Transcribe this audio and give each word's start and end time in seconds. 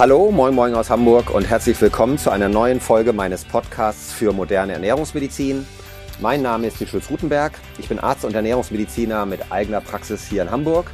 Hallo, 0.00 0.30
moin 0.30 0.54
moin 0.54 0.74
aus 0.74 0.88
Hamburg 0.88 1.28
und 1.28 1.44
herzlich 1.44 1.78
willkommen 1.78 2.16
zu 2.16 2.30
einer 2.30 2.48
neuen 2.48 2.80
Folge 2.80 3.12
meines 3.12 3.44
Podcasts 3.44 4.14
für 4.14 4.32
moderne 4.32 4.72
Ernährungsmedizin. 4.72 5.66
Mein 6.20 6.40
Name 6.40 6.68
ist 6.68 6.88
Schulz 6.88 7.10
Rutenberg. 7.10 7.52
Ich 7.76 7.90
bin 7.90 7.98
Arzt 7.98 8.24
und 8.24 8.34
Ernährungsmediziner 8.34 9.26
mit 9.26 9.52
eigener 9.52 9.82
Praxis 9.82 10.26
hier 10.26 10.40
in 10.40 10.50
Hamburg. 10.50 10.90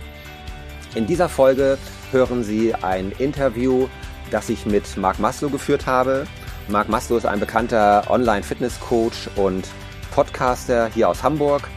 In 0.97 1.07
dieser 1.07 1.29
Folge 1.29 1.79
hören 2.11 2.43
Sie 2.43 2.75
ein 2.75 3.13
Interview, 3.13 3.87
das 4.33 4.49
ich 4.49 4.67
mit 4.67 4.97
Marc 4.97 5.21
Maslow 5.21 5.51
geführt 5.51 5.87
habe. 5.87 6.27
Marc 6.67 6.89
Maslow 6.89 7.17
ist 7.17 7.27
ein 7.27 7.39
bekannter 7.39 8.11
Online-Fitness-Coach 8.11 9.31
und 9.37 9.69
Podcaster 10.17 10.91
hier 10.93 11.09
aus 11.09 11.23
Hamburg 11.23 11.69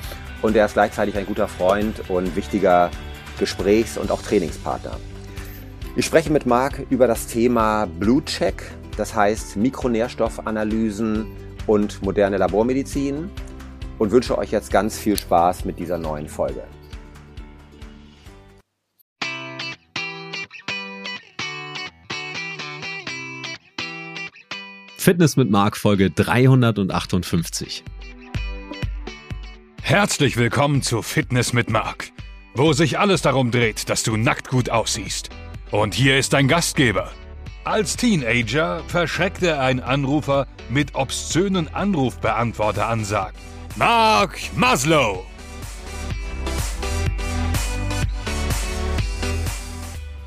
und 0.41 0.55
er 0.55 0.65
ist 0.65 0.73
gleichzeitig 0.73 1.15
ein 1.15 1.27
guter 1.27 1.47
Freund 1.47 2.09
und 2.09 2.35
wichtiger 2.35 2.89
Gesprächs- 3.37 3.99
und 3.99 4.09
auch 4.09 4.23
Trainingspartner. 4.23 4.97
Ich 5.95 6.05
spreche 6.05 6.31
mit 6.31 6.45
Marc 6.45 6.85
über 6.91 7.07
das 7.07 7.25
Thema 7.25 7.85
Blutcheck, 7.85 8.63
das 8.95 9.15
heißt 9.15 9.57
Mikronährstoffanalysen 9.57 11.25
und 11.65 12.01
moderne 12.03 12.37
Labormedizin 12.37 13.29
und 13.97 14.11
wünsche 14.11 14.37
euch 14.37 14.51
jetzt 14.51 14.71
ganz 14.71 14.97
viel 14.99 15.17
Spaß 15.17 15.65
mit 15.65 15.79
dieser 15.79 15.97
neuen 15.97 16.27
Folge. 16.27 16.63
Fitness 24.97 25.37
mit 25.37 25.49
Marc 25.49 25.75
Folge 25.75 26.11
358. 26.11 27.83
Herzlich 29.81 30.37
willkommen 30.37 30.83
zu 30.83 31.01
Fitness 31.01 31.51
mit 31.51 31.71
Marc, 31.71 32.11
wo 32.53 32.73
sich 32.73 32.99
alles 32.99 33.23
darum 33.23 33.49
dreht, 33.49 33.89
dass 33.89 34.03
du 34.03 34.17
nackt 34.17 34.49
gut 34.49 34.69
aussiehst. 34.69 35.31
Und 35.71 35.93
hier 35.93 36.17
ist 36.17 36.33
dein 36.33 36.47
Gastgeber. 36.47 37.11
Als 37.63 37.95
Teenager 37.95 38.81
verschreckte 38.87 39.59
ein 39.59 39.79
Anrufer 39.79 40.47
mit 40.67 40.95
obszönen 40.95 41.67
Anrufbeantworteransagen. 41.71 43.39
Mark 43.75 44.39
Maslow! 44.55 45.25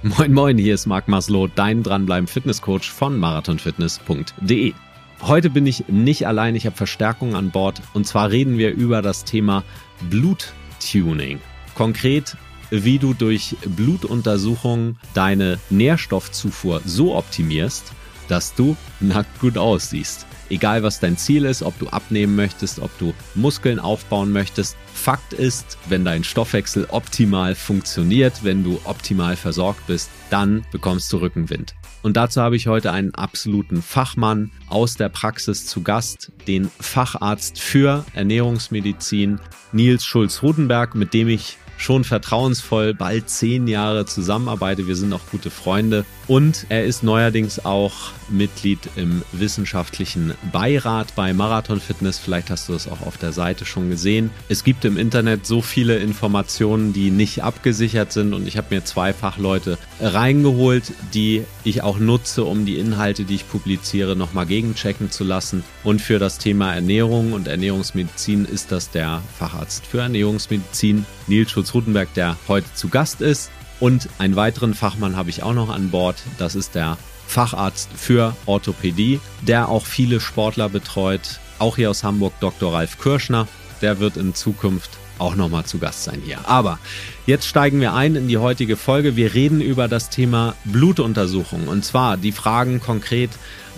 Moin 0.04 0.32
Moin, 0.32 0.58
hier 0.58 0.74
ist 0.74 0.86
Marc 0.86 1.08
Maslow, 1.08 1.48
dein 1.48 1.82
Dranbleiben 1.82 2.28
Fitnesscoach 2.28 2.90
von 2.90 3.18
marathonfitness.de. 3.18 4.74
Heute 5.22 5.50
bin 5.50 5.66
ich 5.66 5.88
nicht 5.88 6.27
allein, 6.27 6.54
ich 6.54 6.66
habe 6.66 6.77
Verstärkung 6.77 7.34
an 7.34 7.50
Bord 7.50 7.82
und 7.94 8.06
zwar 8.06 8.30
reden 8.30 8.58
wir 8.58 8.72
über 8.72 9.02
das 9.02 9.24
Thema 9.24 9.64
Bluttuning. 10.08 11.40
Konkret 11.74 12.36
wie 12.72 12.98
du 12.98 13.12
durch 13.12 13.54
Blutuntersuchungen 13.76 14.98
deine 15.12 15.58
Nährstoffzufuhr 15.68 16.80
so 16.86 17.14
optimierst, 17.14 17.92
dass 18.28 18.54
du 18.54 18.76
nackt 18.98 19.40
gut 19.40 19.58
aussiehst. 19.58 20.26
Egal 20.48 20.82
was 20.82 20.98
dein 20.98 21.18
Ziel 21.18 21.44
ist, 21.44 21.62
ob 21.62 21.78
du 21.78 21.88
abnehmen 21.88 22.34
möchtest, 22.34 22.78
ob 22.78 22.96
du 22.98 23.14
Muskeln 23.34 23.78
aufbauen 23.78 24.32
möchtest. 24.32 24.76
Fakt 24.92 25.32
ist, 25.34 25.78
wenn 25.88 26.04
dein 26.04 26.24
Stoffwechsel 26.24 26.86
optimal 26.90 27.54
funktioniert, 27.54 28.42
wenn 28.42 28.64
du 28.64 28.80
optimal 28.84 29.36
versorgt 29.36 29.86
bist, 29.86 30.10
dann 30.30 30.64
bekommst 30.72 31.12
du 31.12 31.18
Rückenwind. 31.18 31.74
Und 32.02 32.16
dazu 32.16 32.40
habe 32.40 32.56
ich 32.56 32.66
heute 32.66 32.90
einen 32.92 33.14
absoluten 33.14 33.80
Fachmann 33.80 34.50
aus 34.68 34.96
der 34.96 35.08
Praxis 35.08 35.66
zu 35.66 35.82
Gast, 35.82 36.32
den 36.46 36.70
Facharzt 36.80 37.60
für 37.60 38.04
Ernährungsmedizin 38.14 39.40
Nils 39.72 40.04
Schulz-Rudenberg, 40.04 40.94
mit 40.94 41.14
dem 41.14 41.28
ich 41.28 41.58
schon 41.76 42.04
vertrauensvoll 42.04 42.94
bald 42.94 43.28
zehn 43.28 43.66
Jahre 43.66 44.06
zusammenarbeite. 44.06 44.86
Wir 44.86 44.96
sind 44.96 45.12
auch 45.12 45.26
gute 45.30 45.50
Freunde. 45.50 46.04
Und 46.33 46.64
er 46.70 46.86
ist 46.86 47.02
neuerdings 47.02 47.62
auch 47.66 47.92
Mitglied 48.30 48.78
im 48.97 49.20
wissenschaftlichen 49.33 50.33
Beirat 50.50 51.14
bei 51.14 51.34
Marathon 51.34 51.79
Fitness. 51.79 52.18
Vielleicht 52.18 52.48
hast 52.48 52.70
du 52.70 52.73
es 52.73 52.89
auch 52.89 53.02
auf 53.02 53.18
der 53.18 53.33
Seite 53.33 53.67
schon 53.67 53.90
gesehen. 53.90 54.30
Es 54.48 54.64
gibt 54.64 54.86
im 54.86 54.96
Internet 54.96 55.45
so 55.45 55.61
viele 55.61 55.98
Informationen, 55.98 56.95
die 56.95 57.11
nicht 57.11 57.45
abgesichert 57.45 58.14
sind. 58.14 58.33
Und 58.33 58.48
ich 58.48 58.56
habe 58.56 58.74
mir 58.74 58.83
zwei 58.83 59.12
Fachleute 59.12 59.77
reingeholt, 60.01 60.95
die 61.12 61.45
ich 61.64 61.83
auch 61.83 61.98
nutze, 61.98 62.45
um 62.45 62.64
die 62.64 62.79
Inhalte, 62.79 63.24
die 63.24 63.35
ich 63.35 63.46
publiziere, 63.46 64.17
nochmal 64.17 64.46
gegenchecken 64.46 65.11
zu 65.11 65.24
lassen. 65.24 65.62
Und 65.85 66.01
für 66.01 66.18
das 66.18 66.39
Thema 66.39 66.73
Ernährung 66.73 67.35
und 67.35 67.46
Ernährungsmedizin 67.46 68.46
ist 68.46 68.73
das 68.73 68.90
der 68.90 69.20
Facharzt 69.39 69.85
für 69.85 70.01
Ernährungsmedizin, 70.01 71.05
Nils 71.27 71.51
Schulz-Rutenberg, 71.51 72.14
der 72.14 72.39
heute 72.48 72.73
zu 72.73 72.89
Gast 72.89 73.20
ist. 73.20 73.51
Und 73.82 74.08
einen 74.18 74.36
weiteren 74.36 74.74
Fachmann 74.74 75.16
habe 75.16 75.28
ich 75.28 75.42
auch 75.42 75.54
noch 75.54 75.68
an 75.68 75.90
Bord. 75.90 76.14
Das 76.38 76.54
ist 76.54 76.76
der 76.76 76.98
Facharzt 77.26 77.90
für 77.96 78.36
Orthopädie, 78.46 79.18
der 79.40 79.68
auch 79.68 79.86
viele 79.86 80.20
Sportler 80.20 80.68
betreut. 80.68 81.40
Auch 81.58 81.74
hier 81.74 81.90
aus 81.90 82.04
Hamburg 82.04 82.32
Dr. 82.38 82.72
Ralf 82.72 83.00
Kirschner. 83.00 83.48
Der 83.80 83.98
wird 83.98 84.16
in 84.16 84.36
Zukunft 84.36 84.90
auch 85.18 85.34
nochmal 85.34 85.64
zu 85.64 85.80
Gast 85.80 86.04
sein 86.04 86.22
hier. 86.24 86.38
Aber 86.48 86.78
jetzt 87.26 87.44
steigen 87.48 87.80
wir 87.80 87.92
ein 87.92 88.14
in 88.14 88.28
die 88.28 88.38
heutige 88.38 88.76
Folge. 88.76 89.16
Wir 89.16 89.34
reden 89.34 89.60
über 89.60 89.88
das 89.88 90.10
Thema 90.10 90.54
Blutuntersuchung. 90.64 91.66
Und 91.66 91.84
zwar 91.84 92.16
die 92.16 92.30
Fragen 92.30 92.78
konkret, 92.78 93.30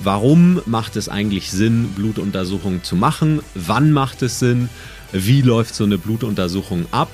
warum 0.02 0.60
macht 0.66 0.96
es 0.96 1.08
eigentlich 1.08 1.50
Sinn, 1.50 1.94
Blutuntersuchungen 1.96 2.84
zu 2.84 2.94
machen? 2.94 3.40
Wann 3.54 3.90
macht 3.90 4.20
es 4.20 4.38
Sinn? 4.38 4.68
Wie 5.12 5.40
läuft 5.40 5.74
so 5.74 5.84
eine 5.84 5.96
Blutuntersuchung 5.96 6.84
ab? 6.90 7.08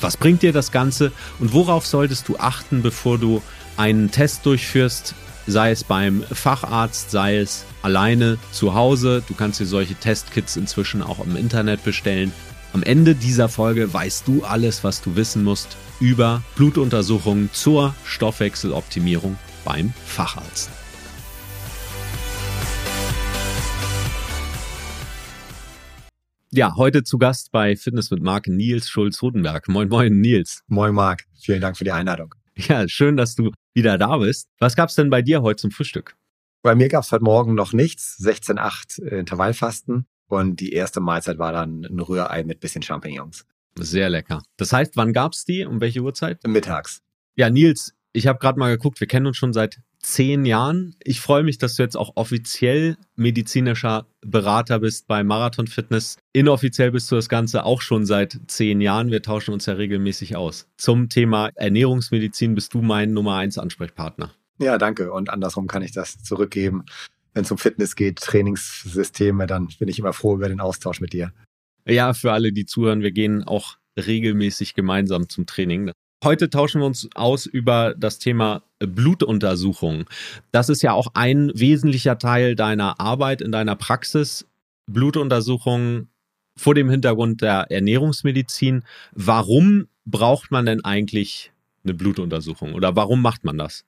Was 0.00 0.16
bringt 0.16 0.42
dir 0.42 0.52
das 0.52 0.72
Ganze 0.72 1.12
und 1.38 1.52
worauf 1.52 1.86
solltest 1.86 2.28
du 2.28 2.38
achten, 2.38 2.82
bevor 2.82 3.18
du 3.18 3.42
einen 3.76 4.10
Test 4.10 4.46
durchführst, 4.46 5.14
sei 5.46 5.70
es 5.70 5.84
beim 5.84 6.22
Facharzt, 6.22 7.10
sei 7.10 7.38
es 7.38 7.64
alleine 7.82 8.38
zu 8.52 8.74
Hause. 8.74 9.22
Du 9.26 9.34
kannst 9.34 9.60
dir 9.60 9.66
solche 9.66 9.94
Testkits 9.94 10.56
inzwischen 10.56 11.02
auch 11.02 11.24
im 11.24 11.36
Internet 11.36 11.84
bestellen. 11.84 12.32
Am 12.72 12.82
Ende 12.82 13.14
dieser 13.14 13.48
Folge 13.48 13.92
weißt 13.92 14.28
du 14.28 14.44
alles, 14.44 14.84
was 14.84 15.02
du 15.02 15.16
wissen 15.16 15.42
musst 15.42 15.76
über 15.98 16.42
Blutuntersuchungen 16.56 17.50
zur 17.52 17.94
Stoffwechseloptimierung 18.04 19.36
beim 19.64 19.92
Facharzt. 20.06 20.70
Ja, 26.52 26.74
heute 26.74 27.04
zu 27.04 27.16
Gast 27.16 27.52
bei 27.52 27.76
Fitness 27.76 28.10
mit 28.10 28.24
Marc 28.24 28.48
Nils 28.48 28.88
Schulz-Rudenberg. 28.88 29.68
Moin, 29.68 29.88
moin, 29.88 30.20
Nils. 30.20 30.64
Moin, 30.66 30.92
Marc. 30.92 31.26
Vielen 31.40 31.60
Dank 31.60 31.76
für 31.76 31.84
die 31.84 31.92
Einladung. 31.92 32.34
Ja, 32.56 32.88
schön, 32.88 33.16
dass 33.16 33.36
du 33.36 33.52
wieder 33.72 33.98
da 33.98 34.18
bist. 34.18 34.48
Was 34.58 34.74
gab's 34.74 34.96
denn 34.96 35.10
bei 35.10 35.22
dir 35.22 35.42
heute 35.42 35.60
zum 35.60 35.70
Frühstück? 35.70 36.16
Bei 36.62 36.74
mir 36.74 36.88
gab's 36.88 37.12
heute 37.12 37.22
Morgen 37.22 37.54
noch 37.54 37.72
nichts. 37.72 38.18
16,8 38.20 39.00
Intervallfasten. 39.00 40.06
Und 40.26 40.58
die 40.58 40.72
erste 40.72 40.98
Mahlzeit 40.98 41.38
war 41.38 41.52
dann 41.52 41.84
ein 41.84 42.00
Rührei 42.00 42.42
mit 42.42 42.58
bisschen 42.58 42.82
Champignons. 42.82 43.46
Sehr 43.78 44.10
lecker. 44.10 44.42
Das 44.56 44.72
heißt, 44.72 44.96
wann 44.96 45.12
gab's 45.12 45.44
die? 45.44 45.64
Um 45.64 45.80
welche 45.80 46.00
Uhrzeit? 46.00 46.44
Mittags. 46.44 47.00
Ja, 47.36 47.48
Nils, 47.48 47.94
ich 48.12 48.26
habe 48.26 48.40
gerade 48.40 48.58
mal 48.58 48.76
geguckt, 48.76 48.98
wir 48.98 49.06
kennen 49.06 49.26
uns 49.26 49.36
schon 49.36 49.52
seit 49.52 49.80
zehn 50.00 50.44
Jahren. 50.44 50.96
Ich 51.04 51.20
freue 51.20 51.42
mich, 51.42 51.58
dass 51.58 51.76
du 51.76 51.82
jetzt 51.82 51.96
auch 51.96 52.12
offiziell 52.16 52.96
medizinischer 53.16 54.06
Berater 54.22 54.80
bist 54.80 55.06
bei 55.06 55.22
Marathon 55.22 55.66
Fitness. 55.66 56.16
Inoffiziell 56.32 56.90
bist 56.90 57.10
du 57.10 57.16
das 57.16 57.28
Ganze 57.28 57.64
auch 57.64 57.82
schon 57.82 58.06
seit 58.06 58.38
zehn 58.46 58.80
Jahren. 58.80 59.10
Wir 59.10 59.22
tauschen 59.22 59.52
uns 59.52 59.66
ja 59.66 59.74
regelmäßig 59.74 60.36
aus. 60.36 60.68
Zum 60.76 61.08
Thema 61.08 61.50
Ernährungsmedizin 61.54 62.54
bist 62.54 62.74
du 62.74 62.82
mein 62.82 63.12
Nummer 63.12 63.36
eins 63.36 63.58
Ansprechpartner. 63.58 64.32
Ja, 64.58 64.78
danke. 64.78 65.12
Und 65.12 65.30
andersrum 65.30 65.66
kann 65.66 65.82
ich 65.82 65.92
das 65.92 66.22
zurückgeben. 66.22 66.84
Wenn 67.32 67.44
es 67.44 67.50
um 67.50 67.58
Fitness 67.58 67.94
geht, 67.94 68.18
Trainingssysteme, 68.18 69.46
dann 69.46 69.68
bin 69.78 69.88
ich 69.88 69.98
immer 69.98 70.12
froh 70.12 70.34
über 70.34 70.48
den 70.48 70.60
Austausch 70.60 71.00
mit 71.00 71.12
dir. 71.12 71.32
Ja, 71.86 72.12
für 72.12 72.32
alle, 72.32 72.52
die 72.52 72.66
zuhören, 72.66 73.02
wir 73.02 73.12
gehen 73.12 73.44
auch 73.44 73.76
regelmäßig 73.96 74.74
gemeinsam 74.74 75.28
zum 75.28 75.46
Training. 75.46 75.92
Heute 76.22 76.50
tauschen 76.50 76.82
wir 76.82 76.86
uns 76.86 77.08
aus 77.14 77.46
über 77.46 77.94
das 77.96 78.18
Thema 78.18 78.62
Blutuntersuchung. 78.78 80.04
Das 80.52 80.68
ist 80.68 80.82
ja 80.82 80.92
auch 80.92 81.08
ein 81.14 81.50
wesentlicher 81.54 82.18
Teil 82.18 82.56
deiner 82.56 83.00
Arbeit 83.00 83.40
in 83.40 83.52
deiner 83.52 83.74
Praxis. 83.74 84.46
Blutuntersuchungen 84.86 86.08
vor 86.58 86.74
dem 86.74 86.90
Hintergrund 86.90 87.40
der 87.40 87.70
Ernährungsmedizin. 87.70 88.82
Warum 89.12 89.86
braucht 90.04 90.50
man 90.50 90.66
denn 90.66 90.84
eigentlich 90.84 91.52
eine 91.84 91.94
Blutuntersuchung 91.94 92.74
oder 92.74 92.94
warum 92.96 93.22
macht 93.22 93.44
man 93.44 93.56
das? 93.56 93.86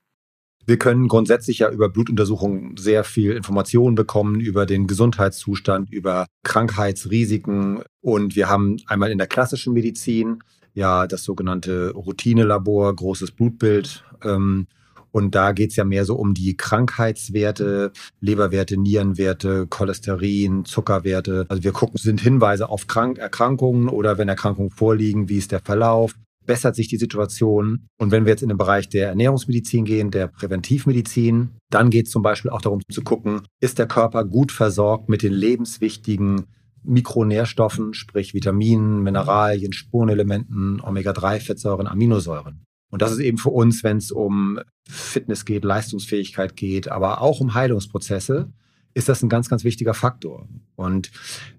Wir 0.65 0.79
können 0.79 1.09
grundsätzlich 1.09 1.59
ja 1.59 1.69
über 1.69 1.89
Blutuntersuchungen 1.89 2.77
sehr 2.77 3.03
viel 3.03 3.33
Informationen 3.33 3.93
bekommen 3.93 4.39
über 4.39 4.65
den 4.65 4.87
Gesundheitszustand, 4.87 5.91
über 5.91 6.25
Krankheitsrisiken. 6.43 7.83
Und 8.01 8.35
wir 8.35 8.49
haben 8.49 8.77
einmal 8.87 9.11
in 9.11 9.19
der 9.19 9.27
klassischen 9.27 9.73
Medizin 9.73 10.39
ja 10.73 11.07
das 11.07 11.23
sogenannte 11.23 11.91
Routinelabor, 11.91 12.95
großes 12.95 13.31
Blutbild. 13.31 14.03
Ähm, 14.23 14.67
und 15.11 15.35
da 15.35 15.51
geht's 15.51 15.75
ja 15.75 15.83
mehr 15.83 16.05
so 16.05 16.15
um 16.15 16.33
die 16.33 16.57
Krankheitswerte, 16.57 17.91
Leberwerte, 18.19 18.77
Nierenwerte, 18.77 19.67
Cholesterin, 19.67 20.65
Zuckerwerte. 20.65 21.45
Also 21.49 21.63
wir 21.63 21.71
gucken, 21.71 21.97
sind 21.97 22.19
Hinweise 22.19 22.67
auf 22.67 22.87
Krank 22.87 23.19
Erkrankungen 23.19 23.89
oder 23.89 24.17
wenn 24.17 24.27
Erkrankungen 24.27 24.71
vorliegen, 24.71 25.29
wie 25.29 25.37
ist 25.37 25.51
der 25.51 25.59
Verlauf. 25.59 26.15
bessert 26.45 26.75
sich 26.75 26.87
die 26.87 26.97
Situation. 26.97 27.87
Und 27.97 28.11
wenn 28.11 28.25
wir 28.25 28.31
jetzt 28.31 28.43
in 28.43 28.49
den 28.49 28.57
Bereich 28.57 28.89
der 28.89 29.09
Ernährungsmedizin 29.09 29.85
gehen, 29.85 30.11
der 30.11 30.27
Präventivmedizin, 30.27 31.51
dann 31.69 31.89
geht 31.89 32.07
es 32.07 32.11
zum 32.11 32.21
Beispiel 32.21 32.51
auch 32.51 32.61
darum 32.61 32.81
zu 32.91 33.01
gucken, 33.01 33.43
ist 33.61 33.79
der 33.79 33.87
Körper 33.87 34.25
gut 34.25 34.51
versorgt 34.51 35.09
mit 35.09 35.23
den 35.23 35.31
lebenswichtigen 35.31 36.47
Mikronährstoffen, 36.83 37.93
sprich 37.93 38.33
Vitaminen, 38.33 39.01
Mineralien, 39.01 39.73
Spurenelementen, 39.73 40.81
Omega-3-Fettsäuren, 40.81 41.87
Aminosäuren. 41.87 42.65
Und 42.89 43.01
das 43.01 43.11
ist 43.11 43.19
eben 43.19 43.37
für 43.37 43.49
uns, 43.49 43.83
wenn 43.83 43.97
es 43.97 44.11
um 44.11 44.59
Fitness 44.87 45.45
geht, 45.45 45.63
Leistungsfähigkeit 45.63 46.55
geht, 46.55 46.89
aber 46.89 47.21
auch 47.21 47.39
um 47.39 47.53
Heilungsprozesse, 47.53 48.51
ist 48.93 49.09
das 49.09 49.23
ein 49.23 49.29
ganz, 49.29 49.49
ganz 49.49 49.63
wichtiger 49.63 49.93
Faktor. 49.93 50.47
Und 50.75 51.11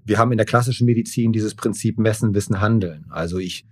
wir 0.05 0.19
haben 0.19 0.31
in 0.31 0.38
der 0.38 0.47
klassischen 0.47 0.87
Medizin 0.87 1.32
dieses 1.32 1.55
Prinzip 1.55 1.99
Messen, 1.99 2.35
Wissen, 2.35 2.61
Handeln. 2.61 3.06
Also 3.11 3.38
ich 3.38 3.67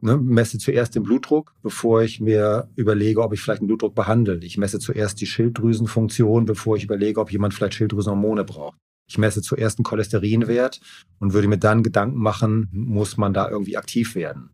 ne, 0.00 0.16
messe 0.16 0.58
zuerst 0.58 0.94
den 0.94 1.02
Blutdruck, 1.02 1.54
bevor 1.62 2.02
ich 2.02 2.20
mir 2.20 2.68
überlege, 2.76 3.22
ob 3.22 3.32
ich 3.32 3.40
vielleicht 3.40 3.60
einen 3.60 3.68
Blutdruck 3.68 3.94
behandle. 3.94 4.38
Ich 4.42 4.56
messe 4.56 4.78
zuerst 4.78 5.20
die 5.20 5.26
Schilddrüsenfunktion, 5.26 6.44
bevor 6.44 6.76
ich 6.76 6.84
überlege, 6.84 7.20
ob 7.20 7.32
jemand 7.32 7.54
vielleicht 7.54 7.74
Schilddrüsenhormone 7.74 8.44
braucht. 8.44 8.78
Ich 9.08 9.18
messe 9.18 9.42
zuerst 9.42 9.78
einen 9.78 9.84
Cholesterinwert 9.84 10.80
und 11.18 11.32
würde 11.32 11.48
mir 11.48 11.58
dann 11.58 11.82
Gedanken 11.82 12.18
machen, 12.18 12.68
muss 12.72 13.16
man 13.16 13.32
da 13.32 13.48
irgendwie 13.48 13.76
aktiv 13.76 14.14
werden. 14.14 14.50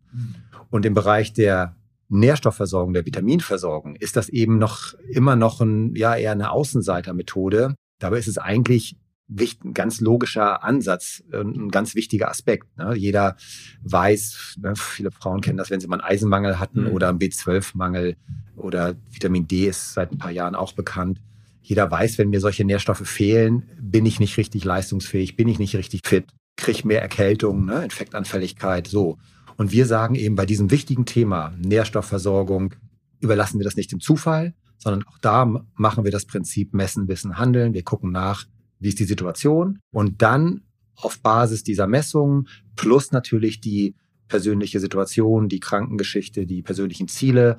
Und 0.69 0.85
im 0.85 0.93
Bereich 0.93 1.33
der 1.33 1.75
Nährstoffversorgung, 2.09 2.93
der 2.93 3.05
Vitaminversorgung, 3.05 3.95
ist 3.95 4.15
das 4.15 4.29
eben 4.29 4.57
noch 4.57 4.93
immer 5.09 5.35
noch 5.35 5.61
ein, 5.61 5.95
ja, 5.95 6.15
eher 6.15 6.31
eine 6.31 6.51
Außenseitermethode. 6.51 7.75
Dabei 7.99 8.17
ist 8.17 8.27
es 8.27 8.37
eigentlich 8.37 8.97
ein 9.27 9.73
ganz 9.73 10.01
logischer 10.01 10.63
Ansatz, 10.63 11.23
äh, 11.31 11.41
ein 11.41 11.69
ganz 11.69 11.95
wichtiger 11.95 12.29
Aspekt. 12.29 12.77
Ne? 12.77 12.95
Jeder 12.95 13.35
weiß, 13.83 14.57
ne, 14.61 14.75
viele 14.75 15.11
Frauen 15.11 15.41
kennen 15.41 15.57
das, 15.57 15.71
wenn 15.71 15.79
sie 15.79 15.87
mal 15.87 15.99
einen 15.99 16.11
Eisenmangel 16.11 16.59
hatten 16.59 16.83
mhm. 16.83 16.91
oder 16.91 17.09
einen 17.09 17.19
B12-Mangel 17.19 18.17
oder 18.55 18.95
Vitamin 19.11 19.47
D 19.47 19.67
ist 19.67 19.93
seit 19.93 20.11
ein 20.11 20.17
paar 20.17 20.31
Jahren 20.31 20.55
auch 20.55 20.73
bekannt. 20.73 21.19
Jeder 21.67 21.89
weiß, 21.89 22.19
wenn 22.19 22.29
mir 22.29 22.39
solche 22.39 22.63
Nährstoffe 22.63 23.07
fehlen, 23.07 23.63
bin 23.81 24.05
ich 24.05 24.19
nicht 24.19 24.37
richtig 24.37 24.63
leistungsfähig, 24.65 25.35
bin 25.35 25.47
ich 25.47 25.57
nicht 25.57 25.75
richtig 25.75 26.01
fit, 26.05 26.25
kriege 26.57 26.87
mehr 26.87 27.01
Erkältung, 27.01 27.65
ne? 27.65 27.83
Infektanfälligkeit, 27.83 28.87
so. 28.87 29.17
Und 29.57 29.71
wir 29.71 29.87
sagen 29.87 30.13
eben 30.13 30.35
bei 30.35 30.45
diesem 30.45 30.69
wichtigen 30.69 31.07
Thema 31.07 31.55
Nährstoffversorgung, 31.57 32.75
überlassen 33.19 33.59
wir 33.59 33.63
das 33.63 33.77
nicht 33.77 33.91
dem 33.91 33.99
Zufall, 33.99 34.53
sondern 34.77 35.07
auch 35.07 35.17
da 35.17 35.45
machen 35.73 36.03
wir 36.03 36.11
das 36.11 36.25
Prinzip 36.25 36.75
Messen, 36.75 37.07
Wissen, 37.07 37.39
Handeln. 37.39 37.73
Wir 37.73 37.83
gucken 37.83 38.11
nach, 38.11 38.45
wie 38.79 38.89
ist 38.89 38.99
die 38.99 39.05
Situation 39.05 39.79
und 39.91 40.21
dann 40.21 40.61
auf 40.95 41.19
Basis 41.19 41.63
dieser 41.63 41.87
Messungen 41.87 42.47
plus 42.75 43.11
natürlich 43.11 43.59
die 43.59 43.95
persönliche 44.27 44.79
Situation, 44.79 45.49
die 45.49 45.59
Krankengeschichte, 45.59 46.45
die 46.45 46.61
persönlichen 46.61 47.07
Ziele, 47.07 47.57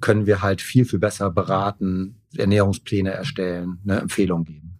können 0.00 0.26
wir 0.26 0.42
halt 0.42 0.60
viel, 0.60 0.84
viel 0.84 0.98
besser 0.98 1.30
beraten, 1.30 2.20
Ernährungspläne 2.36 3.10
erstellen, 3.10 3.78
eine 3.84 4.00
Empfehlung 4.00 4.44
geben. 4.44 4.78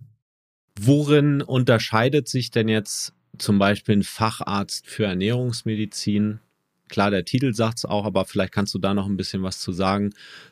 Worin 0.81 1.43
unterscheidet 1.43 2.29
sich 2.29 2.51
denn 2.51 2.69
jetzt 2.69 3.15
zum 3.37 3.59
Beispiel 3.59 3.97
ein 3.97 4.03
Facharzt 4.03 4.87
für 4.87 5.05
Ernährungsmedizin 5.05 6.41
Klar, 6.89 7.11
der 7.11 7.25
Titel 7.25 7.55
sagt 7.55 7.79
es 7.79 7.85
auch, 7.85 8.05
aber 8.05 8.25
vielleicht 8.25 8.53
kannst 8.53 8.75
du 8.75 8.79
da 8.79 8.95
noch 8.95 9.07
ein 9.07 9.17
bisschen 9.17 9.43
was 9.43 9.61
zu 9.61 9.73
sagen 9.73 10.11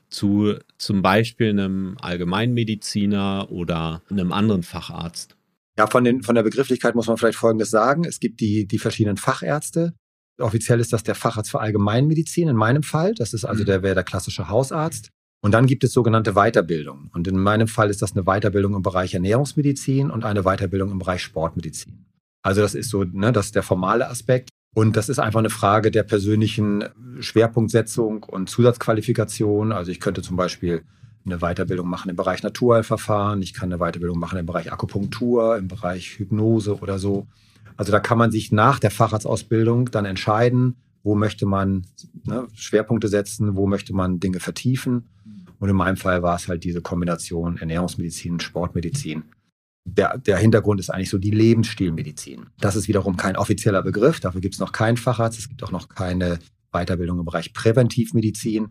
zu 0.08 0.54
zum 0.78 1.02
Beispiel 1.02 1.50
einem 1.50 1.96
Allgemeinmediziner 2.00 3.50
oder 3.50 4.02
einem 4.08 4.32
anderen 4.32 4.62
Facharzt. 4.62 5.36
Ja, 5.78 5.86
von, 5.86 6.04
den, 6.04 6.22
von 6.22 6.34
der 6.34 6.42
Begrifflichkeit 6.42 6.94
muss 6.94 7.06
man 7.06 7.16
vielleicht 7.16 7.38
Folgendes 7.38 7.70
sagen. 7.70 8.04
Es 8.04 8.20
gibt 8.20 8.40
die, 8.40 8.66
die 8.66 8.78
verschiedenen 8.78 9.16
Fachärzte. 9.16 9.94
Offiziell 10.38 10.80
ist 10.80 10.92
das 10.92 11.02
der 11.02 11.14
Facharzt 11.14 11.50
für 11.50 11.60
Allgemeinmedizin 11.60 12.48
in 12.48 12.56
meinem 12.56 12.82
Fall. 12.82 13.14
Das 13.14 13.32
ist 13.32 13.44
also 13.44 13.62
mhm. 13.62 13.66
der, 13.66 13.82
wäre 13.82 13.94
der 13.94 14.04
klassische 14.04 14.48
Hausarzt. 14.48 15.10
Und 15.40 15.52
dann 15.52 15.66
gibt 15.66 15.84
es 15.84 15.92
sogenannte 15.92 16.32
Weiterbildungen. 16.32 17.10
Und 17.12 17.28
in 17.28 17.38
meinem 17.38 17.68
Fall 17.68 17.90
ist 17.90 18.02
das 18.02 18.12
eine 18.12 18.24
Weiterbildung 18.24 18.74
im 18.74 18.82
Bereich 18.82 19.14
Ernährungsmedizin 19.14 20.10
und 20.10 20.24
eine 20.24 20.42
Weiterbildung 20.42 20.90
im 20.90 20.98
Bereich 20.98 21.22
Sportmedizin. 21.22 22.06
Also 22.42 22.60
das 22.60 22.74
ist 22.74 22.90
so, 22.90 23.04
ne, 23.04 23.32
das 23.32 23.46
ist 23.46 23.54
der 23.54 23.62
formale 23.62 24.08
Aspekt. 24.08 24.50
Und 24.74 24.96
das 24.96 25.08
ist 25.08 25.18
einfach 25.18 25.38
eine 25.38 25.50
Frage 25.50 25.90
der 25.90 26.02
persönlichen 26.02 26.84
Schwerpunktsetzung 27.20 28.24
und 28.24 28.50
Zusatzqualifikation. 28.50 29.72
Also 29.72 29.90
ich 29.90 30.00
könnte 30.00 30.20
zum 30.20 30.36
Beispiel 30.36 30.82
eine 31.24 31.38
Weiterbildung 31.38 31.88
machen 31.88 32.10
im 32.10 32.16
Bereich 32.16 32.42
Naturheilverfahren, 32.42 33.42
ich 33.42 33.54
kann 33.54 33.72
eine 33.72 33.78
Weiterbildung 33.78 34.18
machen 34.18 34.38
im 34.38 34.46
Bereich 34.46 34.72
Akupunktur, 34.72 35.56
im 35.56 35.68
Bereich 35.68 36.18
Hypnose 36.18 36.78
oder 36.78 36.98
so. 36.98 37.26
Also 37.76 37.92
da 37.92 38.00
kann 38.00 38.18
man 38.18 38.30
sich 38.30 38.52
nach 38.52 38.78
der 38.78 38.90
Facharztausbildung 38.90 39.90
dann 39.90 40.04
entscheiden, 40.04 40.76
wo 41.02 41.14
möchte 41.14 41.46
man 41.46 41.86
ne, 42.24 42.46
Schwerpunkte 42.54 43.08
setzen, 43.08 43.56
wo 43.56 43.66
möchte 43.66 43.94
man 43.94 44.18
Dinge 44.18 44.40
vertiefen. 44.40 45.08
Und 45.58 45.68
in 45.68 45.76
meinem 45.76 45.96
Fall 45.96 46.22
war 46.22 46.36
es 46.36 46.48
halt 46.48 46.64
diese 46.64 46.82
Kombination 46.82 47.56
Ernährungsmedizin, 47.58 48.40
Sportmedizin 48.40 49.24
der, 49.86 50.18
der 50.18 50.36
Hintergrund 50.38 50.80
ist 50.80 50.90
eigentlich 50.90 51.10
so 51.10 51.18
die 51.18 51.30
Lebensstilmedizin. 51.30 52.46
Das 52.58 52.76
ist 52.76 52.88
wiederum 52.88 53.16
kein 53.16 53.36
offizieller 53.36 53.82
Begriff, 53.82 54.20
dafür 54.20 54.40
gibt 54.40 54.54
es 54.54 54.60
noch 54.60 54.72
keinen 54.72 54.96
Facharzt, 54.96 55.38
es 55.38 55.48
gibt 55.48 55.62
auch 55.62 55.70
noch 55.70 55.88
keine 55.88 56.38
Weiterbildung 56.72 57.20
im 57.20 57.24
Bereich 57.24 57.52
Präventivmedizin, 57.52 58.68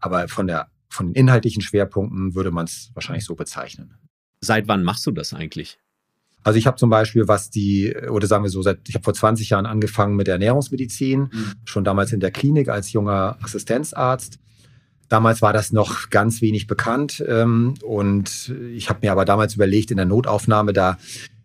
aber 0.00 0.28
von, 0.28 0.46
der, 0.46 0.68
von 0.88 1.06
den 1.06 1.14
inhaltlichen 1.14 1.62
Schwerpunkten 1.62 2.34
würde 2.34 2.50
man 2.50 2.66
es 2.66 2.90
wahrscheinlich 2.94 3.24
so 3.24 3.36
bezeichnen. 3.36 3.94
Seit 4.40 4.68
wann 4.68 4.82
machst 4.82 5.06
du 5.06 5.12
das 5.12 5.32
eigentlich? 5.32 5.78
Also 6.46 6.58
ich 6.58 6.66
habe 6.66 6.76
zum 6.76 6.90
Beispiel, 6.90 7.26
was 7.26 7.50
die, 7.50 7.96
oder 8.08 8.26
sagen 8.26 8.44
wir 8.44 8.50
so, 8.50 8.62
seit, 8.62 8.78
ich 8.88 8.94
habe 8.94 9.02
vor 9.02 9.14
20 9.14 9.50
Jahren 9.50 9.66
angefangen 9.66 10.14
mit 10.14 10.28
der 10.28 10.34
Ernährungsmedizin, 10.34 11.20
mhm. 11.20 11.52
schon 11.64 11.82
damals 11.82 12.12
in 12.12 12.20
der 12.20 12.30
Klinik 12.30 12.68
als 12.68 12.92
junger 12.92 13.36
Assistenzarzt 13.42 14.38
Damals 15.08 15.40
war 15.40 15.52
das 15.52 15.72
noch 15.72 16.10
ganz 16.10 16.42
wenig 16.42 16.66
bekannt 16.66 17.24
ähm, 17.26 17.74
und 17.82 18.52
ich 18.74 18.88
habe 18.88 19.00
mir 19.02 19.12
aber 19.12 19.24
damals 19.24 19.54
überlegt, 19.54 19.90
in 19.92 19.98
der 19.98 20.06
Notaufnahme, 20.06 20.72
da 20.72 20.98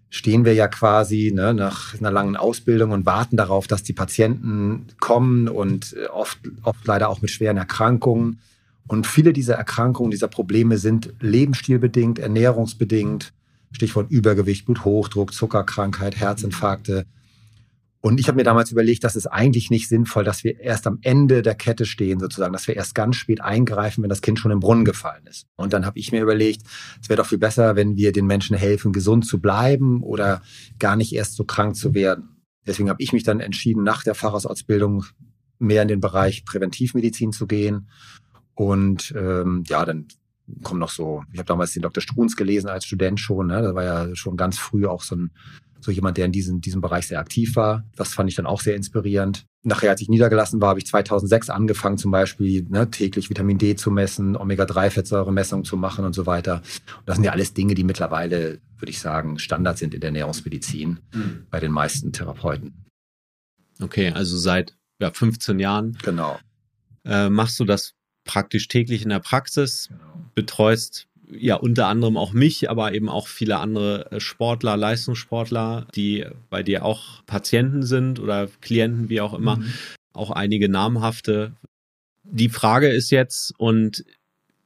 stehen 0.09 0.45
wir 0.45 0.53
ja 0.53 0.67
quasi 0.67 1.31
ne, 1.33 1.53
nach 1.53 1.97
einer 1.99 2.11
langen 2.11 2.35
Ausbildung 2.35 2.91
und 2.91 3.05
warten 3.05 3.37
darauf, 3.37 3.67
dass 3.67 3.83
die 3.83 3.93
Patienten 3.93 4.87
kommen 4.99 5.47
und 5.47 5.95
äh, 5.95 6.07
oft, 6.07 6.39
oft 6.63 6.85
leider 6.85 7.09
auch 7.09 7.21
mit 7.21 7.29
schweren 7.29 7.57
Erkrankungen. 7.57 8.39
Und 8.87 9.05
viele 9.05 9.31
dieser 9.31 9.55
Erkrankungen, 9.55 10.11
dieser 10.11 10.27
Probleme 10.27 10.77
sind 10.77 11.13
lebensstilbedingt, 11.21 12.17
ernährungsbedingt. 12.17 13.31
Stichwort 13.71 14.11
Übergewicht, 14.11 14.65
Bluthochdruck, 14.65 15.33
Zuckerkrankheit, 15.33 16.17
Herzinfarkte. 16.17 17.05
Und 18.03 18.19
ich 18.19 18.27
habe 18.27 18.37
mir 18.37 18.43
damals 18.43 18.71
überlegt, 18.71 19.03
dass 19.03 19.15
es 19.15 19.27
eigentlich 19.27 19.69
nicht 19.69 19.87
sinnvoll, 19.87 20.23
dass 20.23 20.43
wir 20.43 20.59
erst 20.59 20.87
am 20.87 20.97
Ende 21.03 21.43
der 21.43 21.53
Kette 21.53 21.85
stehen, 21.85 22.19
sozusagen, 22.19 22.51
dass 22.51 22.67
wir 22.67 22.75
erst 22.75 22.95
ganz 22.95 23.15
spät 23.15 23.41
eingreifen, 23.41 24.01
wenn 24.01 24.09
das 24.09 24.23
Kind 24.23 24.39
schon 24.39 24.51
im 24.51 24.59
Brunnen 24.59 24.85
gefallen 24.85 25.27
ist. 25.27 25.45
Und 25.55 25.71
dann 25.71 25.85
habe 25.85 25.99
ich 25.99 26.11
mir 26.11 26.21
überlegt, 26.21 26.63
es 26.99 27.09
wäre 27.09 27.17
doch 27.17 27.27
viel 27.27 27.37
besser, 27.37 27.75
wenn 27.75 27.97
wir 27.97 28.11
den 28.11 28.25
Menschen 28.25 28.57
helfen, 28.57 28.91
gesund 28.91 29.27
zu 29.27 29.39
bleiben 29.39 30.01
oder 30.01 30.41
gar 30.79 30.95
nicht 30.95 31.13
erst 31.13 31.35
so 31.35 31.45
krank 31.45 31.75
zu 31.75 31.93
werden. 31.93 32.41
Deswegen 32.65 32.89
habe 32.89 33.01
ich 33.01 33.13
mich 33.13 33.23
dann 33.23 33.39
entschieden, 33.39 33.83
nach 33.83 34.03
der 34.03 34.15
Facharztausbildung 34.15 35.05
mehr 35.59 35.83
in 35.83 35.87
den 35.87 35.99
Bereich 35.99 36.43
Präventivmedizin 36.43 37.31
zu 37.31 37.45
gehen. 37.45 37.87
Und 38.55 39.13
ähm, 39.15 39.63
ja, 39.67 39.85
dann 39.85 40.07
kommen 40.63 40.79
noch 40.79 40.89
so, 40.89 41.23
ich 41.31 41.39
habe 41.39 41.47
damals 41.47 41.73
den 41.73 41.81
Dr. 41.81 42.01
Struns 42.01 42.35
gelesen 42.35 42.69
als 42.69 42.85
Student 42.85 43.19
schon, 43.19 43.47
ne? 43.47 43.61
das 43.61 43.75
war 43.75 43.83
ja 43.83 44.15
schon 44.15 44.37
ganz 44.37 44.57
früh 44.57 44.85
auch 44.85 45.03
so 45.03 45.15
ein 45.15 45.31
so 45.81 45.91
jemand, 45.91 46.17
der 46.17 46.25
in 46.25 46.31
diesem, 46.31 46.61
diesem 46.61 46.81
Bereich 46.81 47.07
sehr 47.07 47.19
aktiv 47.19 47.55
war. 47.55 47.83
Das 47.95 48.13
fand 48.13 48.29
ich 48.29 48.35
dann 48.35 48.45
auch 48.45 48.61
sehr 48.61 48.75
inspirierend. 48.75 49.45
Nachher, 49.63 49.89
als 49.89 50.01
ich 50.01 50.09
niedergelassen 50.09 50.61
war, 50.61 50.69
habe 50.69 50.79
ich 50.79 50.85
2006 50.85 51.49
angefangen, 51.49 51.97
zum 51.97 52.11
Beispiel 52.11 52.65
ne, 52.69 52.89
täglich 52.89 53.29
Vitamin 53.29 53.57
D 53.57 53.75
zu 53.75 53.91
messen, 53.91 54.35
Omega-3-Fettsäure-Messungen 54.35 55.65
zu 55.65 55.77
machen 55.77 56.05
und 56.05 56.13
so 56.13 56.25
weiter. 56.25 56.61
Und 56.99 57.07
das 57.07 57.15
sind 57.17 57.25
ja 57.25 57.31
alles 57.31 57.53
Dinge, 57.53 57.75
die 57.75 57.83
mittlerweile, 57.83 58.59
würde 58.77 58.89
ich 58.89 58.99
sagen, 58.99 59.39
Standard 59.39 59.77
sind 59.77 59.93
in 59.93 60.01
der 60.01 60.09
Ernährungsmedizin 60.09 60.99
mhm. 61.13 61.45
bei 61.49 61.59
den 61.59 61.71
meisten 61.71 62.11
Therapeuten. 62.11 62.85
Okay, 63.81 64.11
also 64.11 64.37
seit 64.37 64.75
ja, 64.99 65.11
15 65.11 65.59
Jahren. 65.59 65.97
Genau. 66.03 66.39
Äh, 67.03 67.29
machst 67.29 67.59
du 67.59 67.65
das 67.65 67.93
praktisch 68.23 68.67
täglich 68.67 69.03
in 69.03 69.09
der 69.09 69.19
Praxis, 69.19 69.89
genau. 69.89 70.10
Betreust 70.41 71.07
ja 71.31 71.55
unter 71.55 71.87
anderem 71.87 72.17
auch 72.17 72.33
mich, 72.33 72.69
aber 72.69 72.93
eben 72.93 73.07
auch 73.07 73.27
viele 73.27 73.59
andere 73.59 74.11
äh, 74.11 74.19
Sportler, 74.19 74.75
Leistungssportler, 74.75 75.87
die 75.95 76.25
bei 76.49 76.63
dir 76.63 76.83
auch 76.83 77.23
Patienten 77.25 77.83
sind 77.83 78.19
oder 78.19 78.49
Klienten, 78.61 79.09
wie 79.09 79.21
auch 79.21 79.33
immer, 79.33 79.57
mhm. 79.57 79.73
auch 80.13 80.31
einige 80.31 80.67
namhafte. 80.67 81.53
Die 82.23 82.49
Frage 82.49 82.89
ist 82.89 83.11
jetzt, 83.11 83.53
und 83.57 84.03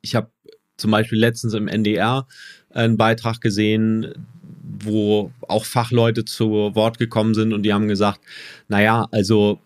ich 0.01 0.15
habe 0.15 0.29
zum 0.77 0.91
Beispiel 0.91 1.19
letztens 1.19 1.53
im 1.53 1.67
NDR 1.67 2.25
einen 2.69 2.97
Beitrag 2.97 3.41
gesehen, 3.41 4.13
wo 4.63 5.31
auch 5.47 5.65
Fachleute 5.65 6.25
zu 6.25 6.71
Wort 6.73 6.97
gekommen 6.97 7.33
sind 7.33 7.53
und 7.53 7.63
die 7.63 7.73
haben 7.73 7.87
gesagt, 7.87 8.21
naja, 8.67 9.07
also 9.11 9.59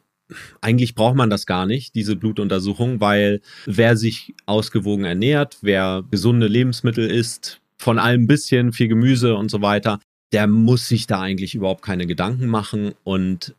eigentlich 0.62 0.96
braucht 0.96 1.16
man 1.16 1.30
das 1.30 1.46
gar 1.46 1.66
nicht, 1.66 1.96
diese 1.96 2.16
Blutuntersuchung, 2.16 3.02
weil 3.02 3.42
wer 3.66 3.98
sich 3.98 4.36
ausgewogen 4.46 5.06
ernährt, 5.06 5.58
wer 5.62 6.04
gesunde 6.10 6.48
Lebensmittel 6.48 7.10
isst, 7.10 7.62
von 7.78 7.98
allem 7.98 8.28
bisschen, 8.28 8.74
viel 8.74 8.88
Gemüse 8.88 9.36
und 9.36 9.50
so 9.50 9.62
weiter, 9.62 10.00
der 10.32 10.48
muss 10.48 10.88
sich 10.88 11.08
da 11.08 11.22
eigentlich 11.22 11.56
überhaupt 11.56 11.82
keine 11.82 12.06
Gedanken 12.06 12.48
machen 12.48 12.94
und 13.04 13.56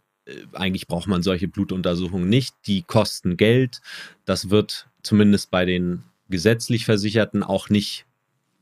eigentlich 0.52 0.86
braucht 0.86 1.08
man 1.08 1.22
solche 1.22 1.48
Blutuntersuchungen 1.48 2.28
nicht. 2.28 2.54
Die 2.66 2.82
kosten 2.82 3.36
Geld. 3.36 3.80
Das 4.24 4.50
wird 4.50 4.88
zumindest 5.02 5.50
bei 5.50 5.64
den 5.64 6.04
gesetzlich 6.28 6.84
Versicherten 6.84 7.42
auch 7.42 7.68
nicht, 7.68 8.06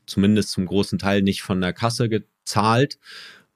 zumindest 0.05 0.51
zum 0.51 0.65
großen 0.65 0.99
Teil 0.99 1.21
nicht 1.21 1.41
von 1.41 1.61
der 1.61 1.73
Kasse 1.73 2.09
gezahlt. 2.09 2.97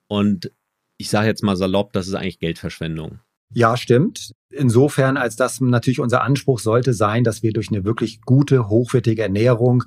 Und 0.08 0.52
ich 0.98 1.10
sage 1.10 1.28
jetzt 1.28 1.44
mal 1.44 1.58
salopp, 1.58 1.94
das 1.94 2.08
ist 2.08 2.14
eigentlich 2.14 2.40
Geldverschwendung. 2.40 3.20
Ja, 3.54 3.78
stimmt. 3.78 4.34
Insofern, 4.50 5.18
als 5.18 5.36
dass 5.36 5.62
natürlich 5.62 6.00
unser 6.00 6.24
Anspruch 6.24 6.60
sollte 6.60 6.94
sein, 6.94 7.24
dass 7.24 7.44
wir 7.44 7.54
durch 7.54 7.70
eine 7.70 7.84
wirklich 7.84 8.22
gute, 8.22 8.70
hochwertige 8.70 9.24
Ernährung 9.24 9.84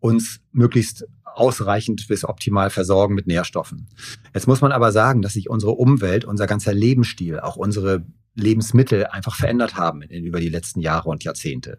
uns 0.00 0.40
möglichst 0.52 1.06
ausreichend 1.24 2.06
bis 2.08 2.24
optimal 2.24 2.70
versorgen 2.70 3.14
mit 3.14 3.26
Nährstoffen. 3.26 3.88
Jetzt 4.32 4.46
muss 4.46 4.62
man 4.62 4.72
aber 4.72 4.90
sagen, 4.92 5.20
dass 5.20 5.34
sich 5.34 5.50
unsere 5.50 5.72
Umwelt, 5.72 6.24
unser 6.24 6.46
ganzer 6.46 6.72
Lebensstil, 6.72 7.40
auch 7.40 7.56
unsere 7.56 8.06
Lebensmittel 8.34 9.06
einfach 9.06 9.34
verändert 9.34 9.76
haben 9.76 10.02
in, 10.02 10.24
über 10.24 10.40
die 10.40 10.48
letzten 10.48 10.80
Jahre 10.80 11.08
und 11.10 11.24
Jahrzehnte. 11.24 11.78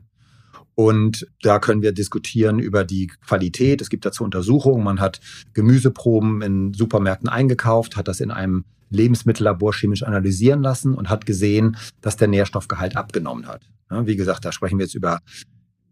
Und 0.76 1.28
da 1.42 1.58
können 1.58 1.82
wir 1.82 1.92
diskutieren 1.92 2.60
über 2.60 2.84
die 2.84 3.08
Qualität. 3.08 3.82
Es 3.82 3.90
gibt 3.90 4.06
dazu 4.06 4.24
Untersuchungen. 4.24 4.84
Man 4.84 5.00
hat 5.00 5.20
Gemüseproben 5.54 6.44
in 6.44 6.74
Supermärkten 6.74 7.30
eingekauft, 7.30 7.96
hat 7.96 8.08
das 8.08 8.20
in 8.20 8.30
einem 8.30 8.64
Lebensmittellabor 8.90 9.74
chemisch 9.74 10.04
analysieren 10.04 10.62
lassen 10.62 10.94
und 10.94 11.10
hat 11.10 11.26
gesehen, 11.26 11.78
dass 12.02 12.18
der 12.18 12.28
Nährstoffgehalt 12.28 12.96
abgenommen 12.96 13.48
hat. 13.48 13.62
Wie 13.90 14.16
gesagt, 14.16 14.46
da 14.46 14.52
sprechen 14.52 14.80
wir 14.80 14.86
jetzt 14.86 14.96
über 14.96 15.20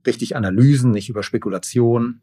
richtig 0.05 0.35
Analysen, 0.35 0.91
nicht 0.91 1.09
über 1.09 1.23
Spekulation 1.23 2.21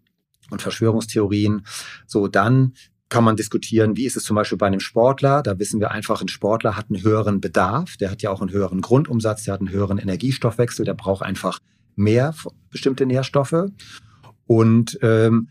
und 0.51 0.63
Verschwörungstheorien. 0.63 1.67
So, 2.07 2.29
dann 2.29 2.75
kann 3.09 3.25
man 3.25 3.37
diskutieren, 3.37 3.97
wie 3.97 4.07
ist 4.07 4.17
es 4.17 4.25
zum 4.25 4.37
Beispiel 4.37 4.57
bei 4.57 4.67
einem 4.67 4.81
Sportler? 4.81 5.43
Da 5.43 5.59
wissen 5.59 5.81
wir 5.81 5.91
einfach, 5.91 6.23
ein 6.23 6.29
Sportler 6.29 6.77
hat 6.77 6.87
einen 6.89 7.03
höheren 7.03 7.41
Bedarf, 7.41 7.97
der 7.99 8.11
hat 8.11 8.23
ja 8.23 8.31
auch 8.31 8.41
einen 8.41 8.53
höheren 8.53 8.81
Grundumsatz, 8.81 9.45
der 9.45 9.55
hat 9.55 9.61
einen 9.61 9.71
höheren 9.71 9.99
Energiestoffwechsel, 9.99 10.87
der 10.87 10.95
braucht 10.95 11.23
einfach 11.23 11.59
mehr 11.95 12.35
bestimmte 12.71 13.05
Nährstoffe. 13.05 13.67
Und 14.47 14.99
ähm, 15.03 15.49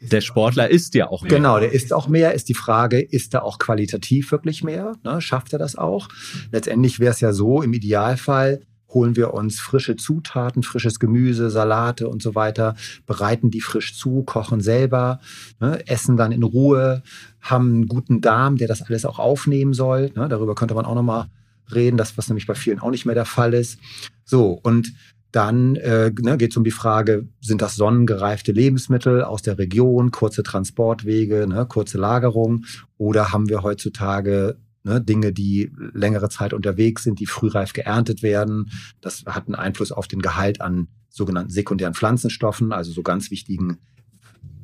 der 0.00 0.20
Sportler 0.20 0.70
isst 0.70 0.94
ja 0.94 1.08
auch 1.08 1.22
mehr. 1.22 1.30
Genau, 1.30 1.58
der 1.58 1.72
isst 1.72 1.92
auch 1.92 2.08
mehr. 2.08 2.34
Ist 2.34 2.48
die 2.48 2.54
Frage, 2.54 3.00
ist 3.00 3.34
er 3.34 3.44
auch 3.44 3.58
qualitativ 3.58 4.32
wirklich 4.32 4.64
mehr? 4.64 4.92
Ne, 5.04 5.20
schafft 5.20 5.52
er 5.52 5.58
das 5.58 5.76
auch? 5.76 6.08
Letztendlich 6.52 7.00
wäre 7.00 7.12
es 7.12 7.20
ja 7.20 7.32
so, 7.32 7.62
im 7.62 7.72
Idealfall 7.72 8.62
holen 8.88 9.14
wir 9.16 9.34
uns 9.34 9.60
frische 9.60 9.96
Zutaten, 9.96 10.62
frisches 10.62 10.98
Gemüse, 10.98 11.50
Salate 11.50 12.08
und 12.08 12.22
so 12.22 12.34
weiter, 12.34 12.74
bereiten 13.06 13.50
die 13.50 13.60
frisch 13.60 13.96
zu, 13.96 14.22
kochen 14.24 14.60
selber, 14.60 15.20
ne, 15.60 15.86
essen 15.86 16.16
dann 16.16 16.32
in 16.32 16.42
Ruhe, 16.42 17.02
haben 17.40 17.70
einen 17.70 17.86
guten 17.86 18.20
Darm, 18.20 18.56
der 18.56 18.68
das 18.68 18.82
alles 18.82 19.04
auch 19.04 19.18
aufnehmen 19.18 19.74
soll. 19.74 20.10
Ne, 20.16 20.28
darüber 20.28 20.54
könnte 20.54 20.74
man 20.74 20.86
auch 20.86 20.94
nochmal 20.94 21.26
reden, 21.72 21.96
das 21.96 22.18
was 22.18 22.28
nämlich 22.28 22.46
bei 22.46 22.54
vielen 22.54 22.80
auch 22.80 22.90
nicht 22.90 23.06
mehr 23.06 23.14
der 23.14 23.26
Fall 23.26 23.54
ist. 23.54 23.78
So, 24.24 24.58
und 24.62 24.92
dann 25.32 25.76
äh, 25.76 26.12
ne, 26.20 26.36
geht 26.36 26.50
es 26.50 26.56
um 26.56 26.64
die 26.64 26.70
Frage, 26.70 27.28
sind 27.40 27.62
das 27.62 27.76
sonnengereifte 27.76 28.52
Lebensmittel 28.52 29.22
aus 29.22 29.42
der 29.42 29.58
Region, 29.58 30.10
kurze 30.10 30.42
Transportwege, 30.42 31.46
ne, 31.46 31.66
kurze 31.66 31.98
Lagerung 31.98 32.64
oder 32.98 33.32
haben 33.32 33.48
wir 33.48 33.62
heutzutage 33.62 34.58
ne, 34.82 35.00
Dinge, 35.00 35.32
die 35.32 35.70
längere 35.92 36.28
Zeit 36.28 36.52
unterwegs 36.52 37.04
sind, 37.04 37.20
die 37.20 37.26
frühreif 37.26 37.72
geerntet 37.72 38.22
werden. 38.22 38.70
Das 39.00 39.24
hat 39.26 39.46
einen 39.46 39.54
Einfluss 39.54 39.92
auf 39.92 40.08
den 40.08 40.20
Gehalt 40.20 40.60
an 40.60 40.88
sogenannten 41.08 41.50
sekundären 41.50 41.94
Pflanzenstoffen, 41.94 42.72
also 42.72 42.92
so 42.92 43.02
ganz 43.02 43.30
wichtigen 43.30 43.78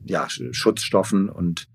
ja, 0.04 0.26
Schutzstoffen 0.28 1.28
und 1.28 1.68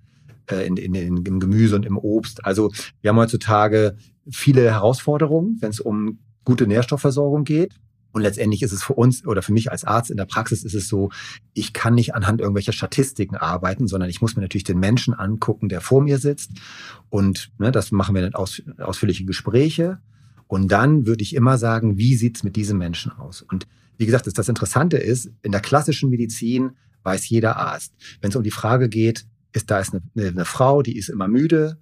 äh, 0.50 0.66
in, 0.66 0.78
in, 0.78 0.96
in, 0.96 1.18
im 1.18 1.40
Gemüse 1.40 1.76
und 1.76 1.86
im 1.86 1.98
Obst. 1.98 2.46
Also 2.46 2.72
wir 3.02 3.10
haben 3.10 3.18
heutzutage 3.18 3.98
viele 4.30 4.70
Herausforderungen, 4.70 5.58
wenn 5.62 5.70
es 5.70 5.80
um 5.80 6.20
gute 6.44 6.68
Nährstoffversorgung 6.68 7.44
geht. 7.44 7.76
Und 8.12 8.22
letztendlich 8.22 8.62
ist 8.62 8.72
es 8.72 8.84
für 8.84 8.94
uns 8.94 9.26
oder 9.26 9.42
für 9.42 9.54
mich 9.54 9.72
als 9.72 9.84
Arzt 9.84 10.12
in 10.12 10.18
der 10.18 10.26
Praxis 10.26 10.64
ist 10.64 10.74
es 10.74 10.88
so, 10.88 11.10
ich 11.54 11.74
kann 11.74 11.96
nicht 11.96 12.14
anhand 12.14 12.42
irgendwelcher 12.42 12.74
Statistiken 12.74 13.36
arbeiten, 13.36 13.88
sondern 13.88 14.10
ich 14.10 14.22
muss 14.22 14.36
mir 14.36 14.42
natürlich 14.42 14.64
den 14.64 14.80
Menschen 14.80 15.14
angucken, 15.14 15.70
der 15.70 15.82
vor 15.82 16.02
mir 16.02 16.18
sitzt. 16.18 16.52
Und 17.10 17.52
ne, 17.58 17.72
das 17.72 17.92
machen 17.92 18.16
wir 18.16 18.26
in 18.26 18.36
aus, 18.36 18.62
ausführliche 18.78 19.26
Gespräche. 19.26 20.00
Und 20.48 20.72
dann 20.72 21.06
würde 21.06 21.24
ich 21.24 21.36
immer 21.36 21.58
sagen, 21.58 21.98
wie 21.98 22.16
sieht's 22.16 22.44
mit 22.44 22.56
diesem 22.56 22.78
Menschen 22.78 23.12
aus? 23.12 23.42
Und 23.42 23.68
wie 23.98 24.06
gesagt, 24.06 24.28
das, 24.28 24.34
das 24.34 24.50
Interessante 24.50 24.98
ist, 24.98 25.32
in 25.42 25.52
der 25.52 25.62
klassischen 25.62 26.10
Medizin 26.10 26.72
weiß 27.04 27.30
jeder 27.30 27.58
Arzt. 27.58 27.94
Wenn 28.20 28.30
es 28.32 28.36
um 28.36 28.44
die 28.44 28.52
Frage 28.52 28.90
geht, 28.90 29.26
ist 29.54 29.72
da 29.72 29.80
ist 29.80 29.94
eine, 29.94 30.28
eine, 30.28 30.46
Frau, 30.46 30.82
die 30.82 30.98
ist 30.98 31.10
immer 31.10 31.28
müde, 31.28 31.78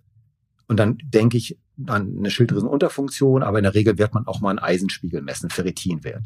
und 0.70 0.78
dann 0.78 1.00
denke 1.04 1.36
ich, 1.36 1.58
eine 1.88 2.30
Schilddrüsenunterfunktion, 2.30 3.44
aber 3.44 3.60
in 3.60 3.64
der 3.64 3.76
Regel 3.76 3.98
wird 3.98 4.14
man 4.14 4.28
auch 4.28 4.42
mal 4.42 4.50
einen 4.50 4.60
Eisenspiegel 4.60 5.22
messen, 5.22 5.50
Ferritinwert. 5.50 6.24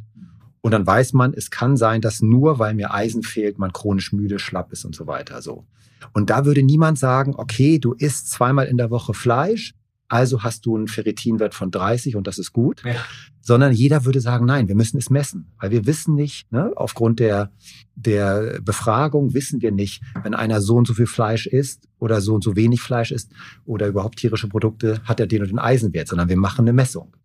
Und 0.62 0.72
dann 0.72 0.88
weiß 0.88 1.14
man, 1.14 1.34
es 1.34 1.52
kann 1.52 1.76
sein, 1.76 2.02
dass 2.02 2.22
nur 2.22 2.58
weil 2.58 2.74
mir 2.74 2.94
Eisen 2.94 3.22
fehlt, 3.22 3.60
man 3.60 3.74
chronisch 3.74 4.14
müde, 4.14 4.40
schlapp 4.40 4.72
ist 4.72 4.86
und 4.86 4.96
so 4.96 5.08
weiter, 5.08 5.42
so. 5.42 5.66
Und 6.14 6.30
da 6.30 6.46
würde 6.46 6.64
niemand 6.64 6.98
sagen, 6.98 7.34
okay, 7.36 7.80
du 7.80 7.94
isst 7.94 8.30
zweimal 8.30 8.68
in 8.68 8.78
der 8.78 8.90
Woche 8.90 9.14
Fleisch, 9.14 9.74
also 10.14 10.44
hast 10.44 10.68
du 10.68 10.78
einen 10.78 10.88
Ferritinwert 10.88 11.56
von 11.56 11.72
30 11.72 12.16
und 12.16 12.28
das 12.28 12.38
ist 12.38 12.54
gut. 12.54 12.84
Ja. 12.86 12.96
Sondern 13.42 13.74
jeder 13.74 14.06
würde 14.06 14.22
sagen, 14.22 14.46
nein, 14.46 14.68
wir 14.68 14.76
müssen 14.76 14.98
es 14.98 15.10
messen. 15.10 15.52
Weil 15.60 15.72
wir 15.72 15.88
wissen 15.88 16.14
nicht, 16.14 16.52
ne, 16.52 16.72
aufgrund 16.76 17.20
der, 17.20 17.52
der 17.96 18.62
Befragung 18.62 19.34
wissen 19.34 19.64
wir 19.64 19.72
nicht, 19.72 20.04
wenn 20.22 20.36
einer 20.36 20.62
so 20.62 20.76
und 20.76 20.86
so 20.86 20.94
viel 20.94 21.08
Fleisch 21.08 21.48
isst 21.48 21.90
oder 21.98 22.22
so 22.22 22.36
und 22.36 22.44
so 22.44 22.56
wenig 22.56 22.80
Fleisch 22.80 23.12
isst 23.12 23.32
oder 23.66 23.88
überhaupt 23.88 24.20
tierische 24.20 24.48
Produkte, 24.48 25.02
hat 25.04 25.20
er 25.20 25.26
den 25.26 25.42
und 25.42 25.50
den 25.50 25.58
Eisenwert, 25.58 26.08
sondern 26.08 26.30
wir 26.30 26.38
machen 26.38 26.62
eine 26.62 26.74
Messung. 26.74 27.16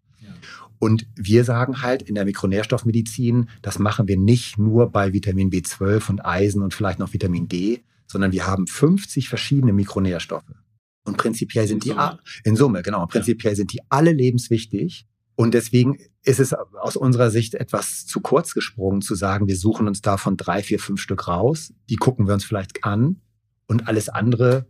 Und 0.79 1.07
wir 1.15 1.45
sagen 1.45 1.83
halt 1.83 2.03
in 2.03 2.15
der 2.15 2.25
Mikronährstoffmedizin, 2.25 3.51
das 3.61 3.79
machen 3.79 4.09
wir 4.09 4.17
nicht 4.17 4.59
nur 4.59 4.91
bei 4.91 5.13
Vitamin 5.13 5.51
B12 5.51 6.09
und 6.09 6.25
Eisen 6.25 6.63
und 6.63 6.73
vielleicht 6.73 7.01
noch 7.01 7.13
Vitamin 7.13 7.49
D, 7.49 7.83
sondern 8.07 8.33
wir 8.33 8.47
haben 8.47 8.67
50 8.67 9.29
verschiedene 9.29 9.75
Mikronährstoffe. 9.75 10.55
Und 11.09 11.17
prinzipiell 11.17 11.67
sind 11.67 11.85
in 11.87 11.93
die 11.93 11.97
Summe. 11.97 12.19
in 12.45 12.57
Summe, 12.57 12.83
genau. 12.83 13.07
Prinzipiell 13.07 13.55
ja. 13.55 13.57
sind 13.57 13.73
die 13.73 13.81
alle 13.89 14.13
lebenswichtig. 14.13 15.07
Und 15.35 15.55
deswegen 15.55 15.99
ist 16.23 16.41
es 16.41 16.53
aus 16.53 16.97
unserer 16.97 17.31
Sicht 17.31 17.55
etwas 17.55 18.07
zu 18.07 18.21
kurz 18.21 18.55
gesprungen 18.55 19.01
zu 19.01 19.15
sagen, 19.15 19.47
wir 19.47 19.57
suchen 19.57 19.87
uns 19.87 20.03
davon 20.03 20.37
drei, 20.37 20.63
vier, 20.63 20.79
fünf 20.79 21.01
Stück 21.01 21.29
raus. 21.29 21.73
Die 21.89 21.97
gucken 21.97 22.27
wir 22.27 22.35
uns 22.35 22.45
vielleicht 22.45 22.85
an 22.85 23.21
und 23.67 23.89
alles 23.89 24.09
andere 24.09 24.67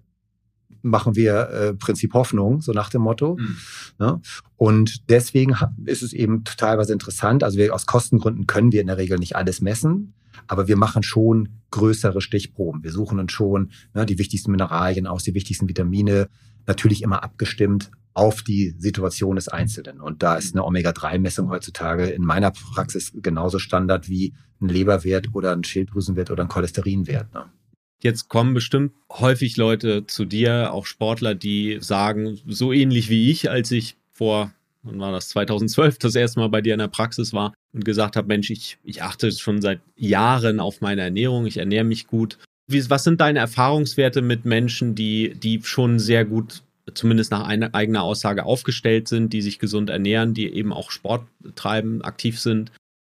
machen 0.82 1.16
wir 1.16 1.50
äh, 1.50 1.74
Prinzip 1.74 2.14
Hoffnung, 2.14 2.60
so 2.60 2.72
nach 2.72 2.90
dem 2.90 3.02
Motto. 3.02 3.36
Mhm. 3.36 3.56
Ne? 3.98 4.20
Und 4.56 5.08
deswegen 5.10 5.56
ist 5.84 6.02
es 6.02 6.12
eben 6.12 6.44
teilweise 6.44 6.92
interessant. 6.92 7.44
Also 7.44 7.58
wir, 7.58 7.74
aus 7.74 7.86
Kostengründen 7.86 8.46
können 8.46 8.72
wir 8.72 8.80
in 8.80 8.86
der 8.86 8.98
Regel 8.98 9.18
nicht 9.18 9.36
alles 9.36 9.60
messen, 9.60 10.14
aber 10.46 10.68
wir 10.68 10.76
machen 10.76 11.02
schon 11.02 11.48
größere 11.70 12.20
Stichproben. 12.20 12.82
Wir 12.82 12.92
suchen 12.92 13.18
uns 13.18 13.32
schon 13.32 13.70
ne, 13.94 14.06
die 14.06 14.18
wichtigsten 14.18 14.50
Mineralien 14.50 15.06
aus, 15.06 15.24
die 15.24 15.34
wichtigsten 15.34 15.68
Vitamine, 15.68 16.28
natürlich 16.66 17.02
immer 17.02 17.22
abgestimmt 17.22 17.90
auf 18.14 18.42
die 18.42 18.74
Situation 18.78 19.36
des 19.36 19.48
Einzelnen. 19.48 20.00
Und 20.00 20.22
da 20.22 20.36
ist 20.36 20.54
eine 20.54 20.64
Omega-3-Messung 20.64 21.50
heutzutage 21.50 22.06
in 22.06 22.22
meiner 22.22 22.50
Praxis 22.50 23.12
genauso 23.14 23.58
Standard 23.58 24.08
wie 24.08 24.34
ein 24.60 24.68
Leberwert 24.68 25.28
oder 25.34 25.52
ein 25.52 25.62
Schilddrüsenwert 25.62 26.30
oder 26.30 26.42
ein 26.42 26.48
Cholesterinwert. 26.48 27.32
Ne? 27.32 27.44
Jetzt 28.00 28.28
kommen 28.28 28.54
bestimmt 28.54 28.92
häufig 29.10 29.56
Leute 29.56 30.06
zu 30.06 30.24
dir, 30.24 30.72
auch 30.72 30.86
Sportler, 30.86 31.34
die 31.34 31.78
sagen, 31.80 32.38
so 32.46 32.72
ähnlich 32.72 33.10
wie 33.10 33.30
ich, 33.30 33.50
als 33.50 33.72
ich 33.72 33.96
vor, 34.12 34.52
wann 34.82 35.00
war 35.00 35.10
das, 35.10 35.30
2012 35.30 35.98
das 35.98 36.14
erste 36.14 36.38
Mal 36.38 36.48
bei 36.48 36.60
dir 36.60 36.74
in 36.74 36.78
der 36.78 36.88
Praxis 36.88 37.32
war 37.32 37.54
und 37.72 37.84
gesagt 37.84 38.14
habe, 38.14 38.28
Mensch, 38.28 38.50
ich, 38.50 38.78
ich 38.84 39.02
achte 39.02 39.32
schon 39.32 39.60
seit 39.60 39.80
Jahren 39.96 40.60
auf 40.60 40.80
meine 40.80 41.02
Ernährung, 41.02 41.46
ich 41.46 41.56
ernähre 41.56 41.84
mich 41.84 42.06
gut. 42.06 42.38
Wie, 42.68 42.88
was 42.88 43.02
sind 43.02 43.20
deine 43.20 43.40
Erfahrungswerte 43.40 44.22
mit 44.22 44.44
Menschen, 44.44 44.94
die, 44.94 45.34
die 45.34 45.60
schon 45.64 45.98
sehr 45.98 46.24
gut, 46.24 46.62
zumindest 46.94 47.32
nach 47.32 47.48
einer, 47.48 47.74
eigener 47.74 48.02
Aussage, 48.02 48.44
aufgestellt 48.44 49.08
sind, 49.08 49.32
die 49.32 49.42
sich 49.42 49.58
gesund 49.58 49.90
ernähren, 49.90 50.34
die 50.34 50.52
eben 50.52 50.72
auch 50.72 50.92
Sport 50.92 51.26
treiben, 51.56 52.02
aktiv 52.02 52.38
sind? 52.38 52.70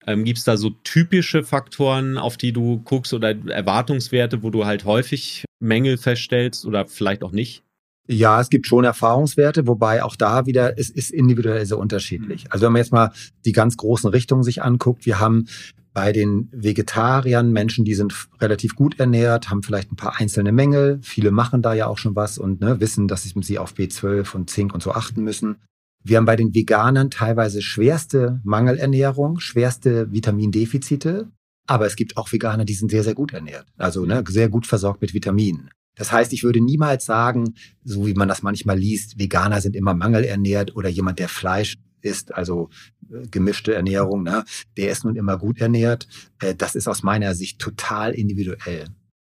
Ähm, 0.08 0.24
Gibt 0.24 0.40
es 0.40 0.44
da 0.44 0.58
so 0.58 0.72
typische 0.84 1.44
Faktoren, 1.44 2.18
auf 2.18 2.38
die 2.38 2.54
du 2.54 2.80
guckst 2.80 3.14
oder 3.14 3.36
Erwartungswerte, 3.48 4.44
wo 4.44 4.50
du 4.50 4.66
halt 4.66 4.86
häufig 4.86 5.46
Mängel 5.60 5.98
feststellst 5.98 6.66
oder 6.66 6.88
vielleicht 6.88 7.24
auch 7.24 7.32
nicht? 7.32 7.64
Ja, 8.08 8.42
es 8.42 8.50
gibt 8.50 8.68
schon 8.68 8.84
Erfahrungswerte, 8.84 9.68
wobei 9.68 10.04
auch 10.04 10.16
da 10.16 10.46
wieder, 10.46 10.78
es 10.78 10.90
ist 10.90 11.12
individuell 11.12 11.66
sehr 11.66 11.78
unterschiedlich. 11.78 12.46
Also 12.50 12.66
wenn 12.66 12.74
man 12.74 12.82
jetzt 12.82 12.92
mal 12.92 13.12
die 13.46 13.52
ganz 13.52 13.78
großen 13.78 14.10
Richtungen 14.10 14.44
sich 14.44 14.64
anguckt, 14.64 15.06
wir 15.06 15.20
haben 15.20 15.46
bei 15.94 16.12
den 16.12 16.50
Vegetariern 16.52 17.52
Menschen, 17.52 17.86
die 17.86 17.96
sind 17.96 18.14
relativ 18.40 18.76
gut 18.76 19.00
ernährt, 19.00 19.50
haben 19.50 19.62
vielleicht 19.62 19.92
ein 19.92 19.98
paar 19.98 20.20
einzelne 20.20 20.52
Mängel. 20.52 21.00
Viele 21.02 21.32
machen 21.32 21.62
da 21.62 21.74
ja 21.74 21.88
auch 21.88 21.98
schon 21.98 22.16
was 22.16 22.38
und 22.38 22.62
ne, 22.62 22.80
wissen, 22.80 23.08
dass 23.08 23.24
sie 23.24 23.60
auf 23.60 23.74
B12 23.74 24.36
und 24.36 24.50
Zink 24.50 24.74
und 24.74 24.82
so 24.82 24.94
achten 24.94 25.24
müssen. 25.24 25.58
Wir 26.04 26.18
haben 26.18 26.26
bei 26.26 26.36
den 26.36 26.54
Veganern 26.54 27.12
teilweise 27.12 27.62
schwerste 27.62 28.40
Mangelernährung, 28.44 29.40
schwerste 29.40 30.12
Vitamindefizite. 30.12 31.32
Aber 31.68 31.86
es 31.86 31.96
gibt 31.96 32.18
auch 32.18 32.32
Veganer, 32.32 32.66
die 32.66 32.74
sind 32.74 32.92
sehr, 32.92 33.04
sehr 33.04 33.14
gut 33.14 33.34
ernährt. 33.34 33.68
Also 33.78 34.06
ne, 34.06 34.24
sehr 34.28 34.50
gut 34.50 34.66
versorgt 34.66 35.02
mit 35.02 35.14
Vitaminen. 35.14 35.70
Das 35.96 36.12
heißt, 36.12 36.34
ich 36.34 36.44
würde 36.44 36.62
niemals 36.62 37.06
sagen, 37.06 37.54
so 37.84 38.08
wie 38.08 38.14
man 38.14 38.28
das 38.28 38.42
manchmal 38.42 38.80
liest, 38.80 39.20
Veganer 39.20 39.62
sind 39.62 39.76
immer 39.76 39.94
mangelernährt 39.94 40.76
oder 40.76 40.90
jemand, 40.90 41.20
der 41.20 41.30
Fleisch 41.30 41.78
isst, 42.02 42.34
also 42.34 42.70
äh, 43.12 43.28
gemischte 43.28 43.74
Ernährung, 43.76 44.24
ne, 44.24 44.44
der 44.78 44.92
ist 44.92 45.04
nun 45.04 45.16
immer 45.16 45.38
gut 45.38 45.62
ernährt. 45.62 46.08
Äh, 46.40 46.56
das 46.56 46.76
ist 46.76 46.88
aus 46.88 47.04
meiner 47.04 47.36
Sicht 47.36 47.60
total 47.60 48.14
individuell. 48.14 48.86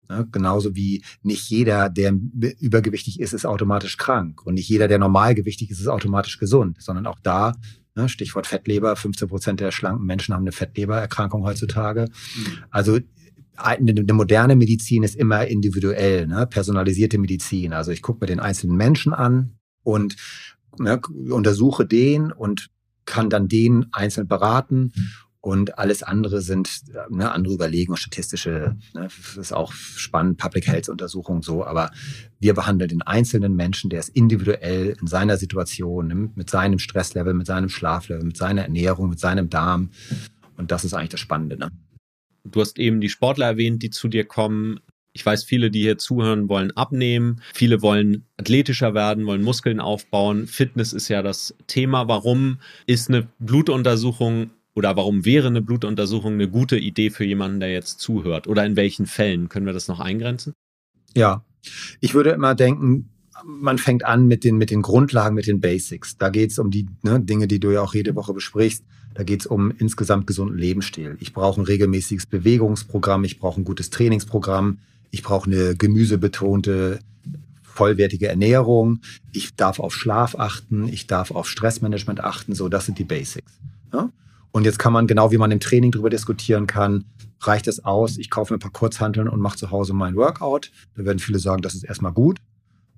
Ne? 0.10 0.28
Genauso 0.32 0.76
wie 0.76 1.04
nicht 1.24 1.50
jeder, 1.50 1.90
der 1.90 2.14
übergewichtig 2.60 3.20
ist, 3.20 3.34
ist 3.34 3.46
automatisch 3.46 3.98
krank. 3.98 4.46
Und 4.46 4.56
nicht 4.56 4.70
jeder, 4.70 4.88
der 4.88 5.00
normalgewichtig 5.00 5.72
ist, 5.72 5.80
ist 5.80 5.88
automatisch 5.88 6.38
gesund, 6.38 6.78
sondern 6.80 7.06
auch 7.08 7.20
da, 7.22 7.54
ne, 7.96 8.10
Stichwort 8.10 8.48
Fettleber, 8.48 8.96
15 8.96 9.28
Prozent 9.28 9.60
der 9.60 9.72
schlanken 9.72 10.06
Menschen 10.06 10.34
haben 10.34 10.44
eine 10.44 10.52
Fettlebererkrankung 10.52 11.44
heutzutage. 11.44 12.10
Mhm. 12.36 12.58
Also 12.70 13.00
eine 13.58 14.14
moderne 14.14 14.56
Medizin 14.56 15.04
ist 15.04 15.16
immer 15.16 15.48
individuell, 15.48 16.28
ne? 16.28 16.46
personalisierte 16.46 17.18
Medizin. 17.18 17.74
Also 17.74 17.92
ich 17.92 18.02
gucke 18.02 18.20
mir 18.22 18.28
den 18.28 18.42
einzelnen 18.42 18.76
Menschen 18.76 19.14
an 19.14 19.58
und 19.84 20.18
ne, 20.78 21.00
untersuche 21.30 21.86
den 21.86 22.32
und 22.32 22.70
kann 23.06 23.30
dann 23.30 23.48
den 23.48 23.86
einzeln 23.92 24.28
beraten 24.28 24.92
und 25.46 25.78
alles 25.78 26.02
andere 26.02 26.42
sind 26.42 26.82
ne, 27.12 27.32
andere 27.32 27.54
Überlegungen, 27.54 27.98
statistische, 27.98 28.76
ne, 28.96 29.10
ist 29.40 29.54
auch 29.54 29.74
spannend, 29.74 30.40
Public 30.40 30.66
Health 30.66 30.90
Untersuchungen 30.90 31.44
so, 31.44 31.64
aber 31.64 31.92
wir 32.40 32.56
behandeln 32.56 32.90
den 32.90 33.04
einzelnen 33.04 33.56
Menschen, 33.56 33.92
der 33.92 34.00
ist 34.00 34.10
individuell 34.10 34.98
in 35.00 35.06
seiner 35.06 35.38
Situation, 35.38 36.32
mit 36.34 36.50
seinem 36.50 36.80
Stresslevel, 36.80 37.36
mit 37.36 37.46
seinem 37.46 37.70
Schlaflevel, 37.70 38.26
mit 38.26 38.38
seiner 38.38 38.64
Ernährung, 38.64 39.08
mit 39.08 39.20
seinem 39.20 39.52
Darm. 39.52 39.92
Und 40.58 40.72
das 40.72 40.84
ist 40.84 40.96
eigentlich 40.96 41.10
das 41.10 41.20
Spannende. 41.20 41.60
Ne? 41.60 41.70
Du 42.44 42.60
hast 42.60 42.80
eben 42.80 43.00
die 43.00 43.10
Sportler 43.10 43.46
erwähnt, 43.46 43.84
die 43.84 43.92
zu 43.92 44.08
dir 44.08 44.26
kommen. 44.26 44.80
Ich 45.14 45.24
weiß, 45.24 45.44
viele, 45.44 45.70
die 45.70 45.82
hier 45.82 46.00
zuhören, 46.00 46.50
wollen 46.50 46.72
abnehmen. 46.72 47.40
Viele 47.54 47.84
wollen 47.84 48.26
athletischer 48.38 48.96
werden, 48.96 49.28
wollen 49.28 49.44
Muskeln 49.44 49.80
aufbauen. 49.80 50.48
Fitness 50.48 50.92
ist 50.92 51.08
ja 51.08 51.22
das 51.22 51.54
Thema. 51.68 52.08
Warum 52.08 52.58
ist 52.88 53.10
eine 53.10 53.28
Blutuntersuchung 53.38 54.50
oder 54.76 54.96
warum 54.98 55.26
wäre 55.26 55.48
eine 55.48 55.62
Blutuntersuchung 55.62 56.34
eine 56.34 56.50
gute 56.50 56.78
Idee 56.78 57.10
für 57.10 57.24
jemanden, 57.24 57.62
der 57.62 57.72
jetzt 57.72 58.00
zuhört? 58.00 58.48
Oder 58.48 58.66
in 58.66 58.76
welchen 58.76 59.06
Fällen? 59.06 59.50
Können 59.50 59.66
wir 59.66 59.74
das 59.74 59.88
noch 59.88 60.02
eingrenzen? 60.02 60.54
Ja, 61.16 61.44
ich 62.02 62.14
würde 62.14 62.32
immer 62.32 62.56
denken, 62.56 63.10
man 63.44 63.78
fängt 63.78 64.06
an 64.06 64.28
mit 64.28 64.44
den, 64.44 64.58
mit 64.58 64.72
den 64.72 64.82
Grundlagen, 64.82 65.36
mit 65.36 65.48
den 65.48 65.62
Basics. 65.62 66.18
Da 66.18 66.30
geht 66.30 66.52
es 66.52 66.60
um 66.60 66.72
die 66.72 66.88
ne, 67.04 67.22
Dinge, 67.22 67.48
die 67.48 67.60
du 67.60 67.72
ja 67.72 67.82
auch 67.82 67.94
jede 67.94 68.16
Woche 68.16 68.34
besprichst. 68.34 68.84
Da 69.14 69.24
geht 69.24 69.42
es 69.42 69.46
um 69.46 69.72
insgesamt 69.72 70.28
gesunden 70.28 70.58
Lebensstil. 70.58 71.16
Ich 71.22 71.34
brauche 71.34 71.62
ein 71.62 71.66
regelmäßiges 71.66 72.26
Bewegungsprogramm, 72.26 73.24
ich 73.24 73.40
brauche 73.40 73.62
ein 73.62 73.64
gutes 73.64 73.90
Trainingsprogramm, 73.90 74.80
ich 75.10 75.24
brauche 75.24 75.50
eine 75.50 75.76
gemüsebetonte, 75.76 77.00
vollwertige 77.64 78.28
Ernährung, 78.28 79.00
ich 79.32 79.56
darf 79.56 79.80
auf 79.80 79.94
Schlaf 79.94 80.36
achten, 80.36 80.90
ich 80.90 81.08
darf 81.08 81.32
auf 81.32 81.48
Stressmanagement 81.48 82.22
achten, 82.22 82.56
so 82.56 82.68
das 82.68 82.86
sind 82.86 83.00
die 83.00 83.06
Basics. 83.06 83.54
Ja? 83.94 84.10
Und 84.56 84.64
jetzt 84.64 84.80
kann 84.80 84.94
man, 84.94 85.06
genau 85.06 85.34
wie 85.34 85.38
man 85.38 85.52
im 85.52 85.60
Training 85.60 85.92
darüber 85.92 86.10
diskutieren 86.10 86.66
kann, 86.66 87.04
reicht 87.42 87.68
es 87.68 87.84
aus, 87.84 88.18
ich 88.18 88.30
kaufe 88.30 88.54
mir 88.54 88.58
ein 88.58 88.62
paar 88.62 88.72
Kurzhanteln 88.72 89.28
und 89.28 89.42
mache 89.42 89.58
zu 89.58 89.70
Hause 89.70 89.94
mein 89.94 90.16
Workout. 90.16 90.72
Da 90.96 91.04
werden 91.04 91.20
viele 91.20 91.40
sagen, 91.40 91.62
das 91.62 91.76
ist 91.76 91.84
erstmal 91.84 92.14
gut. 92.14 92.40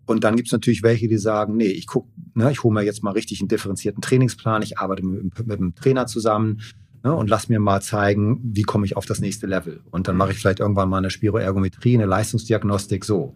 Und 0.05 0.23
dann 0.23 0.35
gibt 0.35 0.49
es 0.49 0.51
natürlich 0.51 0.83
welche, 0.83 1.07
die 1.07 1.17
sagen, 1.17 1.57
nee, 1.57 1.65
ich 1.65 1.87
guck, 1.87 2.05
ne, 2.35 2.51
ich 2.51 2.61
hole 2.61 2.75
mir 2.75 2.83
jetzt 2.83 3.01
mal 3.01 3.09
richtig 3.09 3.41
einen 3.41 3.47
differenzierten 3.47 4.03
Trainingsplan, 4.03 4.61
ich 4.61 4.77
arbeite 4.77 5.03
mit, 5.03 5.47
mit 5.47 5.57
einem 5.57 5.73
Trainer 5.73 6.05
zusammen 6.05 6.61
ne, 7.03 7.11
und 7.15 7.27
lass 7.27 7.49
mir 7.49 7.59
mal 7.59 7.81
zeigen, 7.81 8.39
wie 8.43 8.61
komme 8.61 8.85
ich 8.85 8.95
auf 8.95 9.07
das 9.07 9.19
nächste 9.19 9.47
Level. 9.47 9.79
Und 9.89 10.07
dann 10.07 10.15
mache 10.15 10.33
ich 10.33 10.37
vielleicht 10.37 10.59
irgendwann 10.59 10.89
mal 10.89 10.99
eine 10.99 11.09
Spiroergometrie, 11.09 11.95
eine 11.95 12.05
Leistungsdiagnostik, 12.05 13.03
so. 13.03 13.33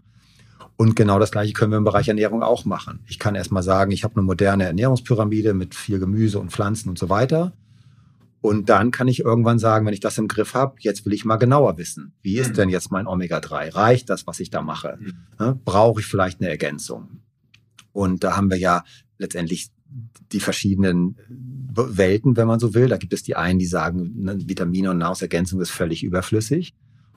Und 0.78 0.96
genau 0.96 1.18
das 1.18 1.32
Gleiche 1.32 1.54
können 1.54 1.72
wir 1.72 1.80
im 1.80 1.86
Bereich 1.86 2.08
Ernährung 2.08 2.44
auch 2.44 2.66
machen. 2.66 3.00
Ich 3.08 3.18
kann 3.18 3.34
erstmal 3.34 3.63
sagen, 3.63 3.90
ich 3.90 4.04
habe 4.04 4.18
eine 4.18 4.24
moderne 4.24 4.66
Ernährungspyramide 4.66 5.56
mit 5.56 5.74
viel 5.74 5.98
Gemüse 5.98 6.38
und 6.38 6.51
Pflanzen 6.51 6.88
und 6.88 7.00
so 7.00 7.10
weiter. 7.10 7.54
Und 8.41 8.69
dann 8.69 8.89
kann 8.89 9.07
ich 9.07 9.19
irgendwann 9.19 9.60
sagen, 9.60 9.86
wenn 9.86 9.93
ich 9.93 10.00
das 10.00 10.17
im 10.17 10.27
Griff 10.27 10.55
habe, 10.55 10.75
jetzt 10.79 11.05
will 11.05 11.13
ich 11.13 11.25
mal 11.25 11.38
genauer 11.38 11.77
wissen. 11.77 12.13
Wie 12.21 12.39
ist 12.39 12.50
mhm. 12.50 12.55
denn 12.55 12.69
jetzt 12.69 12.91
mein 12.91 13.05
Omega-3? 13.05 13.75
Reicht 13.75 14.10
das, 14.10 14.25
was 14.25 14.39
ich 14.39 14.50
da 14.50 14.63
mache? 14.63 14.98
Mhm. 15.00 15.60
Brauche 15.63 16.01
ich 16.01 16.07
vielleicht 16.07 16.41
eine 16.41 16.49
Ergänzung? 16.49 17.21
Und 17.93 18.23
da 18.23 18.36
haben 18.36 18.49
wir 18.49 18.58
ja 18.58 18.84
letztendlich 19.19 19.69
die 20.32 20.39
verschiedenen 20.39 21.17
Welten, 21.73 22.36
wenn 22.36 22.47
man 22.47 22.60
so 22.60 22.73
will. 22.73 22.88
Da 22.88 22.97
gibt 22.97 23.13
es 23.13 23.23
die 23.23 23.36
einen, 23.36 23.60
die 23.60 23.65
sagen, 23.65 24.13
ne, 24.15 24.38
Vitamine 24.47 24.91
und 24.91 24.97
Nahrungsergänzung 24.97 25.62
ist 25.62 25.69
völlig 25.69 26.04
überflüssig. 26.04 26.73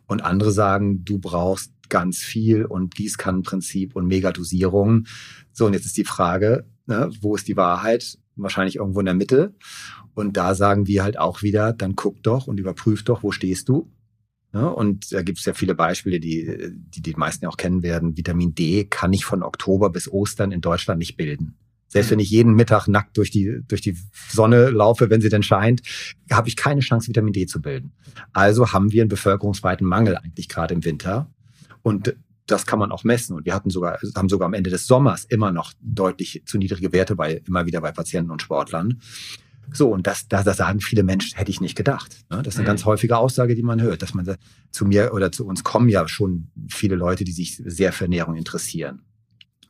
Und 0.07 0.23
andere 0.23 0.53
sagen, 0.53 1.05
du 1.05 1.19
brauchst 1.19 1.73
ganz 1.89 2.19
viel 2.19 2.65
und 2.67 2.95
Gießkannenprinzip 2.95 3.97
und 3.97 4.07
Megadosierung. 4.07 5.07
So, 5.53 5.67
und 5.67 5.73
jetzt 5.73 5.87
ist 5.87 5.97
die 5.97 6.05
Frage, 6.05 6.67
ne, 6.87 7.11
wo 7.21 7.35
ist 7.35 7.49
die 7.49 7.57
Wahrheit? 7.57 8.19
Wahrscheinlich 8.37 8.77
irgendwo 8.77 9.01
in 9.01 9.07
der 9.07 9.15
Mitte. 9.15 9.55
Und 10.15 10.37
da 10.37 10.55
sagen 10.55 10.87
wir 10.87 11.03
halt 11.03 11.19
auch 11.19 11.43
wieder, 11.43 11.73
dann 11.73 11.97
guck 11.97 12.23
doch 12.23 12.47
und 12.47 12.59
überprüf 12.59 13.05
doch, 13.05 13.23
wo 13.23 13.33
stehst 13.33 13.69
du. 13.69 13.91
Ja, 14.53 14.69
und 14.69 15.13
da 15.13 15.23
gibt 15.23 15.41
es 15.41 15.45
ja 15.45 15.53
viele 15.53 15.75
Beispiele, 15.75 16.21
die, 16.21 16.71
die 16.73 17.03
die 17.03 17.15
meisten 17.15 17.45
ja 17.45 17.49
auch 17.49 17.57
kennen 17.57 17.83
werden. 17.83 18.17
Vitamin 18.17 18.55
D 18.55 18.85
kann 18.85 19.13
ich 19.13 19.25
von 19.25 19.43
Oktober 19.43 19.91
bis 19.91 20.09
Ostern 20.09 20.53
in 20.53 20.61
Deutschland 20.61 21.01
nicht 21.01 21.17
bilden. 21.17 21.57
Selbst 21.89 22.11
wenn 22.11 22.19
ich 22.19 22.31
jeden 22.31 22.55
Mittag 22.55 22.89
nackt 22.89 23.17
durch 23.17 23.31
die, 23.31 23.61
durch 23.69 23.81
die 23.81 23.97
Sonne 24.29 24.71
laufe, 24.71 25.11
wenn 25.11 25.21
sie 25.21 25.29
denn 25.29 25.45
scheint, 25.45 25.83
habe 26.31 26.49
ich 26.49 26.57
keine 26.57 26.81
Chance, 26.81 27.09
Vitamin 27.09 27.33
D 27.33 27.47
zu 27.47 27.63
bilden. 27.63 27.93
Also 28.33 28.73
haben 28.73 28.91
wir 28.91 29.03
einen 29.03 29.09
bevölkerungsweiten 29.09 29.87
Mangel 29.87 30.17
eigentlich 30.17 30.49
gerade 30.49 30.75
im 30.75 30.85
Winter. 30.85 31.31
Und 31.83 32.17
das 32.47 32.67
kann 32.67 32.79
man 32.79 32.93
auch 32.93 33.05
messen. 33.05 33.37
Und 33.37 33.45
wir 33.45 33.55
hatten 33.55 33.71
sogar, 33.71 33.99
haben 34.17 34.29
sogar 34.29 34.47
am 34.47 34.55
Ende 34.55 34.71
des 34.71 34.87
Sommers 34.87 35.25
immer 35.25 35.53
noch 35.53 35.73
deutlich 35.81 36.43
zu 36.47 36.59
niedrige 36.59 36.93
Werte 36.93 37.17
bei, 37.17 37.43
immer 37.47 37.67
wieder 37.67 37.81
bei 37.81 37.93
Patienten 37.93 38.31
und 38.31 38.43
Sportlern. 38.43 39.01
So, 39.73 39.91
und 39.91 40.07
das, 40.07 40.29
da, 40.29 40.43
da 40.43 40.55
sagen 40.55 40.81
viele 40.81 41.03
Menschen, 41.03 41.37
hätte 41.37 41.51
ich 41.51 41.61
nicht 41.61 41.77
gedacht. 41.77 42.25
Ne? 42.31 42.43
Das 42.43 42.55
ist 42.55 42.59
eine 42.59 42.65
mhm. 42.65 42.69
ganz 42.69 42.85
häufige 42.85 43.17
Aussage, 43.17 43.55
die 43.55 43.63
man 43.63 43.81
hört, 43.81 44.03
dass 44.03 44.15
man 44.15 44.37
zu 44.71 44.85
mir 44.85 45.13
oder 45.13 45.33
zu 45.33 45.47
uns 45.47 45.65
kommen 45.65 45.89
ja 45.89 46.07
schon 46.09 46.49
viele 46.69 46.97
Leute, 46.97 47.25
die 47.25 47.33
sich 47.33 47.63
sehr 47.65 47.93
für 47.93 48.05
Ernährung 48.05 48.37
interessieren. 48.37 49.03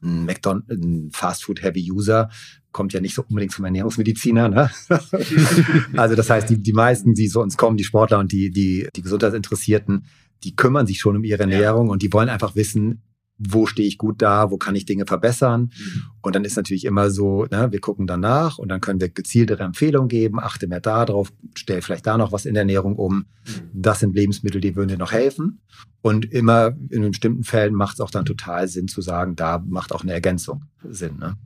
Ein, 0.02 0.26
McDonald's, 0.26 0.70
ein 0.70 1.10
Fast-Food-Heavy-User 1.12 2.28
kommt 2.72 2.92
ja 2.92 3.00
nicht 3.00 3.14
so 3.14 3.24
unbedingt 3.26 3.54
vom 3.54 3.64
Ernährungsmediziner. 3.64 4.48
Ne? 4.48 4.70
also 5.96 6.14
das 6.14 6.28
heißt, 6.28 6.50
die, 6.50 6.58
die 6.60 6.72
meisten, 6.72 7.14
die 7.14 7.28
zu 7.28 7.40
uns 7.40 7.56
kommen, 7.56 7.76
die 7.76 7.84
Sportler 7.84 8.18
und 8.18 8.32
die, 8.32 8.50
die, 8.50 8.88
die 8.94 9.02
Gesundheitsinteressierten, 9.02 10.04
die 10.42 10.56
kümmern 10.56 10.86
sich 10.86 11.00
schon 11.00 11.16
um 11.16 11.24
ihre 11.24 11.40
Ernährung 11.40 11.86
ja. 11.86 11.92
und 11.92 12.02
die 12.02 12.12
wollen 12.12 12.28
einfach 12.28 12.54
wissen, 12.54 13.02
wo 13.38 13.66
stehe 13.66 13.88
ich 13.88 13.98
gut 13.98 14.22
da, 14.22 14.50
wo 14.50 14.58
kann 14.58 14.76
ich 14.76 14.86
Dinge 14.86 15.06
verbessern. 15.06 15.72
Mhm. 15.76 16.02
Und 16.22 16.34
dann 16.34 16.44
ist 16.44 16.56
natürlich 16.56 16.84
immer 16.84 17.10
so, 17.10 17.46
ne, 17.46 17.72
wir 17.72 17.80
gucken 17.80 18.06
danach 18.06 18.58
und 18.58 18.68
dann 18.68 18.80
können 18.80 19.00
wir 19.00 19.08
gezieltere 19.08 19.64
Empfehlungen 19.64 20.08
geben, 20.08 20.38
achte 20.38 20.66
mehr 20.66 20.80
da 20.80 21.04
drauf, 21.04 21.32
stell 21.54 21.82
vielleicht 21.82 22.06
da 22.06 22.16
noch 22.16 22.32
was 22.32 22.46
in 22.46 22.54
der 22.54 22.62
Ernährung 22.62 22.96
um. 22.96 23.14
Mhm. 23.16 23.24
Das 23.72 24.00
sind 24.00 24.14
Lebensmittel, 24.14 24.60
die 24.60 24.76
würden 24.76 24.88
dir 24.88 24.98
noch 24.98 25.12
helfen. 25.12 25.60
Und 26.02 26.30
immer 26.32 26.76
in 26.90 27.08
bestimmten 27.08 27.44
Fällen 27.44 27.74
macht 27.74 27.94
es 27.94 28.00
auch 28.00 28.10
dann 28.10 28.24
total 28.24 28.68
Sinn 28.68 28.88
zu 28.88 29.00
sagen, 29.00 29.36
da 29.36 29.62
macht 29.66 29.92
auch 29.92 30.02
eine 30.02 30.12
Ergänzung 30.12 30.64
Sinn. 30.82 31.18
Ne? 31.18 31.36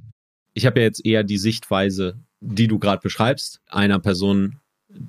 Ich 0.53 0.66
habe 0.66 0.81
ja 0.81 0.87
jetzt 0.87 1.07
eher 1.07 1.22
die 1.22 1.38
Sichtweise, 1.38 2.18
die 2.40 2.68
du 2.68 2.79
gerade 2.79 3.01
beschreibst, 3.01 3.61
einer 3.68 3.98
Person, 3.98 4.57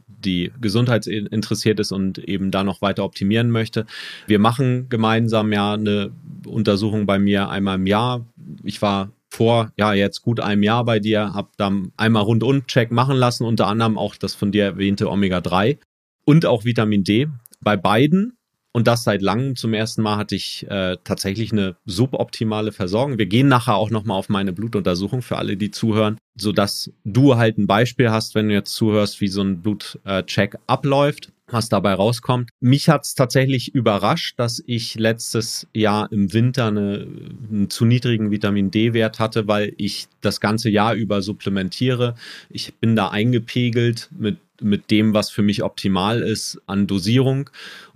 die 0.08 0.52
gesundheitsinteressiert 0.60 1.80
ist 1.80 1.92
und 1.92 2.20
eben 2.20 2.52
da 2.52 2.64
noch 2.64 2.82
weiter 2.82 3.04
optimieren 3.04 3.50
möchte. 3.50 3.86
Wir 4.28 4.40
machen 4.40 4.88
gemeinsam 4.90 5.52
ja 5.52 5.74
eine 5.74 6.12
Untersuchung 6.46 7.06
bei 7.06 7.20
mir 7.20 7.50
einmal 7.50 7.76
im 7.76 7.88
Jahr. 7.88 8.26
Ich 8.64 8.82
war 8.82 9.12
vor, 9.30 9.72
ja, 9.78 9.94
jetzt 9.94 10.22
gut 10.22 10.40
einem 10.40 10.64
Jahr 10.64 10.84
bei 10.86 11.00
dir, 11.00 11.34
habe 11.34 11.50
dann 11.58 11.92
einmal 11.98 12.24
Rundum-Check 12.24 12.92
machen 12.92 13.16
lassen, 13.16 13.46
unter 13.46 13.68
anderem 13.68 13.98
auch 13.98 14.16
das 14.16 14.34
von 14.34 14.52
dir 14.52 14.64
erwähnte 14.64 15.10
Omega-3 15.10 15.78
und 16.26 16.46
auch 16.46 16.66
Vitamin 16.66 17.04
D. 17.04 17.28
Bei 17.62 17.78
beiden 17.78 18.39
und 18.72 18.88
das 18.88 19.04
seit 19.04 19.22
langem. 19.22 19.56
Zum 19.56 19.74
ersten 19.74 20.02
Mal 20.02 20.18
hatte 20.18 20.36
ich 20.36 20.66
äh, 20.70 20.98
tatsächlich 21.04 21.52
eine 21.52 21.76
suboptimale 21.86 22.72
Versorgung. 22.72 23.18
Wir 23.18 23.26
gehen 23.26 23.48
nachher 23.48 23.76
auch 23.76 23.90
nochmal 23.90 24.18
auf 24.18 24.30
meine 24.30 24.54
Blutuntersuchung 24.54 25.22
für 25.22 25.38
alle, 25.38 25.58
die 25.58 25.72
zuhören, 25.72 26.18
sodass 26.36 26.92
du 27.04 27.38
halt 27.38 27.58
ein 27.58 27.68
Beispiel 27.68 28.12
hast, 28.12 28.36
wenn 28.36 28.50
du 28.50 28.54
jetzt 28.54 28.74
zuhörst, 28.74 29.22
wie 29.22 29.28
so 29.28 29.42
ein 29.42 29.62
Blutcheck 29.62 30.58
abläuft 30.68 31.32
was 31.52 31.70
dabei 31.70 31.94
rauskommt. 31.94 32.50
Mich 32.60 32.90
hat 32.90 33.06
es 33.06 33.16
tatsächlich 33.16 33.74
überrascht, 33.74 34.40
dass 34.40 34.64
ich 34.66 34.96
letztes 34.96 35.68
Jahr 35.74 36.12
im 36.12 36.34
Winter 36.34 36.68
eine, 36.68 37.08
einen 37.50 37.70
zu 37.70 37.86
niedrigen 37.86 38.32
Vitamin 38.32 38.72
D-Wert 38.72 39.20
hatte, 39.20 39.48
weil 39.48 39.74
ich 39.78 40.08
das 40.22 40.40
ganze 40.40 40.70
Jahr 40.70 40.94
über 40.94 41.22
supplementiere. 41.22 42.16
Ich 42.50 42.74
bin 42.76 42.96
da 42.96 43.10
eingepegelt 43.10 44.10
mit, 44.18 44.38
mit 44.62 44.92
dem, 44.92 45.14
was 45.14 45.30
für 45.30 45.42
mich 45.42 45.64
optimal 45.64 46.22
ist 46.22 46.62
an 46.68 46.88
Dosierung 46.88 47.50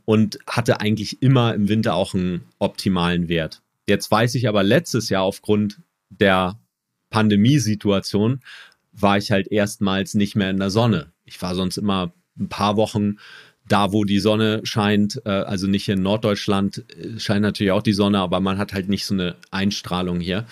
und 0.06 0.40
hatte 0.48 0.80
eigentlich 0.80 1.22
immer 1.22 1.54
im 1.54 1.70
Winter 1.70 1.96
auch 1.96 2.14
einen 2.14 2.46
optimalen 2.60 3.30
Wert. 3.30 3.62
Jetzt 3.88 4.10
weiß 4.10 4.36
ich 4.36 4.48
aber 4.48 4.64
letztes 4.64 5.10
Jahr 5.10 5.24
aufgrund 5.24 5.80
der 6.10 6.60
Pandemiesituation 7.10 8.42
war 8.92 9.18
ich 9.18 9.32
halt 9.32 9.48
erstmals 9.52 10.14
nicht 10.14 10.36
mehr 10.36 10.50
in 10.50 10.58
der 10.58 10.70
Sonne. 10.70 11.12
Ich 11.26 11.42
war 11.42 11.56
sonst 11.56 11.78
immer 11.78 12.14
ein 12.38 12.50
paar 12.50 12.78
Wochen 12.78 13.18
da, 13.68 13.94
wo 13.94 14.04
die 14.04 14.20
Sonne 14.20 14.62
scheint, 14.64 15.22
äh, 15.26 15.30
also 15.30 15.68
nicht 15.68 15.88
in 15.90 16.02
Norddeutschland 16.02 16.86
äh, 16.98 17.20
scheint 17.20 17.42
natürlich 17.42 17.72
auch 17.72 17.82
die 17.82 17.94
Sonne, 17.94 18.20
aber 18.20 18.40
man 18.40 18.58
hat 18.58 18.74
halt 18.74 18.90
nicht 18.90 19.06
so 19.06 19.14
eine 19.14 19.36
Einstrahlung 19.52 20.20
hier. 20.20 20.46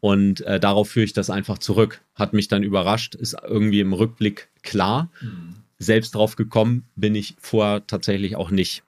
Und 0.00 0.40
äh, 0.42 0.60
darauf 0.60 0.90
führe 0.90 1.04
ich 1.04 1.12
das 1.12 1.30
einfach 1.30 1.58
zurück. 1.58 2.02
Hat 2.14 2.32
mich 2.32 2.48
dann 2.48 2.62
überrascht, 2.62 3.14
ist 3.14 3.36
irgendwie 3.46 3.80
im 3.80 3.92
Rückblick 3.92 4.48
klar. 4.62 5.10
Mhm. 5.20 5.56
Selbst 5.78 6.14
drauf 6.14 6.36
gekommen 6.36 6.84
bin 6.96 7.14
ich 7.14 7.36
vorher 7.40 7.86
tatsächlich 7.86 8.36
auch 8.36 8.50
nicht. 8.50 8.82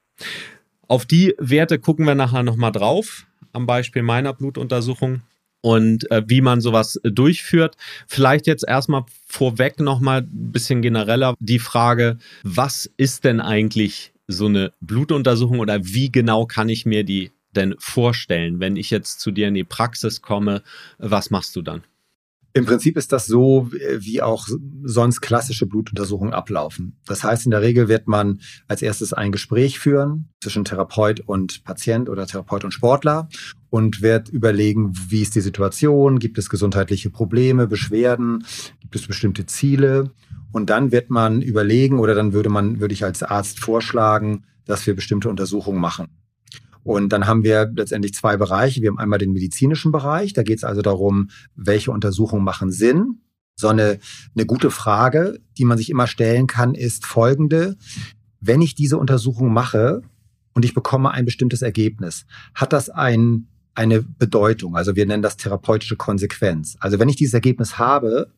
Auf 0.88 1.06
die 1.06 1.34
Werte 1.38 1.78
gucken 1.78 2.06
wir 2.06 2.14
nachher 2.14 2.42
nochmal 2.42 2.72
drauf, 2.72 3.26
am 3.52 3.66
Beispiel 3.66 4.02
meiner 4.02 4.32
Blutuntersuchung 4.32 5.22
und 5.60 6.10
äh, 6.10 6.22
wie 6.26 6.40
man 6.40 6.60
sowas 6.60 7.00
durchführt. 7.04 7.76
Vielleicht 8.06 8.46
jetzt 8.46 8.66
erstmal 8.66 9.04
vorweg 9.26 9.80
nochmal 9.80 10.22
ein 10.22 10.52
bisschen 10.52 10.82
genereller 10.82 11.34
die 11.38 11.58
Frage, 11.58 12.18
was 12.42 12.90
ist 12.96 13.24
denn 13.24 13.40
eigentlich 13.40 14.12
so 14.26 14.46
eine 14.46 14.72
Blutuntersuchung 14.80 15.58
oder 15.58 15.84
wie 15.84 16.10
genau 16.10 16.46
kann 16.46 16.68
ich 16.68 16.86
mir 16.86 17.04
die 17.04 17.32
denn 17.54 17.74
vorstellen, 17.78 18.60
wenn 18.60 18.76
ich 18.76 18.90
jetzt 18.90 19.20
zu 19.20 19.32
dir 19.32 19.48
in 19.48 19.54
die 19.54 19.64
Praxis 19.64 20.22
komme? 20.22 20.62
Was 20.98 21.30
machst 21.30 21.56
du 21.56 21.62
dann? 21.62 21.82
Im 22.52 22.66
Prinzip 22.66 22.96
ist 22.96 23.12
das 23.12 23.26
so, 23.26 23.70
wie 23.70 24.22
auch 24.22 24.48
sonst 24.82 25.20
klassische 25.20 25.66
Blutuntersuchungen 25.66 26.34
ablaufen. 26.34 26.96
Das 27.06 27.22
heißt, 27.22 27.44
in 27.44 27.52
der 27.52 27.62
Regel 27.62 27.88
wird 27.88 28.08
man 28.08 28.40
als 28.66 28.82
erstes 28.82 29.12
ein 29.12 29.30
Gespräch 29.30 29.78
führen 29.78 30.30
zwischen 30.40 30.64
Therapeut 30.64 31.20
und 31.20 31.62
Patient 31.62 32.08
oder 32.08 32.26
Therapeut 32.26 32.64
und 32.64 32.72
Sportler 32.72 33.28
und 33.70 34.02
wird 34.02 34.28
überlegen, 34.30 34.92
wie 35.08 35.22
ist 35.22 35.36
die 35.36 35.40
Situation, 35.40 36.18
gibt 36.18 36.38
es 36.38 36.50
gesundheitliche 36.50 37.10
Probleme, 37.10 37.68
Beschwerden, 37.68 38.44
gibt 38.80 38.96
es 38.96 39.06
bestimmte 39.06 39.46
Ziele 39.46 40.10
und 40.50 40.70
dann 40.70 40.90
wird 40.90 41.08
man 41.08 41.42
überlegen 41.42 42.00
oder 42.00 42.16
dann 42.16 42.32
würde 42.32 42.48
man, 42.48 42.80
würde 42.80 42.94
ich 42.94 43.04
als 43.04 43.22
Arzt 43.22 43.60
vorschlagen, 43.60 44.44
dass 44.64 44.86
wir 44.88 44.96
bestimmte 44.96 45.28
Untersuchungen 45.28 45.80
machen. 45.80 46.08
Und 46.82 47.10
dann 47.10 47.26
haben 47.26 47.44
wir 47.44 47.70
letztendlich 47.74 48.14
zwei 48.14 48.36
Bereiche. 48.36 48.80
Wir 48.80 48.88
haben 48.88 48.98
einmal 48.98 49.18
den 49.18 49.32
medizinischen 49.32 49.92
Bereich. 49.92 50.32
Da 50.32 50.42
geht 50.42 50.58
es 50.58 50.64
also 50.64 50.82
darum, 50.82 51.30
welche 51.54 51.90
Untersuchungen 51.90 52.44
machen 52.44 52.72
Sinn. 52.72 53.20
So 53.56 53.68
eine, 53.68 53.98
eine 54.34 54.46
gute 54.46 54.70
Frage, 54.70 55.40
die 55.58 55.64
man 55.64 55.76
sich 55.76 55.90
immer 55.90 56.06
stellen 56.06 56.46
kann, 56.46 56.74
ist 56.74 57.04
folgende. 57.04 57.76
Wenn 58.40 58.62
ich 58.62 58.74
diese 58.74 58.96
Untersuchung 58.96 59.52
mache 59.52 60.02
und 60.54 60.64
ich 60.64 60.72
bekomme 60.72 61.10
ein 61.10 61.26
bestimmtes 61.26 61.60
Ergebnis, 61.60 62.24
hat 62.54 62.72
das 62.72 62.88
ein, 62.88 63.48
eine 63.74 64.00
Bedeutung? 64.02 64.76
Also 64.76 64.96
wir 64.96 65.04
nennen 65.04 65.22
das 65.22 65.36
therapeutische 65.36 65.96
Konsequenz. 65.96 66.76
Also 66.80 66.98
wenn 66.98 67.10
ich 67.10 67.16
dieses 67.16 67.34
Ergebnis 67.34 67.78
habe, 67.78 68.32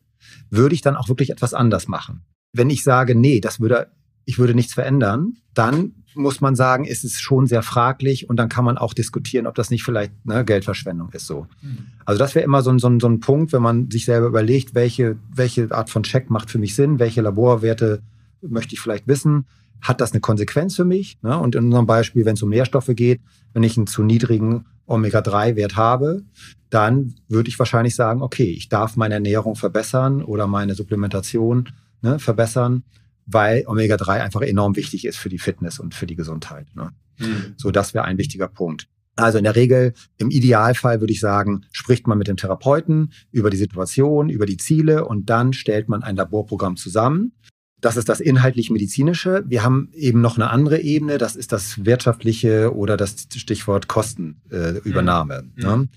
würde 0.49 0.75
ich 0.75 0.81
dann 0.81 0.97
auch 0.97 1.07
wirklich 1.07 1.29
etwas 1.29 1.53
anders 1.53 1.87
machen. 1.87 2.25
Wenn 2.51 2.69
ich 2.69 2.83
sage, 2.83 3.15
nee, 3.15 3.39
das 3.39 3.61
würde, 3.61 3.91
ich 4.25 4.37
würde 4.37 4.53
nichts 4.53 4.73
verändern, 4.73 5.37
dann 5.53 6.02
muss 6.15 6.41
man 6.41 6.55
sagen, 6.55 6.85
ist 6.85 7.03
es 7.03 7.19
schon 7.19 7.47
sehr 7.47 7.63
fraglich 7.63 8.29
und 8.29 8.37
dann 8.37 8.49
kann 8.49 8.65
man 8.65 8.77
auch 8.77 8.93
diskutieren, 8.93 9.47
ob 9.47 9.55
das 9.55 9.69
nicht 9.69 9.83
vielleicht 9.83 10.13
ne, 10.25 10.45
Geldverschwendung 10.45 11.09
ist. 11.11 11.27
So. 11.27 11.47
Mhm. 11.61 11.87
Also 12.05 12.19
das 12.19 12.35
wäre 12.35 12.45
immer 12.45 12.61
so 12.61 12.71
ein, 12.71 12.79
so, 12.79 12.87
ein, 12.87 12.99
so 12.99 13.07
ein 13.07 13.19
Punkt, 13.19 13.53
wenn 13.53 13.61
man 13.61 13.89
sich 13.89 14.05
selber 14.05 14.27
überlegt, 14.27 14.75
welche, 14.75 15.17
welche 15.33 15.71
Art 15.71 15.89
von 15.89 16.03
Check 16.03 16.29
macht 16.29 16.49
für 16.49 16.59
mich 16.59 16.75
Sinn, 16.75 16.99
welche 16.99 17.21
Laborwerte 17.21 18.01
möchte 18.41 18.75
ich 18.75 18.81
vielleicht 18.81 19.07
wissen, 19.07 19.45
hat 19.81 20.01
das 20.01 20.11
eine 20.11 20.21
Konsequenz 20.21 20.75
für 20.75 20.85
mich? 20.85 21.17
Ne? 21.21 21.37
Und 21.37 21.55
in 21.55 21.65
unserem 21.65 21.85
Beispiel, 21.85 22.25
wenn 22.25 22.35
es 22.35 22.43
um 22.43 22.49
Nährstoffe 22.49 22.91
geht, 22.95 23.21
wenn 23.53 23.63
ich 23.63 23.77
einen 23.77 23.87
zu 23.87 24.03
niedrigen 24.03 24.65
Omega-3-Wert 24.87 25.75
habe, 25.75 26.23
dann 26.69 27.15
würde 27.27 27.49
ich 27.49 27.59
wahrscheinlich 27.59 27.95
sagen, 27.95 28.21
okay, 28.21 28.49
ich 28.49 28.69
darf 28.69 28.95
meine 28.95 29.15
Ernährung 29.15 29.55
verbessern 29.55 30.23
oder 30.23 30.47
meine 30.47 30.75
Supplementation 30.75 31.69
ne, 32.01 32.19
verbessern 32.19 32.83
weil 33.25 33.63
Omega-3 33.67 34.21
einfach 34.21 34.41
enorm 34.41 34.75
wichtig 34.75 35.05
ist 35.05 35.17
für 35.17 35.29
die 35.29 35.39
Fitness 35.39 35.79
und 35.79 35.95
für 35.95 36.07
die 36.07 36.15
Gesundheit. 36.15 36.67
Ne? 36.75 36.91
Mhm. 37.19 37.53
So, 37.57 37.71
das 37.71 37.93
wäre 37.93 38.05
ein 38.05 38.17
wichtiger 38.17 38.47
Punkt. 38.47 38.87
Also 39.15 39.37
in 39.37 39.43
der 39.43 39.55
Regel, 39.55 39.93
im 40.17 40.31
Idealfall 40.31 40.99
würde 40.99 41.13
ich 41.13 41.19
sagen, 41.19 41.65
spricht 41.71 42.07
man 42.07 42.17
mit 42.17 42.27
dem 42.27 42.37
Therapeuten 42.37 43.13
über 43.31 43.49
die 43.51 43.57
Situation, 43.57 44.29
über 44.29 44.47
die 44.47 44.57
Ziele 44.57 45.05
und 45.05 45.29
dann 45.29 45.53
stellt 45.53 45.87
man 45.87 46.01
ein 46.01 46.15
Laborprogramm 46.15 46.77
zusammen. 46.77 47.33
Das 47.79 47.97
ist 47.97 48.09
das 48.09 48.21
inhaltlich-medizinische. 48.21 49.43
Wir 49.45 49.61
haben 49.61 49.89
eben 49.93 50.21
noch 50.21 50.37
eine 50.37 50.49
andere 50.49 50.79
Ebene, 50.79 51.17
das 51.17 51.35
ist 51.35 51.51
das 51.51 51.85
wirtschaftliche 51.85 52.73
oder 52.73 52.97
das 52.97 53.27
Stichwort 53.35 53.87
Kostenübernahme. 53.87 55.35
Äh, 55.35 55.41
mhm. 55.41 55.63
ne? 55.63 55.89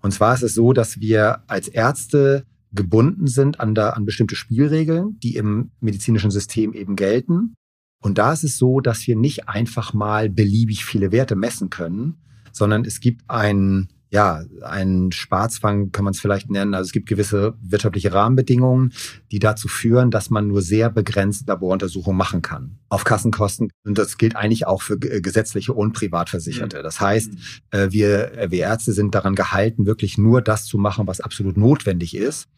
Und 0.00 0.12
zwar 0.12 0.34
ist 0.34 0.42
es 0.42 0.54
so, 0.54 0.72
dass 0.72 1.00
wir 1.00 1.42
als 1.46 1.68
Ärzte 1.68 2.44
gebunden 2.72 3.26
sind 3.26 3.60
an, 3.60 3.74
da, 3.74 3.90
an 3.90 4.04
bestimmte 4.04 4.36
Spielregeln, 4.36 5.18
die 5.20 5.36
im 5.36 5.70
medizinischen 5.80 6.30
System 6.30 6.72
eben 6.72 6.96
gelten. 6.96 7.54
Und 8.02 8.18
da 8.18 8.32
ist 8.32 8.44
es 8.44 8.58
so, 8.58 8.80
dass 8.80 9.06
wir 9.06 9.16
nicht 9.16 9.48
einfach 9.48 9.92
mal 9.92 10.28
beliebig 10.28 10.84
viele 10.84 11.12
Werte 11.12 11.36
messen 11.36 11.70
können, 11.70 12.16
sondern 12.50 12.84
es 12.84 13.00
gibt 13.00 13.22
einen, 13.28 13.88
ja, 14.12 14.44
einen 14.60 15.10
Sparzwang, 15.10 15.90
kann 15.90 16.04
man 16.04 16.12
es 16.12 16.20
vielleicht 16.20 16.50
nennen. 16.50 16.74
Also 16.74 16.88
es 16.88 16.92
gibt 16.92 17.08
gewisse 17.08 17.54
wirtschaftliche 17.62 18.12
Rahmenbedingungen, 18.12 18.92
die 19.30 19.38
dazu 19.38 19.68
führen, 19.68 20.10
dass 20.10 20.28
man 20.28 20.48
nur 20.48 20.60
sehr 20.60 20.90
begrenzt 20.90 21.48
Laboruntersuchungen 21.48 22.18
machen 22.18 22.42
kann. 22.42 22.78
Auf 22.90 23.04
Kassenkosten. 23.04 23.70
Und 23.84 23.96
das 23.96 24.18
gilt 24.18 24.36
eigentlich 24.36 24.66
auch 24.66 24.82
für 24.82 24.98
gesetzliche 24.98 25.72
und 25.72 25.94
Privatversicherte. 25.94 26.80
Mhm. 26.80 26.82
Das 26.82 27.00
heißt, 27.00 27.32
äh, 27.70 27.88
wir, 27.90 28.48
wir 28.50 28.58
Ärzte 28.58 28.92
sind 28.92 29.14
daran 29.14 29.34
gehalten, 29.34 29.86
wirklich 29.86 30.18
nur 30.18 30.42
das 30.42 30.66
zu 30.66 30.76
machen, 30.76 31.06
was 31.06 31.22
absolut 31.22 31.56
notwendig 31.56 32.14
ist. 32.14 32.48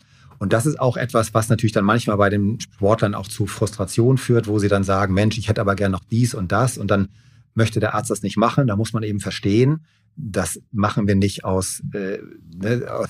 Und 0.41 0.53
das 0.53 0.67
ist 0.67 0.81
auch 0.81 0.97
etwas, 0.97 1.35
was 1.35 1.49
natürlich 1.49 1.73
dann 1.73 1.85
manchmal 1.85 2.17
bei 2.17 2.31
den 2.31 2.59
Sportlern 2.59 3.15
auch 3.15 3.29
zu 3.29 3.47
Frustration 3.47 4.19
führt, 4.19 4.49
wo 4.49 4.59
sie 4.59 4.69
dann 4.69 4.83
sagen, 4.83 5.15
Mensch, 5.15 5.39
ich 5.39 5.49
hätte 5.49 5.61
aber 5.61 5.77
gern 5.77 5.93
noch 5.93 6.03
dies 6.11 6.35
und 6.35 6.51
das 6.51 6.79
und 6.79 6.91
dann 6.91 7.11
möchte 7.55 7.79
der 7.79 7.95
Arzt 7.95 8.11
das 8.11 8.23
nicht 8.23 8.37
machen. 8.37 8.67
Da 8.67 8.75
muss 8.75 8.93
man 8.93 9.05
eben 9.05 9.21
verstehen, 9.21 9.85
das 10.17 10.61
machen 10.73 11.07
wir 11.07 11.15
nicht 11.15 11.45
aus, 11.45 11.83
äh, 11.93 12.19
ne, 12.57 12.87
aus, 12.91 13.09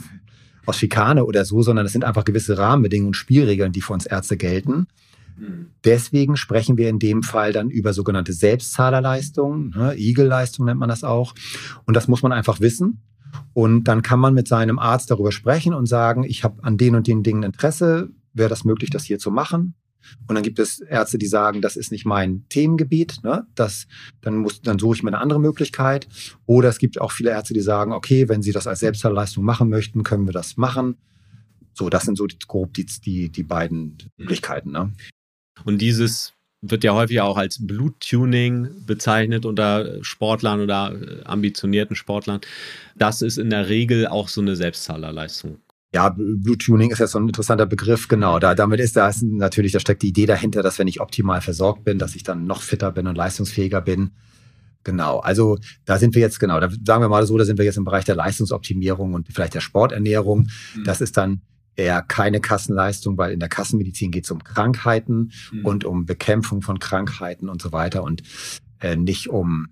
aus 0.66 0.78
Schikane 0.78 1.24
oder 1.24 1.44
so, 1.44 1.62
sondern 1.62 1.86
es 1.86 1.92
sind 1.92 2.04
einfach 2.04 2.24
gewisse 2.24 2.56
Rahmenbedingungen 2.58 3.08
und 3.08 3.14
Spielregeln, 3.14 3.72
die 3.72 3.80
für 3.80 3.92
uns 3.92 4.06
Ärzte 4.06 4.36
gelten. 4.36 4.86
Deswegen 5.84 6.36
sprechen 6.36 6.76
wir 6.76 6.88
in 6.88 6.98
dem 6.98 7.22
Fall 7.22 7.52
dann 7.52 7.68
über 7.68 7.92
sogenannte 7.92 8.32
Selbstzahlerleistungen, 8.32 9.70
ne, 9.76 9.94
Igel-Leistung 9.96 10.66
nennt 10.66 10.78
man 10.78 10.88
das 10.88 11.02
auch. 11.02 11.34
Und 11.86 11.94
das 11.94 12.08
muss 12.08 12.22
man 12.22 12.32
einfach 12.32 12.60
wissen. 12.60 13.02
Und 13.52 13.84
dann 13.84 14.02
kann 14.02 14.20
man 14.20 14.32
mit 14.32 14.46
seinem 14.46 14.78
Arzt 14.78 15.10
darüber 15.10 15.32
sprechen 15.32 15.74
und 15.74 15.86
sagen, 15.86 16.22
ich 16.22 16.44
habe 16.44 16.62
an 16.62 16.76
den 16.76 16.94
und 16.94 17.08
den 17.08 17.24
Dingen 17.24 17.42
Interesse, 17.42 18.10
wäre 18.32 18.48
das 18.48 18.64
möglich, 18.64 18.90
das 18.90 19.04
hier 19.04 19.18
zu 19.18 19.32
machen? 19.32 19.74
Und 20.26 20.34
dann 20.34 20.42
gibt 20.44 20.58
es 20.58 20.80
Ärzte, 20.80 21.18
die 21.18 21.26
sagen, 21.26 21.62
das 21.62 21.76
ist 21.76 21.92
nicht 21.92 22.04
mein 22.04 22.44
Themengebiet, 22.48 23.20
ne? 23.22 23.46
das, 23.54 23.86
dann, 24.20 24.36
muss, 24.36 24.62
dann 24.62 24.78
suche 24.78 24.96
ich 24.96 25.02
mir 25.02 25.10
eine 25.10 25.20
andere 25.20 25.40
Möglichkeit. 25.40 26.08
Oder 26.46 26.68
es 26.68 26.78
gibt 26.78 27.00
auch 27.00 27.12
viele 27.12 27.30
Ärzte, 27.30 27.54
die 27.54 27.60
sagen, 27.60 27.92
okay, 27.92 28.28
wenn 28.28 28.42
Sie 28.42 28.52
das 28.52 28.66
als 28.66 28.80
Selbstzahlleistung 28.80 29.44
machen 29.44 29.68
möchten, 29.68 30.02
können 30.02 30.26
wir 30.26 30.32
das 30.32 30.56
machen. 30.56 30.96
So, 31.72 31.90
das 31.90 32.04
sind 32.04 32.16
so 32.16 32.26
die, 32.26 32.38
grob 32.46 32.74
die, 32.74 32.86
die, 32.86 33.30
die 33.30 33.42
beiden 33.42 33.98
Möglichkeiten. 34.16 34.70
Ne? 34.70 34.92
Und 35.64 35.78
dieses 35.78 36.32
wird 36.70 36.84
ja 36.84 36.94
häufig 36.94 37.20
auch 37.20 37.36
als 37.36 37.64
Bluttuning 37.66 38.86
bezeichnet 38.86 39.44
unter 39.44 40.02
Sportlern 40.02 40.60
oder 40.60 40.94
äh, 40.94 41.24
ambitionierten 41.24 41.96
Sportlern. 41.96 42.40
Das 42.96 43.22
ist 43.22 43.38
in 43.38 43.50
der 43.50 43.68
Regel 43.68 44.06
auch 44.06 44.28
so 44.28 44.40
eine 44.40 44.56
Selbstzahlerleistung. 44.56 45.58
Ja, 45.94 46.08
Bluttuning 46.08 46.90
ist 46.90 46.98
ja 46.98 47.06
so 47.06 47.20
ein 47.20 47.28
interessanter 47.28 47.66
Begriff, 47.66 48.08
genau. 48.08 48.40
Da, 48.40 48.56
damit 48.56 48.80
ist 48.80 48.96
da 48.96 49.08
ist 49.08 49.22
natürlich, 49.22 49.70
da 49.70 49.78
steckt 49.78 50.02
die 50.02 50.08
Idee 50.08 50.26
dahinter, 50.26 50.60
dass 50.60 50.80
wenn 50.80 50.88
ich 50.88 51.00
optimal 51.00 51.40
versorgt 51.40 51.84
bin, 51.84 52.00
dass 52.00 52.16
ich 52.16 52.24
dann 52.24 52.46
noch 52.46 52.62
fitter 52.62 52.90
bin 52.90 53.06
und 53.06 53.16
leistungsfähiger 53.16 53.80
bin. 53.80 54.10
Genau, 54.82 55.20
also 55.20 55.56
da 55.84 55.96
sind 55.98 56.16
wir 56.16 56.20
jetzt, 56.20 56.40
genau, 56.40 56.58
da 56.58 56.68
sagen 56.84 57.00
wir 57.00 57.08
mal 57.08 57.24
so, 57.24 57.38
da 57.38 57.44
sind 57.44 57.58
wir 57.58 57.64
jetzt 57.64 57.76
im 57.76 57.84
Bereich 57.84 58.04
der 58.04 58.16
Leistungsoptimierung 58.16 59.14
und 59.14 59.28
vielleicht 59.32 59.54
der 59.54 59.60
Sporternährung. 59.60 60.48
Mhm. 60.74 60.84
Das 60.84 61.00
ist 61.00 61.16
dann 61.16 61.42
eher 61.76 62.02
keine 62.02 62.40
Kassenleistung, 62.40 63.16
weil 63.16 63.32
in 63.32 63.38
der 63.38 63.48
Kassenmedizin 63.48 64.10
geht 64.10 64.24
es 64.24 64.32
um 64.32 64.42
Krankheiten 64.42 65.30
mhm. 65.52 65.64
und 65.64 65.84
um 65.84 66.06
Bekämpfung 66.06 66.60
von 66.60 66.80
Krankheiten 66.80 67.48
und 67.48 67.62
so 67.62 67.70
weiter 67.70 68.02
und 68.02 68.24
äh, 68.80 68.96
nicht 68.96 69.28
um 69.28 69.68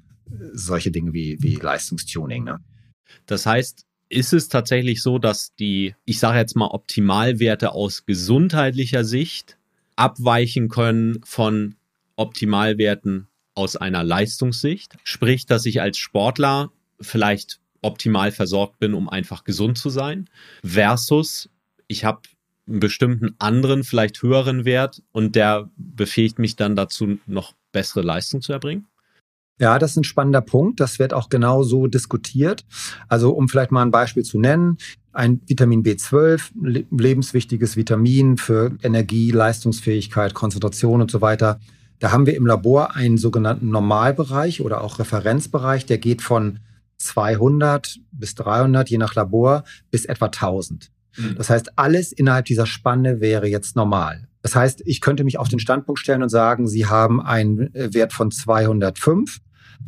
solche 0.53 0.93
Dinge 0.93 1.13
wie, 1.13 1.37
wie 1.41 1.57
Leistungstuning. 1.57 2.45
Ne? 2.45 2.61
Das 3.27 3.45
heißt, 3.45 3.87
ist 4.13 4.33
es 4.33 4.49
tatsächlich 4.49 5.03
so, 5.03 5.19
dass 5.19 5.55
die, 5.55 5.95
ich 6.05 6.19
sage 6.19 6.39
jetzt 6.39 6.55
mal, 6.55 6.67
Optimalwerte 6.67 7.73
aus 7.73 8.05
gesundheitlicher 8.05 9.05
Sicht 9.05 9.59
abweichen 9.97 10.69
können 10.69 11.21
von 11.25 11.77
Optimalwerten 12.17 13.29
aus 13.55 13.77
einer 13.77 14.05
Leistungssicht? 14.05 14.97
Sprich, 15.03 15.47
dass 15.47 15.67
ich 15.67 15.81
als 15.81 15.99
Sportler 15.99 16.71
vielleicht 17.01 17.61
optimal 17.81 18.33
versorgt 18.33 18.79
bin, 18.79 18.95
um 18.95 19.09
einfach 19.09 19.45
gesund 19.45 19.79
zu 19.79 19.91
sein, 19.91 20.29
versus 20.65 21.51
ich 21.89 22.05
habe 22.05 22.21
einen 22.69 22.81
bestimmten 22.81 23.35
anderen, 23.39 23.83
vielleicht 23.83 24.23
höheren 24.23 24.65
Wert 24.65 25.03
und 25.11 25.35
der 25.35 25.69
befähigt 25.77 26.39
mich 26.39 26.55
dann 26.55 26.77
dazu, 26.77 27.19
noch 27.27 27.55
bessere 27.73 28.03
Leistung 28.03 28.41
zu 28.41 28.53
erbringen? 28.53 28.87
Ja, 29.63 29.79
das 29.79 29.93
ist 29.93 29.99
ein 29.99 30.05
spannender 30.05 30.41
Punkt. 30.41 30.81
Das 30.81 30.99
wird 30.99 31.15
auch 31.15 31.29
genau 31.29 31.63
so 31.63 31.87
diskutiert. 31.87 32.65
Also 33.07 33.31
um 33.31 33.49
vielleicht 33.49 33.71
mal 33.71 33.83
ein 33.83 33.93
Beispiel 33.93 34.25
zu 34.25 34.41
nennen, 34.41 34.77
ein 35.13 35.41
Vitamin 35.47 35.85
B12, 35.85 36.51
lebenswichtiges 36.91 37.77
Vitamin 37.77 38.39
für 38.39 38.73
Energie, 38.83 39.31
Leistungsfähigkeit, 39.31 40.35
Konzentration 40.35 41.01
und 41.01 41.13
so 41.13 41.21
weiter. 41.21 41.61
Da 42.01 42.11
haben 42.11 42.27
wir 42.27 42.35
im 42.35 42.45
Labor 42.45 42.97
einen 42.97 43.19
sogenannten 43.19 43.71
Normalbereich 43.71 44.63
oder 44.63 44.81
auch 44.81 44.99
Referenzbereich, 44.99 45.87
der 45.87 45.99
geht 45.99 46.23
von 46.23 46.59
200 46.97 48.01
bis 48.11 48.35
300, 48.35 48.91
je 48.91 48.99
nach 48.99 49.15
Labor, 49.15 49.63
bis 49.93 50.07
etwa 50.07 50.27
1000. 50.27 50.91
Mhm. 51.17 51.37
Das 51.37 51.51
heißt, 51.51 51.79
alles 51.79 52.11
innerhalb 52.11 52.47
dieser 52.47 52.67
Spanne 52.67 53.21
wäre 53.21 53.47
jetzt 53.47 53.77
normal. 53.77 54.27
Das 54.43 54.57
heißt, 54.57 54.83
ich 54.87 55.01
könnte 55.01 55.23
mich 55.23 55.39
auf 55.39 55.49
den 55.49 55.61
Standpunkt 55.61 56.01
stellen 56.01 56.25
und 56.25 56.31
sagen, 56.31 56.67
Sie 56.67 56.87
haben 56.87 57.21
einen 57.21 57.73
äh, 57.77 57.95
Wert 57.95 58.13
von 58.13 58.33
205. 58.33 59.39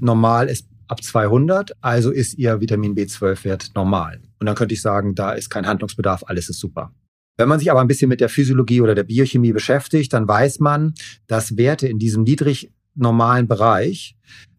Normal 0.01 0.49
ist 0.49 0.69
ab 0.89 1.03
200, 1.03 1.73
also 1.81 2.11
ist 2.11 2.35
Ihr 2.35 2.61
Vitamin 2.61 2.95
B12-Wert 2.95 3.73
normal. 3.75 4.21
Und 4.39 4.47
dann 4.47 4.55
könnte 4.55 4.75
ich 4.75 4.83
sagen, 4.83 5.15
da 5.15 5.33
ist 5.33 5.51
kein 5.51 5.67
Handlungsbedarf, 5.67 6.25
alles 6.27 6.49
ist 6.49 6.61
super. 6.61 6.93
Wenn 7.37 7.49
man 7.49 7.59
sich 7.59 7.71
aber 7.71 7.81
ein 7.81 7.89
bisschen 7.89 8.09
mit 8.09 8.21
der 8.21 8.29
Physiologie 8.29 8.81
oder 8.81 8.95
der 8.95 9.05
Biochemie 9.05 9.53
beschäftigt, 9.53 10.13
dann 10.13 10.29
weiß 10.29 10.61
man, 10.61 10.95
dass 11.27 11.57
Werte 11.57 11.89
in 11.89 11.99
diesem 11.99 12.23
niedrig 12.23 12.73
normalen 12.95 13.49
Bereich 13.49 14.17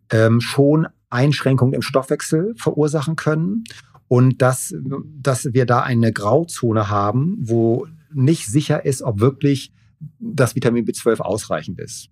ähm, 0.09 0.41
schon 0.41 0.87
Einschränkungen 1.09 1.73
im 1.73 1.81
Stoffwechsel 1.81 2.53
verursachen 2.57 3.15
können 3.15 3.63
und 4.07 4.41
dass, 4.41 4.75
dass 5.21 5.53
wir 5.53 5.65
da 5.65 5.81
eine 5.81 6.11
Grauzone 6.11 6.89
haben, 6.89 7.37
wo 7.39 7.87
nicht 8.13 8.47
sicher 8.47 8.85
ist, 8.85 9.01
ob 9.01 9.19
wirklich 9.19 9.71
das 10.19 10.55
Vitamin 10.55 10.85
B12 10.85 11.19
ausreichend 11.19 11.79
ist. 11.79 12.09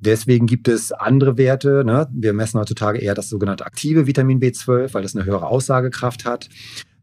Deswegen 0.00 0.46
gibt 0.46 0.66
es 0.66 0.92
andere 0.92 1.36
Werte. 1.36 1.84
Ne? 1.84 2.08
Wir 2.12 2.32
messen 2.32 2.58
heutzutage 2.58 2.98
eher 2.98 3.14
das 3.14 3.28
sogenannte 3.28 3.66
aktive 3.66 4.06
Vitamin 4.06 4.40
B12, 4.40 4.94
weil 4.94 5.02
das 5.02 5.14
eine 5.14 5.26
höhere 5.26 5.46
Aussagekraft 5.46 6.24
hat. 6.24 6.48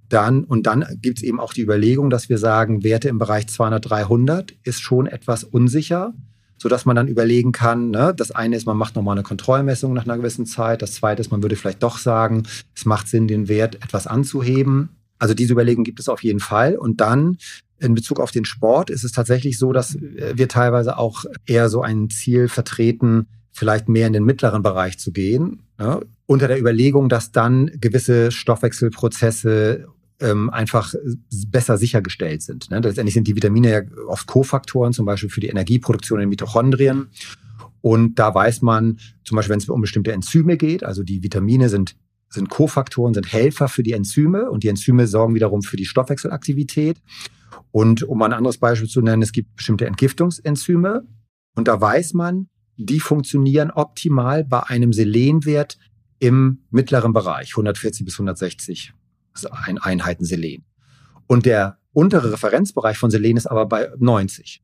Dann, 0.09 0.43
und 0.43 0.67
dann 0.67 0.85
gibt 1.01 1.19
es 1.19 1.23
eben 1.23 1.39
auch 1.39 1.53
die 1.53 1.61
Überlegung, 1.61 2.09
dass 2.09 2.29
wir 2.29 2.37
sagen, 2.37 2.83
Werte 2.83 3.09
im 3.09 3.19
Bereich 3.19 3.47
200, 3.47 3.89
300 3.89 4.53
ist 4.63 4.81
schon 4.81 5.05
etwas 5.05 5.43
unsicher, 5.43 6.13
sodass 6.57 6.85
man 6.85 6.95
dann 6.95 7.07
überlegen 7.07 7.51
kann, 7.51 7.91
ne? 7.91 8.13
das 8.15 8.31
eine 8.31 8.55
ist, 8.55 8.65
man 8.65 8.77
macht 8.77 8.95
nochmal 8.95 9.15
eine 9.15 9.23
Kontrollmessung 9.23 9.93
nach 9.93 10.05
einer 10.05 10.17
gewissen 10.17 10.45
Zeit. 10.45 10.81
Das 10.81 10.93
zweite 10.93 11.21
ist, 11.21 11.29
man 11.29 11.43
würde 11.43 11.55
vielleicht 11.55 11.83
doch 11.83 11.97
sagen, 11.97 12.43
es 12.75 12.85
macht 12.85 13.09
Sinn, 13.09 13.27
den 13.27 13.47
Wert 13.47 13.75
etwas 13.75 14.07
anzuheben. 14.07 14.96
Also 15.19 15.33
diese 15.33 15.53
Überlegung 15.53 15.83
gibt 15.83 15.99
es 15.99 16.09
auf 16.09 16.23
jeden 16.23 16.39
Fall. 16.39 16.75
Und 16.75 17.01
dann 17.01 17.37
in 17.79 17.93
Bezug 17.93 18.19
auf 18.19 18.31
den 18.31 18.45
Sport 18.45 18.89
ist 18.89 19.03
es 19.03 19.11
tatsächlich 19.11 19.57
so, 19.57 19.71
dass 19.71 19.97
wir 19.99 20.47
teilweise 20.47 20.97
auch 20.97 21.25
eher 21.45 21.69
so 21.69 21.81
ein 21.81 22.09
Ziel 22.09 22.47
vertreten, 22.47 23.27
vielleicht 23.51 23.89
mehr 23.89 24.07
in 24.07 24.13
den 24.13 24.23
mittleren 24.23 24.63
Bereich 24.63 24.99
zu 24.99 25.11
gehen, 25.11 25.63
ja, 25.79 25.99
unter 26.25 26.47
der 26.47 26.59
Überlegung, 26.59 27.09
dass 27.09 27.31
dann 27.31 27.71
gewisse 27.79 28.31
Stoffwechselprozesse 28.31 29.87
ähm, 30.19 30.49
einfach 30.49 30.93
besser 31.47 31.77
sichergestellt 31.77 32.41
sind. 32.41 32.69
Ne? 32.69 32.79
Letztendlich 32.79 33.13
sind 33.13 33.27
die 33.27 33.35
Vitamine 33.35 33.71
ja 33.71 33.81
oft 34.07 34.27
Kofaktoren, 34.27 34.93
zum 34.93 35.05
Beispiel 35.05 35.29
für 35.29 35.41
die 35.41 35.47
Energieproduktion 35.47 36.19
in 36.19 36.29
Mitochondrien. 36.29 37.07
Und 37.81 38.15
da 38.15 38.33
weiß 38.33 38.63
man, 38.63 38.99
zum 39.23 39.35
Beispiel, 39.35 39.53
wenn 39.53 39.59
es 39.59 39.69
um 39.69 39.81
bestimmte 39.81 40.11
Enzyme 40.11 40.57
geht, 40.57 40.83
also 40.83 41.03
die 41.03 41.23
Vitamine 41.23 41.69
sind 41.69 41.95
sind 42.29 42.49
Kofaktoren, 42.49 43.13
sind 43.13 43.31
Helfer 43.31 43.67
für 43.67 43.83
die 43.83 43.93
Enzyme 43.93 44.49
und 44.49 44.63
die 44.63 44.67
Enzyme 44.67 45.07
sorgen 45.07 45.35
wiederum 45.35 45.61
für 45.61 45.77
die 45.77 45.85
Stoffwechselaktivität. 45.85 47.01
Und 47.71 48.03
um 48.03 48.21
ein 48.21 48.33
anderes 48.33 48.57
Beispiel 48.57 48.89
zu 48.89 49.01
nennen, 49.01 49.21
es 49.21 49.31
gibt 49.31 49.55
bestimmte 49.55 49.85
Entgiftungsenzyme 49.85 51.05
und 51.55 51.67
da 51.67 51.79
weiß 51.79 52.13
man, 52.13 52.49
die 52.77 52.99
funktionieren 52.99 53.71
optimal 53.71 54.43
bei 54.43 54.63
einem 54.63 54.93
Selenwert 54.93 55.77
im 56.19 56.63
mittleren 56.69 57.13
Bereich, 57.13 57.51
140 57.51 58.05
bis 58.05 58.15
160 58.15 58.93
Einheiten 59.81 60.25
Selen. 60.25 60.65
Und 61.27 61.45
der 61.45 61.79
untere 61.93 62.31
Referenzbereich 62.31 62.97
von 62.97 63.11
Selen 63.11 63.37
ist 63.37 63.47
aber 63.47 63.65
bei 63.65 63.89
90. 63.97 64.63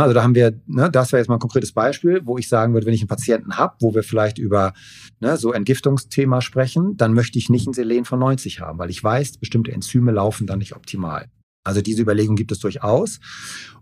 Also 0.00 0.12
da 0.12 0.22
haben 0.22 0.34
wir, 0.34 0.60
ne, 0.66 0.90
das 0.90 1.12
wäre 1.12 1.20
jetzt 1.20 1.28
mal 1.28 1.36
ein 1.36 1.40
konkretes 1.40 1.72
Beispiel, 1.72 2.20
wo 2.24 2.36
ich 2.36 2.48
sagen 2.48 2.74
würde, 2.74 2.86
wenn 2.86 2.94
ich 2.94 3.00
einen 3.00 3.08
Patienten 3.08 3.56
habe, 3.56 3.76
wo 3.80 3.94
wir 3.94 4.02
vielleicht 4.02 4.38
über 4.38 4.72
ne, 5.20 5.36
so 5.36 5.52
Entgiftungsthema 5.52 6.40
sprechen, 6.40 6.96
dann 6.96 7.12
möchte 7.12 7.38
ich 7.38 7.48
nicht 7.48 7.68
ein 7.68 7.74
Selen 7.74 8.04
von 8.04 8.18
90 8.18 8.60
haben, 8.60 8.78
weil 8.78 8.90
ich 8.90 9.02
weiß, 9.02 9.38
bestimmte 9.38 9.72
Enzyme 9.72 10.10
laufen 10.10 10.46
dann 10.46 10.58
nicht 10.58 10.74
optimal. 10.74 11.26
Also 11.64 11.80
diese 11.80 12.02
Überlegung 12.02 12.36
gibt 12.36 12.52
es 12.52 12.58
durchaus. 12.58 13.20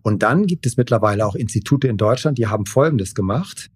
Und 0.03 0.23
dann 0.23 0.47
gibt 0.47 0.67
es 0.67 0.77
mittlerweile 0.77 1.27
auch 1.27 1.35
Institute 1.35 1.89
in 1.89 1.97
Deutschland, 1.97 2.39
die 2.39 2.47
haben 2.47 2.67
Folgendes 2.67 3.15
gemacht. 3.15 3.71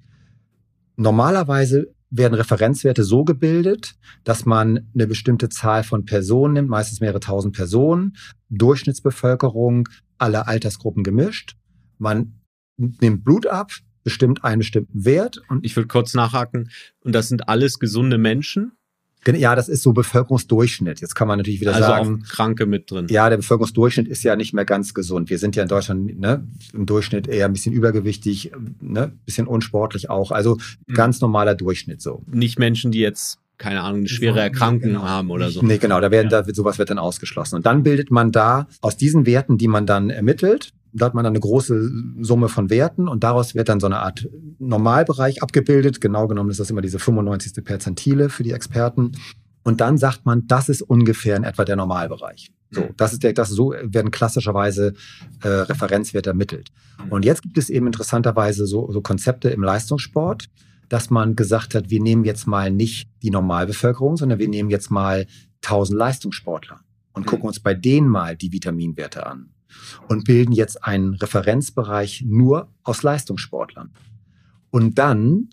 Normalerweise 0.96 1.92
werden 2.11 2.35
Referenzwerte 2.35 3.03
so 3.03 3.25
gebildet, 3.25 3.94
dass 4.25 4.44
man 4.44 4.88
eine 4.94 5.07
bestimmte 5.07 5.49
Zahl 5.49 5.85
von 5.85 6.05
Personen 6.05 6.55
nimmt, 6.55 6.68
meistens 6.68 7.01
mehrere 7.01 7.20
tausend 7.20 7.57
Personen, 7.57 8.16
Durchschnittsbevölkerung, 8.49 9.88
alle 10.18 10.46
Altersgruppen 10.46 11.03
gemischt. 11.03 11.57
Man 11.99 12.41
nimmt 12.77 13.25
Blut 13.25 13.47
ab, 13.47 13.73
bestimmt 14.05 14.45
einen 14.45 14.61
bestimmten 14.61 15.05
Wert. 15.05 15.43
Und 15.49 15.65
ich 15.65 15.77
will 15.77 15.87
kurz 15.87 16.15
nachhaken. 16.15 16.71
Und 17.01 17.13
das 17.13 17.29
sind 17.29 17.49
alles 17.49 17.79
gesunde 17.79 18.19
Menschen? 18.19 18.73
Ja, 19.35 19.57
das 19.57 19.69
ist 19.69 19.83
so 19.83 19.93
Bevölkerungsdurchschnitt. 19.93 21.01
Jetzt 21.01 21.15
kann 21.15 21.27
man 21.27 21.39
natürlich 21.39 21.61
wieder 21.61 21.75
also 21.75 21.87
sagen. 21.87 22.23
Auch 22.23 22.29
Kranke 22.29 22.67
mit 22.67 22.91
drin. 22.91 23.07
Ja, 23.11 23.29
der 23.29 23.39
Bevölkerungsdurchschnitt 23.39 24.07
ist 24.07 24.23
ja 24.23 24.37
nicht 24.37 24.53
mehr 24.53 24.65
ganz 24.65 24.95
gesund. 24.95 25.31
Wir 25.31 25.39
sind 25.39 25.57
ja 25.57 25.65
in 25.65 25.69
Deutschland 25.69 26.21
ne, 26.21 26.47
im 26.73 26.87
Durchschnitt 26.87 27.27
eher 27.27 27.47
ein 27.47 27.53
bisschen 27.53 27.73
übergewichtig, 27.73 28.53
ne, 28.81 29.13
bisschen 29.25 29.49
unsportlich 29.49 30.11
auch. 30.11 30.31
Also 30.31 30.59
mhm. 30.87 30.95
ganz 30.95 31.21
normaler 31.21 31.57
Durchschnitt 31.57 32.01
so. 32.01 32.23
Nicht 32.31 32.59
Menschen, 32.59 32.93
die 32.93 33.01
jetzt 33.01 33.39
keine 33.59 33.81
Ahnung, 33.81 34.01
eine 34.01 34.09
schwere 34.09 34.39
Erkrankung 34.39 34.91
genau. 34.91 35.03
haben 35.03 35.31
oder 35.31 35.51
so. 35.51 35.63
Nee, 35.63 35.79
genau, 35.79 35.99
da 35.99 36.11
werden, 36.11 36.31
ja. 36.31 36.43
da, 36.43 36.55
sowas 36.55 36.79
wird 36.79 36.91
dann 36.91 36.99
ausgeschlossen. 36.99 37.57
Und 37.57 37.65
dann 37.65 37.83
bildet 37.83 38.11
man 38.11 38.31
da 38.31 38.69
aus 38.83 38.99
diesen 38.99 39.25
Werten, 39.25 39.57
die 39.57 39.67
man 39.67 39.87
dann 39.87 40.11
ermittelt, 40.11 40.75
da 40.97 41.07
hat 41.07 41.15
man 41.15 41.25
dann 41.25 41.33
eine 41.33 41.41
große 41.41 41.91
Summe 42.21 42.49
von 42.49 42.71
Werten 42.71 43.09
und 43.09 43.23
daraus 43.23 43.55
wird 43.55 43.69
dann 43.69 43.81
so 43.81 43.87
eine 43.87 43.99
Art 43.99 44.29
Normalbereich 44.59 45.43
abgebildet. 45.43 46.01
Genau 46.01 46.27
genommen 46.27 46.51
ist 46.51 46.61
das 46.61 46.71
immer 46.71 46.81
diese 46.81 46.99
95. 46.99 47.65
Perzentile 47.65 48.31
für 48.31 48.43
die 48.43 48.53
Experten. 48.53 49.13
Und 49.63 49.81
dann 49.81 49.99
sagt 49.99 50.25
man, 50.25 50.47
das 50.47 50.69
ist 50.69 50.83
ungefähr 50.83 51.37
in 51.37 51.45
etwa 51.45 51.65
der 51.65 51.77
Normalbereich. 51.77 52.53
So, 52.71 52.83
mhm. 52.83 52.91
das 52.97 53.13
ist 53.13 53.23
der, 53.23 53.33
das 53.33 53.49
so 53.51 53.73
werden 53.73 54.11
klassischerweise 54.11 54.95
äh, 55.43 55.49
Referenzwerte 55.49 56.31
ermittelt. 56.31 56.71
Mhm. 57.05 57.13
Und 57.13 57.25
jetzt 57.25 57.43
gibt 57.43 57.59
es 57.59 57.69
eben 57.69 57.87
interessanterweise 57.87 58.67
so, 58.67 58.91
so 58.91 59.01
Konzepte 59.01 59.51
im 59.51 59.63
Leistungssport, 59.63 60.49
dass 60.89 61.11
man 61.11 61.35
gesagt 61.37 61.75
hat, 61.75 61.91
wir 61.91 62.01
nehmen 62.01 62.25
jetzt 62.25 62.47
mal 62.47 62.71
nicht 62.71 63.09
die 63.23 63.31
Normalbevölkerung, 63.31 64.17
sondern 64.17 64.39
wir 64.39 64.49
nehmen 64.49 64.71
jetzt 64.71 64.91
mal 64.91 65.27
1000 65.65 65.99
Leistungssportler 65.99 66.81
und 67.13 67.27
mhm. 67.27 67.29
gucken 67.29 67.47
uns 67.49 67.61
bei 67.61 67.75
denen 67.75 68.09
mal 68.09 68.37
die 68.37 68.53
Vitaminwerte 68.53 69.27
an 69.27 69.51
und 70.09 70.24
bilden 70.24 70.52
jetzt 70.52 70.85
einen 70.85 71.14
Referenzbereich 71.14 72.24
nur 72.26 72.72
aus 72.83 73.02
Leistungssportlern. 73.02 73.92
Und 74.70 74.98
dann 74.98 75.48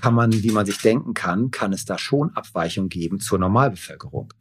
kann 0.00 0.14
man, 0.14 0.32
wie 0.32 0.50
man 0.50 0.66
sich 0.66 0.78
denken 0.78 1.14
kann, 1.14 1.50
kann 1.50 1.72
es 1.72 1.84
da 1.84 1.98
schon 1.98 2.30
Abweichungen 2.36 2.88
geben 2.88 3.20
zur 3.20 3.38
Normalbevölkerung. 3.38 4.32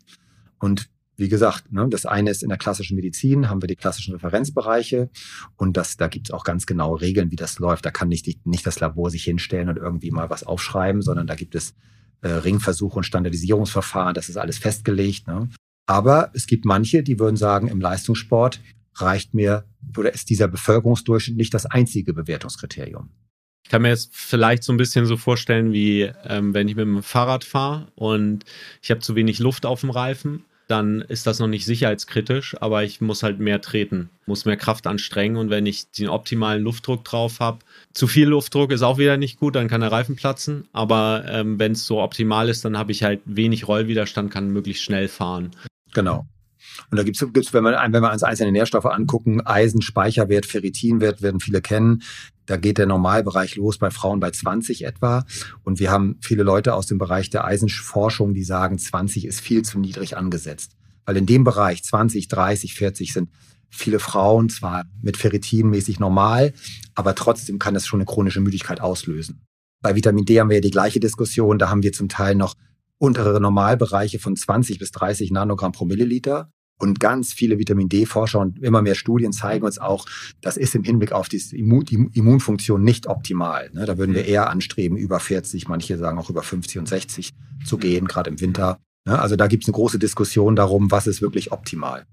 Und 0.60 0.90
wie 1.16 1.30
gesagt, 1.30 1.72
ne, 1.72 1.88
das 1.90 2.06
eine 2.06 2.32
ist 2.32 2.44
in 2.44 2.50
der 2.50 2.58
klassischen 2.58 2.96
Medizin, 2.96 3.50
haben 3.50 3.62
wir 3.62 3.68
die 3.68 3.76
klassischen 3.76 4.14
Referenzbereiche 4.14 5.10
und 5.56 5.78
das, 5.78 5.96
da 5.96 6.08
gibt 6.08 6.30
es 6.30 6.34
auch 6.34 6.44
ganz 6.44 6.66
genaue 6.66 7.02
Regeln, 7.02 7.32
wie 7.32 7.36
das 7.36 7.60
läuft. 7.60 7.86
Da 7.86 7.92
kann 7.92 8.10
nicht, 8.10 8.46
nicht 8.46 8.66
das 8.66 8.80
Labor 8.80 9.12
sich 9.12 9.24
hinstellen 9.24 9.70
und 9.70 9.78
irgendwie 9.78 10.12
mal 10.12 10.30
was 10.30 10.44
aufschreiben, 10.44 11.02
sondern 11.02 11.28
da 11.28 11.36
gibt 11.36 11.56
es 11.56 11.76
äh, 12.22 12.30
Ringversuche 12.30 12.98
und 12.98 13.04
Standardisierungsverfahren, 13.04 14.16
das 14.16 14.30
ist 14.30 14.38
alles 14.38 14.58
festgelegt. 14.58 15.28
Ne? 15.28 15.50
Aber 15.86 16.32
es 16.34 16.48
gibt 16.48 16.66
manche, 16.66 17.04
die 17.04 17.20
würden 17.20 17.36
sagen, 17.36 17.68
im 17.68 17.80
Leistungssport 17.82 18.60
reicht 18.96 19.34
mir 19.34 19.66
oder 19.98 20.14
ist 20.14 20.30
dieser 20.30 20.48
Bevölkerungsdurchschnitt 20.48 21.38
nicht 21.38 21.54
das 21.54 21.66
einzige 21.66 22.14
Bewertungskriterium. 22.14 23.10
Ich 23.64 23.70
kann 23.70 23.82
mir 23.82 23.90
jetzt 23.90 24.10
vielleicht 24.12 24.64
so 24.64 24.74
ein 24.74 24.78
bisschen 24.78 25.06
so 25.06 25.16
vorstellen, 25.16 25.72
wie 25.72 26.12
ähm, 26.26 26.54
wenn 26.54 26.68
ich 26.68 26.76
mit 26.76 26.86
dem 26.86 27.02
Fahrrad 27.02 27.44
fahre 27.44 27.88
und 27.96 28.44
ich 28.82 28.92
habe 28.92 29.00
zu 29.00 29.16
wenig 29.16 29.40
Luft 29.40 29.66
auf 29.66 29.82
dem 29.82 29.90
Reifen, 29.90 30.44
dann 30.68 31.02
ist 31.02 31.28
das 31.28 31.40
noch 31.40 31.48
nicht 31.48 31.66
sicherheitskritisch, 31.66 32.56
aber 32.62 32.84
ich 32.84 33.02
muss 33.02 33.24
halt 33.24 33.40
mehr 33.40 33.62
treten, 33.62 34.10
muss 34.26 34.46
mehr 34.46 34.58
Kraft 34.58 34.88
anstrengen 34.88 35.38
und 35.38 35.50
wenn 35.50 35.66
ich 35.66 35.92
den 35.92 36.10
optimalen 36.10 36.64
Luftdruck 36.64 37.04
drauf 37.04 37.40
habe, 37.40 37.60
zu 37.94 38.08
viel 38.08 38.28
Luftdruck 38.28 38.72
ist 38.72 38.82
auch 38.82 38.98
wieder 38.98 39.18
nicht 39.18 39.40
gut, 39.40 39.56
dann 39.56 39.68
kann 39.68 39.82
der 39.82 39.92
Reifen 39.92 40.16
platzen, 40.16 40.68
aber 40.72 41.26
ähm, 41.28 41.60
wenn 41.60 41.74
es 41.74 41.86
so 41.86 42.02
optimal 42.02 42.50
ist, 42.50 42.66
dann 42.66 42.78
habe 42.78 42.92
ich 42.92 43.04
halt 43.04 43.22
wenig 43.26 43.68
Rollwiderstand, 43.68 44.32
kann 44.32 44.52
möglichst 44.52 44.84
schnell 44.84 45.08
fahren. 45.08 45.52
Genau. 45.94 46.26
Und 46.90 46.98
da 46.98 47.04
gibt 47.04 47.22
es, 47.22 47.54
wenn, 47.54 47.64
man, 47.64 47.94
wenn 47.94 48.02
wir 48.02 48.12
uns 48.12 48.24
einzelne 48.24 48.52
Nährstoffe 48.52 48.86
angucken, 48.86 49.42
Eisen, 49.42 49.82
Speicherwert, 49.82 50.46
Ferritinwert 50.46 51.22
werden 51.22 51.40
viele 51.40 51.62
kennen. 51.62 52.04
Da 52.46 52.58
geht 52.58 52.78
der 52.78 52.86
Normalbereich 52.86 53.56
los 53.56 53.78
bei 53.78 53.90
Frauen 53.90 54.20
bei 54.20 54.32
20 54.32 54.86
etwa. 54.86 55.26
Und 55.64 55.80
wir 55.80 55.92
haben 55.92 56.18
viele 56.22 56.44
Leute 56.44 56.74
aus 56.74 56.88
dem 56.88 56.98
Bereich 56.98 57.30
der 57.30 57.46
Eisenforschung, 57.46 58.34
die 58.34 58.44
sagen, 58.44 58.78
20 58.78 59.26
ist 59.26 59.40
viel 59.40 59.64
zu 59.64 59.80
niedrig 59.80 60.18
angesetzt. 60.18 60.76
Weil 61.06 61.18
in 61.18 61.26
dem 61.26 61.44
Bereich 61.44 61.84
20, 61.84 62.28
30, 62.28 62.74
40 62.74 63.14
sind 63.14 63.30
viele 63.70 64.00
Frauen 64.00 64.50
zwar 64.50 64.86
mit 65.02 65.18
Ferritin 65.18 65.70
mäßig 65.70 66.00
normal, 66.00 66.54
aber 66.96 67.16
trotzdem 67.16 67.60
kann 67.60 67.74
das 67.74 67.88
schon 67.88 68.00
eine 68.00 68.06
chronische 68.06 68.40
Müdigkeit 68.40 68.82
auslösen. 68.82 69.42
Bei 69.82 69.96
Vitamin 69.96 70.26
D 70.26 70.40
haben 70.40 70.50
wir 70.50 70.58
ja 70.58 70.62
die 70.62 70.72
gleiche 70.72 71.00
Diskussion. 71.00 71.60
Da 71.60 71.70
haben 71.70 71.84
wir 71.84 71.92
zum 71.92 72.08
Teil 72.08 72.36
noch 72.36 72.56
untere 73.00 73.42
Normalbereiche 73.42 74.20
von 74.20 74.36
20 74.36 74.80
bis 74.80 74.92
30 74.92 75.32
Nanogramm 75.32 75.74
pro 75.74 75.86
Milliliter. 75.86 76.52
Und 76.84 77.00
ganz 77.00 77.32
viele 77.32 77.60
Vitamin 77.60 77.88
D-Forscher 77.88 78.40
und 78.40 78.62
immer 78.62 78.82
mehr 78.82 78.96
Studien 78.96 79.32
zeigen 79.32 79.64
uns 79.64 79.80
auch, 79.80 80.06
das 80.42 80.58
ist 80.58 80.76
im 80.76 80.84
Hinblick 80.84 81.14
auf 81.14 81.30
die, 81.30 81.42
Immun 81.54 81.86
die 81.86 82.10
Immunfunktion 82.14 82.84
nicht 82.84 83.08
optimal. 83.08 83.70
Ne? 83.72 83.86
Da 83.86 83.98
würden 83.98 84.14
wir 84.14 84.26
eher 84.26 84.50
anstreben, 84.50 84.98
über 84.98 85.22
40, 85.22 85.70
manche 85.70 85.98
sagen 85.98 86.18
auch 86.18 86.30
über 86.30 86.44
50 86.44 86.80
und 86.80 86.90
60 86.90 87.30
zu 87.64 87.78
gehen, 87.78 88.06
gerade 88.06 88.30
im 88.30 88.42
Winter. 88.42 88.80
Ne? 89.06 89.18
Also 89.18 89.38
da 89.38 89.48
gibt 89.48 89.64
es 89.64 89.70
eine 89.70 89.76
große 89.76 89.98
Diskussion 89.98 90.58
darum, 90.58 90.92
was 90.92 91.08
ist 91.08 91.22
wirklich 91.22 91.54
optimal. 91.54 92.06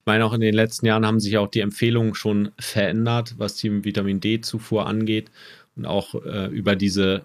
Ich 0.00 0.04
meine, 0.04 0.26
auch 0.26 0.34
in 0.34 0.42
den 0.42 0.52
letzten 0.52 0.84
Jahren 0.84 1.06
haben 1.06 1.20
sich 1.20 1.38
auch 1.38 1.48
die 1.48 1.60
Empfehlungen 1.60 2.14
schon 2.14 2.50
verändert, 2.58 3.36
was 3.38 3.54
die 3.54 3.82
Vitamin 3.82 4.20
D-Zufuhr 4.20 4.86
angeht. 4.86 5.30
Und 5.74 5.86
auch 5.86 6.14
äh, 6.26 6.48
über 6.48 6.76
diese 6.76 7.24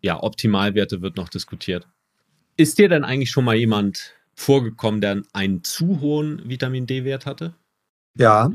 ja, 0.00 0.22
Optimalwerte 0.22 1.02
wird 1.02 1.18
noch 1.18 1.28
diskutiert. 1.28 1.86
Ist 2.56 2.78
dir 2.78 2.88
denn 2.88 3.04
eigentlich 3.04 3.30
schon 3.30 3.44
mal 3.44 3.56
jemand 3.56 4.14
vorgekommen, 4.40 5.00
der 5.00 5.22
einen 5.32 5.62
zu 5.62 6.00
hohen 6.00 6.42
Vitamin 6.48 6.86
D-Wert 6.86 7.26
hatte? 7.26 7.54
Ja, 8.18 8.50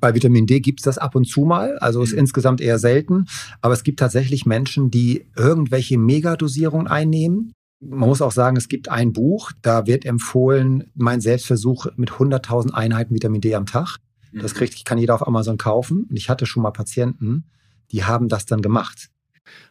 bei 0.00 0.14
Vitamin 0.14 0.46
D 0.46 0.60
gibt 0.60 0.80
es 0.80 0.84
das 0.84 0.98
ab 0.98 1.14
und 1.14 1.24
zu 1.24 1.40
mal, 1.40 1.78
also 1.78 2.02
ist 2.02 2.12
mhm. 2.12 2.18
insgesamt 2.18 2.60
eher 2.60 2.78
selten. 2.78 3.26
Aber 3.62 3.72
es 3.72 3.82
gibt 3.82 4.00
tatsächlich 4.00 4.44
Menschen, 4.44 4.90
die 4.90 5.26
irgendwelche 5.34 5.96
Megadosierungen 5.96 6.88
einnehmen. 6.88 7.52
Man 7.80 8.08
muss 8.08 8.20
auch 8.20 8.32
sagen, 8.32 8.56
es 8.56 8.68
gibt 8.68 8.90
ein 8.90 9.12
Buch, 9.12 9.52
da 9.62 9.86
wird 9.86 10.04
empfohlen, 10.04 10.90
mein 10.94 11.20
Selbstversuch 11.20 11.86
mit 11.96 12.10
100.000 12.10 12.72
Einheiten 12.72 13.14
Vitamin 13.14 13.40
D 13.40 13.54
am 13.54 13.66
Tag. 13.66 13.98
Das 14.32 14.52
mhm. 14.52 14.58
kriegt, 14.58 14.84
kann 14.84 14.98
jeder 14.98 15.14
auf 15.14 15.26
Amazon 15.26 15.56
kaufen. 15.56 16.06
Und 16.10 16.16
ich 16.16 16.28
hatte 16.28 16.44
schon 16.44 16.62
mal 16.62 16.72
Patienten, 16.72 17.44
die 17.92 18.04
haben 18.04 18.28
das 18.28 18.44
dann 18.44 18.60
gemacht. 18.60 19.08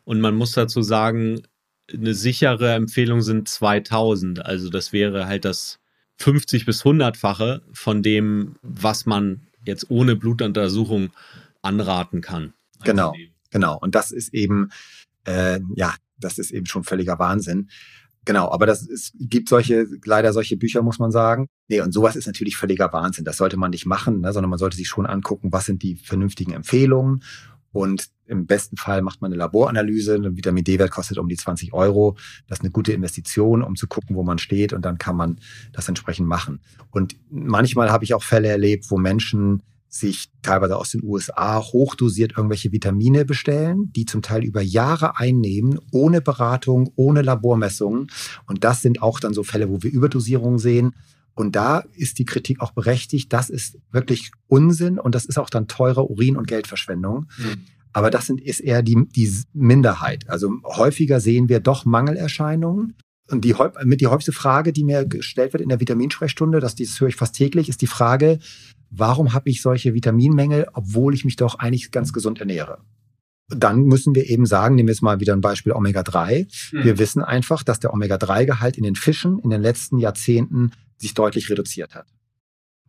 Und 0.06 0.22
man 0.22 0.36
muss 0.36 0.54
dazu 0.54 0.82
sagen, 0.82 1.42
eine 1.93 2.13
sichere 2.13 2.73
Empfehlung 2.73 3.21
sind 3.21 3.47
2000. 3.47 4.45
Also 4.45 4.69
das 4.69 4.93
wäre 4.93 5.28
halt 5.28 5.45
das 5.45 5.80
50 6.17 6.65
bis 6.65 6.84
100-fache 6.84 7.62
von 7.71 8.04
dem, 8.04 8.56
was 8.62 9.06
man 9.06 9.41
jetzt 9.63 9.89
ohne 9.89 10.15
Blutuntersuchung 10.15 11.12
anraten 11.62 12.21
kann. 12.21 12.54
Genau, 12.84 13.13
genau. 13.52 13.78
Und 13.80 13.95
das 13.95 14.12
ist 14.12 14.34
eben, 14.34 14.69
äh, 15.26 15.60
ja, 15.76 15.95
das 16.17 16.38
ist 16.38 16.52
eben 16.52 16.65
schon 16.65 16.84
völliger 16.84 17.19
Wahnsinn. 17.19 17.69
Genau, 18.26 18.52
aber 18.52 18.65
das 18.65 18.88
es 18.88 19.13
gibt 19.17 19.47
solche, 19.47 19.86
leider 20.04 20.34
solche 20.34 20.58
Bücher, 20.58 20.82
muss 20.82 21.00
man 21.00 21.12
sagen. 21.12 21.47
Nee, 21.69 21.80
und 21.80 21.93
sowas 21.93 22.17
ist 22.17 22.28
natürlich 22.28 22.58
völliger 22.58 22.91
Wahnsinn. 22.91 23.23
Das 23.23 23.38
sollte 23.38 23.56
man 23.56 23.71
nicht 23.71 23.86
machen, 23.86 24.19
ne, 24.19 24.34
sondern 24.34 24.50
man 24.50 24.60
sollte 24.60 24.76
sich 24.76 24.89
schon 24.89 25.06
angucken, 25.06 25.54
was 25.54 25.65
sind 25.65 25.82
die 25.82 25.95
vernünftigen 25.95 26.52
Empfehlungen 26.52 27.23
und 27.78 28.10
im 28.26 28.48
besten 28.48 28.76
Fall 28.76 29.02
macht 29.02 29.22
man 29.22 29.32
eine 29.32 29.38
Laboranalyse. 29.38 30.16
Ein 30.16 30.36
Vitamin 30.36 30.63
D-Wert 30.63 30.92
kostet 30.92 31.18
um 31.18 31.30
die 31.30 31.38
20 31.38 31.74
Euro. 31.74 32.18
Das 32.48 32.58
ist 32.58 32.63
eine 32.63 32.72
gute 32.72 32.92
Investition, 32.92 33.62
um 33.62 33.76
zu 33.76 33.88
gucken, 33.88 34.16
wo 34.16 34.24
man 34.24 34.40
steht. 34.40 34.74
Und 34.74 34.84
dann 34.84 34.98
kann 34.98 35.16
man 35.16 35.40
das 35.74 35.88
entsprechend 35.88 36.28
machen. 36.28 36.60
Und 36.92 37.16
manchmal 37.30 37.92
habe 37.92 38.04
ich 38.04 38.13
auch 38.13 38.24
Fälle 38.24 38.48
erlebt, 38.48 38.90
wo 38.90 38.98
Menschen 38.98 39.62
sich 39.90 40.30
teilweise 40.42 40.76
aus 40.76 40.90
den 40.90 41.04
USA 41.04 41.62
hochdosiert 41.62 42.34
irgendwelche 42.36 42.72
Vitamine 42.72 43.26
bestellen, 43.26 43.92
die 43.96 44.06
zum 44.06 44.22
Teil 44.22 44.44
über 44.44 44.62
Jahre 44.62 45.18
einnehmen, 45.18 45.80
ohne 45.92 46.22
Beratung, 46.22 46.92
ohne 46.96 47.22
Labormessungen. 47.22 48.08
Und 48.48 48.63
das 48.63 48.82
sind 48.82 49.02
auch 49.02 49.20
dann 49.20 49.34
so 49.34 49.44
Fälle, 49.44 49.70
wo 49.70 49.82
wir 49.82 49.92
Überdosierungen 49.92 50.60
sehen. 50.60 50.94
Und 51.38 51.56
da 51.56 51.84
ist 51.93 52.17
die 52.17 52.26
Kritik 52.26 52.62
auch 52.62 52.71
berechtigt. 52.71 53.32
Das 53.32 53.52
ist 53.52 53.78
wirklich 53.91 54.32
Unsinn 54.47 54.97
und 54.97 55.13
das 55.13 55.26
ist 55.26 55.38
auch 55.38 55.52
dann 55.52 55.67
teure 55.67 56.10
Urin- 56.10 56.36
und 56.36 56.47
Geldverschwendung. 56.47 57.28
Mhm. 57.38 57.62
Aber 57.93 58.10
das 58.10 58.26
sind, 58.26 58.41
ist 58.41 58.60
eher 58.60 58.82
die, 58.82 59.08
die 59.15 59.32
Minderheit. 59.54 60.28
Also 60.30 60.52
häufiger 60.63 61.19
sehen 61.19 61.47
wir 61.47 61.60
doch 61.60 61.86
Mangelerscheinungen. 61.86 62.95
Und 63.30 63.45
die, 63.45 63.54
mit 63.84 64.02
die 64.02 64.08
häufigste 64.08 64.32
Frage, 64.32 64.73
die 64.73 64.84
mir 64.84 65.06
gestellt 65.06 65.54
wird 65.54 65.62
in 65.62 65.69
der 65.69 65.80
Vitaminsprechstunde, 65.80 66.60
das, 66.60 66.73
das 66.73 67.00
höre 67.00 67.10
ich 67.10 67.15
fast 67.15 67.36
täglich, 67.36 67.69
ist 67.69 67.82
die 67.82 67.88
Frage, 67.88 68.39
warum 68.89 69.34
habe 69.34 69.50
ich 69.52 69.62
solche 69.62 69.93
Vitaminmängel, 69.93 70.67
obwohl 70.73 71.13
ich 71.13 71.23
mich 71.23 71.36
doch 71.36 71.60
eigentlich 71.60 71.91
ganz 71.91 72.13
gesund 72.13 72.39
ernähre? 72.39 72.80
Dann 73.50 73.84
müssen 73.84 74.15
wir 74.15 74.28
eben 74.28 74.47
sagen, 74.47 74.76
nehmen 74.76 74.88
wir 74.88 74.93
jetzt 74.93 75.04
mal 75.04 75.19
wieder 75.19 75.34
ein 75.34 75.41
Beispiel 75.41 75.73
Omega-3. 75.73 76.47
Hm. 76.71 76.84
Wir 76.84 76.97
wissen 76.97 77.21
einfach, 77.21 77.63
dass 77.63 77.80
der 77.80 77.93
Omega-3-Gehalt 77.93 78.76
in 78.76 78.84
den 78.84 78.95
Fischen 78.95 79.39
in 79.39 79.52
den 79.52 79.62
letzten 79.62 80.00
Jahrzehnten 80.00 80.71
sich 80.98 81.14
deutlich 81.14 81.50
reduziert 81.50 81.96
hat. 81.96 82.08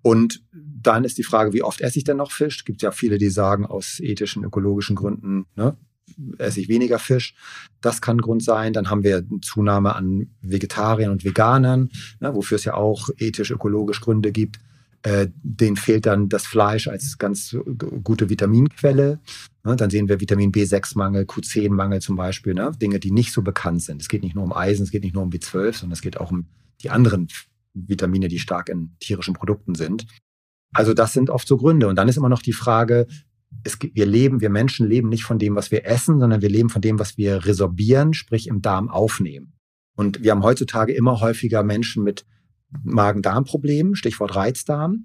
Und 0.02 0.42
dann 0.52 1.04
ist 1.04 1.18
die 1.18 1.24
Frage, 1.24 1.52
wie 1.52 1.62
oft 1.62 1.80
esse 1.80 1.98
ich 1.98 2.04
denn 2.04 2.16
noch 2.16 2.30
Fisch? 2.30 2.58
Es 2.58 2.64
gibt 2.64 2.82
ja 2.82 2.92
viele, 2.92 3.18
die 3.18 3.30
sagen, 3.30 3.66
aus 3.66 4.00
ethischen, 4.00 4.44
ökologischen 4.44 4.96
Gründen 4.96 5.46
ne, 5.56 5.76
esse 6.38 6.60
ich 6.60 6.68
weniger 6.68 6.98
Fisch. 6.98 7.34
Das 7.80 8.00
kann 8.00 8.16
ein 8.18 8.22
Grund 8.22 8.42
sein. 8.42 8.72
Dann 8.72 8.90
haben 8.90 9.02
wir 9.02 9.18
eine 9.18 9.40
Zunahme 9.40 9.94
an 9.94 10.28
Vegetariern 10.40 11.10
und 11.10 11.24
Veganern, 11.24 11.90
ne, 12.20 12.34
wofür 12.34 12.56
es 12.56 12.64
ja 12.64 12.74
auch 12.74 13.08
ethisch, 13.18 13.50
ökologisch 13.50 14.00
Gründe 14.00 14.32
gibt. 14.32 14.60
Äh, 15.02 15.28
denen 15.42 15.76
fehlt 15.76 16.06
dann 16.06 16.28
das 16.28 16.44
Fleisch 16.44 16.88
als 16.88 17.18
ganz 17.18 17.56
gute 18.02 18.30
Vitaminquelle. 18.30 19.20
Ne, 19.64 19.76
dann 19.76 19.90
sehen 19.90 20.08
wir 20.08 20.20
Vitamin 20.20 20.52
B6-Mangel, 20.52 21.24
Q10-Mangel 21.24 22.00
zum 22.00 22.16
Beispiel, 22.16 22.54
ne, 22.54 22.72
Dinge, 22.80 22.98
die 22.98 23.10
nicht 23.10 23.32
so 23.32 23.42
bekannt 23.42 23.82
sind. 23.82 24.02
Es 24.02 24.08
geht 24.08 24.22
nicht 24.22 24.34
nur 24.34 24.44
um 24.44 24.52
Eisen, 24.52 24.82
es 24.82 24.90
geht 24.90 25.04
nicht 25.04 25.14
nur 25.14 25.22
um 25.22 25.30
B12, 25.30 25.74
sondern 25.74 25.92
es 25.92 26.02
geht 26.02 26.18
auch 26.18 26.30
um 26.30 26.46
die 26.82 26.90
anderen 26.90 27.28
Vitamine, 27.86 28.28
die 28.28 28.38
stark 28.38 28.68
in 28.68 28.96
tierischen 29.00 29.34
Produkten 29.34 29.74
sind. 29.74 30.06
Also 30.72 30.94
das 30.94 31.12
sind 31.12 31.30
oft 31.30 31.46
so 31.46 31.56
Gründe. 31.56 31.88
Und 31.88 31.96
dann 31.96 32.08
ist 32.08 32.16
immer 32.16 32.28
noch 32.28 32.42
die 32.42 32.52
Frage, 32.52 33.06
es, 33.64 33.78
wir 33.80 34.06
leben, 34.06 34.40
wir 34.40 34.50
Menschen 34.50 34.86
leben 34.86 35.08
nicht 35.08 35.24
von 35.24 35.38
dem, 35.38 35.56
was 35.56 35.70
wir 35.70 35.86
essen, 35.86 36.20
sondern 36.20 36.42
wir 36.42 36.50
leben 36.50 36.68
von 36.68 36.82
dem, 36.82 36.98
was 36.98 37.16
wir 37.16 37.46
resorbieren, 37.46 38.12
sprich 38.14 38.46
im 38.46 38.60
Darm 38.60 38.88
aufnehmen. 38.88 39.54
Und 39.96 40.22
wir 40.22 40.30
haben 40.32 40.42
heutzutage 40.42 40.92
immer 40.92 41.20
häufiger 41.20 41.62
Menschen 41.62 42.04
mit 42.04 42.24
Magen-Darm-Problemen, 42.84 43.94
Stichwort 43.94 44.36
Reizdarm. 44.36 45.04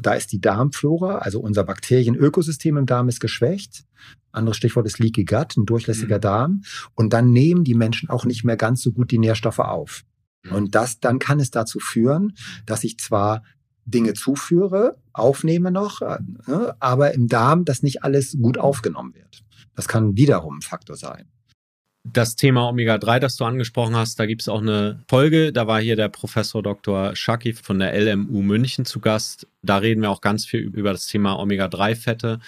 Da 0.00 0.14
ist 0.14 0.32
die 0.32 0.40
Darmflora, 0.40 1.18
also 1.18 1.40
unser 1.40 1.64
Bakterienökosystem 1.64 2.76
im 2.76 2.86
Darm 2.86 3.08
ist 3.08 3.20
geschwächt. 3.20 3.84
Anderes 4.32 4.56
Stichwort 4.56 4.86
ist 4.86 4.98
Leaky 4.98 5.24
Gut, 5.24 5.56
ein 5.56 5.66
durchlässiger 5.66 6.16
mhm. 6.16 6.22
Darm. 6.22 6.62
Und 6.94 7.12
dann 7.12 7.32
nehmen 7.32 7.64
die 7.64 7.74
Menschen 7.74 8.10
auch 8.10 8.24
nicht 8.24 8.44
mehr 8.44 8.56
ganz 8.56 8.82
so 8.82 8.92
gut 8.92 9.10
die 9.10 9.18
Nährstoffe 9.18 9.58
auf. 9.60 10.02
Mhm. 10.42 10.52
Und 10.52 10.74
das, 10.74 11.00
dann 11.00 11.18
kann 11.18 11.40
es 11.40 11.50
dazu 11.50 11.78
führen, 11.80 12.34
dass 12.66 12.84
ich 12.84 12.98
zwar 12.98 13.42
Dinge 13.84 14.14
zuführe, 14.14 14.96
aufnehme 15.12 15.70
noch, 15.70 16.00
äh, 16.02 16.18
ne, 16.46 16.74
aber 16.80 17.14
im 17.14 17.28
Darm 17.28 17.64
das 17.64 17.82
nicht 17.82 18.04
alles 18.04 18.36
gut 18.40 18.58
aufgenommen 18.58 19.14
wird. 19.14 19.44
Das 19.74 19.88
kann 19.88 20.16
wiederum 20.16 20.58
ein 20.58 20.62
Faktor 20.62 20.96
sein. 20.96 21.26
Das 22.02 22.34
Thema 22.34 22.66
Omega-3, 22.68 23.18
das 23.18 23.36
du 23.36 23.44
angesprochen 23.44 23.94
hast, 23.94 24.18
da 24.18 24.24
gibt 24.24 24.40
es 24.40 24.48
auch 24.48 24.62
eine 24.62 25.00
Folge. 25.06 25.52
Da 25.52 25.66
war 25.66 25.82
hier 25.82 25.96
der 25.96 26.08
Professor 26.08 26.62
Dr. 26.62 27.14
Schaki 27.14 27.52
von 27.52 27.78
der 27.78 27.92
LMU 27.92 28.40
München 28.40 28.86
zu 28.86 29.00
Gast. 29.00 29.46
Da 29.62 29.76
reden 29.76 30.00
wir 30.00 30.10
auch 30.10 30.22
ganz 30.22 30.46
viel 30.46 30.60
über 30.60 30.92
das 30.92 31.06
Thema 31.06 31.38
Omega-3-Fette. 31.38 32.40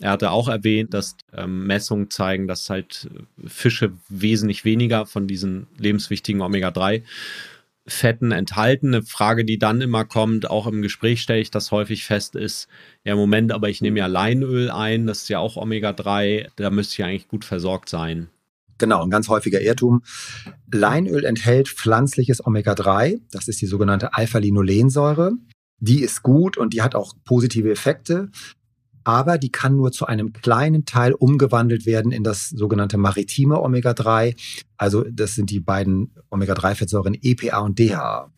Er 0.00 0.10
hatte 0.10 0.30
auch 0.30 0.48
erwähnt, 0.48 0.92
dass 0.92 1.16
ähm, 1.32 1.66
Messungen 1.66 2.10
zeigen, 2.10 2.46
dass 2.46 2.68
halt 2.68 3.08
Fische 3.46 3.92
wesentlich 4.10 4.66
weniger 4.66 5.06
von 5.06 5.26
diesen 5.26 5.66
lebenswichtigen 5.78 6.42
Omega-3 6.42 7.02
Fetten 7.86 8.30
enthalten. 8.30 8.88
Eine 8.88 9.02
Frage, 9.02 9.46
die 9.46 9.58
dann 9.58 9.80
immer 9.80 10.04
kommt, 10.04 10.50
auch 10.50 10.66
im 10.66 10.82
Gespräch 10.82 11.22
stelle 11.22 11.40
ich 11.40 11.50
das 11.50 11.72
häufig 11.72 12.04
fest, 12.04 12.36
ist, 12.36 12.68
ja, 13.04 13.16
Moment, 13.16 13.52
aber 13.52 13.70
ich 13.70 13.80
nehme 13.80 13.98
ja 13.98 14.06
Leinöl 14.06 14.70
ein, 14.70 15.06
das 15.06 15.22
ist 15.22 15.28
ja 15.30 15.38
auch 15.38 15.56
Omega-3, 15.56 16.48
da 16.56 16.70
müsste 16.70 16.94
ich 17.00 17.04
eigentlich 17.04 17.28
gut 17.28 17.46
versorgt 17.46 17.88
sein. 17.88 18.28
Genau, 18.78 19.02
ein 19.02 19.10
ganz 19.10 19.28
häufiger 19.28 19.60
Irrtum. 19.60 20.02
Leinöl 20.72 21.24
enthält 21.24 21.68
pflanzliches 21.68 22.44
Omega-3, 22.44 23.20
das 23.30 23.48
ist 23.48 23.60
die 23.60 23.66
sogenannte 23.66 24.14
Alpha-Linolensäure. 24.14 25.32
Die 25.80 26.02
ist 26.02 26.22
gut 26.22 26.56
und 26.56 26.72
die 26.74 26.82
hat 26.82 26.94
auch 26.94 27.14
positive 27.24 27.70
Effekte 27.70 28.30
aber 29.08 29.38
die 29.38 29.50
kann 29.50 29.74
nur 29.74 29.90
zu 29.90 30.04
einem 30.04 30.34
kleinen 30.34 30.84
Teil 30.84 31.14
umgewandelt 31.14 31.86
werden 31.86 32.12
in 32.12 32.24
das 32.24 32.50
sogenannte 32.50 32.98
maritime 32.98 33.58
Omega-3. 33.58 34.36
Also 34.76 35.02
das 35.02 35.34
sind 35.34 35.48
die 35.48 35.60
beiden 35.60 36.12
Omega-3-Fettsäuren 36.28 37.16
EPA 37.22 37.60
und 37.60 37.78
DHA. 37.78 38.30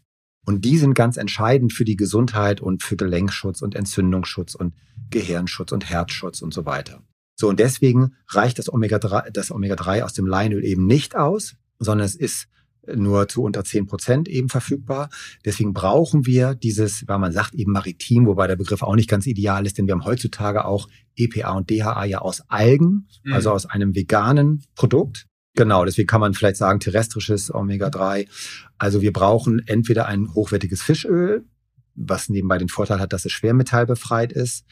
Und 0.46 0.64
die 0.64 0.79
sind 0.79 0.94
ganz 0.94 1.16
entscheidend 1.16 1.72
für 1.72 1.85
die 1.85 1.96
Gesundheit 1.96 2.61
und 2.61 2.85
für 2.85 2.94
Gelenkschutz 2.94 3.62
und 3.62 3.74
Entzündungsschutz 3.74 4.55
und 4.55 4.74
Gehirnschutz 5.11 5.72
und 5.72 5.90
Herzschutz 5.90 6.40
und 6.40 6.55
so 6.55 6.66
weiter. 6.66 7.03
So, 7.40 7.48
und 7.48 7.59
deswegen 7.59 8.16
reicht 8.29 8.59
das 8.59 8.70
Omega-3, 8.70 9.31
das 9.31 9.50
Omega-3 9.50 10.03
aus 10.03 10.12
dem 10.12 10.26
Leinöl 10.26 10.62
eben 10.62 10.87
nicht 10.87 11.16
aus, 11.16 11.55
sondern 11.79 12.05
es 12.05 12.14
ist 12.14 12.48
nur 12.87 13.29
zu 13.29 13.42
unter 13.42 13.64
10 13.64 13.87
Prozent 13.87 14.29
eben 14.29 14.50
verfügbar. 14.50 15.09
Deswegen 15.46 15.72
brauchen 15.72 16.26
wir 16.26 16.55
dieses, 16.55 17.09
weil 17.09 17.18
man 17.18 17.33
sagt 17.33 17.55
eben 17.55 17.72
maritim, 17.72 18.26
wobei 18.26 18.46
der 18.46 18.57
Begriff 18.57 18.83
auch 18.83 18.94
nicht 18.94 19.09
ganz 19.09 19.26
ideal 19.26 19.64
ist, 19.64 19.79
denn 19.79 19.87
wir 19.87 19.94
haben 19.94 20.05
heutzutage 20.05 20.66
auch 20.66 20.87
EPA 21.16 21.53
und 21.53 21.70
DHA 21.70 22.05
ja 22.05 22.18
aus 22.18 22.43
Algen, 22.49 23.09
mhm. 23.24 23.32
also 23.32 23.53
aus 23.53 23.64
einem 23.64 23.95
veganen 23.95 24.62
Produkt. 24.74 25.26
Genau, 25.55 25.86
deswegen 25.86 26.09
kann 26.09 26.20
man 26.20 26.34
vielleicht 26.34 26.57
sagen 26.57 26.78
terrestrisches 26.78 27.55
Omega-3. 27.55 28.28
Also 28.76 29.01
wir 29.01 29.14
brauchen 29.14 29.66
entweder 29.66 30.05
ein 30.05 30.34
hochwertiges 30.34 30.82
Fischöl, 30.82 31.47
was 31.95 32.28
nebenbei 32.28 32.59
den 32.59 32.68
Vorteil 32.68 33.01
hat, 33.01 33.14
dass 33.14 33.24
es 33.24 33.32
schwermetallbefreit 33.32 34.30
ist, 34.30 34.66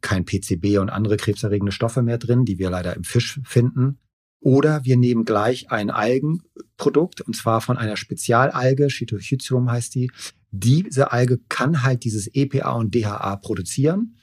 kein 0.00 0.24
PCB 0.24 0.78
und 0.78 0.90
andere 0.90 1.16
krebserregende 1.16 1.72
Stoffe 1.72 2.02
mehr 2.02 2.18
drin, 2.18 2.44
die 2.44 2.58
wir 2.58 2.70
leider 2.70 2.94
im 2.94 3.04
Fisch 3.04 3.40
finden. 3.44 3.98
Oder 4.40 4.84
wir 4.84 4.96
nehmen 4.96 5.24
gleich 5.24 5.70
ein 5.70 5.90
Algenprodukt, 5.90 7.22
und 7.22 7.34
zwar 7.34 7.62
von 7.62 7.78
einer 7.78 7.96
Spezialalge, 7.96 8.88
Chitochithium 8.88 9.70
heißt 9.70 9.94
die. 9.94 10.10
Diese 10.50 11.12
Alge 11.12 11.40
kann 11.48 11.82
halt 11.82 12.04
dieses 12.04 12.28
EPA 12.32 12.72
und 12.72 12.94
DHA 12.94 13.36
produzieren. 13.36 14.16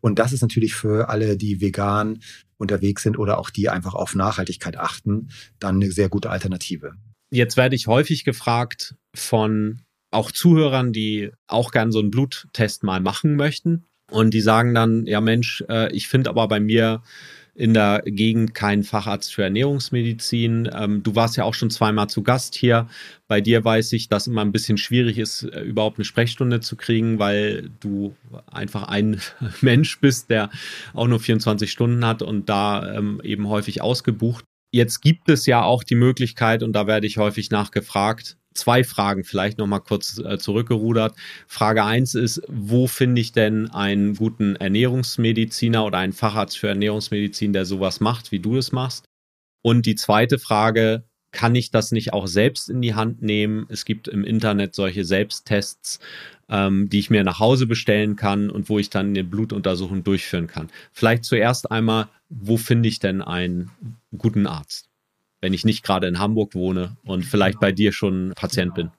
Und 0.00 0.18
das 0.18 0.32
ist 0.32 0.42
natürlich 0.42 0.74
für 0.74 1.08
alle, 1.08 1.36
die 1.36 1.60
vegan 1.60 2.20
unterwegs 2.56 3.02
sind 3.02 3.18
oder 3.18 3.38
auch 3.38 3.50
die 3.50 3.68
einfach 3.68 3.94
auf 3.94 4.14
Nachhaltigkeit 4.14 4.76
achten, 4.76 5.28
dann 5.58 5.76
eine 5.76 5.90
sehr 5.92 6.08
gute 6.08 6.30
Alternative. 6.30 6.94
Jetzt 7.30 7.56
werde 7.56 7.76
ich 7.76 7.86
häufig 7.86 8.24
gefragt 8.24 8.96
von 9.14 9.82
auch 10.10 10.32
Zuhörern, 10.32 10.92
die 10.92 11.30
auch 11.46 11.70
gern 11.70 11.92
so 11.92 11.98
einen 11.98 12.10
Bluttest 12.10 12.82
mal 12.82 13.00
machen 13.00 13.36
möchten. 13.36 13.86
Und 14.10 14.32
die 14.32 14.40
sagen 14.40 14.74
dann, 14.74 15.06
ja 15.06 15.20
Mensch, 15.20 15.64
äh, 15.68 15.92
ich 15.92 16.08
finde 16.08 16.30
aber 16.30 16.48
bei 16.48 16.60
mir 16.60 17.02
in 17.58 17.74
der 17.74 18.02
Gegend 18.06 18.54
keinen 18.54 18.84
Facharzt 18.84 19.34
für 19.34 19.42
Ernährungsmedizin. 19.42 20.70
Ähm, 20.72 21.02
du 21.02 21.16
warst 21.16 21.36
ja 21.36 21.42
auch 21.42 21.54
schon 21.54 21.70
zweimal 21.70 22.08
zu 22.08 22.22
Gast 22.22 22.54
hier. 22.54 22.86
Bei 23.26 23.40
dir 23.40 23.64
weiß 23.64 23.92
ich, 23.94 24.08
dass 24.08 24.28
immer 24.28 24.42
ein 24.42 24.52
bisschen 24.52 24.78
schwierig 24.78 25.18
ist, 25.18 25.42
äh, 25.42 25.62
überhaupt 25.62 25.98
eine 25.98 26.04
Sprechstunde 26.04 26.60
zu 26.60 26.76
kriegen, 26.76 27.18
weil 27.18 27.68
du 27.80 28.14
einfach 28.46 28.84
ein 28.84 29.20
Mensch 29.60 29.98
bist, 30.00 30.30
der 30.30 30.50
auch 30.94 31.08
nur 31.08 31.18
24 31.18 31.70
Stunden 31.70 32.06
hat 32.06 32.22
und 32.22 32.48
da 32.48 32.94
ähm, 32.94 33.20
eben 33.24 33.48
häufig 33.48 33.82
ausgebucht. 33.82 34.44
Jetzt 34.70 35.00
gibt 35.00 35.28
es 35.28 35.44
ja 35.46 35.62
auch 35.62 35.82
die 35.82 35.96
Möglichkeit, 35.96 36.62
und 36.62 36.74
da 36.74 36.86
werde 36.86 37.08
ich 37.08 37.18
häufig 37.18 37.50
nachgefragt, 37.50 38.36
zwei 38.58 38.84
Fragen 38.84 39.24
vielleicht 39.24 39.58
nochmal 39.58 39.80
kurz 39.80 40.18
äh, 40.18 40.38
zurückgerudert. 40.38 41.14
Frage 41.46 41.84
eins 41.84 42.14
ist, 42.14 42.42
wo 42.48 42.86
finde 42.86 43.20
ich 43.20 43.32
denn 43.32 43.70
einen 43.70 44.14
guten 44.14 44.56
Ernährungsmediziner 44.56 45.84
oder 45.84 45.98
einen 45.98 46.12
Facharzt 46.12 46.58
für 46.58 46.68
Ernährungsmedizin, 46.68 47.52
der 47.52 47.64
sowas 47.64 48.00
macht, 48.00 48.32
wie 48.32 48.40
du 48.40 48.56
es 48.56 48.72
machst? 48.72 49.06
Und 49.62 49.86
die 49.86 49.94
zweite 49.94 50.38
Frage, 50.38 51.04
kann 51.30 51.54
ich 51.54 51.70
das 51.70 51.92
nicht 51.92 52.12
auch 52.12 52.26
selbst 52.26 52.70
in 52.70 52.80
die 52.80 52.94
Hand 52.94 53.22
nehmen? 53.22 53.66
Es 53.68 53.84
gibt 53.84 54.08
im 54.08 54.24
Internet 54.24 54.74
solche 54.74 55.04
Selbsttests, 55.04 56.00
ähm, 56.48 56.88
die 56.88 56.98
ich 56.98 57.10
mir 57.10 57.24
nach 57.24 57.38
Hause 57.38 57.66
bestellen 57.66 58.16
kann 58.16 58.50
und 58.50 58.68
wo 58.68 58.78
ich 58.78 58.90
dann 58.90 59.08
eine 59.08 59.24
Blutuntersuchung 59.24 60.04
durchführen 60.04 60.46
kann. 60.46 60.68
Vielleicht 60.92 61.24
zuerst 61.24 61.70
einmal, 61.70 62.08
wo 62.28 62.56
finde 62.56 62.88
ich 62.88 62.98
denn 62.98 63.20
einen 63.22 63.70
guten 64.16 64.46
Arzt? 64.46 64.87
Wenn 65.40 65.52
ich 65.52 65.64
nicht 65.64 65.84
gerade 65.84 66.06
in 66.06 66.18
Hamburg 66.18 66.54
wohne 66.54 66.96
und 67.04 67.24
vielleicht 67.24 67.60
bei 67.60 67.72
dir 67.72 67.92
schon 67.92 68.32
Patient 68.36 68.74
bin? 68.74 68.90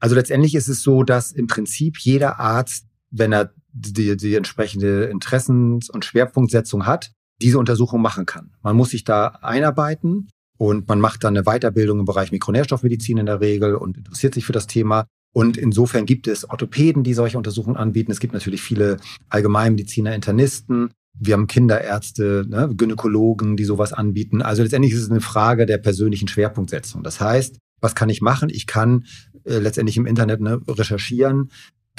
Also 0.00 0.14
letztendlich 0.14 0.54
ist 0.54 0.68
es 0.68 0.82
so, 0.82 1.02
dass 1.02 1.32
im 1.32 1.46
Prinzip 1.46 1.98
jeder 1.98 2.40
Arzt, 2.40 2.86
wenn 3.10 3.32
er 3.32 3.52
die, 3.72 4.16
die 4.16 4.34
entsprechende 4.34 5.04
Interessens- 5.04 5.90
und 5.90 6.04
Schwerpunktsetzung 6.04 6.86
hat, 6.86 7.12
diese 7.40 7.58
Untersuchung 7.58 8.02
machen 8.02 8.26
kann. 8.26 8.52
Man 8.62 8.76
muss 8.76 8.90
sich 8.90 9.04
da 9.04 9.28
einarbeiten 9.42 10.28
und 10.58 10.88
man 10.88 11.00
macht 11.00 11.24
dann 11.24 11.36
eine 11.36 11.44
Weiterbildung 11.44 12.00
im 12.00 12.04
Bereich 12.04 12.32
Mikronährstoffmedizin 12.32 13.18
in 13.18 13.26
der 13.26 13.40
Regel 13.40 13.74
und 13.76 13.96
interessiert 13.96 14.34
sich 14.34 14.44
für 14.44 14.52
das 14.52 14.66
Thema. 14.66 15.06
Und 15.32 15.56
insofern 15.56 16.06
gibt 16.06 16.26
es 16.26 16.48
Orthopäden, 16.48 17.04
die 17.04 17.14
solche 17.14 17.38
Untersuchungen 17.38 17.76
anbieten. 17.76 18.10
Es 18.10 18.20
gibt 18.20 18.34
natürlich 18.34 18.62
viele 18.62 18.98
Allgemeinmediziner, 19.28 20.14
Internisten, 20.14 20.92
wir 21.18 21.34
haben 21.34 21.46
Kinderärzte, 21.46 22.46
ne, 22.48 22.70
Gynäkologen, 22.74 23.56
die 23.56 23.64
sowas 23.64 23.92
anbieten. 23.92 24.42
Also 24.42 24.62
letztendlich 24.62 24.94
ist 24.94 25.02
es 25.02 25.10
eine 25.10 25.20
Frage 25.20 25.66
der 25.66 25.78
persönlichen 25.78 26.28
Schwerpunktsetzung. 26.28 27.02
Das 27.02 27.20
heißt, 27.20 27.58
was 27.80 27.94
kann 27.94 28.08
ich 28.08 28.20
machen? 28.20 28.48
Ich 28.50 28.66
kann 28.66 29.04
äh, 29.44 29.58
letztendlich 29.58 29.96
im 29.96 30.06
Internet 30.06 30.40
ne, 30.40 30.60
recherchieren. 30.68 31.50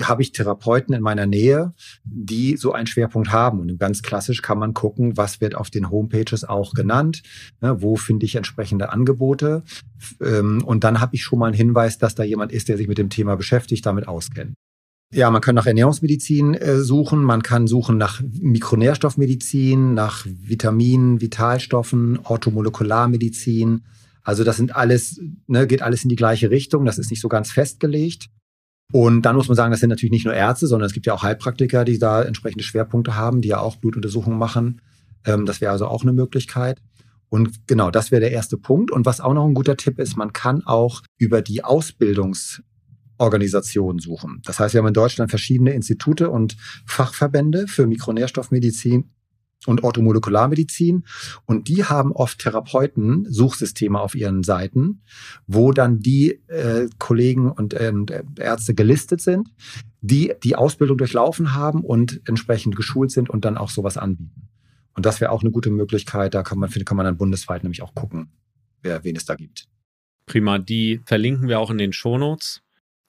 Habe 0.01 0.21
ich 0.21 0.31
Therapeuten 0.31 0.95
in 0.95 1.01
meiner 1.01 1.27
Nähe, 1.27 1.73
die 2.03 2.55
so 2.57 2.71
einen 2.71 2.87
Schwerpunkt 2.87 3.31
haben? 3.31 3.59
Und 3.59 3.77
ganz 3.77 4.01
klassisch 4.01 4.41
kann 4.41 4.57
man 4.57 4.73
gucken, 4.73 5.17
was 5.17 5.41
wird 5.41 5.53
auf 5.53 5.69
den 5.69 5.91
Homepages 5.91 6.43
auch 6.43 6.73
genannt, 6.73 7.21
ne, 7.59 7.81
wo 7.81 7.97
finde 7.97 8.25
ich 8.25 8.35
entsprechende 8.35 8.91
Angebote. 8.91 9.63
Ähm, 10.21 10.63
und 10.63 10.83
dann 10.83 11.01
habe 11.01 11.15
ich 11.15 11.23
schon 11.23 11.39
mal 11.39 11.47
einen 11.47 11.55
Hinweis, 11.55 11.97
dass 11.97 12.15
da 12.15 12.23
jemand 12.23 12.51
ist, 12.51 12.69
der 12.69 12.77
sich 12.77 12.87
mit 12.87 12.97
dem 12.97 13.09
Thema 13.09 13.35
beschäftigt, 13.35 13.85
damit 13.85 14.07
auskennt. 14.07 14.55
Ja, 15.13 15.29
man 15.29 15.41
kann 15.41 15.55
nach 15.55 15.65
Ernährungsmedizin 15.65 16.53
äh, 16.53 16.77
suchen, 16.79 17.21
man 17.23 17.43
kann 17.43 17.67
suchen 17.67 17.97
nach 17.97 18.21
Mikronährstoffmedizin, 18.21 19.93
nach 19.93 20.25
Vitaminen, 20.25 21.19
Vitalstoffen, 21.19 22.19
Orthomolekularmedizin. 22.23 23.83
Also 24.23 24.45
das 24.45 24.55
sind 24.55 24.73
alles, 24.73 25.19
ne, 25.47 25.67
geht 25.67 25.81
alles 25.81 26.03
in 26.03 26.09
die 26.09 26.15
gleiche 26.15 26.49
Richtung. 26.49 26.85
Das 26.85 26.97
ist 26.97 27.09
nicht 27.11 27.19
so 27.19 27.27
ganz 27.27 27.51
festgelegt. 27.51 28.27
Und 28.93 29.23
dann 29.23 29.35
muss 29.35 29.49
man 29.49 29.57
sagen, 29.57 29.71
das 29.71 29.81
sind 29.81 29.89
natürlich 29.89 30.11
nicht 30.11 30.25
nur 30.25 30.33
Ärzte, 30.33 30.67
sondern 30.67 30.87
es 30.87 30.93
gibt 30.93 31.05
ja 31.05 31.13
auch 31.13 31.23
Heilpraktiker, 31.23 31.83
die 31.83 31.99
da 31.99 32.21
entsprechende 32.21 32.63
Schwerpunkte 32.63 33.15
haben, 33.15 33.41
die 33.41 33.49
ja 33.49 33.59
auch 33.59 33.77
Blutuntersuchungen 33.77 34.39
machen. 34.39 34.81
Ähm, 35.25 35.45
das 35.45 35.59
wäre 35.59 35.73
also 35.73 35.87
auch 35.87 36.03
eine 36.03 36.13
Möglichkeit. 36.13 36.81
Und 37.27 37.67
genau, 37.67 37.91
das 37.91 38.11
wäre 38.11 38.21
der 38.21 38.31
erste 38.31 38.57
Punkt. 38.57 38.91
Und 38.91 39.05
was 39.05 39.19
auch 39.19 39.33
noch 39.33 39.45
ein 39.45 39.53
guter 39.53 39.75
Tipp 39.75 39.99
ist, 39.99 40.15
man 40.15 40.31
kann 40.33 40.63
auch 40.65 41.01
über 41.17 41.41
die 41.41 41.63
Ausbildungs 41.63 42.61
Organisationen 43.21 43.99
suchen. 43.99 44.41
Das 44.43 44.59
heißt, 44.59 44.73
wir 44.73 44.79
haben 44.79 44.87
in 44.87 44.93
Deutschland 44.93 45.29
verschiedene 45.29 45.73
Institute 45.73 46.29
und 46.29 46.57
Fachverbände 46.85 47.67
für 47.67 47.87
Mikronährstoffmedizin 47.87 49.09
und 49.67 49.83
Orthomolekularmedizin. 49.83 51.05
Und 51.45 51.67
die 51.67 51.85
haben 51.85 52.11
oft 52.11 52.39
Therapeuten, 52.39 53.25
Suchsysteme 53.29 53.99
auf 53.99 54.15
ihren 54.15 54.43
Seiten, 54.43 55.03
wo 55.45 55.71
dann 55.71 55.99
die 55.99 56.41
äh, 56.47 56.87
Kollegen 56.97 57.51
und 57.51 57.73
äh, 57.73 57.93
Ärzte 58.37 58.73
gelistet 58.73 59.21
sind, 59.21 59.53
die 60.01 60.33
die 60.43 60.55
Ausbildung 60.55 60.97
durchlaufen 60.97 61.53
haben 61.53 61.81
und 61.83 62.21
entsprechend 62.27 62.75
geschult 62.75 63.11
sind 63.11 63.29
und 63.29 63.45
dann 63.45 63.57
auch 63.57 63.69
sowas 63.69 63.97
anbieten. 63.97 64.49
Und 64.93 65.05
das 65.05 65.21
wäre 65.21 65.31
auch 65.31 65.41
eine 65.41 65.51
gute 65.51 65.69
Möglichkeit. 65.69 66.33
Da 66.33 66.43
kann 66.43 66.59
man, 66.59 66.69
kann 66.69 66.97
man 66.97 67.05
dann 67.05 67.17
bundesweit 67.17 67.63
nämlich 67.63 67.81
auch 67.81 67.93
gucken, 67.93 68.31
wer, 68.81 69.03
wen 69.03 69.15
es 69.15 69.25
da 69.25 69.35
gibt. 69.35 69.67
Prima, 70.25 70.59
die 70.59 71.01
verlinken 71.05 71.47
wir 71.47 71.59
auch 71.59 71.69
in 71.69 71.77
den 71.77 71.93
Shownotes. 71.93 72.61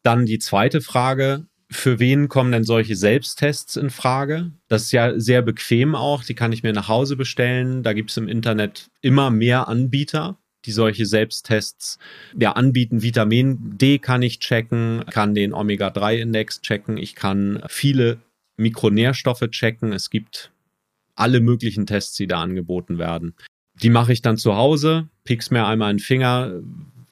Dann 0.02 0.26
die 0.26 0.38
zweite 0.38 0.80
Frage, 0.80 1.46
für 1.70 1.98
wen 1.98 2.28
kommen 2.28 2.52
denn 2.52 2.64
solche 2.64 2.96
Selbsttests 2.96 3.76
in 3.76 3.90
Frage? 3.90 4.52
Das 4.68 4.82
ist 4.82 4.92
ja 4.92 5.18
sehr 5.18 5.42
bequem 5.42 5.94
auch, 5.94 6.22
die 6.22 6.34
kann 6.34 6.52
ich 6.52 6.62
mir 6.62 6.72
nach 6.72 6.88
Hause 6.88 7.16
bestellen. 7.16 7.82
Da 7.82 7.92
gibt 7.92 8.10
es 8.10 8.16
im 8.16 8.28
Internet 8.28 8.90
immer 9.00 9.30
mehr 9.30 9.68
Anbieter, 9.68 10.38
die 10.66 10.72
solche 10.72 11.06
Selbsttests 11.06 11.98
ja, 12.38 12.52
anbieten. 12.52 13.02
Vitamin 13.02 13.78
D 13.78 13.98
kann 13.98 14.22
ich 14.22 14.38
checken, 14.38 15.04
kann 15.10 15.34
den 15.34 15.54
Omega-3-Index 15.54 16.60
checken, 16.60 16.96
ich 16.98 17.14
kann 17.14 17.62
viele 17.68 18.18
Mikronährstoffe 18.56 19.48
checken. 19.50 19.92
Es 19.92 20.10
gibt 20.10 20.52
alle 21.14 21.40
möglichen 21.40 21.86
Tests, 21.86 22.16
die 22.16 22.26
da 22.26 22.42
angeboten 22.42 22.98
werden. 22.98 23.34
Die 23.82 23.90
mache 23.90 24.12
ich 24.12 24.22
dann 24.22 24.36
zu 24.36 24.56
Hause, 24.56 25.08
pick's 25.24 25.50
mir 25.50 25.66
einmal 25.66 25.90
einen 25.90 25.98
Finger, 25.98 26.60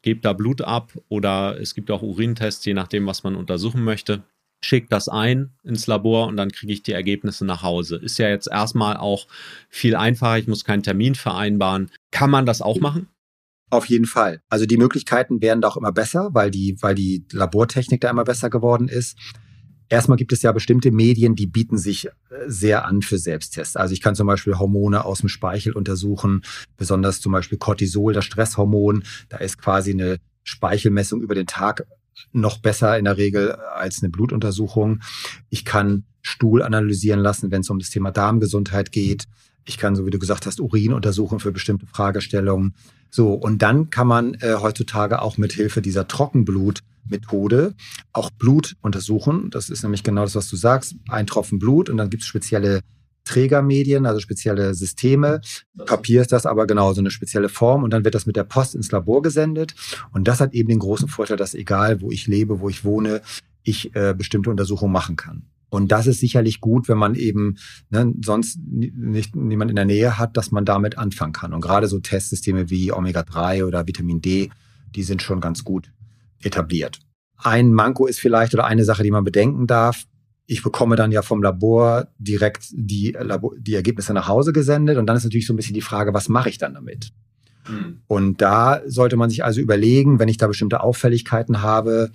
gebe 0.03 0.21
da 0.21 0.33
Blut 0.33 0.63
ab 0.63 0.93
oder 1.09 1.61
es 1.61 1.75
gibt 1.75 1.91
auch 1.91 2.03
Urintests, 2.03 2.65
je 2.65 2.75
nachdem, 2.75 3.07
was 3.07 3.23
man 3.23 3.37
untersuchen 3.37 3.85
möchte. 3.85 4.23
Schicke 4.63 4.89
das 4.91 5.09
ein 5.09 5.51
ins 5.65 5.87
Labor 5.87 6.27
und 6.27 6.37
dann 6.37 6.53
kriege 6.53 6.73
ich 6.73 6.83
die 6.83 6.93
Ergebnisse 6.93 7.47
nach 7.47 7.63
Hause. 7.63 7.97
Ist 7.97 8.19
ja 8.19 8.29
jetzt 8.29 8.47
erstmal 8.47 8.99
auch 8.99 9.27
viel 9.71 9.97
einfacher. 9.97 10.39
Ich 10.39 10.49
muss 10.49 10.65
keinen 10.65 10.83
Termin 10.83 11.15
vereinbaren. 11.15 11.91
Kann 12.11 12.31
man 12.31 12.45
das 12.45 12.61
auch 12.61 12.79
machen? 12.79 13.09
Auf 13.71 13.87
jeden 13.87 14.05
Fall. 14.05 14.43
Also 14.49 14.67
die 14.67 14.77
Möglichkeiten 14.77 15.41
werden 15.41 15.61
da 15.61 15.69
auch 15.69 15.77
immer 15.77 15.93
besser, 15.93 16.31
weil 16.33 16.51
die, 16.51 16.77
weil 16.81 16.95
die 16.95 17.25
Labortechnik 17.33 18.01
da 18.01 18.11
immer 18.11 18.25
besser 18.25 18.51
geworden 18.51 18.89
ist. 18.89 19.17
Erstmal 19.91 20.17
gibt 20.17 20.33
es 20.33 20.43
ja 20.43 20.53
bestimmte 20.53 20.93
Medien, 20.93 21.35
die 21.35 21.49
bieten 21.49 21.77
sich 21.77 22.07
äh, 22.07 22.11
sehr 22.47 22.87
an 22.87 23.03
für 23.03 23.19
Selbsttests. 23.19 23.77
Also 23.77 23.93
ich 23.93 24.01
kann 24.01 24.15
zum 24.15 24.27
Beispiel 24.27 24.59
Hormone 24.59 25.05
aus 25.05 25.19
dem 25.19 25.29
Speichel 25.29 25.73
untersuchen, 25.73 26.43
besonders 26.77 27.21
zum 27.21 27.33
Beispiel 27.33 27.59
Cortisol, 27.59 28.15
das 28.15 28.25
Stresshormon. 28.25 29.03
Da 29.29 29.39
ist 29.39 29.59
quasi 29.59 29.91
eine 29.91 30.19
Speichelmessung 30.45 31.21
über 31.21 31.35
den 31.35 31.47
Tag 31.47 31.87
noch 32.33 32.59
besser 32.59 32.99
in 32.99 33.07
der 33.07 33.17
Regel 33.17 33.53
als 33.53 34.03
eine 34.03 34.11
Blutuntersuchung. 34.11 35.01
Ich 35.49 35.65
kann 35.65 36.05
Stuhl 36.23 36.63
analysieren 36.63 37.21
lassen, 37.21 37.51
wenn 37.51 37.63
es 37.63 37.71
um 37.71 37.81
das 37.81 37.91
Thema 37.91 38.13
Darmgesundheit 38.13 38.93
geht. 38.93 39.25
Ich 39.65 39.77
kann, 39.77 39.97
so 39.97 40.07
wie 40.07 40.11
du 40.11 40.19
gesagt 40.19 40.47
hast, 40.47 40.61
Urin 40.61 40.93
untersuchen 40.93 41.41
für 41.41 41.51
bestimmte 41.51 41.87
Fragestellungen. 41.87 42.75
So, 43.11 43.33
und 43.33 43.63
dann 43.63 43.91
kann 43.91 44.07
man 44.07 44.35
äh, 44.35 44.55
heutzutage 44.61 45.21
auch 45.21 45.37
mit 45.37 45.53
Hilfe 45.53 45.83
dieser 45.83 46.07
Trockenblutmethode 47.11 47.75
auch 48.13 48.31
Blut 48.31 48.77
untersuchen. 48.81 49.51
Das 49.51 49.71
ist 49.71 49.83
nämlich 49.83 50.03
genau 50.03 50.23
das, 50.23 50.35
was 50.35 50.49
du 50.49 50.57
sagst. 50.57 50.95
Ein 51.09 51.27
Tropfen 51.27 51.59
Blut 51.59 51.91
und 51.91 51.97
dann 51.97 52.11
gibt 52.11 52.23
es 52.23 52.29
spezielle 52.29 52.81
Trägermedien, 53.25 54.07
also 54.07 54.19
spezielle 54.19 54.75
Systeme. 54.75 55.41
Papier 55.87 56.23
ist 56.23 56.33
das 56.33 56.47
aber 56.47 56.67
genau 56.67 56.93
so 56.93 57.01
eine 57.01 57.11
spezielle 57.11 57.49
Form 57.49 57.85
und 57.85 57.93
dann 57.93 58.05
wird 58.05 58.15
das 58.15 58.27
mit 58.27 58.37
der 58.37 58.45
Post 58.45 58.75
ins 58.75 58.91
Labor 58.91 59.23
gesendet. 59.23 59.75
Und 60.13 60.27
das 60.27 60.41
hat 60.41 60.55
eben 60.55 60.69
den 60.69 60.79
großen 60.79 61.09
Vorteil, 61.09 61.37
dass 61.37 61.55
egal, 61.55 62.01
wo 62.01 62.11
ich 62.11 62.27
lebe, 62.27 62.61
wo 62.61 62.69
ich 62.69 62.85
wohne, 62.85 63.21
ich 63.63 63.95
äh, 63.95 64.15
bestimmte 64.17 64.51
Untersuchungen 64.51 64.93
machen 64.93 65.17
kann. 65.17 65.43
Und 65.69 65.93
das 65.93 66.09
ist 66.09 66.19
sicherlich 66.19 66.61
gut, 66.61 66.89
wenn 66.89 66.99
man 66.99 67.15
eben 67.15 67.57
ne, 67.91 68.13
sonst 68.25 68.59
nicht 68.67 69.37
niemand 69.37 69.71
in 69.71 69.77
der 69.77 69.85
Nähe 69.85 70.19
hat, 70.19 70.37
dass 70.37 70.51
man 70.51 70.65
damit 70.65 70.99
anfangen 70.99 71.33
kann. 71.33 71.53
Und 71.53 71.61
gerade 71.61 71.87
so 71.87 72.01
Testsysteme 72.01 72.71
wie 72.71 72.91
Omega-3 72.91 73.65
oder 73.65 73.87
Vitamin 73.87 74.21
D, 74.21 74.51
die 74.97 75.05
sind 75.05 75.23
schon 75.23 75.41
ganz 75.41 75.63
gut 75.63 75.93
etabliert. 76.43 76.99
Ein 77.37 77.73
Manko 77.73 78.07
ist 78.07 78.21
vielleicht 78.21 78.55
oder 78.55 78.67
eine 78.67 78.85
Sache, 78.85 79.03
die 79.03 79.11
man 79.11 79.25
bedenken 79.25 79.67
darf. 79.67 80.05
Ich 80.47 80.63
bekomme 80.63 80.97
dann 80.97 81.13
ja 81.13 81.23
vom 81.23 81.43
Labor 81.43 82.09
direkt 82.19 82.67
die, 82.73 83.17
Labor, 83.19 83.55
die 83.59 83.75
Ergebnisse 83.75 84.13
nach 84.13 84.29
Hause 84.29 84.53
gesendet. 84.53 84.99
Und 84.99 85.07
dann 85.07 85.17
ist 85.17 85.25
natürlich 85.25 85.47
so 85.47 85.53
ein 85.53 85.57
bisschen 85.57 85.75
die 85.75 85.81
Frage, 85.81 86.13
was 86.13 86.29
mache 86.29 86.49
ich 86.49 86.59
dann 86.59 86.75
damit? 86.75 87.13
Hm. 87.65 88.01
Und 88.07 88.43
da 88.43 88.81
sollte 88.87 89.17
man 89.17 89.31
sich 89.31 89.45
also 89.45 89.61
überlegen, 89.61 90.19
wenn 90.19 90.29
ich 90.29 90.39
da 90.39 90.49
bestimmte 90.49 90.83
Auffälligkeiten 90.83 91.63
habe, 91.63 92.11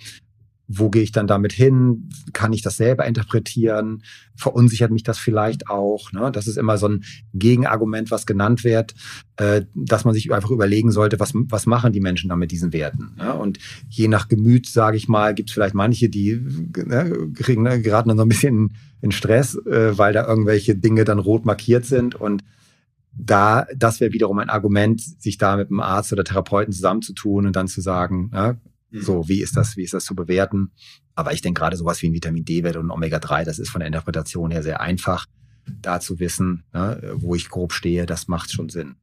wo 0.68 0.90
gehe 0.90 1.02
ich 1.02 1.12
dann 1.12 1.26
damit 1.26 1.52
hin? 1.52 2.08
Kann 2.32 2.52
ich 2.52 2.62
das 2.62 2.76
selber 2.76 3.06
interpretieren? 3.06 4.02
Verunsichert 4.34 4.90
mich 4.90 5.04
das 5.04 5.18
vielleicht 5.18 5.68
auch? 5.68 6.12
Ne? 6.12 6.30
Das 6.32 6.46
ist 6.46 6.58
immer 6.58 6.76
so 6.76 6.88
ein 6.88 7.04
Gegenargument, 7.34 8.10
was 8.10 8.26
genannt 8.26 8.64
wird, 8.64 8.94
äh, 9.36 9.62
dass 9.74 10.04
man 10.04 10.14
sich 10.14 10.32
einfach 10.32 10.50
überlegen 10.50 10.90
sollte, 10.90 11.20
was, 11.20 11.32
was 11.34 11.66
machen 11.66 11.92
die 11.92 12.00
Menschen 12.00 12.28
da 12.28 12.36
mit 12.36 12.50
diesen 12.50 12.72
Werten? 12.72 13.14
Ne? 13.16 13.34
Und 13.34 13.58
je 13.88 14.08
nach 14.08 14.28
Gemüt, 14.28 14.66
sage 14.66 14.96
ich 14.96 15.08
mal, 15.08 15.34
gibt 15.34 15.50
es 15.50 15.54
vielleicht 15.54 15.74
manche, 15.74 16.08
die 16.08 16.40
ne, 16.76 17.30
kriegen, 17.34 17.62
ne, 17.62 17.80
geraten 17.80 18.08
dann 18.08 18.18
so 18.18 18.24
ein 18.24 18.28
bisschen 18.28 18.76
in 19.00 19.12
Stress, 19.12 19.54
äh, 19.66 19.96
weil 19.96 20.12
da 20.12 20.26
irgendwelche 20.26 20.74
Dinge 20.74 21.04
dann 21.04 21.18
rot 21.20 21.44
markiert 21.44 21.86
sind 21.86 22.14
und 22.16 22.42
da, 23.18 23.66
das 23.74 24.00
wäre 24.00 24.12
wiederum 24.12 24.38
ein 24.40 24.50
Argument, 24.50 25.00
sich 25.00 25.38
da 25.38 25.56
mit 25.56 25.70
einem 25.70 25.80
Arzt 25.80 26.12
oder 26.12 26.22
Therapeuten 26.24 26.72
zusammenzutun 26.72 27.46
und 27.46 27.56
dann 27.56 27.66
zu 27.66 27.80
sagen, 27.80 28.30
ja, 28.34 28.56
Mhm. 28.90 29.02
So, 29.02 29.28
wie 29.28 29.42
ist 29.42 29.56
das, 29.56 29.76
wie 29.76 29.82
ist 29.82 29.94
das 29.94 30.04
zu 30.04 30.14
bewerten? 30.14 30.72
Aber 31.14 31.32
ich 31.32 31.42
denke 31.42 31.60
gerade 31.60 31.76
sowas 31.76 32.02
wie 32.02 32.08
ein 32.08 32.14
Vitamin 32.14 32.44
D-Wert 32.44 32.76
und 32.76 32.90
Omega-3, 32.90 33.44
das 33.44 33.58
ist 33.58 33.70
von 33.70 33.80
der 33.80 33.86
Interpretation 33.86 34.50
her 34.50 34.62
sehr 34.62 34.80
einfach, 34.80 35.26
da 35.82 36.00
zu 36.00 36.20
wissen, 36.20 36.64
ne, 36.72 37.14
wo 37.16 37.34
ich 37.34 37.48
grob 37.48 37.72
stehe, 37.72 38.06
das 38.06 38.28
macht 38.28 38.52
schon 38.52 38.68
Sinn. 38.68 38.96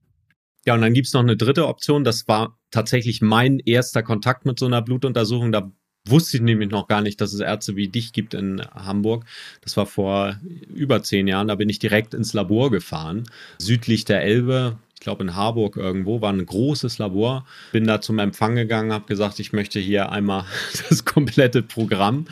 Ja, 0.65 0.75
und 0.75 0.81
dann 0.81 0.93
gibt's 0.93 1.13
noch 1.13 1.21
eine 1.21 1.35
dritte 1.35 1.67
Option. 1.67 2.03
Das 2.03 2.27
war 2.27 2.57
tatsächlich 2.71 3.21
mein 3.21 3.59
erster 3.59 4.01
Kontakt 4.01 4.45
mit 4.45 4.57
so 4.57 4.65
einer 4.65 4.81
Blutuntersuchung. 4.81 5.51
Da 5.51 5.71
wusste 6.07 6.37
ich 6.37 6.43
nämlich 6.43 6.69
noch 6.69 6.87
gar 6.87 7.01
nicht, 7.01 7.19
dass 7.19 7.33
es 7.33 7.39
Ärzte 7.39 7.75
wie 7.75 7.89
dich 7.89 8.13
gibt 8.13 8.33
in 8.33 8.61
Hamburg. 8.73 9.25
Das 9.61 9.75
war 9.75 9.85
vor 9.85 10.39
über 10.73 11.03
zehn 11.03 11.27
Jahren. 11.27 11.47
Da 11.47 11.55
bin 11.55 11.69
ich 11.69 11.79
direkt 11.79 12.13
ins 12.13 12.33
Labor 12.33 12.71
gefahren, 12.71 13.23
südlich 13.57 14.05
der 14.05 14.21
Elbe, 14.21 14.77
glaube 15.03 15.23
in 15.23 15.35
Harburg 15.35 15.77
irgendwo, 15.77 16.21
war 16.21 16.33
ein 16.33 16.45
großes 16.45 16.97
Labor. 16.97 17.45
Bin 17.71 17.85
da 17.85 18.01
zum 18.01 18.19
Empfang 18.19 18.55
gegangen, 18.55 18.91
habe 18.91 19.05
gesagt, 19.05 19.39
ich 19.39 19.53
möchte 19.53 19.79
hier 19.79 20.11
einmal 20.11 20.45
das 20.89 21.05
komplette 21.05 21.61
Programm. 21.61 22.25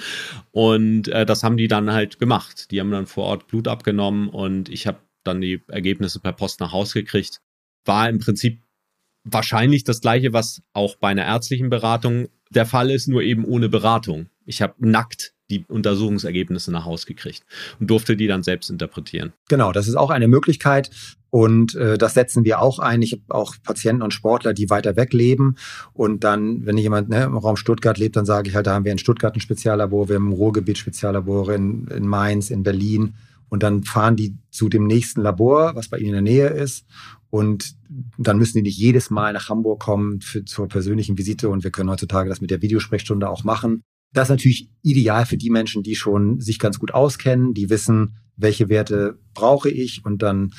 Und 0.51 1.07
äh, 1.09 1.25
das 1.25 1.43
haben 1.43 1.57
die 1.57 1.67
dann 1.67 1.91
halt 1.91 2.19
gemacht. 2.19 2.71
Die 2.71 2.79
haben 2.79 2.91
dann 2.91 3.07
vor 3.07 3.25
Ort 3.25 3.47
Blut 3.47 3.67
abgenommen 3.67 4.29
und 4.29 4.69
ich 4.69 4.87
habe 4.87 4.99
dann 5.23 5.41
die 5.41 5.61
Ergebnisse 5.67 6.19
per 6.19 6.33
Post 6.33 6.59
nach 6.59 6.71
Hause 6.71 7.03
gekriegt. 7.03 7.41
War 7.85 8.09
im 8.09 8.19
Prinzip 8.19 8.61
wahrscheinlich 9.23 9.83
das 9.83 10.01
gleiche, 10.01 10.33
was 10.33 10.61
auch 10.73 10.95
bei 10.95 11.09
einer 11.09 11.25
ärztlichen 11.25 11.69
Beratung 11.69 12.27
der 12.49 12.65
Fall 12.65 12.89
ist, 12.89 13.07
nur 13.07 13.21
eben 13.21 13.45
ohne 13.45 13.69
Beratung. 13.69 14.27
Ich 14.45 14.61
habe 14.61 14.73
nackt 14.79 15.33
die 15.49 15.65
Untersuchungsergebnisse 15.67 16.71
nach 16.71 16.85
Hause 16.85 17.05
gekriegt 17.05 17.45
und 17.79 17.89
durfte 17.89 18.15
die 18.15 18.27
dann 18.27 18.43
selbst 18.43 18.69
interpretieren. 18.69 19.33
Genau, 19.49 19.71
das 19.71 19.87
ist 19.87 19.95
auch 19.95 20.09
eine 20.09 20.27
Möglichkeit. 20.27 20.89
Und 21.31 21.75
äh, 21.75 21.97
das 21.97 22.13
setzen 22.13 22.43
wir 22.43 22.61
auch 22.61 22.77
ein. 22.77 23.01
Ich 23.01 23.13
habe 23.13 23.23
auch 23.29 23.55
Patienten 23.63 24.03
und 24.03 24.13
Sportler, 24.13 24.53
die 24.53 24.69
weiter 24.69 24.97
weg 24.97 25.13
leben. 25.13 25.55
Und 25.93 26.25
dann, 26.25 26.65
wenn 26.65 26.77
jemand 26.77 27.09
ne, 27.09 27.23
im 27.23 27.37
Raum 27.37 27.55
Stuttgart 27.55 27.97
lebt, 27.97 28.17
dann 28.17 28.25
sage 28.25 28.49
ich 28.49 28.55
halt, 28.55 28.67
da 28.67 28.73
haben 28.73 28.83
wir 28.85 28.91
in 28.91 28.97
Stuttgart 28.97 29.33
ein 29.33 29.39
Speziallabor, 29.39 30.09
wir 30.09 30.17
haben 30.17 30.27
im 30.27 30.33
Ruhrgebiet 30.33 30.77
Speziallabore 30.77 31.55
in, 31.55 31.87
in 31.87 32.05
Mainz, 32.05 32.49
in 32.49 32.63
Berlin. 32.63 33.15
Und 33.47 33.63
dann 33.63 33.83
fahren 33.83 34.17
die 34.17 34.37
zu 34.49 34.67
dem 34.67 34.87
nächsten 34.87 35.21
Labor, 35.21 35.73
was 35.75 35.87
bei 35.87 35.97
ihnen 35.97 36.09
in 36.09 36.25
der 36.25 36.33
Nähe 36.33 36.47
ist. 36.49 36.85
Und 37.29 37.75
dann 38.17 38.37
müssen 38.37 38.57
die 38.57 38.63
nicht 38.63 38.77
jedes 38.77 39.09
Mal 39.09 39.31
nach 39.31 39.47
Hamburg 39.47 39.81
kommen 39.81 40.19
für, 40.19 40.43
zur 40.43 40.67
persönlichen 40.67 41.17
Visite. 41.17 41.47
Und 41.47 41.63
wir 41.63 41.71
können 41.71 41.89
heutzutage 41.89 42.27
das 42.27 42.41
mit 42.41 42.51
der 42.51 42.61
Videosprechstunde 42.61 43.29
auch 43.29 43.45
machen. 43.45 43.83
Das 44.13 44.27
ist 44.27 44.31
natürlich 44.31 44.69
ideal 44.81 45.25
für 45.25 45.37
die 45.37 45.49
Menschen, 45.49 45.81
die 45.81 45.95
schon 45.95 46.41
sich 46.41 46.59
ganz 46.59 46.77
gut 46.77 46.93
auskennen, 46.93 47.53
die 47.53 47.69
wissen, 47.69 48.17
welche 48.35 48.67
Werte 48.67 49.17
brauche 49.33 49.69
ich 49.69 50.03
und 50.03 50.21
dann 50.21 50.51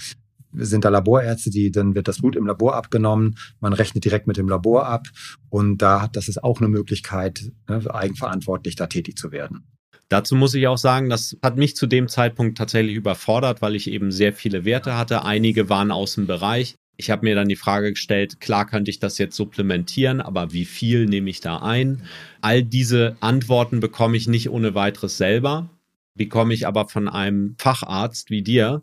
sind 0.55 0.85
da 0.85 0.89
Laborärzte, 0.89 1.51
die, 1.51 1.71
dann 1.71 1.95
wird 1.95 2.09
das 2.09 2.21
Blut 2.21 2.37
im 2.37 2.47
Labor 2.47 2.75
abgenommen, 2.75 3.37
man 3.61 3.73
rechnet 3.73 4.05
direkt 4.05 4.27
mit 4.27 4.37
dem 4.37 4.49
Labor 4.49 4.87
ab 4.87 5.07
und 5.49 5.79
da, 5.79 6.09
das 6.09 6.29
ist 6.29 6.43
auch 6.43 6.61
eine 6.61 6.69
Möglichkeit, 6.69 7.51
ne, 7.69 7.83
eigenverantwortlich 7.93 8.77
da 8.77 8.87
tätig 8.87 9.17
zu 9.17 9.33
werden. 9.33 9.65
Dazu 10.09 10.35
muss 10.35 10.53
ich 10.53 10.67
auch 10.67 10.77
sagen, 10.77 11.09
das 11.09 11.39
hat 11.43 11.57
mich 11.57 11.75
zu 11.75 11.87
dem 11.87 12.07
Zeitpunkt 12.07 12.59
tatsächlich 12.59 12.97
überfordert, 12.97 13.63
weil 13.63 13.75
ich 13.75 13.89
eben 13.89 14.13
sehr 14.13 14.35
viele 14.35 14.67
Werte 14.67 14.95
hatte. 14.97 15.25
Einige 15.25 15.71
waren 15.71 15.91
aus 15.91 16.17
dem 16.17 16.27
Bereich. 16.27 16.75
Ich 16.99 17.11
habe 17.11 17.25
mir 17.25 17.35
dann 17.35 17.49
die 17.49 17.57
Frage 17.57 17.93
gestellt, 17.93 18.39
klar 18.39 18.67
könnte 18.67 18.91
ich 18.91 18.99
das 18.99 19.17
jetzt 19.17 19.37
supplementieren, 19.37 20.21
aber 20.21 20.53
wie 20.53 20.67
viel 20.67 21.07
nehme 21.07 21.31
ich 21.31 21.41
da 21.41 21.63
ein? 21.63 22.03
All 22.43 22.63
diese 22.63 23.17
Antworten 23.21 23.81
bekomme 23.81 24.17
ich 24.19 24.29
nicht 24.29 24.51
ohne 24.51 24.75
weiteres 24.75 25.17
selber, 25.17 25.71
bekomme 26.15 26.53
ich 26.53 26.67
aber 26.67 26.89
von 26.89 27.09
einem 27.09 27.57
Facharzt 27.59 28.29
wie 28.29 28.43
dir, 28.43 28.83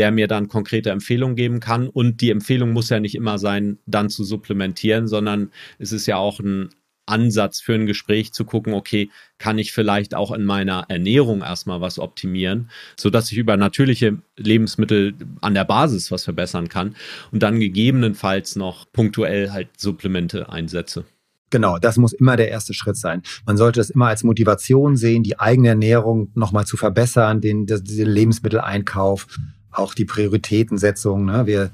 der 0.00 0.12
mir 0.12 0.28
dann 0.28 0.48
konkrete 0.48 0.88
Empfehlungen 0.88 1.36
geben 1.36 1.60
kann. 1.60 1.86
Und 1.86 2.22
die 2.22 2.30
Empfehlung 2.30 2.72
muss 2.72 2.88
ja 2.88 3.00
nicht 3.00 3.14
immer 3.14 3.38
sein, 3.38 3.76
dann 3.84 4.08
zu 4.08 4.24
supplementieren, 4.24 5.08
sondern 5.08 5.50
es 5.78 5.92
ist 5.92 6.06
ja 6.06 6.16
auch 6.16 6.40
ein 6.40 6.70
Ansatz 7.04 7.60
für 7.60 7.74
ein 7.74 7.84
Gespräch 7.84 8.32
zu 8.32 8.46
gucken, 8.46 8.72
okay, 8.72 9.10
kann 9.36 9.58
ich 9.58 9.72
vielleicht 9.72 10.14
auch 10.14 10.32
in 10.32 10.46
meiner 10.46 10.86
Ernährung 10.88 11.42
erstmal 11.42 11.82
was 11.82 11.98
optimieren, 11.98 12.70
sodass 12.96 13.30
ich 13.30 13.36
über 13.36 13.58
natürliche 13.58 14.16
Lebensmittel 14.38 15.12
an 15.42 15.52
der 15.52 15.66
Basis 15.66 16.10
was 16.10 16.24
verbessern 16.24 16.70
kann 16.70 16.96
und 17.30 17.42
dann 17.42 17.60
gegebenenfalls 17.60 18.56
noch 18.56 18.90
punktuell 18.90 19.50
halt 19.50 19.68
Supplemente 19.76 20.48
einsetze. 20.48 21.04
Genau, 21.50 21.78
das 21.78 21.98
muss 21.98 22.14
immer 22.14 22.36
der 22.36 22.48
erste 22.48 22.72
Schritt 22.72 22.96
sein. 22.96 23.20
Man 23.44 23.58
sollte 23.58 23.82
es 23.82 23.90
immer 23.90 24.06
als 24.06 24.24
Motivation 24.24 24.96
sehen, 24.96 25.22
die 25.22 25.38
eigene 25.38 25.68
Ernährung 25.68 26.30
nochmal 26.34 26.64
zu 26.64 26.78
verbessern, 26.78 27.42
den, 27.42 27.66
den 27.66 27.82
Lebensmitteleinkauf 27.84 29.26
auch 29.70 29.94
die 29.94 30.04
Prioritätensetzung. 30.04 31.24
Ne? 31.24 31.46
Wir 31.46 31.70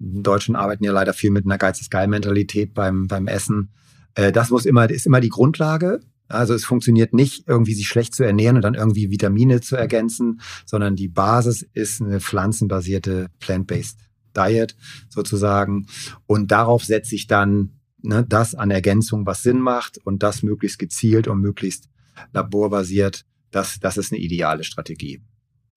Deutschen 0.00 0.56
arbeiten 0.56 0.84
ja 0.84 0.92
leider 0.92 1.12
viel 1.12 1.30
mit 1.30 1.44
einer 1.44 1.58
Geiz 1.58 1.80
ist 1.80 1.90
geil 1.90 2.08
Mentalität 2.08 2.74
beim, 2.74 3.08
beim 3.08 3.26
Essen. 3.26 3.70
Äh, 4.14 4.32
das 4.32 4.50
muss 4.50 4.66
immer, 4.66 4.88
ist 4.88 5.06
immer 5.06 5.20
die 5.20 5.28
Grundlage. 5.28 6.00
Also 6.28 6.54
es 6.54 6.64
funktioniert 6.64 7.14
nicht, 7.14 7.48
irgendwie 7.48 7.74
sich 7.74 7.88
schlecht 7.88 8.14
zu 8.14 8.22
ernähren 8.22 8.56
und 8.56 8.62
dann 8.62 8.74
irgendwie 8.74 9.10
Vitamine 9.10 9.60
zu 9.60 9.76
ergänzen, 9.76 10.40
sondern 10.66 10.94
die 10.94 11.08
Basis 11.08 11.62
ist 11.72 12.02
eine 12.02 12.20
pflanzenbasierte 12.20 13.28
Plant-Based 13.40 13.98
Diet 14.36 14.76
sozusagen. 15.08 15.86
Und 16.26 16.50
darauf 16.50 16.84
setze 16.84 17.14
ich 17.14 17.26
dann 17.26 17.80
ne, 18.02 18.24
das 18.28 18.54
an 18.54 18.70
Ergänzung, 18.70 19.26
was 19.26 19.42
Sinn 19.42 19.58
macht 19.58 19.98
und 20.04 20.22
das 20.22 20.42
möglichst 20.42 20.78
gezielt 20.78 21.28
und 21.28 21.40
möglichst 21.40 21.88
laborbasiert. 22.32 23.24
Das, 23.50 23.80
das 23.80 23.96
ist 23.96 24.12
eine 24.12 24.20
ideale 24.20 24.64
Strategie. 24.64 25.22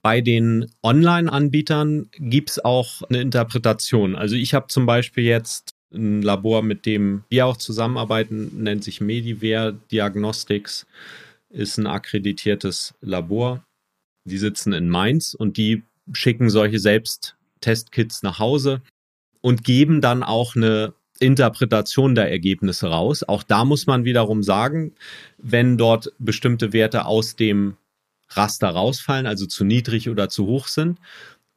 Bei 0.03 0.21
den 0.21 0.71
Online-Anbietern 0.81 2.09
gibt 2.13 2.51
es 2.51 2.65
auch 2.65 3.03
eine 3.03 3.21
Interpretation. 3.21 4.15
Also 4.15 4.35
ich 4.35 4.53
habe 4.53 4.67
zum 4.67 4.85
Beispiel 4.85 5.25
jetzt 5.25 5.75
ein 5.93 6.21
Labor, 6.21 6.63
mit 6.63 6.85
dem 6.85 7.23
wir 7.29 7.45
auch 7.45 7.57
zusammenarbeiten, 7.57 8.63
nennt 8.63 8.83
sich 8.83 9.01
Mediver 9.01 9.73
Diagnostics, 9.91 10.87
ist 11.49 11.77
ein 11.77 11.87
akkreditiertes 11.87 12.95
Labor. 13.01 13.63
Die 14.25 14.37
sitzen 14.37 14.73
in 14.73 14.89
Mainz 14.89 15.33
und 15.33 15.57
die 15.57 15.83
schicken 16.13 16.49
solche 16.49 16.79
Selbsttestkits 16.79 18.23
nach 18.23 18.39
Hause 18.39 18.81
und 19.41 19.63
geben 19.63 20.01
dann 20.01 20.23
auch 20.23 20.55
eine 20.55 20.93
Interpretation 21.19 22.15
der 22.15 22.31
Ergebnisse 22.31 22.87
raus. 22.87 23.23
Auch 23.23 23.43
da 23.43 23.65
muss 23.65 23.85
man 23.85 24.05
wiederum 24.05 24.41
sagen, 24.41 24.93
wenn 25.37 25.77
dort 25.77 26.11
bestimmte 26.17 26.73
Werte 26.73 27.05
aus 27.05 27.35
dem 27.35 27.77
Raster 28.37 28.69
rausfallen, 28.69 29.25
also 29.25 29.45
zu 29.45 29.63
niedrig 29.63 30.09
oder 30.09 30.29
zu 30.29 30.45
hoch 30.45 30.67
sind, 30.67 30.99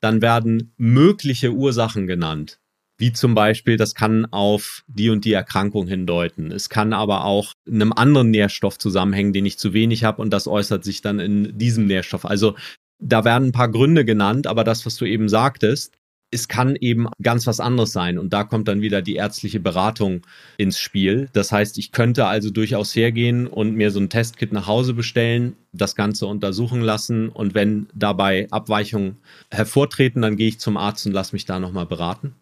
dann 0.00 0.22
werden 0.22 0.72
mögliche 0.76 1.52
Ursachen 1.52 2.06
genannt. 2.06 2.60
Wie 2.96 3.12
zum 3.12 3.34
Beispiel, 3.34 3.76
das 3.76 3.94
kann 3.94 4.26
auf 4.26 4.84
die 4.86 5.10
und 5.10 5.24
die 5.24 5.32
Erkrankung 5.32 5.88
hindeuten. 5.88 6.52
Es 6.52 6.68
kann 6.68 6.92
aber 6.92 7.24
auch 7.24 7.54
einem 7.66 7.92
anderen 7.92 8.30
Nährstoff 8.30 8.78
zusammenhängen, 8.78 9.32
den 9.32 9.46
ich 9.46 9.58
zu 9.58 9.72
wenig 9.72 10.04
habe 10.04 10.22
und 10.22 10.30
das 10.30 10.46
äußert 10.46 10.84
sich 10.84 11.00
dann 11.00 11.18
in 11.18 11.58
diesem 11.58 11.86
Nährstoff. 11.86 12.24
Also 12.24 12.54
da 13.00 13.24
werden 13.24 13.48
ein 13.48 13.52
paar 13.52 13.70
Gründe 13.70 14.04
genannt, 14.04 14.46
aber 14.46 14.62
das, 14.62 14.86
was 14.86 14.96
du 14.96 15.04
eben 15.04 15.28
sagtest, 15.28 15.96
es 16.34 16.48
kann 16.48 16.76
eben 16.76 17.06
ganz 17.22 17.46
was 17.46 17.60
anderes 17.60 17.92
sein. 17.92 18.18
Und 18.18 18.32
da 18.32 18.44
kommt 18.44 18.66
dann 18.68 18.80
wieder 18.80 19.02
die 19.02 19.14
ärztliche 19.14 19.60
Beratung 19.60 20.26
ins 20.56 20.78
Spiel. 20.78 21.28
Das 21.32 21.52
heißt, 21.52 21.78
ich 21.78 21.92
könnte 21.92 22.26
also 22.26 22.50
durchaus 22.50 22.94
hergehen 22.94 23.46
und 23.46 23.76
mir 23.76 23.90
so 23.90 24.00
ein 24.00 24.10
Testkit 24.10 24.52
nach 24.52 24.66
Hause 24.66 24.94
bestellen, 24.94 25.54
das 25.72 25.94
Ganze 25.94 26.26
untersuchen 26.26 26.80
lassen. 26.80 27.28
Und 27.28 27.54
wenn 27.54 27.86
dabei 27.94 28.48
Abweichungen 28.50 29.18
hervortreten, 29.50 30.22
dann 30.22 30.36
gehe 30.36 30.48
ich 30.48 30.58
zum 30.58 30.76
Arzt 30.76 31.06
und 31.06 31.12
lasse 31.12 31.34
mich 31.34 31.44
da 31.44 31.60
nochmal 31.60 31.86
beraten. 31.86 32.34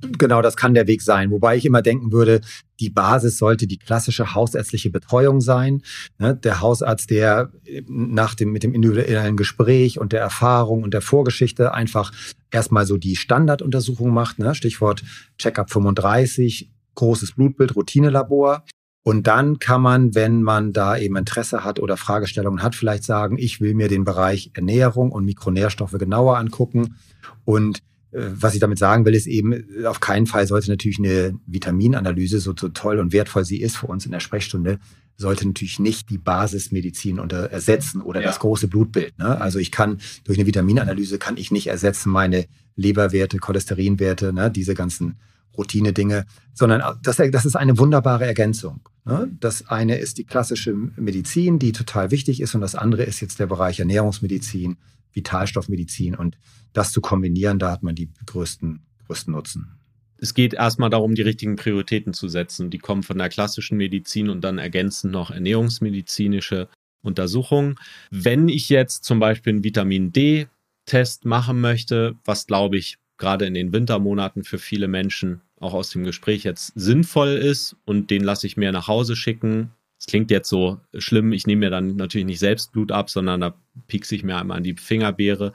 Genau, 0.00 0.42
das 0.42 0.56
kann 0.56 0.74
der 0.74 0.86
Weg 0.86 1.02
sein. 1.02 1.30
Wobei 1.30 1.56
ich 1.56 1.64
immer 1.64 1.82
denken 1.82 2.12
würde, 2.12 2.40
die 2.80 2.90
Basis 2.90 3.38
sollte 3.38 3.66
die 3.66 3.78
klassische 3.78 4.34
hausärztliche 4.34 4.90
Betreuung 4.90 5.40
sein. 5.40 5.82
Ne, 6.18 6.36
der 6.36 6.60
Hausarzt, 6.60 7.10
der 7.10 7.52
nach 7.86 8.34
dem, 8.34 8.52
mit 8.52 8.62
dem 8.62 8.74
individuellen 8.74 9.36
Gespräch 9.36 9.98
und 9.98 10.12
der 10.12 10.20
Erfahrung 10.20 10.82
und 10.82 10.94
der 10.94 11.00
Vorgeschichte 11.00 11.74
einfach 11.74 12.12
erstmal 12.50 12.86
so 12.86 12.96
die 12.96 13.16
Standarduntersuchung 13.16 14.10
macht. 14.10 14.38
Ne, 14.38 14.54
Stichwort 14.54 15.02
Checkup 15.38 15.70
35, 15.70 16.70
großes 16.94 17.32
Blutbild, 17.32 17.74
Routinelabor. 17.74 18.64
Und 19.04 19.26
dann 19.26 19.58
kann 19.58 19.80
man, 19.80 20.14
wenn 20.14 20.42
man 20.42 20.72
da 20.74 20.98
eben 20.98 21.16
Interesse 21.16 21.64
hat 21.64 21.80
oder 21.80 21.96
Fragestellungen 21.96 22.62
hat, 22.62 22.74
vielleicht 22.74 23.04
sagen, 23.04 23.38
ich 23.38 23.60
will 23.60 23.74
mir 23.74 23.88
den 23.88 24.04
Bereich 24.04 24.50
Ernährung 24.54 25.12
und 25.12 25.24
Mikronährstoffe 25.24 25.96
genauer 25.98 26.36
angucken 26.36 26.96
und 27.44 27.78
äh, 27.78 27.80
was 28.10 28.54
ich 28.54 28.60
damit 28.60 28.78
sagen 28.78 29.04
will, 29.04 29.14
ist 29.14 29.26
eben, 29.26 29.84
auf 29.84 30.00
keinen 30.00 30.26
Fall 30.26 30.46
sollte 30.46 30.70
natürlich 30.70 30.98
eine 30.98 31.38
Vitaminanalyse, 31.46 32.40
so, 32.40 32.54
so 32.58 32.68
toll 32.68 32.98
und 32.98 33.12
wertvoll 33.12 33.44
sie 33.44 33.60
ist 33.60 33.76
für 33.76 33.86
uns 33.86 34.06
in 34.06 34.12
der 34.12 34.20
Sprechstunde, 34.20 34.78
sollte 35.16 35.46
natürlich 35.46 35.78
nicht 35.78 36.10
die 36.10 36.18
Basismedizin 36.18 37.18
unter 37.18 37.50
ersetzen 37.50 38.00
oder 38.00 38.20
ja. 38.20 38.28
das 38.28 38.38
große 38.38 38.68
Blutbild. 38.68 39.18
Ne? 39.18 39.38
Also 39.40 39.58
ich 39.58 39.72
kann 39.72 39.98
durch 40.24 40.38
eine 40.38 40.46
Vitaminanalyse 40.46 41.18
kann 41.18 41.36
ich 41.36 41.50
nicht 41.50 41.66
ersetzen 41.66 42.10
meine 42.10 42.46
Leberwerte, 42.76 43.38
Cholesterinwerte, 43.38 44.32
ne? 44.32 44.50
diese 44.50 44.74
ganzen 44.74 45.18
Routine-Dinge, 45.58 46.24
sondern 46.54 46.82
das, 47.02 47.16
das 47.16 47.44
ist 47.44 47.56
eine 47.56 47.78
wunderbare 47.78 48.24
Ergänzung. 48.24 48.80
Ne? 49.04 49.28
Das 49.40 49.68
eine 49.68 49.98
ist 49.98 50.18
die 50.18 50.24
klassische 50.24 50.72
Medizin, 50.72 51.58
die 51.58 51.72
total 51.72 52.12
wichtig 52.12 52.40
ist, 52.40 52.54
und 52.54 52.60
das 52.60 52.76
andere 52.76 53.02
ist 53.02 53.20
jetzt 53.20 53.40
der 53.40 53.46
Bereich 53.46 53.80
Ernährungsmedizin, 53.80 54.76
Vitalstoffmedizin. 55.18 56.14
Und 56.14 56.38
das 56.72 56.92
zu 56.92 57.00
kombinieren, 57.00 57.58
da 57.58 57.70
hat 57.70 57.82
man 57.82 57.94
die 57.94 58.10
größten, 58.26 58.80
größten 59.06 59.32
Nutzen 59.32 59.78
es 60.18 60.34
geht 60.34 60.54
erstmal 60.54 60.90
darum, 60.90 61.14
die 61.14 61.22
richtigen 61.22 61.56
Prioritäten 61.56 62.12
zu 62.12 62.28
setzen. 62.28 62.70
Die 62.70 62.78
kommen 62.78 63.02
von 63.02 63.18
der 63.18 63.28
klassischen 63.28 63.76
Medizin 63.78 64.28
und 64.28 64.42
dann 64.42 64.58
ergänzen 64.58 65.10
noch 65.10 65.30
ernährungsmedizinische 65.30 66.68
Untersuchungen. 67.02 67.76
Wenn 68.10 68.48
ich 68.48 68.68
jetzt 68.68 69.04
zum 69.04 69.20
Beispiel 69.20 69.54
einen 69.54 69.64
Vitamin 69.64 70.12
D-Test 70.12 71.24
machen 71.24 71.60
möchte, 71.60 72.16
was 72.24 72.46
glaube 72.46 72.76
ich 72.76 72.98
gerade 73.16 73.46
in 73.46 73.54
den 73.54 73.72
Wintermonaten 73.72 74.44
für 74.44 74.58
viele 74.58 74.88
Menschen 74.88 75.40
auch 75.60 75.74
aus 75.74 75.90
dem 75.90 76.04
Gespräch 76.04 76.44
jetzt 76.44 76.72
sinnvoll 76.76 77.30
ist 77.30 77.76
und 77.84 78.10
den 78.10 78.22
lasse 78.22 78.46
ich 78.46 78.56
mir 78.56 78.70
nach 78.72 78.88
Hause 78.88 79.16
schicken. 79.16 79.70
Es 79.98 80.06
klingt 80.06 80.30
jetzt 80.30 80.48
so 80.48 80.80
schlimm, 80.96 81.32
ich 81.32 81.46
nehme 81.46 81.66
mir 81.66 81.70
dann 81.70 81.96
natürlich 81.96 82.26
nicht 82.26 82.38
selbst 82.38 82.72
Blut 82.72 82.92
ab, 82.92 83.10
sondern 83.10 83.40
da 83.40 83.54
piekse 83.88 84.14
ich 84.14 84.22
mir 84.22 84.36
einmal 84.36 84.58
an 84.58 84.62
die 84.62 84.76
Fingerbeere 84.76 85.52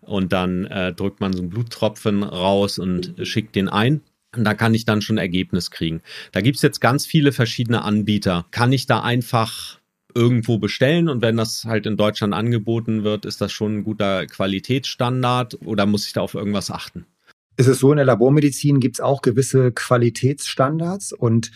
und 0.00 0.32
dann 0.32 0.64
äh, 0.66 0.92
drückt 0.94 1.20
man 1.20 1.32
so 1.32 1.40
einen 1.40 1.50
Bluttropfen 1.50 2.22
raus 2.22 2.78
und 2.78 3.14
schickt 3.22 3.54
den 3.54 3.68
ein. 3.68 4.00
Und 4.34 4.44
da 4.44 4.54
kann 4.54 4.72
ich 4.72 4.86
dann 4.86 5.02
schon 5.02 5.18
Ergebnis 5.18 5.70
kriegen. 5.70 6.00
Da 6.32 6.40
gibt's 6.40 6.62
jetzt 6.62 6.80
ganz 6.80 7.04
viele 7.04 7.32
verschiedene 7.32 7.82
Anbieter. 7.82 8.46
Kann 8.50 8.72
ich 8.72 8.86
da 8.86 9.02
einfach 9.02 9.78
irgendwo 10.14 10.58
bestellen 10.58 11.08
und 11.08 11.22
wenn 11.22 11.36
das 11.36 11.64
halt 11.64 11.86
in 11.86 11.96
Deutschland 11.96 12.34
angeboten 12.34 13.04
wird, 13.04 13.24
ist 13.24 13.40
das 13.40 13.52
schon 13.52 13.78
ein 13.78 13.84
guter 13.84 14.26
Qualitätsstandard 14.26 15.58
oder 15.64 15.86
muss 15.86 16.06
ich 16.06 16.12
da 16.12 16.20
auf 16.20 16.34
irgendwas 16.34 16.70
achten? 16.70 17.06
Es 17.56 17.66
ist 17.66 17.80
so, 17.80 17.92
in 17.92 17.96
der 17.96 18.06
Labormedizin 18.06 18.80
gibt 18.80 18.96
es 18.96 19.00
auch 19.00 19.20
gewisse 19.20 19.72
Qualitätsstandards 19.72 21.12
und 21.12 21.50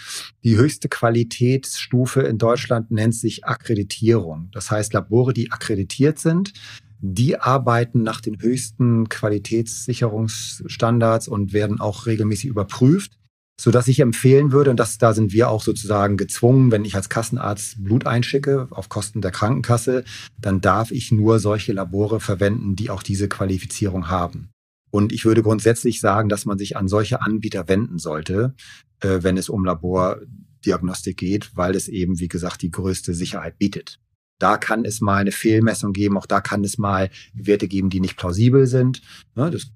die 0.45 0.57
höchste 0.57 0.91
Qualitätsstufe 0.91 2.21
in 2.21 2.37
Deutschland 2.37 2.91
nennt 2.91 3.15
sich 3.15 3.47
Akkreditierung. 3.47 4.51
Das 4.53 4.71
heißt, 4.71 4.93
Labore, 4.93 5.33
die 5.33 5.53
akkreditiert 5.53 6.19
sind, 6.19 6.53
die 7.01 7.39
arbeiten 7.39 8.03
nach 8.03 8.21
den 8.21 8.43
höchsten 8.43 9.09
Qualitätssicherungsstandards 9.09 11.29
und 11.29 11.55
werden 11.55 11.81
auch 11.81 12.05
regelmäßig 12.07 12.51
überprüft, 12.51 13.13
so 13.59 13.71
dass 13.71 13.89
ich 13.89 14.01
empfehlen 14.01 14.53
würde, 14.53 14.71
und 14.71 14.79
das, 14.79 14.99
da 14.99 15.15
sind 15.15 15.33
wir 15.33 15.49
auch 15.49 15.63
sozusagen 15.63 16.19
gezwungen, 16.19 16.71
wenn 16.71 16.85
ich 16.85 16.95
als 16.95 17.09
Kassenarzt 17.09 17.83
Blut 17.83 18.07
einschicke 18.07 18.69
auf 18.71 18.91
Kosten 18.91 19.23
der 19.23 19.31
Krankenkasse, 19.31 20.05
dann 20.39 20.61
darf 20.61 20.91
ich 20.91 21.11
nur 21.11 21.39
solche 21.39 21.73
Labore 21.73 22.21
verwenden, 22.21 22.77
die 22.77 22.91
auch 22.91 23.03
diese 23.03 23.29
Qualifizierung 23.29 24.11
haben. 24.11 24.51
Und 24.97 25.13
ich 25.13 25.27
würde 25.27 25.43
grundsätzlich 25.43 26.01
sagen, 26.01 26.31
dass 26.31 26.47
man 26.47 26.57
sich 26.57 26.79
an 26.79 26.89
solche 26.89 27.21
Anbieter 27.21 27.69
wenden 27.69 27.99
sollte, 27.99 28.55
äh, 29.01 29.19
wenn 29.21 29.37
es 29.37 29.51
um 29.51 29.63
Labordiagnostik 29.63 31.19
geht, 31.19 31.55
weil 31.55 31.77
es 31.77 31.87
eben, 31.89 32.19
wie 32.19 32.29
gesagt, 32.29 32.63
die 32.63 32.71
größte 32.71 33.13
Sicherheit 33.13 33.59
bietet. 33.59 34.01
Da 34.39 34.57
kann 34.57 34.87
es 34.87 35.03
mal 35.03 35.19
eine 35.19 35.33
Fehlmessung 35.33 35.93
geben, 35.93 36.17
auch 36.17 36.25
da 36.25 36.41
kann 36.41 36.65
es 36.65 36.79
mal 36.79 37.11
Werte 37.35 37.69
geben, 37.69 37.91
die 37.91 38.01
nicht 38.01 38.17
plausibel 38.17 38.67
sind. 38.67 39.03
Ja, 39.37 39.51
das, 39.51 39.71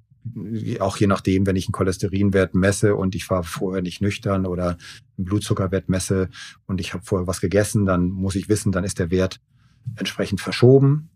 auch 0.78 0.96
je 0.96 1.06
nachdem, 1.06 1.44
wenn 1.44 1.56
ich 1.56 1.66
einen 1.66 1.72
Cholesterinwert 1.72 2.54
messe 2.54 2.94
und 2.94 3.14
ich 3.14 3.28
war 3.28 3.42
vorher 3.42 3.82
nicht 3.82 4.00
nüchtern 4.00 4.46
oder 4.46 4.78
einen 5.18 5.26
Blutzuckerwert 5.26 5.90
messe 5.90 6.30
und 6.64 6.80
ich 6.80 6.94
habe 6.94 7.04
vorher 7.04 7.26
was 7.26 7.42
gegessen, 7.42 7.84
dann 7.84 8.08
muss 8.08 8.36
ich 8.36 8.48
wissen, 8.48 8.72
dann 8.72 8.84
ist 8.84 8.98
der 8.98 9.10
Wert 9.10 9.38
entsprechend 9.96 10.40
verschoben. 10.40 11.10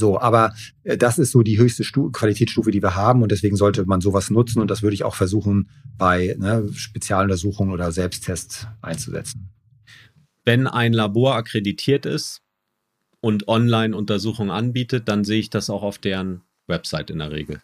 So, 0.00 0.18
aber 0.18 0.54
äh, 0.82 0.96
das 0.96 1.18
ist 1.18 1.30
so 1.30 1.42
die 1.42 1.58
höchste 1.58 1.84
Stu 1.84 2.10
Qualitätsstufe, 2.10 2.70
die 2.70 2.82
wir 2.82 2.96
haben 2.96 3.22
und 3.22 3.30
deswegen 3.30 3.54
sollte 3.54 3.84
man 3.84 4.00
sowas 4.00 4.30
nutzen 4.30 4.60
und 4.60 4.70
das 4.70 4.82
würde 4.82 4.94
ich 4.94 5.04
auch 5.04 5.14
versuchen, 5.14 5.68
bei 5.98 6.34
ne, 6.38 6.68
Spezialuntersuchungen 6.72 7.72
oder 7.72 7.92
Selbsttests 7.92 8.66
einzusetzen. 8.80 9.50
Wenn 10.44 10.66
ein 10.66 10.94
Labor 10.94 11.36
akkreditiert 11.36 12.06
ist 12.06 12.40
und 13.20 13.46
Online-Untersuchungen 13.46 14.50
anbietet, 14.50 15.06
dann 15.06 15.22
sehe 15.22 15.38
ich 15.38 15.50
das 15.50 15.68
auch 15.68 15.82
auf 15.82 15.98
deren 15.98 16.40
Website 16.66 17.10
in 17.10 17.18
der 17.18 17.30
Regel. 17.30 17.60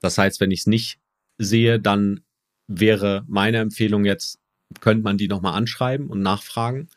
Das 0.00 0.18
heißt, 0.18 0.40
wenn 0.40 0.50
ich 0.50 0.60
es 0.60 0.66
nicht 0.66 0.98
sehe, 1.38 1.80
dann 1.80 2.20
wäre 2.68 3.24
meine 3.28 3.58
Empfehlung 3.58 4.04
jetzt, 4.04 4.38
könnte 4.80 5.02
man 5.02 5.16
die 5.16 5.28
nochmal 5.28 5.54
anschreiben 5.54 6.08
und 6.08 6.20
nachfragen. 6.20 6.88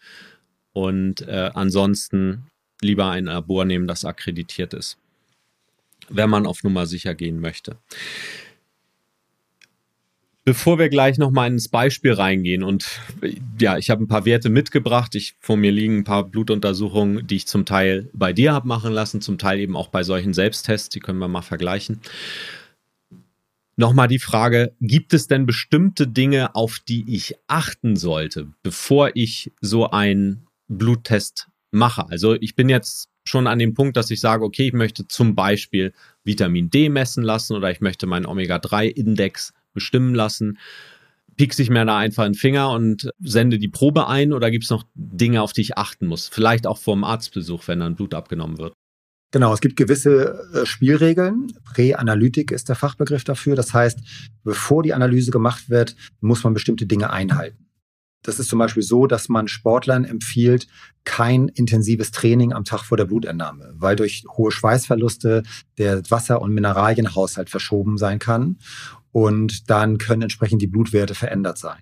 Und 0.73 1.21
äh, 1.21 1.51
ansonsten 1.53 2.47
lieber 2.84 3.09
ein 3.09 3.25
Labor 3.25 3.65
nehmen, 3.65 3.88
das 3.88 4.05
akkreditiert 4.05 4.73
ist, 4.73 4.97
wenn 6.09 6.29
man 6.29 6.45
auf 6.45 6.63
Nummer 6.63 6.86
sicher 6.86 7.15
gehen 7.15 7.39
möchte. 7.39 7.77
Bevor 10.45 10.77
wir 10.77 10.89
gleich 10.89 11.17
nochmal 11.17 11.49
ins 11.49 11.69
Beispiel 11.69 12.11
reingehen 12.11 12.63
und 12.63 12.99
ja, 13.59 13.77
ich 13.77 13.89
habe 13.89 14.03
ein 14.03 14.09
paar 14.09 14.25
Werte 14.25 14.49
mitgebracht. 14.49 15.15
Ich, 15.15 15.36
vor 15.39 15.55
mir 15.55 15.71
liegen 15.71 15.99
ein 15.99 16.03
paar 16.03 16.25
Blutuntersuchungen, 16.25 17.25
die 17.25 17.38
ich 17.38 17.47
zum 17.47 17.65
Teil 17.65 18.09
bei 18.11 18.34
dir 18.34 18.51
habe 18.51 18.67
machen 18.67 18.91
lassen, 18.91 19.21
zum 19.21 19.38
Teil 19.38 19.59
eben 19.59 19.77
auch 19.77 19.88
bei 19.88 20.03
solchen 20.03 20.34
Selbsttests, 20.34 20.89
die 20.89 20.99
können 20.99 21.19
wir 21.19 21.29
mal 21.29 21.43
vergleichen. 21.43 22.01
Nochmal 23.77 24.09
die 24.09 24.19
Frage, 24.19 24.75
gibt 24.81 25.13
es 25.13 25.27
denn 25.27 25.45
bestimmte 25.45 26.07
Dinge, 26.07 26.55
auf 26.55 26.79
die 26.79 27.15
ich 27.15 27.36
achten 27.47 27.95
sollte, 27.95 28.51
bevor 28.63 29.11
ich 29.15 29.53
so 29.61 29.89
einen 29.89 30.45
Bluttest 30.67 31.47
mache. 31.74 32.07
Also 32.09 32.36
ich 32.36 32.55
bin 32.55 32.69
jetzt 32.69 33.09
schon 33.26 33.47
an 33.47 33.59
dem 33.59 33.74
Punkt, 33.74 33.97
dass 33.97 34.11
ich 34.11 34.19
sage, 34.19 34.43
okay, 34.43 34.67
ich 34.67 34.74
möchte 34.74 35.07
zum 35.07 35.36
Beispiel 35.36 35.93
Vitamin 36.24 36.69
D 36.69 36.89
messen 36.89 37.24
lassen 37.24 37.55
oder 37.55 37.71
ich 37.71 37.82
möchte 37.82 38.07
meinen 38.07 38.26
Omega-3-Index 38.26 39.53
bestimmen 39.74 40.13
lassen. 40.13 40.57
Piekse 41.36 41.63
ich 41.63 41.69
mir 41.69 41.86
da 41.86 41.97
einfach 41.97 42.26
einen 42.26 42.36
Finger 42.36 42.69
und 42.71 43.09
sende 43.19 43.57
die 43.57 43.67
Probe 43.67 44.07
ein 44.07 44.34
oder 44.34 44.51
gibt 44.51 44.65
es 44.65 44.69
noch 44.69 44.86
Dinge, 44.93 45.41
auf 45.41 45.53
die 45.53 45.61
ich 45.61 45.78
achten 45.78 46.05
muss? 46.05 46.28
Vielleicht 46.28 46.67
auch 46.67 46.78
vor 46.78 46.95
dem 46.95 47.03
Arztbesuch, 47.03 47.67
wenn 47.67 47.80
dann 47.80 47.95
Blut 47.95 48.13
abgenommen 48.13 48.59
wird. 48.59 48.74
Genau, 49.32 49.51
es 49.51 49.61
gibt 49.61 49.78
gewisse 49.78 50.47
äh, 50.53 50.65
Spielregeln. 50.67 51.47
Präanalytik 51.74 52.51
ist 52.51 52.69
der 52.69 52.76
Fachbegriff 52.76 53.24
dafür. 53.24 53.55
Das 53.55 53.74
heißt, 53.74 53.99
bevor 54.43 54.84
die 54.84 54.93
Analyse 54.93 55.32
gemacht 55.32 55.71
wird, 55.71 55.95
muss 56.21 56.43
man 56.43 56.53
bestimmte 56.53 56.86
Dinge 56.86 57.09
einhalten. 57.09 57.62
Das 58.24 58.39
ist 58.39 58.49
zum 58.49 58.59
Beispiel 58.59 58.84
so, 58.84 59.05
dass 59.05 59.30
man 59.30 59.47
Sportlern 59.47 60.05
empfiehlt, 60.05 60.67
kein 61.03 61.49
intensives 61.49 62.11
Training 62.11 62.53
am 62.53 62.63
Tag 62.63 62.84
vor 62.84 62.97
der 62.97 63.05
Blutentnahme, 63.05 63.74
weil 63.76 63.95
durch 63.95 64.24
hohe 64.38 64.51
Schweißverluste 64.51 65.43
der 65.78 66.09
Wasser- 66.09 66.41
und 66.41 66.53
Mineralienhaushalt 66.53 67.49
verschoben 67.49 67.97
sein 67.97 68.19
kann 68.19 68.57
und 69.11 69.69
dann 69.69 69.97
können 69.97 70.24
entsprechend 70.24 70.61
die 70.61 70.67
Blutwerte 70.67 71.15
verändert 71.15 71.57
sein. 71.57 71.80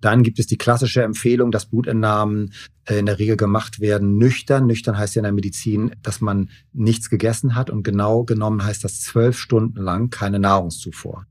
Dann 0.00 0.24
gibt 0.24 0.40
es 0.40 0.48
die 0.48 0.58
klassische 0.58 1.02
Empfehlung, 1.02 1.52
dass 1.52 1.66
Blutentnahmen 1.66 2.52
äh, 2.84 2.98
in 2.98 3.06
der 3.06 3.20
Regel 3.20 3.36
gemacht 3.36 3.78
werden 3.78 4.18
nüchtern. 4.18 4.66
Nüchtern 4.66 4.98
heißt 4.98 5.14
ja 5.14 5.20
in 5.20 5.24
der 5.24 5.32
Medizin, 5.32 5.94
dass 6.02 6.20
man 6.20 6.50
nichts 6.72 7.08
gegessen 7.08 7.54
hat 7.54 7.70
und 7.70 7.84
genau 7.84 8.24
genommen 8.24 8.64
heißt 8.64 8.82
das 8.82 9.00
zwölf 9.00 9.38
Stunden 9.38 9.80
lang 9.80 10.10
keine 10.10 10.40
Nahrungszufuhr. 10.40 11.24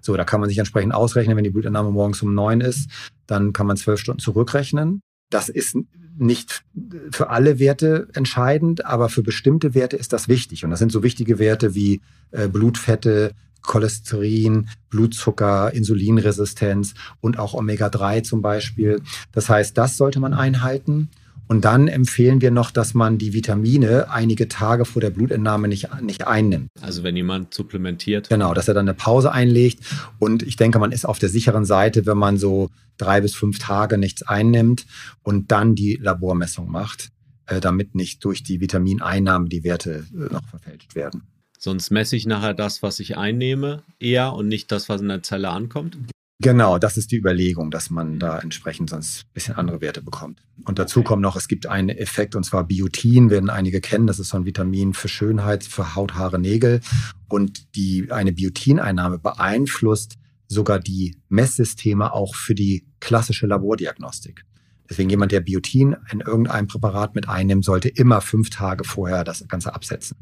So, 0.00 0.16
da 0.16 0.24
kann 0.24 0.40
man 0.40 0.48
sich 0.48 0.58
entsprechend 0.58 0.94
ausrechnen, 0.94 1.36
wenn 1.36 1.44
die 1.44 1.50
Blutentnahme 1.50 1.90
morgens 1.90 2.22
um 2.22 2.34
neun 2.34 2.60
ist, 2.60 2.90
dann 3.26 3.52
kann 3.52 3.66
man 3.66 3.76
zwölf 3.76 4.00
Stunden 4.00 4.20
zurückrechnen. 4.20 5.02
Das 5.30 5.48
ist 5.48 5.76
nicht 6.18 6.62
für 7.10 7.30
alle 7.30 7.58
Werte 7.58 8.08
entscheidend, 8.12 8.84
aber 8.84 9.08
für 9.08 9.22
bestimmte 9.22 9.74
Werte 9.74 9.96
ist 9.96 10.12
das 10.12 10.28
wichtig. 10.28 10.64
Und 10.64 10.70
das 10.70 10.78
sind 10.78 10.92
so 10.92 11.02
wichtige 11.02 11.38
Werte 11.38 11.74
wie 11.74 12.02
äh, 12.32 12.48
Blutfette, 12.48 13.32
Cholesterin, 13.62 14.68
Blutzucker, 14.90 15.72
Insulinresistenz 15.72 16.94
und 17.20 17.38
auch 17.38 17.54
Omega-3 17.54 18.22
zum 18.24 18.42
Beispiel. 18.42 19.00
Das 19.30 19.48
heißt, 19.48 19.78
das 19.78 19.96
sollte 19.96 20.20
man 20.20 20.34
einhalten. 20.34 21.08
Und 21.52 21.66
dann 21.66 21.86
empfehlen 21.86 22.40
wir 22.40 22.50
noch, 22.50 22.70
dass 22.70 22.94
man 22.94 23.18
die 23.18 23.34
Vitamine 23.34 24.10
einige 24.10 24.48
Tage 24.48 24.86
vor 24.86 25.02
der 25.02 25.10
Blutentnahme 25.10 25.68
nicht, 25.68 25.90
nicht 26.00 26.26
einnimmt. 26.26 26.70
Also 26.80 27.02
wenn 27.02 27.14
jemand 27.14 27.52
supplementiert. 27.52 28.30
Genau, 28.30 28.54
dass 28.54 28.68
er 28.68 28.74
dann 28.74 28.88
eine 28.88 28.94
Pause 28.94 29.32
einlegt. 29.32 29.80
Und 30.18 30.42
ich 30.42 30.56
denke, 30.56 30.78
man 30.78 30.92
ist 30.92 31.04
auf 31.04 31.18
der 31.18 31.28
sicheren 31.28 31.66
Seite, 31.66 32.06
wenn 32.06 32.16
man 32.16 32.38
so 32.38 32.70
drei 32.96 33.20
bis 33.20 33.34
fünf 33.34 33.58
Tage 33.58 33.98
nichts 33.98 34.22
einnimmt 34.22 34.86
und 35.22 35.52
dann 35.52 35.74
die 35.74 35.98
Labormessung 36.00 36.70
macht, 36.70 37.10
äh, 37.44 37.60
damit 37.60 37.94
nicht 37.94 38.24
durch 38.24 38.42
die 38.42 38.62
Vitamineinnahme 38.62 39.50
die 39.50 39.62
Werte 39.62 40.06
äh, 40.14 40.32
noch 40.32 40.48
verfälscht 40.48 40.94
werden. 40.94 41.20
Sonst 41.58 41.90
messe 41.90 42.16
ich 42.16 42.24
nachher 42.24 42.54
das, 42.54 42.82
was 42.82 42.98
ich 42.98 43.18
einnehme, 43.18 43.82
eher 44.00 44.32
und 44.32 44.48
nicht 44.48 44.72
das, 44.72 44.88
was 44.88 45.02
in 45.02 45.08
der 45.08 45.22
Zelle 45.22 45.50
ankommt. 45.50 45.98
Genau, 46.40 46.78
das 46.78 46.96
ist 46.96 47.12
die 47.12 47.16
Überlegung, 47.16 47.70
dass 47.70 47.88
man 47.90 48.18
da 48.18 48.38
entsprechend 48.40 48.90
sonst 48.90 49.22
ein 49.22 49.32
bisschen 49.32 49.54
andere 49.54 49.80
Werte 49.80 50.02
bekommt. 50.02 50.42
Und 50.64 50.78
dazu 50.78 51.00
okay. 51.00 51.08
kommt 51.08 51.22
noch, 51.22 51.36
es 51.36 51.46
gibt 51.46 51.66
einen 51.66 51.88
Effekt, 51.88 52.34
und 52.34 52.44
zwar 52.44 52.64
Biotin, 52.64 53.30
werden 53.30 53.48
einige 53.48 53.80
kennen. 53.80 54.08
Das 54.08 54.18
ist 54.18 54.30
so 54.30 54.38
ein 54.38 54.44
Vitamin 54.44 54.92
für 54.92 55.08
Schönheit, 55.08 55.62
für 55.62 55.94
Haut, 55.94 56.14
Haare, 56.14 56.40
Nägel. 56.40 56.80
Und 57.28 57.76
die, 57.76 58.10
eine 58.10 58.32
Biotineinnahme 58.32 59.18
beeinflusst 59.18 60.18
sogar 60.48 60.78
die 60.78 61.16
Messsysteme 61.28 62.12
auch 62.12 62.34
für 62.34 62.54
die 62.54 62.84
klassische 63.00 63.46
Labordiagnostik. 63.46 64.44
Deswegen 64.88 65.10
jemand, 65.10 65.32
der 65.32 65.40
Biotin 65.40 65.96
in 66.10 66.20
irgendeinem 66.20 66.66
Präparat 66.66 67.14
mit 67.14 67.28
einnimmt, 67.28 67.64
sollte 67.64 67.88
immer 67.88 68.20
fünf 68.20 68.50
Tage 68.50 68.84
vorher 68.84 69.24
das 69.24 69.46
Ganze 69.48 69.74
absetzen. 69.74 70.18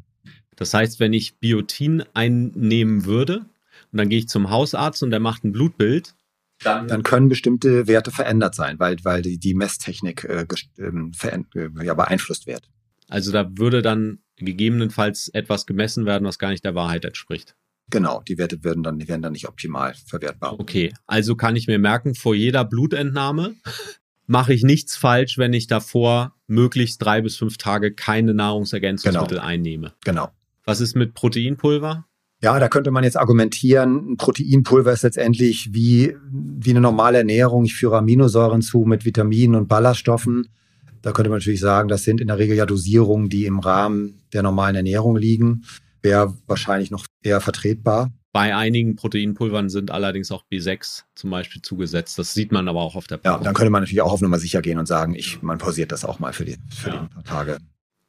Das 0.55 0.73
heißt, 0.75 1.01
wenn 1.01 1.13
ich 1.13 1.39
Biotin 1.39 2.05
einnehmen 2.15 3.05
würde 3.07 3.47
und 3.93 3.99
dann 3.99 4.09
gehe 4.09 4.19
ich 4.19 4.29
zum 4.29 4.51
Hausarzt 4.51 5.03
und 5.03 5.11
der 5.11 5.21
macht 5.21 5.45
ein 5.45 5.53
Blutbild, 5.53 6.15
dann, 6.63 6.89
dann 6.89 7.03
können 7.03 7.29
bestimmte 7.29 7.87
Werte 7.87 8.11
verändert 8.11 8.55
sein, 8.55 8.79
weil, 8.79 8.97
weil 9.03 9.23
die, 9.23 9.39
die 9.39 9.55
Messtechnik 9.55 10.25
äh, 10.25 10.47
ähm, 10.79 11.13
äh, 11.23 11.85
ja, 11.85 11.95
beeinflusst 11.95 12.47
wird. 12.47 12.69
Also 13.09 13.33
da 13.33 13.49
würde 13.57 13.83
dann 13.83 14.19
gegebenenfalls 14.37 15.29
etwas 15.29 15.67
gemessen 15.67 16.07
werden, 16.07 16.27
was 16.27 16.39
gar 16.39 16.51
nicht 16.51 16.65
der 16.65 16.75
Wahrheit 16.75 17.05
entspricht. 17.05 17.57
Genau, 17.89 18.23
die 18.27 18.39
Werte 18.39 18.63
werden 18.63 18.83
dann, 18.83 18.99
die 18.99 19.09
werden 19.09 19.23
dann 19.23 19.33
nicht 19.33 19.49
optimal 19.49 19.95
verwertbar. 20.07 20.61
Okay, 20.61 20.95
also 21.07 21.35
kann 21.35 21.57
ich 21.57 21.67
mir 21.67 21.79
merken, 21.79 22.15
vor 22.15 22.35
jeder 22.35 22.65
Blutentnahme 22.65 23.57
mache 24.27 24.55
ich 24.55 24.63
nichts 24.63 24.97
falsch, 24.97 25.39
wenn 25.39 25.53
ich 25.53 25.67
davor 25.67 26.37
möglichst 26.47 27.03
drei 27.03 27.21
bis 27.21 27.37
fünf 27.37 27.57
Tage 27.57 27.93
keine 27.93 28.33
Nahrungsergänzungsmittel 28.35 29.39
genau. 29.39 29.43
einnehme. 29.43 29.95
Genau. 30.05 30.31
Was 30.65 30.81
ist 30.81 30.95
mit 30.95 31.15
Proteinpulver? 31.15 32.07
Ja, 32.43 32.59
da 32.59 32.69
könnte 32.69 32.91
man 32.91 33.05
jetzt 33.05 33.19
argumentieren, 33.19 34.13
ein 34.13 34.17
Proteinpulver 34.17 34.93
ist 34.93 35.03
letztendlich 35.03 35.75
wie, 35.75 36.17
wie 36.31 36.71
eine 36.71 36.81
normale 36.81 37.19
Ernährung. 37.19 37.65
Ich 37.65 37.75
führe 37.75 37.99
Aminosäuren 37.99 38.63
zu 38.63 38.81
mit 38.81 39.05
Vitaminen 39.05 39.57
und 39.57 39.69
Ballaststoffen. 39.69 40.49
Da 41.03 41.13
könnte 41.13 41.29
man 41.31 41.39
natürlich 41.39 41.61
sagen, 41.61 41.89
das 41.89 42.03
sind 42.03 42.21
in 42.21 42.29
der 42.29 42.39
Regel 42.39 42.57
ja 42.57 42.67
Dosierungen, 42.67 43.29
die 43.29 43.45
im 43.45 43.59
Rahmen 43.59 44.23
der 44.33 44.43
normalen 44.43 44.77
Ernährung 44.77 45.17
liegen. 45.17 45.65
Wäre 46.03 46.35
wahrscheinlich 46.47 46.91
noch 46.91 47.05
eher 47.23 47.41
vertretbar. 47.43 48.11
Bei 48.33 48.55
einigen 48.55 48.97
Proteinpulvern 48.97 49.69
sind 49.69 49.91
allerdings 49.91 50.31
auch 50.31 50.45
B6 50.51 51.03
zum 51.15 51.31
Beispiel 51.31 51.63
zugesetzt. 51.63 52.19
Das 52.19 52.33
sieht 52.33 52.53
man 52.53 52.69
aber 52.69 52.81
auch 52.81 52.95
auf 52.95 53.07
der 53.07 53.17
Packung. 53.17 53.41
Ja, 53.41 53.45
dann 53.45 53.55
könnte 53.55 53.71
man 53.71 53.83
natürlich 53.83 54.03
auch 54.03 54.13
auf 54.13 54.21
Nummer 54.21 54.39
sicher 54.39 54.63
gehen 54.63 54.79
und 54.79 54.87
sagen, 54.87 55.15
ich, 55.15 55.43
man 55.43 55.59
pausiert 55.59 55.91
das 55.91 56.05
auch 56.05 56.21
mal 56.21 56.33
für 56.33 56.45
die, 56.45 56.57
für 56.71 56.91
ja. 56.91 57.09
die 57.09 57.15
paar 57.15 57.25
Tage. 57.25 57.59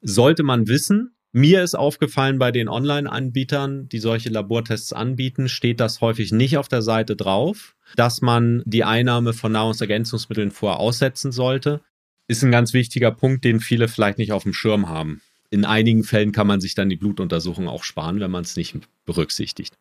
Sollte 0.01 0.43
man 0.43 0.67
wissen, 0.67 1.15
mir 1.31 1.63
ist 1.63 1.75
aufgefallen, 1.75 2.39
bei 2.39 2.51
den 2.51 2.67
Online-Anbietern, 2.67 3.87
die 3.87 3.99
solche 3.99 4.29
Labortests 4.29 4.91
anbieten, 4.91 5.47
steht 5.47 5.79
das 5.79 6.01
häufig 6.01 6.31
nicht 6.31 6.57
auf 6.57 6.67
der 6.67 6.81
Seite 6.81 7.15
drauf, 7.15 7.75
dass 7.95 8.21
man 8.21 8.63
die 8.65 8.83
Einnahme 8.83 9.33
von 9.33 9.51
Nahrungsergänzungsmitteln 9.51 10.51
vorher 10.51 10.79
aussetzen 10.79 11.31
sollte. 11.31 11.81
Ist 12.27 12.43
ein 12.43 12.51
ganz 12.51 12.73
wichtiger 12.73 13.11
Punkt, 13.11 13.45
den 13.45 13.59
viele 13.59 13.87
vielleicht 13.87 14.17
nicht 14.17 14.33
auf 14.33 14.43
dem 14.43 14.53
Schirm 14.53 14.89
haben. 14.89 15.21
In 15.49 15.65
einigen 15.65 16.03
Fällen 16.03 16.31
kann 16.31 16.47
man 16.47 16.61
sich 16.61 16.75
dann 16.75 16.89
die 16.89 16.95
Blutuntersuchung 16.95 17.67
auch 17.67 17.83
sparen, 17.83 18.19
wenn 18.19 18.31
man 18.31 18.43
es 18.43 18.55
nicht 18.55 18.77
berücksichtigt. 19.05 19.75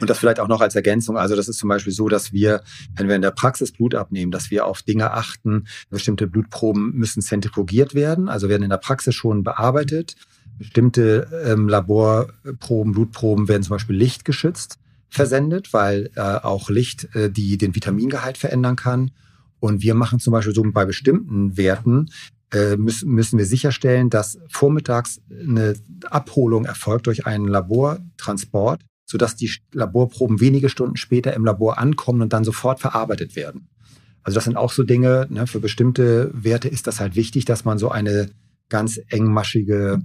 Und 0.00 0.08
das 0.08 0.18
vielleicht 0.18 0.40
auch 0.40 0.48
noch 0.48 0.60
als 0.60 0.74
Ergänzung. 0.74 1.18
Also 1.18 1.36
das 1.36 1.48
ist 1.48 1.58
zum 1.58 1.68
Beispiel 1.68 1.92
so, 1.92 2.08
dass 2.08 2.32
wir, 2.32 2.62
wenn 2.96 3.08
wir 3.08 3.16
in 3.16 3.22
der 3.22 3.32
Praxis 3.32 3.72
Blut 3.72 3.94
abnehmen, 3.94 4.32
dass 4.32 4.50
wir 4.50 4.66
auf 4.66 4.82
Dinge 4.82 5.10
achten. 5.12 5.66
Bestimmte 5.90 6.26
Blutproben 6.26 6.92
müssen 6.94 7.22
zentrifugiert 7.22 7.94
werden, 7.94 8.28
also 8.28 8.48
werden 8.48 8.62
in 8.62 8.70
der 8.70 8.78
Praxis 8.78 9.14
schon 9.14 9.44
bearbeitet. 9.44 10.14
Bestimmte 10.60 11.26
ähm, 11.44 11.68
Laborproben, 11.68 12.92
Blutproben 12.92 13.48
werden 13.48 13.62
zum 13.62 13.74
Beispiel 13.74 13.96
lichtgeschützt 13.96 14.78
versendet, 15.08 15.72
weil 15.72 16.10
äh, 16.14 16.20
auch 16.20 16.70
Licht 16.70 17.14
äh, 17.16 17.30
die, 17.30 17.58
den 17.58 17.74
Vitamingehalt 17.74 18.38
verändern 18.38 18.76
kann. 18.76 19.10
Und 19.58 19.82
wir 19.82 19.94
machen 19.94 20.20
zum 20.20 20.32
Beispiel 20.32 20.54
so 20.54 20.62
bei 20.62 20.84
bestimmten 20.84 21.56
Werten, 21.56 22.10
äh, 22.52 22.76
müssen, 22.76 23.38
wir 23.38 23.46
sicherstellen, 23.46 24.10
dass 24.10 24.38
vormittags 24.48 25.20
eine 25.30 25.74
Abholung 26.04 26.64
erfolgt 26.64 27.06
durch 27.06 27.26
einen 27.26 27.48
Labortransport 27.48 28.80
sodass 29.10 29.34
die 29.34 29.50
Laborproben 29.72 30.38
wenige 30.38 30.68
Stunden 30.68 30.96
später 30.96 31.34
im 31.34 31.44
Labor 31.44 31.78
ankommen 31.78 32.22
und 32.22 32.32
dann 32.32 32.44
sofort 32.44 32.78
verarbeitet 32.78 33.34
werden. 33.34 33.66
Also 34.22 34.36
das 34.36 34.44
sind 34.44 34.56
auch 34.56 34.70
so 34.70 34.84
Dinge, 34.84 35.26
ne, 35.30 35.48
für 35.48 35.58
bestimmte 35.58 36.30
Werte 36.32 36.68
ist 36.68 36.86
das 36.86 37.00
halt 37.00 37.16
wichtig, 37.16 37.44
dass 37.44 37.64
man 37.64 37.76
so 37.76 37.90
eine 37.90 38.30
ganz 38.68 39.00
engmaschige 39.08 40.00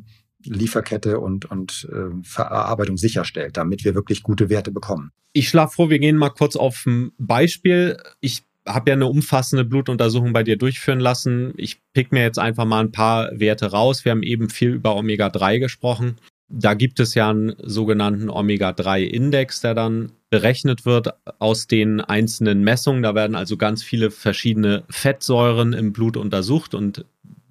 Lieferkette 0.45 1.19
und, 1.19 1.45
und 1.45 1.87
äh, 1.91 2.23
Verarbeitung 2.23 2.97
sicherstellt, 2.97 3.57
damit 3.57 3.83
wir 3.83 3.95
wirklich 3.95 4.23
gute 4.23 4.49
Werte 4.49 4.71
bekommen. 4.71 5.11
Ich 5.33 5.49
schlage 5.49 5.71
vor, 5.71 5.89
wir 5.89 5.99
gehen 5.99 6.17
mal 6.17 6.29
kurz 6.29 6.55
auf 6.55 6.85
ein 6.85 7.11
Beispiel. 7.17 7.97
Ich 8.21 8.43
habe 8.67 8.89
ja 8.89 8.95
eine 8.95 9.07
umfassende 9.07 9.65
Blutuntersuchung 9.65 10.33
bei 10.33 10.43
dir 10.43 10.57
durchführen 10.57 10.99
lassen. 10.99 11.53
Ich 11.57 11.81
pick 11.93 12.11
mir 12.11 12.21
jetzt 12.21 12.39
einfach 12.39 12.65
mal 12.65 12.79
ein 12.79 12.91
paar 12.91 13.29
Werte 13.37 13.71
raus. 13.71 14.05
Wir 14.05 14.11
haben 14.11 14.23
eben 14.23 14.49
viel 14.49 14.69
über 14.69 14.95
Omega-3 14.95 15.59
gesprochen. 15.59 16.17
Da 16.47 16.73
gibt 16.73 16.99
es 16.99 17.15
ja 17.15 17.29
einen 17.29 17.55
sogenannten 17.59 18.29
Omega-3-Index, 18.29 19.61
der 19.61 19.73
dann 19.73 20.11
berechnet 20.29 20.85
wird 20.85 21.09
aus 21.39 21.67
den 21.67 22.01
einzelnen 22.01 22.63
Messungen. 22.63 23.03
Da 23.03 23.15
werden 23.15 23.35
also 23.35 23.57
ganz 23.57 23.83
viele 23.83 24.11
verschiedene 24.11 24.83
Fettsäuren 24.89 25.73
im 25.73 25.91
Blut 25.91 26.17
untersucht 26.17 26.75
und 26.75 27.05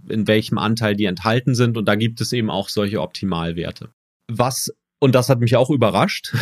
in 0.09 0.27
welchem 0.27 0.59
Anteil 0.59 0.97
die 0.97 1.05
enthalten 1.05 1.55
sind. 1.55 1.77
Und 1.77 1.87
da 1.87 1.95
gibt 1.95 2.21
es 2.21 2.33
eben 2.33 2.51
auch 2.51 2.69
solche 2.69 3.01
Optimalwerte. 3.01 3.91
Was, 4.31 4.73
und 5.01 5.15
das 5.15 5.29
hat 5.29 5.41
mich 5.41 5.57
auch 5.57 5.71
überrascht, 5.71 6.35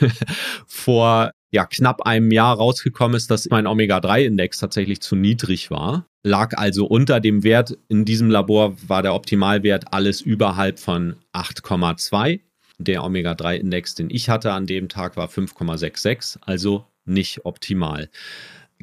vor 0.66 1.30
ja, 1.52 1.66
knapp 1.66 2.02
einem 2.02 2.30
Jahr 2.30 2.56
rausgekommen 2.56 3.16
ist, 3.16 3.30
dass 3.30 3.48
mein 3.50 3.66
Omega-3-Index 3.66 4.58
tatsächlich 4.58 5.00
zu 5.00 5.16
niedrig 5.16 5.70
war. 5.70 6.06
Lag 6.22 6.56
also 6.56 6.86
unter 6.86 7.18
dem 7.18 7.42
Wert. 7.42 7.76
In 7.88 8.04
diesem 8.04 8.30
Labor 8.30 8.76
war 8.86 9.02
der 9.02 9.14
Optimalwert 9.14 9.92
alles 9.92 10.20
überhalb 10.20 10.78
von 10.78 11.16
8,2. 11.32 12.40
Der 12.78 13.04
Omega-3-Index, 13.04 13.94
den 13.94 14.10
ich 14.10 14.28
hatte 14.28 14.52
an 14.52 14.66
dem 14.66 14.88
Tag, 14.88 15.16
war 15.16 15.28
5,66, 15.28 16.38
also 16.40 16.86
nicht 17.04 17.44
optimal. 17.44 18.08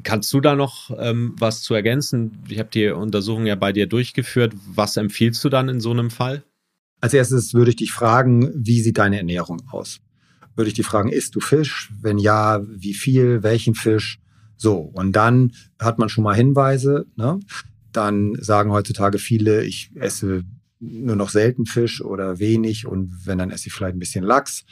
Kannst 0.04 0.32
du 0.32 0.40
da 0.40 0.54
noch 0.54 0.90
ähm, 0.98 1.34
was 1.38 1.62
zu 1.62 1.74
ergänzen? 1.74 2.42
Ich 2.48 2.58
habe 2.58 2.70
die 2.72 2.88
Untersuchung 2.88 3.46
ja 3.46 3.56
bei 3.56 3.72
dir 3.72 3.86
durchgeführt. 3.86 4.54
Was 4.74 4.96
empfiehlst 4.96 5.42
du 5.44 5.48
dann 5.48 5.68
in 5.68 5.80
so 5.80 5.90
einem 5.90 6.10
Fall? 6.10 6.44
Als 7.00 7.14
erstes 7.14 7.54
würde 7.54 7.70
ich 7.70 7.76
dich 7.76 7.92
fragen, 7.92 8.52
wie 8.54 8.80
sieht 8.80 8.98
deine 8.98 9.18
Ernährung 9.18 9.62
aus? 9.70 10.00
würde 10.58 10.68
ich 10.68 10.74
die 10.74 10.82
fragen, 10.82 11.08
isst 11.08 11.36
du 11.36 11.40
Fisch? 11.40 11.90
Wenn 12.02 12.18
ja, 12.18 12.60
wie 12.66 12.92
viel? 12.92 13.44
Welchen 13.44 13.76
Fisch? 13.76 14.18
So, 14.56 14.78
und 14.78 15.12
dann 15.12 15.52
hat 15.78 16.00
man 16.00 16.08
schon 16.08 16.24
mal 16.24 16.34
Hinweise. 16.34 17.06
Ne? 17.14 17.38
Dann 17.92 18.34
sagen 18.40 18.72
heutzutage 18.72 19.18
viele, 19.18 19.64
ich 19.64 19.92
esse 19.94 20.42
nur 20.80 21.16
noch 21.16 21.30
selten 21.30 21.66
Fisch 21.66 22.00
oder 22.00 22.38
wenig 22.38 22.86
und 22.86 23.26
wenn, 23.26 23.38
dann 23.38 23.50
esse 23.50 23.68
ich 23.68 23.72
vielleicht 23.72 23.96
ein 23.96 24.00
bisschen 24.00 24.24
Lachs. 24.24 24.64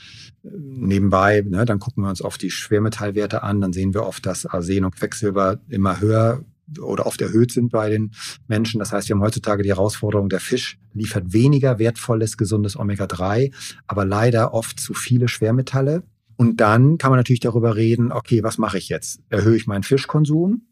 Nebenbei, 0.42 1.42
ne, 1.42 1.64
dann 1.64 1.78
gucken 1.78 2.04
wir 2.04 2.10
uns 2.10 2.22
oft 2.22 2.40
die 2.42 2.50
Schwermetallwerte 2.50 3.42
an, 3.42 3.60
dann 3.60 3.72
sehen 3.72 3.94
wir 3.94 4.06
oft, 4.06 4.24
dass 4.26 4.46
Arsen 4.46 4.84
und 4.84 4.96
Quecksilber 4.96 5.60
immer 5.68 6.00
höher 6.00 6.44
oder 6.80 7.06
oft 7.06 7.20
erhöht 7.20 7.52
sind 7.52 7.70
bei 7.70 7.90
den 7.90 8.12
Menschen. 8.48 8.78
Das 8.78 8.92
heißt, 8.92 9.08
wir 9.08 9.14
haben 9.14 9.22
heutzutage 9.22 9.62
die 9.62 9.68
Herausforderung, 9.68 10.28
der 10.28 10.40
Fisch 10.40 10.78
liefert 10.94 11.32
weniger 11.32 11.78
wertvolles, 11.78 12.36
gesundes 12.36 12.76
Omega-3, 12.76 13.52
aber 13.86 14.04
leider 14.04 14.52
oft 14.52 14.80
zu 14.80 14.94
viele 14.94 15.28
Schwermetalle. 15.28 16.02
Und 16.36 16.60
dann 16.60 16.98
kann 16.98 17.10
man 17.10 17.18
natürlich 17.18 17.40
darüber 17.40 17.76
reden, 17.76 18.12
okay, 18.12 18.42
was 18.42 18.58
mache 18.58 18.78
ich 18.78 18.88
jetzt? 18.88 19.20
Erhöhe 19.30 19.56
ich 19.56 19.66
meinen 19.66 19.84
Fischkonsum. 19.84 20.66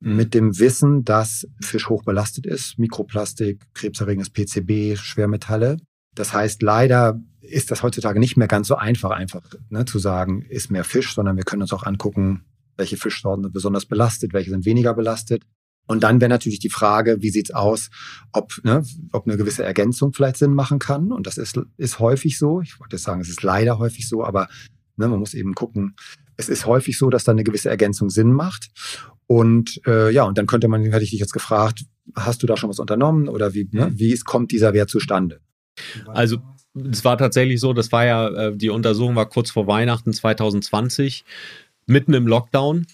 Mit 0.00 0.32
dem 0.34 0.58
Wissen, 0.58 1.04
dass 1.04 1.46
Fisch 1.60 1.88
hoch 1.88 2.02
belastet 2.02 2.46
ist, 2.46 2.78
Mikroplastik, 2.78 3.62
krebserregendes 3.74 4.30
PCB, 4.30 4.96
Schwermetalle. 4.98 5.76
Das 6.14 6.32
heißt, 6.32 6.62
leider 6.62 7.20
ist 7.40 7.70
das 7.70 7.82
heutzutage 7.82 8.18
nicht 8.18 8.36
mehr 8.36 8.48
ganz 8.48 8.68
so 8.68 8.76
einfach, 8.76 9.10
einfach 9.10 9.42
ne, 9.68 9.84
zu 9.84 9.98
sagen, 9.98 10.42
ist 10.42 10.70
mehr 10.70 10.84
Fisch, 10.84 11.14
sondern 11.14 11.36
wir 11.36 11.44
können 11.44 11.62
uns 11.62 11.72
auch 11.72 11.84
angucken, 11.84 12.44
welche 12.76 12.96
Fischsorten 12.96 13.44
sind 13.44 13.52
besonders 13.52 13.86
belastet, 13.86 14.32
welche 14.32 14.50
sind 14.50 14.64
weniger 14.64 14.94
belastet. 14.94 15.44
Und 15.86 16.02
dann 16.02 16.20
wäre 16.20 16.28
natürlich 16.28 16.60
die 16.60 16.70
Frage, 16.70 17.16
wie 17.20 17.30
sieht's 17.30 17.50
aus, 17.50 17.90
ob, 18.32 18.60
ne, 18.64 18.84
ob 19.12 19.26
eine 19.26 19.36
gewisse 19.36 19.64
Ergänzung 19.64 20.12
vielleicht 20.12 20.36
Sinn 20.36 20.54
machen 20.54 20.78
kann. 20.78 21.12
Und 21.12 21.26
das 21.26 21.36
ist, 21.36 21.60
ist 21.76 21.98
häufig 21.98 22.38
so. 22.38 22.60
Ich 22.60 22.78
wollte 22.80 22.96
sagen, 22.96 23.20
es 23.20 23.28
ist 23.28 23.42
leider 23.42 23.78
häufig 23.78 24.08
so, 24.08 24.24
aber 24.24 24.48
ne, 24.96 25.08
man 25.08 25.18
muss 25.18 25.34
eben 25.34 25.54
gucken. 25.54 25.96
Es 26.36 26.48
ist 26.48 26.64
häufig 26.64 26.96
so, 26.96 27.10
dass 27.10 27.24
da 27.24 27.32
eine 27.32 27.44
gewisse 27.44 27.70
Ergänzung 27.70 28.08
Sinn 28.08 28.32
macht. 28.32 28.70
Und 29.30 29.80
äh, 29.86 30.10
ja, 30.12 30.24
und 30.24 30.38
dann 30.38 30.48
könnte 30.48 30.66
man, 30.66 30.82
hätte 30.82 31.04
ich 31.04 31.10
dich 31.10 31.20
jetzt 31.20 31.32
gefragt, 31.32 31.84
hast 32.16 32.42
du 32.42 32.48
da 32.48 32.56
schon 32.56 32.68
was 32.68 32.80
unternommen 32.80 33.28
oder 33.28 33.54
wie, 33.54 33.68
ne, 33.70 33.92
wie 33.94 34.10
ist, 34.10 34.24
kommt 34.24 34.50
dieser 34.50 34.72
Wert 34.72 34.90
zustande? 34.90 35.38
Also 36.08 36.38
es 36.90 37.04
war 37.04 37.16
tatsächlich 37.16 37.60
so, 37.60 37.72
das 37.72 37.92
war 37.92 38.04
ja, 38.04 38.28
äh, 38.28 38.56
die 38.56 38.70
Untersuchung 38.70 39.14
war 39.14 39.28
kurz 39.28 39.52
vor 39.52 39.68
Weihnachten 39.68 40.12
2020 40.12 41.24
mitten 41.86 42.12
im 42.12 42.26
Lockdown. 42.26 42.88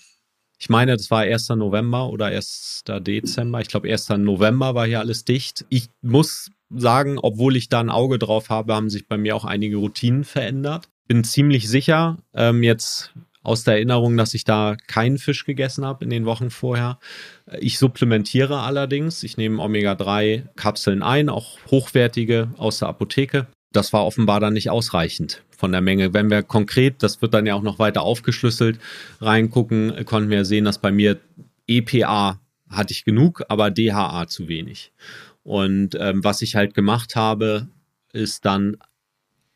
Ich 0.58 0.68
meine, 0.68 0.98
das 0.98 1.10
war 1.10 1.20
1. 1.20 1.48
November 1.48 2.10
oder 2.10 2.26
1. 2.26 2.84
Dezember. 3.00 3.62
Ich 3.62 3.68
glaube, 3.68 3.90
1. 3.90 4.10
November 4.18 4.74
war 4.74 4.86
hier 4.86 5.00
alles 5.00 5.24
dicht. 5.24 5.64
Ich 5.70 5.88
muss 6.02 6.50
sagen, 6.68 7.18
obwohl 7.18 7.56
ich 7.56 7.70
da 7.70 7.80
ein 7.80 7.88
Auge 7.88 8.18
drauf 8.18 8.50
habe, 8.50 8.74
haben 8.74 8.90
sich 8.90 9.08
bei 9.08 9.16
mir 9.16 9.36
auch 9.36 9.46
einige 9.46 9.78
Routinen 9.78 10.24
verändert. 10.24 10.90
Bin 11.08 11.24
ziemlich 11.24 11.66
sicher, 11.66 12.18
ähm, 12.34 12.62
jetzt 12.62 13.14
aus 13.46 13.62
der 13.62 13.74
Erinnerung, 13.74 14.16
dass 14.16 14.34
ich 14.34 14.44
da 14.44 14.76
keinen 14.88 15.18
Fisch 15.18 15.44
gegessen 15.44 15.84
habe 15.84 16.04
in 16.04 16.10
den 16.10 16.26
Wochen 16.26 16.50
vorher. 16.50 16.98
Ich 17.60 17.78
supplementiere 17.78 18.58
allerdings. 18.60 19.22
Ich 19.22 19.36
nehme 19.36 19.62
Omega-3-Kapseln 19.62 21.02
ein, 21.02 21.28
auch 21.28 21.58
hochwertige 21.70 22.50
aus 22.56 22.80
der 22.80 22.88
Apotheke. 22.88 23.46
Das 23.72 23.92
war 23.92 24.04
offenbar 24.04 24.40
dann 24.40 24.54
nicht 24.54 24.70
ausreichend 24.70 25.42
von 25.56 25.70
der 25.70 25.80
Menge. 25.80 26.12
Wenn 26.12 26.28
wir 26.28 26.42
konkret, 26.42 27.02
das 27.04 27.22
wird 27.22 27.34
dann 27.34 27.46
ja 27.46 27.54
auch 27.54 27.62
noch 27.62 27.78
weiter 27.78 28.02
aufgeschlüsselt, 28.02 28.80
reingucken, 29.20 30.04
konnten 30.04 30.30
wir 30.30 30.44
sehen, 30.44 30.64
dass 30.64 30.78
bei 30.78 30.90
mir 30.90 31.20
EPA 31.68 32.40
hatte 32.68 32.92
ich 32.92 33.04
genug, 33.04 33.44
aber 33.48 33.70
DHA 33.70 34.26
zu 34.26 34.48
wenig. 34.48 34.92
Und 35.44 35.96
ähm, 36.00 36.24
was 36.24 36.42
ich 36.42 36.56
halt 36.56 36.74
gemacht 36.74 37.14
habe, 37.14 37.68
ist 38.12 38.44
dann 38.44 38.76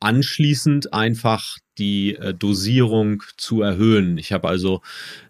anschließend 0.00 0.92
einfach 0.92 1.58
die 1.78 2.16
äh, 2.16 2.34
Dosierung 2.34 3.22
zu 3.36 3.62
erhöhen. 3.62 4.18
Ich 4.18 4.32
habe 4.32 4.48
also 4.48 4.82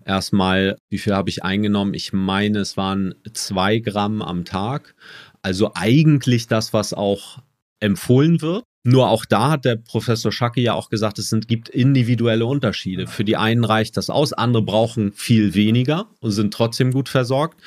erstmal, 0.05 0.77
wie 0.89 0.99
viel 0.99 1.15
habe 1.15 1.31
ich 1.31 1.45
eingenommen? 1.45 1.95
Ich 1.95 2.13
meine, 2.13 2.61
es 2.61 2.77
waren 2.77 3.15
zwei 3.33 3.79
Gramm 3.79 4.23
am 4.23 4.45
Tag. 4.45 4.95
Also 5.43 5.73
eigentlich 5.75 6.47
das, 6.47 6.73
was 6.73 6.93
auch 6.93 7.39
empfohlen 7.81 8.41
wird. 8.43 8.65
Nur 8.83 9.11
auch 9.11 9.27
da 9.27 9.51
hat 9.51 9.65
der 9.67 9.77
Professor 9.77 10.33
Schacke 10.33 10.61
ja 10.61 10.73
auch 10.73 10.89
gesagt, 10.89 11.19
es 11.19 11.29
sind, 11.29 11.49
gibt 11.49 11.69
individuelle 11.69 12.47
Unterschiede. 12.47 13.07
Für 13.07 13.25
die 13.25 13.37
einen 13.37 13.65
reicht 13.65 13.97
das 13.97 14.09
aus, 14.09 14.33
andere 14.33 14.63
brauchen 14.63 15.13
viel 15.13 15.55
weniger 15.55 16.07
und 16.21 16.31
sind 16.31 16.55
trotzdem 16.55 16.93
gut 16.93 17.09
versorgt. 17.09 17.61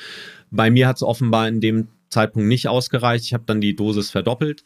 Bei 0.50 0.70
mir 0.70 0.88
hat 0.88 0.96
es 0.96 1.02
offenbar 1.02 1.46
in 1.46 1.60
dem 1.60 1.88
Zeitpunkt 2.10 2.48
nicht 2.48 2.66
ausgereicht. 2.66 3.24
Ich 3.24 3.34
habe 3.34 3.44
dann 3.46 3.60
die 3.60 3.76
Dosis 3.76 4.10
verdoppelt 4.10 4.64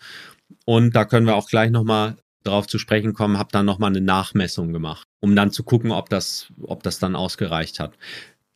und 0.64 0.96
da 0.96 1.04
können 1.04 1.26
wir 1.26 1.36
auch 1.36 1.48
gleich 1.48 1.70
nochmal 1.70 2.16
darauf 2.48 2.66
zu 2.66 2.78
sprechen 2.78 3.14
kommen, 3.14 3.38
habe 3.38 3.50
dann 3.52 3.66
nochmal 3.66 3.90
eine 3.90 4.00
Nachmessung 4.00 4.72
gemacht, 4.72 5.06
um 5.20 5.36
dann 5.36 5.50
zu 5.50 5.62
gucken, 5.62 5.92
ob 5.92 6.08
das, 6.08 6.52
ob 6.62 6.82
das 6.82 6.98
dann 6.98 7.16
ausgereicht 7.16 7.80
hat. 7.80 7.96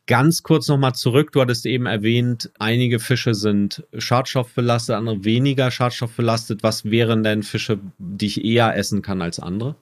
Ganz 0.05 0.43
kurz 0.43 0.67
nochmal 0.67 0.93
zurück. 0.95 1.31
Du 1.31 1.39
hattest 1.39 1.65
eben 1.65 1.85
erwähnt, 1.85 2.51
einige 2.59 2.99
Fische 2.99 3.33
sind 3.33 3.85
schadstoffbelastet, 3.97 4.95
andere 4.95 5.23
weniger 5.23 5.71
schadstoffbelastet. 5.71 6.61
Was 6.61 6.83
wären 6.85 7.23
denn 7.23 7.41
Fische, 7.41 7.79
die 7.97 8.25
ich 8.25 8.43
eher 8.43 8.75
essen 8.75 9.01
kann 9.01 9.21
als 9.21 9.39
andere? 9.39 9.75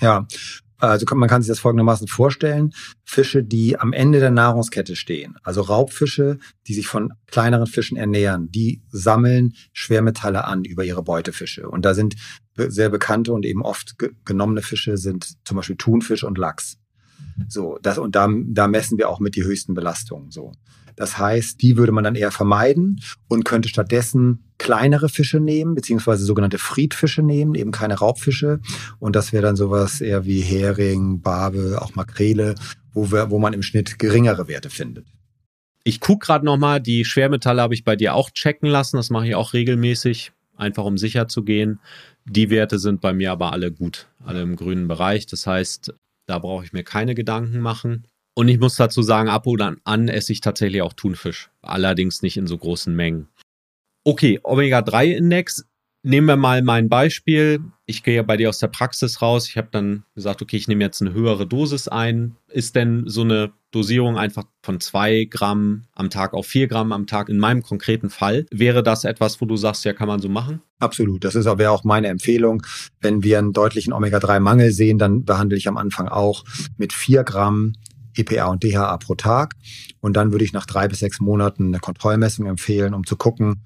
Ja, 0.00 0.26
also 0.80 1.06
man 1.14 1.28
kann 1.28 1.42
sich 1.42 1.48
das 1.48 1.60
folgendermaßen 1.60 2.08
vorstellen. 2.08 2.72
Fische, 3.04 3.42
die 3.42 3.78
am 3.78 3.92
Ende 3.92 4.20
der 4.20 4.30
Nahrungskette 4.30 4.96
stehen, 4.96 5.36
also 5.42 5.60
Raubfische, 5.60 6.38
die 6.66 6.74
sich 6.74 6.86
von 6.86 7.12
kleineren 7.26 7.66
Fischen 7.66 7.96
ernähren, 7.96 8.50
die 8.50 8.82
sammeln 8.90 9.54
Schwermetalle 9.72 10.44
an 10.44 10.64
über 10.64 10.84
ihre 10.84 11.02
Beutefische. 11.02 11.68
Und 11.68 11.84
da 11.84 11.94
sind 11.94 12.16
sehr 12.56 12.90
bekannte 12.90 13.32
und 13.32 13.46
eben 13.46 13.62
oft 13.62 13.96
genommene 14.24 14.62
Fische 14.62 14.96
sind 14.96 15.34
zum 15.44 15.56
Beispiel 15.56 15.76
Thunfisch 15.76 16.24
und 16.24 16.38
Lachs. 16.38 16.78
So, 17.48 17.78
das, 17.82 17.98
und 17.98 18.14
da, 18.14 18.28
da 18.30 18.68
messen 18.68 18.98
wir 18.98 19.08
auch 19.08 19.20
mit 19.20 19.36
die 19.36 19.44
höchsten 19.44 19.74
Belastungen. 19.74 20.30
So. 20.30 20.52
Das 20.96 21.18
heißt, 21.18 21.60
die 21.62 21.76
würde 21.76 21.92
man 21.92 22.04
dann 22.04 22.14
eher 22.14 22.30
vermeiden 22.30 23.00
und 23.28 23.44
könnte 23.44 23.68
stattdessen 23.68 24.44
kleinere 24.58 25.08
Fische 25.08 25.40
nehmen, 25.40 25.74
beziehungsweise 25.74 26.24
sogenannte 26.24 26.58
Friedfische 26.58 27.22
nehmen, 27.22 27.54
eben 27.54 27.70
keine 27.70 27.94
Raubfische. 27.94 28.60
Und 28.98 29.16
das 29.16 29.32
wäre 29.32 29.42
dann 29.42 29.56
sowas 29.56 30.00
eher 30.00 30.26
wie 30.26 30.40
Hering, 30.40 31.22
Barbe, 31.22 31.80
auch 31.80 31.94
Makrele, 31.94 32.54
wo, 32.92 33.10
wir, 33.10 33.30
wo 33.30 33.38
man 33.38 33.52
im 33.52 33.62
Schnitt 33.62 33.98
geringere 33.98 34.48
Werte 34.48 34.70
findet. 34.70 35.06
Ich 35.82 36.00
gucke 36.00 36.26
gerade 36.26 36.44
nochmal, 36.44 36.80
die 36.80 37.04
Schwermetalle 37.04 37.62
habe 37.62 37.74
ich 37.74 37.84
bei 37.84 37.96
dir 37.96 38.14
auch 38.14 38.30
checken 38.30 38.68
lassen. 38.68 38.96
Das 38.96 39.08
mache 39.08 39.28
ich 39.28 39.34
auch 39.34 39.54
regelmäßig, 39.54 40.32
einfach 40.56 40.84
um 40.84 40.98
sicher 40.98 41.26
zu 41.26 41.42
gehen. 41.42 41.80
Die 42.26 42.50
Werte 42.50 42.78
sind 42.78 43.00
bei 43.00 43.14
mir 43.14 43.32
aber 43.32 43.52
alle 43.52 43.72
gut, 43.72 44.08
alle 44.22 44.42
im 44.42 44.56
grünen 44.56 44.88
Bereich. 44.88 45.26
Das 45.26 45.46
heißt, 45.46 45.94
da 46.26 46.38
brauche 46.38 46.64
ich 46.64 46.72
mir 46.72 46.84
keine 46.84 47.14
Gedanken 47.14 47.60
machen. 47.60 48.04
Und 48.40 48.48
ich 48.48 48.58
muss 48.58 48.76
dazu 48.76 49.02
sagen, 49.02 49.28
ab 49.28 49.46
und 49.46 49.60
an 49.84 50.08
esse 50.08 50.32
ich 50.32 50.40
tatsächlich 50.40 50.80
auch 50.80 50.94
Thunfisch. 50.94 51.50
Allerdings 51.60 52.22
nicht 52.22 52.38
in 52.38 52.46
so 52.46 52.56
großen 52.56 52.96
Mengen. 52.96 53.28
Okay, 54.02 54.40
Omega-3-Index. 54.42 55.66
Nehmen 56.02 56.26
wir 56.26 56.36
mal 56.36 56.62
mein 56.62 56.88
Beispiel. 56.88 57.60
Ich 57.84 58.02
gehe 58.02 58.16
ja 58.16 58.22
bei 58.22 58.38
dir 58.38 58.48
aus 58.48 58.56
der 58.56 58.68
Praxis 58.68 59.20
raus. 59.20 59.46
Ich 59.46 59.58
habe 59.58 59.68
dann 59.70 60.04
gesagt, 60.14 60.40
okay, 60.40 60.56
ich 60.56 60.68
nehme 60.68 60.82
jetzt 60.82 61.02
eine 61.02 61.12
höhere 61.12 61.46
Dosis 61.46 61.86
ein. 61.86 62.34
Ist 62.48 62.76
denn 62.76 63.02
so 63.04 63.20
eine 63.20 63.52
Dosierung 63.72 64.16
einfach 64.16 64.44
von 64.62 64.80
zwei 64.80 65.24
Gramm 65.24 65.84
am 65.92 66.08
Tag 66.08 66.32
auf 66.32 66.46
vier 66.46 66.66
Gramm 66.66 66.92
am 66.92 67.06
Tag. 67.06 67.28
In 67.28 67.38
meinem 67.38 67.62
konkreten 67.62 68.08
Fall 68.08 68.46
wäre 68.50 68.82
das 68.82 69.04
etwas, 69.04 69.42
wo 69.42 69.44
du 69.44 69.58
sagst, 69.58 69.84
ja, 69.84 69.92
kann 69.92 70.08
man 70.08 70.20
so 70.20 70.30
machen? 70.30 70.62
Absolut. 70.78 71.24
Das 71.24 71.34
ist 71.34 71.46
aber 71.46 71.70
auch 71.70 71.84
meine 71.84 72.08
Empfehlung. 72.08 72.62
Wenn 73.02 73.22
wir 73.22 73.38
einen 73.38 73.52
deutlichen 73.52 73.92
Omega-3-Mangel 73.92 74.72
sehen, 74.72 74.96
dann 74.96 75.26
behandle 75.26 75.58
ich 75.58 75.68
am 75.68 75.76
Anfang 75.76 76.08
auch 76.08 76.44
mit 76.78 76.94
vier 76.94 77.22
Gramm 77.22 77.74
EPA 78.20 78.46
und 78.46 78.62
DHA 78.62 78.96
pro 78.98 79.14
Tag. 79.14 79.54
Und 80.00 80.14
dann 80.16 80.32
würde 80.32 80.44
ich 80.44 80.52
nach 80.52 80.66
drei 80.66 80.88
bis 80.88 81.00
sechs 81.00 81.20
Monaten 81.20 81.66
eine 81.66 81.80
Kontrollmessung 81.80 82.46
empfehlen, 82.46 82.94
um 82.94 83.04
zu 83.04 83.16
gucken, 83.16 83.64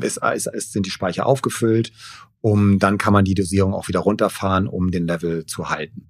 ist, 0.00 0.18
ist, 0.18 0.72
sind 0.72 0.86
die 0.86 0.90
Speicher 0.90 1.26
aufgefüllt, 1.26 1.92
um 2.40 2.78
dann 2.78 2.98
kann 2.98 3.12
man 3.12 3.24
die 3.24 3.34
Dosierung 3.34 3.74
auch 3.74 3.88
wieder 3.88 4.00
runterfahren, 4.00 4.66
um 4.66 4.90
den 4.90 5.06
Level 5.06 5.46
zu 5.46 5.70
halten. 5.70 6.08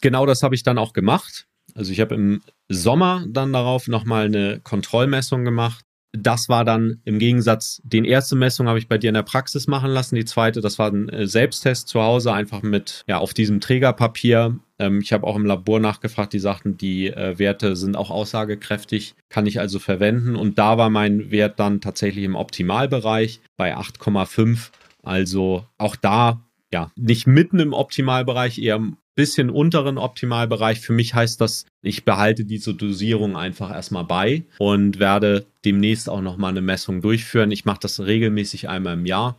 Genau 0.00 0.26
das 0.26 0.42
habe 0.42 0.54
ich 0.54 0.62
dann 0.62 0.78
auch 0.78 0.92
gemacht. 0.92 1.46
Also 1.74 1.92
ich 1.92 2.00
habe 2.00 2.14
im 2.14 2.42
Sommer 2.68 3.24
dann 3.28 3.52
darauf 3.52 3.88
nochmal 3.88 4.26
eine 4.26 4.60
Kontrollmessung 4.60 5.44
gemacht. 5.44 5.84
Das 6.12 6.48
war 6.48 6.64
dann 6.64 7.00
im 7.04 7.18
Gegensatz, 7.18 7.80
den 7.82 8.04
erste 8.04 8.36
Messung 8.36 8.68
habe 8.68 8.78
ich 8.78 8.86
bei 8.86 8.98
dir 8.98 9.08
in 9.08 9.14
der 9.14 9.24
Praxis 9.24 9.66
machen 9.66 9.90
lassen. 9.90 10.14
Die 10.14 10.24
zweite, 10.24 10.60
das 10.60 10.78
war 10.78 10.90
ein 10.90 11.08
äh, 11.08 11.26
Selbsttest 11.26 11.88
zu 11.88 12.00
Hause, 12.00 12.32
einfach 12.32 12.62
mit, 12.62 13.02
ja, 13.08 13.18
auf 13.18 13.34
diesem 13.34 13.60
Trägerpapier. 13.60 14.60
Ähm, 14.84 15.00
ich 15.00 15.12
habe 15.12 15.26
auch 15.26 15.36
im 15.36 15.46
Labor 15.46 15.80
nachgefragt, 15.80 16.32
die 16.32 16.38
sagten, 16.38 16.76
die 16.76 17.08
äh, 17.08 17.38
Werte 17.38 17.76
sind 17.76 17.96
auch 17.96 18.10
aussagekräftig, 18.10 19.14
kann 19.28 19.46
ich 19.46 19.60
also 19.60 19.78
verwenden. 19.78 20.36
Und 20.36 20.58
da 20.58 20.78
war 20.78 20.90
mein 20.90 21.30
Wert 21.30 21.58
dann 21.58 21.80
tatsächlich 21.80 22.24
im 22.24 22.36
Optimalbereich 22.36 23.40
bei 23.56 23.76
8,5. 23.76 24.70
Also 25.02 25.64
auch 25.78 25.96
da, 25.96 26.40
ja, 26.72 26.90
nicht 26.96 27.26
mitten 27.26 27.60
im 27.60 27.72
Optimalbereich, 27.72 28.58
eher 28.58 28.80
bisschen 29.14 29.50
unteren 29.50 29.96
Optimalbereich. 29.96 30.80
Für 30.80 30.92
mich 30.92 31.14
heißt 31.14 31.40
das, 31.40 31.66
ich 31.82 32.04
behalte 32.04 32.44
diese 32.44 32.74
Dosierung 32.74 33.36
einfach 33.36 33.70
erstmal 33.70 34.04
bei 34.04 34.44
und 34.58 34.98
werde 34.98 35.46
demnächst 35.64 36.08
auch 36.08 36.20
nochmal 36.20 36.50
eine 36.50 36.62
Messung 36.62 37.00
durchführen. 37.00 37.52
Ich 37.52 37.64
mache 37.64 37.80
das 37.80 38.00
regelmäßig 38.00 38.68
einmal 38.68 38.94
im 38.94 39.06
Jahr 39.06 39.38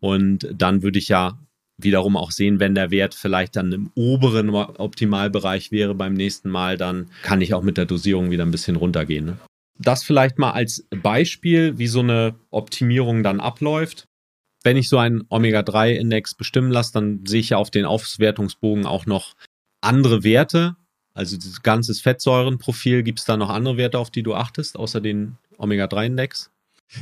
und 0.00 0.48
dann 0.52 0.82
würde 0.82 0.98
ich 0.98 1.08
ja 1.08 1.38
wiederum 1.78 2.16
auch 2.16 2.30
sehen, 2.30 2.60
wenn 2.60 2.74
der 2.74 2.90
Wert 2.90 3.14
vielleicht 3.14 3.56
dann 3.56 3.72
im 3.72 3.90
oberen 3.94 4.50
Optimalbereich 4.50 5.70
wäre 5.72 5.94
beim 5.94 6.14
nächsten 6.14 6.50
Mal, 6.50 6.76
dann 6.76 7.10
kann 7.22 7.40
ich 7.40 7.54
auch 7.54 7.62
mit 7.62 7.76
der 7.76 7.84
Dosierung 7.84 8.30
wieder 8.30 8.44
ein 8.44 8.50
bisschen 8.50 8.76
runtergehen. 8.76 9.26
Ne? 9.26 9.38
Das 9.78 10.02
vielleicht 10.02 10.38
mal 10.38 10.52
als 10.52 10.86
Beispiel, 10.90 11.78
wie 11.78 11.86
so 11.86 12.00
eine 12.00 12.34
Optimierung 12.50 13.22
dann 13.22 13.40
abläuft 13.40 14.06
wenn 14.66 14.76
ich 14.76 14.88
so 14.88 14.98
einen 14.98 15.22
Omega-3-Index 15.28 16.34
bestimmen 16.34 16.72
lasse, 16.72 16.92
dann 16.92 17.24
sehe 17.24 17.38
ich 17.38 17.50
ja 17.50 17.56
auf 17.56 17.70
den 17.70 17.84
Auswertungsbogen 17.84 18.84
auch 18.84 19.06
noch 19.06 19.34
andere 19.80 20.24
Werte. 20.24 20.74
Also 21.14 21.36
dieses 21.36 21.62
ganzes 21.62 22.00
Fettsäurenprofil, 22.00 23.04
gibt 23.04 23.20
es 23.20 23.24
da 23.24 23.36
noch 23.36 23.48
andere 23.48 23.76
Werte, 23.76 24.00
auf 24.00 24.10
die 24.10 24.24
du 24.24 24.34
achtest, 24.34 24.76
außer 24.76 25.00
den 25.00 25.38
Omega-3-Index? 25.56 26.50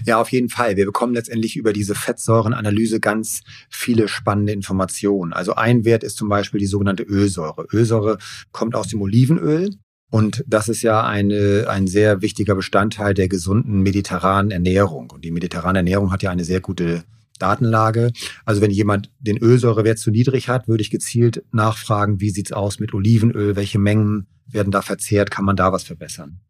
Ja, 0.07 0.20
auf 0.20 0.32
jeden 0.32 0.49
Fall. 0.49 0.76
Wir 0.76 0.87
bekommen 0.87 1.14
letztendlich 1.14 1.57
über 1.57 1.72
diese 1.72 1.95
Fettsäurenanalyse 1.95 3.01
ganz 3.01 3.43
viele 3.68 4.09
spannende 4.09 4.53
Informationen. 4.53 5.32
Also 5.32 5.55
ein 5.55 5.85
Wert 5.85 6.05
ist 6.05 6.16
zum 6.16 6.28
Beispiel 6.28 6.61
die 6.61 6.66
sogenannte 6.66 7.03
Ölsäure. 7.03 7.66
Ölsäure 7.72 8.18
kommt 8.53 8.74
aus 8.74 8.89
dem 8.89 9.03
Olivenöl 9.03 9.70
und 10.11 10.45
das 10.47 10.68
ist 10.68 10.82
ja 10.82 11.05
eine, 11.05 11.66
ein 11.68 11.87
sehr 11.87 12.22
wichtiger 12.22 12.55
Bestandteil 12.55 13.14
der 13.14 13.28
gesunden 13.28 13.82
mediterranen 13.82 14.53
Ernährung. 14.53 15.11
Und 15.11 15.24
die 15.24 15.30
mediterrane 15.30 15.80
Ernährung 15.80 16.12
hat 16.12 16.22
ja 16.22 16.30
eine 16.30 16.45
sehr 16.45 16.61
gute 16.61 17.05
Datenlage. 17.39 18.12
Also 18.45 18.61
wenn 18.61 18.70
jemand 18.70 19.11
den 19.18 19.39
Ölsäurewert 19.39 19.99
zu 19.99 20.11
niedrig 20.11 20.49
hat, 20.49 20.68
würde 20.68 20.82
ich 20.82 20.91
gezielt 20.91 21.43
nachfragen, 21.53 22.20
wie 22.20 22.30
sieht's 22.30 22.53
aus 22.53 22.78
mit 22.78 22.95
Olivenöl, 22.95 23.57
welche 23.57 23.78
Mengen 23.78 24.28
werden 24.47 24.70
da 24.70 24.82
verzehrt, 24.82 25.30
kann 25.30 25.45
man 25.45 25.57
da 25.57 25.72
was 25.72 25.82
verbessern. 25.82 26.41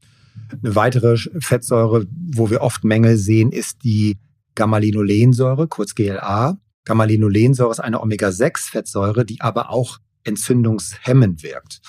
Eine 0.63 0.75
weitere 0.75 1.17
Fettsäure, 1.17 2.07
wo 2.33 2.51
wir 2.51 2.61
oft 2.61 2.85
Mängel 2.85 3.17
sehen, 3.17 3.53
ist 3.53 3.85
die 3.85 4.19
Gamma-Linolensäure, 4.55 5.69
kurz 5.69 5.95
GLA. 5.95 6.59
Gamma-Linolensäure 6.85 7.71
ist 7.71 7.81
eine 7.81 8.01
Omega-6-Fettsäure, 8.01 9.25
die 9.25 9.41
aber 9.41 9.71
auch 9.71 9.99
entzündungshemmend 10.25 11.43
wirkt. 11.43 11.81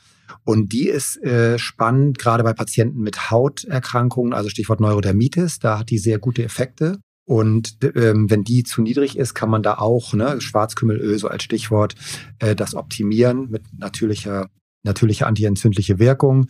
Und 0.44 0.74
die 0.74 0.88
ist 0.88 1.22
äh, 1.24 1.58
spannend, 1.58 2.20
gerade 2.20 2.44
bei 2.44 2.54
Patienten 2.54 3.02
mit 3.02 3.32
Hauterkrankungen, 3.32 4.34
also 4.34 4.50
Stichwort 4.50 4.80
Neurodermitis, 4.80 5.60
da 5.60 5.80
hat 5.80 5.90
die 5.90 5.98
sehr 5.98 6.20
gute 6.20 6.44
Effekte. 6.44 7.00
Und 7.28 7.78
ähm, 7.96 8.30
wenn 8.30 8.44
die 8.44 8.64
zu 8.64 8.84
niedrig 8.84 9.18
ist, 9.18 9.34
kann 9.34 9.50
man 9.50 9.64
da 9.64 9.80
auch, 9.80 10.14
ne, 10.14 10.40
Schwarzkümmelöl 10.40 11.18
so 11.18 11.28
als 11.28 11.44
Stichwort, 11.44 11.96
äh, 12.40 12.56
das 12.56 12.76
optimieren 12.76 13.50
mit 13.50 13.64
natürlicher, 13.76 14.50
natürlicher 14.84 15.26
antientzündliche 15.26 15.98
Wirkung. 15.98 16.48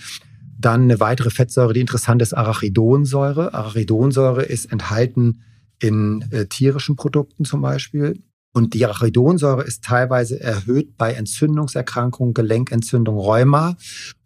Dann 0.66 0.82
eine 0.82 1.00
weitere 1.00 1.30
Fettsäure, 1.30 1.74
die 1.74 1.80
interessant 1.80 2.24
ist, 2.24 2.34
Arachidonsäure. 2.34 3.54
Arachidonsäure 3.54 4.42
ist 4.42 4.72
enthalten 4.72 5.44
in 5.78 6.26
äh, 6.32 6.48
tierischen 6.48 6.96
Produkten 6.96 7.46
zum 7.46 7.62
Beispiel. 7.62 8.24
Und 8.52 8.74
die 8.74 8.84
Arachidonsäure 8.84 9.62
ist 9.62 9.84
teilweise 9.84 10.40
erhöht 10.40 10.98
bei 10.98 11.14
Entzündungserkrankungen, 11.14 12.34
Gelenkentzündung, 12.34 13.16
Rheuma. 13.16 13.78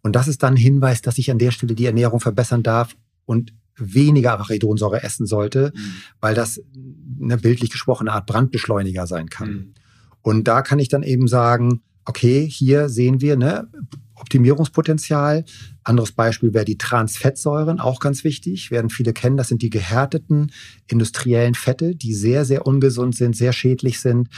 Und 0.01 0.15
das 0.15 0.29
ist 0.29 0.41
dann 0.41 0.53
ein 0.53 0.57
Hinweis, 0.57 1.01
dass 1.01 1.17
ich 1.17 1.29
an 1.29 1.39
der 1.39 1.51
Stelle 1.51 1.75
die 1.75 1.85
Ernährung 1.85 2.21
verbessern 2.21 2.63
darf 2.63 2.95
und 3.25 3.53
weniger 3.75 4.31
Arachidonsäure 4.31 5.03
essen 5.03 5.25
sollte, 5.25 5.73
mhm. 5.75 5.91
weil 6.21 6.35
das 6.35 6.61
eine 7.21 7.35
bildlich 7.35 7.69
gesprochene 7.69 8.13
Art 8.13 8.27
Brandbeschleuniger 8.27 9.07
sein 9.07 9.27
kann. 9.27 9.49
Mhm. 9.49 9.73
Und 10.21 10.47
da 10.47 10.61
kann 10.61 10.79
ich 10.79 10.87
dann 10.87 11.03
eben 11.03 11.27
sagen, 11.27 11.81
okay, 12.10 12.49
hier 12.49 12.89
sehen 12.89 13.22
wir 13.22 13.38
ne, 13.38 13.68
Optimierungspotenzial. 14.16 15.45
Anderes 15.84 16.12
Beispiel 16.12 16.55
wäre 16.55 16.66
die 16.66 16.78
Transfettsäuren, 16.78 17.80
auch 17.80 17.99
ganz 17.99 18.24
wichtig, 18.24 18.72
werden 18.72 18.89
viele 18.89 19.14
kennen. 19.14 19.38
Das 19.38 19.47
sind 19.47 19.62
die 19.62 19.70
gehärteten 19.70 20.51
industriellen 20.88 21.53
Fette, 21.53 21.95
die 21.95 22.16
sehr, 22.16 22.45
sehr 22.45 22.66
ungesund 22.66 23.16
sind, 23.16 23.36
sehr 23.36 23.53
schädlich 23.53 23.99
sind. 23.99 24.30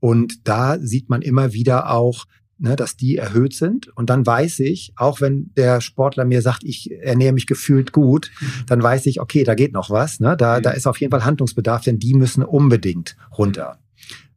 Und 0.00 0.46
da 0.46 0.78
sieht 0.78 1.08
man 1.08 1.22
immer 1.22 1.54
wieder 1.54 1.90
auch, 1.90 2.26
ne, 2.58 2.76
dass 2.76 2.94
die 2.94 3.16
erhöht 3.16 3.54
sind. 3.54 3.88
Und 3.96 4.10
dann 4.10 4.26
weiß 4.26 4.60
ich, 4.60 4.92
auch 4.96 5.22
wenn 5.22 5.50
der 5.56 5.80
Sportler 5.80 6.26
mir 6.26 6.42
sagt, 6.42 6.62
ich 6.62 6.90
ernähre 6.92 7.32
mich 7.32 7.46
gefühlt 7.46 7.92
gut, 7.92 8.30
mhm. 8.38 8.66
dann 8.66 8.82
weiß 8.82 9.06
ich, 9.06 9.18
okay, 9.18 9.44
da 9.44 9.54
geht 9.54 9.72
noch 9.72 9.88
was. 9.88 10.20
Ne? 10.20 10.36
Da, 10.36 10.60
da 10.60 10.72
ist 10.72 10.86
auf 10.86 11.00
jeden 11.00 11.10
Fall 11.10 11.24
Handlungsbedarf, 11.24 11.84
denn 11.84 11.98
die 11.98 12.12
müssen 12.12 12.42
unbedingt 12.42 13.16
runter. 13.38 13.78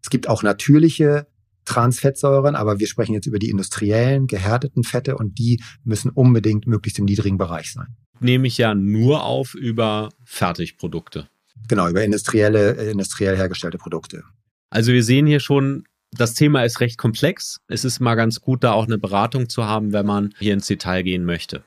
Es 0.01 0.09
gibt 0.09 0.29
auch 0.29 0.41
natürliche 0.41 1.27
Transfettsäuren, 1.67 2.55
aber 2.55 2.79
wir 2.79 2.87
sprechen 2.87 3.13
jetzt 3.13 3.27
über 3.27 3.39
die 3.39 3.49
industriellen, 3.49 4.27
gehärteten 4.27 4.83
Fette 4.83 5.17
und 5.17 5.37
die 5.37 5.61
müssen 5.83 6.09
unbedingt 6.09 6.65
möglichst 6.65 6.97
im 6.97 7.05
niedrigen 7.05 7.37
Bereich 7.37 7.73
sein. 7.73 7.97
Nehme 8.19 8.47
ich 8.47 8.57
ja 8.57 8.73
nur 8.73 9.23
auf 9.23 9.53
über 9.53 10.09
Fertigprodukte. 10.23 11.27
Genau, 11.67 11.87
über 11.89 12.03
industrielle, 12.03 12.71
industriell 12.89 13.35
hergestellte 13.35 13.77
Produkte. 13.77 14.23
Also 14.69 14.93
wir 14.93 15.03
sehen 15.03 15.27
hier 15.27 15.39
schon, 15.39 15.83
das 16.11 16.33
Thema 16.33 16.63
ist 16.63 16.79
recht 16.79 16.97
komplex. 16.97 17.59
Es 17.67 17.83
ist 17.83 17.99
mal 17.99 18.15
ganz 18.15 18.41
gut, 18.41 18.63
da 18.63 18.71
auch 18.71 18.85
eine 18.85 18.97
Beratung 18.97 19.49
zu 19.49 19.65
haben, 19.65 19.91
wenn 19.91 20.05
man 20.05 20.33
hier 20.39 20.53
ins 20.53 20.67
Detail 20.67 21.03
gehen 21.03 21.25
möchte. 21.25 21.63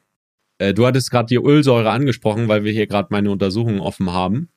Äh, 0.59 0.74
du 0.74 0.86
hattest 0.86 1.11
gerade 1.11 1.26
die 1.26 1.36
Ölsäure 1.36 1.90
angesprochen, 1.90 2.48
weil 2.48 2.64
wir 2.64 2.72
hier 2.72 2.86
gerade 2.86 3.09
meine 3.11 3.30
Untersuchungen 3.30 3.80
offen 3.80 4.11
haben. 4.12 4.48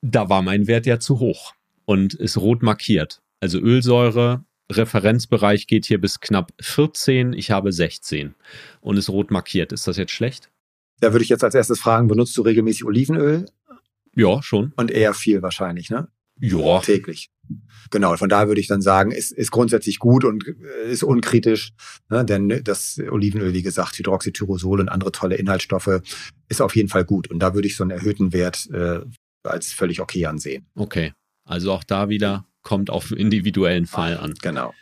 Da 0.00 0.28
war 0.28 0.42
mein 0.42 0.66
Wert 0.66 0.86
ja 0.86 0.98
zu 0.98 1.18
hoch 1.18 1.52
und 1.84 2.14
ist 2.14 2.38
rot 2.38 2.62
markiert. 2.62 3.20
Also 3.40 3.58
Ölsäure, 3.58 4.44
Referenzbereich 4.70 5.66
geht 5.66 5.86
hier 5.86 6.00
bis 6.00 6.20
knapp 6.20 6.52
14. 6.60 7.32
Ich 7.32 7.50
habe 7.50 7.72
16 7.72 8.34
und 8.80 8.96
ist 8.96 9.08
rot 9.08 9.30
markiert. 9.30 9.72
Ist 9.72 9.86
das 9.86 9.96
jetzt 9.96 10.12
schlecht? 10.12 10.50
Da 11.00 11.12
würde 11.12 11.22
ich 11.22 11.28
jetzt 11.28 11.44
als 11.44 11.54
erstes 11.54 11.80
fragen, 11.80 12.08
benutzt 12.08 12.36
du 12.36 12.42
regelmäßig 12.42 12.84
Olivenöl? 12.84 13.46
Ja, 14.14 14.42
schon. 14.42 14.72
Und 14.76 14.90
eher 14.90 15.14
viel 15.14 15.42
wahrscheinlich, 15.42 15.90
ne? 15.90 16.08
Ja. 16.38 16.80
Täglich. 16.80 17.30
Genau, 17.90 18.16
von 18.16 18.28
daher 18.28 18.48
würde 18.48 18.60
ich 18.60 18.66
dann 18.66 18.82
sagen, 18.82 19.10
ist, 19.10 19.32
ist 19.32 19.50
grundsätzlich 19.50 19.98
gut 19.98 20.24
und 20.24 20.46
äh, 20.46 20.90
ist 20.90 21.02
unkritisch, 21.02 21.72
ne? 22.10 22.24
denn 22.24 22.60
das 22.64 22.98
Olivenöl, 23.10 23.54
wie 23.54 23.62
gesagt, 23.62 23.98
Hydroxytyrosol 23.98 24.80
und 24.80 24.88
andere 24.88 25.12
tolle 25.12 25.36
Inhaltsstoffe, 25.36 26.00
ist 26.48 26.60
auf 26.60 26.76
jeden 26.76 26.88
Fall 26.88 27.04
gut. 27.04 27.30
Und 27.30 27.38
da 27.38 27.54
würde 27.54 27.68
ich 27.68 27.76
so 27.76 27.84
einen 27.84 27.92
erhöhten 27.92 28.32
Wert 28.32 28.68
äh, 28.72 29.00
als 29.44 29.72
völlig 29.72 30.00
okay 30.00 30.26
ansehen. 30.26 30.66
Okay, 30.74 31.12
also 31.44 31.72
auch 31.72 31.84
da 31.84 32.08
wieder 32.08 32.46
kommt 32.66 32.90
auf 32.90 33.12
individuellen 33.12 33.86
Fall 33.86 34.18
an. 34.18 34.34
Genau. 34.42 34.74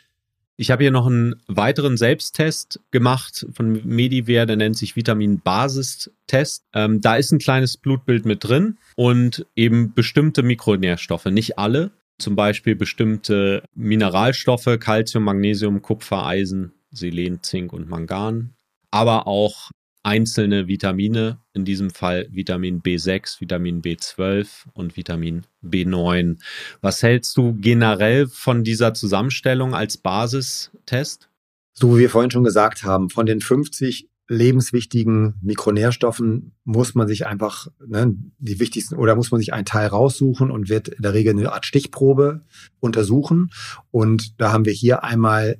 Ich 0.57 0.71
habe 0.71 0.83
hier 0.83 0.91
noch 0.91 1.05
einen 1.05 1.35
weiteren 1.47 1.97
Selbsttest 1.97 2.79
gemacht 2.89 3.45
von 3.53 3.85
Mediver, 3.85 4.47
der 4.47 4.55
nennt 4.55 4.75
sich 4.75 4.95
Vitamin-Basis-Test. 4.95 6.65
Ähm, 6.73 7.01
da 7.01 7.15
ist 7.15 7.31
ein 7.31 7.39
kleines 7.39 7.77
Blutbild 7.77 8.25
mit 8.25 8.43
drin 8.43 8.77
und 8.95 9.45
eben 9.55 9.93
bestimmte 9.93 10.41
Mikronährstoffe, 10.41 11.25
nicht 11.25 11.59
alle. 11.59 11.91
Zum 12.17 12.35
Beispiel 12.35 12.75
bestimmte 12.75 13.63
Mineralstoffe, 13.75 14.79
Calcium, 14.79 15.25
Magnesium, 15.25 15.81
Kupfer, 15.81 16.25
Eisen, 16.25 16.71
Selen, 16.89 17.43
Zink 17.43 17.71
und 17.71 17.87
Mangan. 17.87 18.55
Aber 18.89 19.27
auch 19.27 19.69
einzelne 20.05 20.67
Vitamine, 20.67 21.39
in 21.53 21.65
diesem 21.65 21.89
Fall 21.89 22.27
Vitamin 22.29 22.81
B6, 22.81 23.41
Vitamin 23.41 23.81
B12 23.81 24.65
und 24.73 24.95
Vitamin 24.95 25.47
B9. 25.63 26.37
Was 26.81 27.01
hältst 27.01 27.35
du 27.37 27.55
generell 27.59 28.27
von 28.27 28.63
dieser 28.63 28.93
Zusammenstellung 28.93 29.73
als 29.73 29.97
Basistest? 29.97 31.29
So 31.73 31.95
wie 31.95 32.01
wir 32.01 32.09
vorhin 32.11 32.29
schon 32.29 32.43
gesagt 32.43 32.83
haben, 32.83 33.09
von 33.09 33.25
den 33.25 33.41
50 33.41 34.07
lebenswichtigen 34.27 35.35
Mikronährstoffen 35.41 36.53
muss 36.63 36.95
man 36.95 37.07
sich 37.07 37.25
einfach 37.25 37.67
ne, 37.85 38.15
die 38.39 38.59
wichtigsten 38.59 38.95
oder 38.95 39.15
muss 39.15 39.31
man 39.31 39.39
sich 39.39 39.53
einen 39.53 39.65
Teil 39.65 39.87
raussuchen 39.87 40.51
und 40.51 40.69
wird 40.69 40.87
in 40.87 41.01
der 41.01 41.13
Regel 41.13 41.33
eine 41.33 41.51
Art 41.51 41.65
Stichprobe 41.65 42.41
untersuchen. 42.79 43.51
Und 43.91 44.39
da 44.39 44.51
haben 44.51 44.65
wir 44.65 44.73
hier 44.73 45.03
einmal 45.03 45.57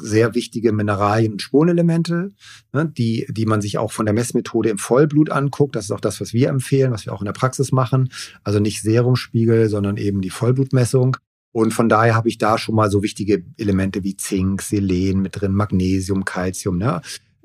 sehr 0.00 0.34
wichtige 0.34 0.72
Mineralien 0.72 1.32
und 1.32 1.42
Spurenelemente, 1.42 2.32
ne, 2.72 2.86
die, 2.86 3.26
die 3.30 3.46
man 3.46 3.60
sich 3.60 3.78
auch 3.78 3.92
von 3.92 4.04
der 4.06 4.14
Messmethode 4.14 4.68
im 4.68 4.78
Vollblut 4.78 5.30
anguckt. 5.30 5.76
Das 5.76 5.84
ist 5.84 5.90
auch 5.92 6.00
das, 6.00 6.20
was 6.20 6.32
wir 6.32 6.48
empfehlen, 6.48 6.92
was 6.92 7.06
wir 7.06 7.12
auch 7.12 7.20
in 7.20 7.26
der 7.26 7.32
Praxis 7.32 7.72
machen. 7.72 8.10
Also 8.42 8.58
nicht 8.58 8.82
Serumspiegel, 8.82 9.68
sondern 9.68 9.96
eben 9.96 10.20
die 10.20 10.30
Vollblutmessung. 10.30 11.16
Und 11.52 11.72
von 11.72 11.88
daher 11.88 12.14
habe 12.14 12.28
ich 12.28 12.36
da 12.36 12.58
schon 12.58 12.74
mal 12.74 12.90
so 12.90 13.02
wichtige 13.02 13.44
Elemente 13.56 14.04
wie 14.04 14.16
Zink, 14.16 14.60
Selen 14.60 15.22
mit 15.22 15.40
drin, 15.40 15.52
Magnesium, 15.52 16.24
Calcium, 16.24 16.76
ne? 16.76 17.00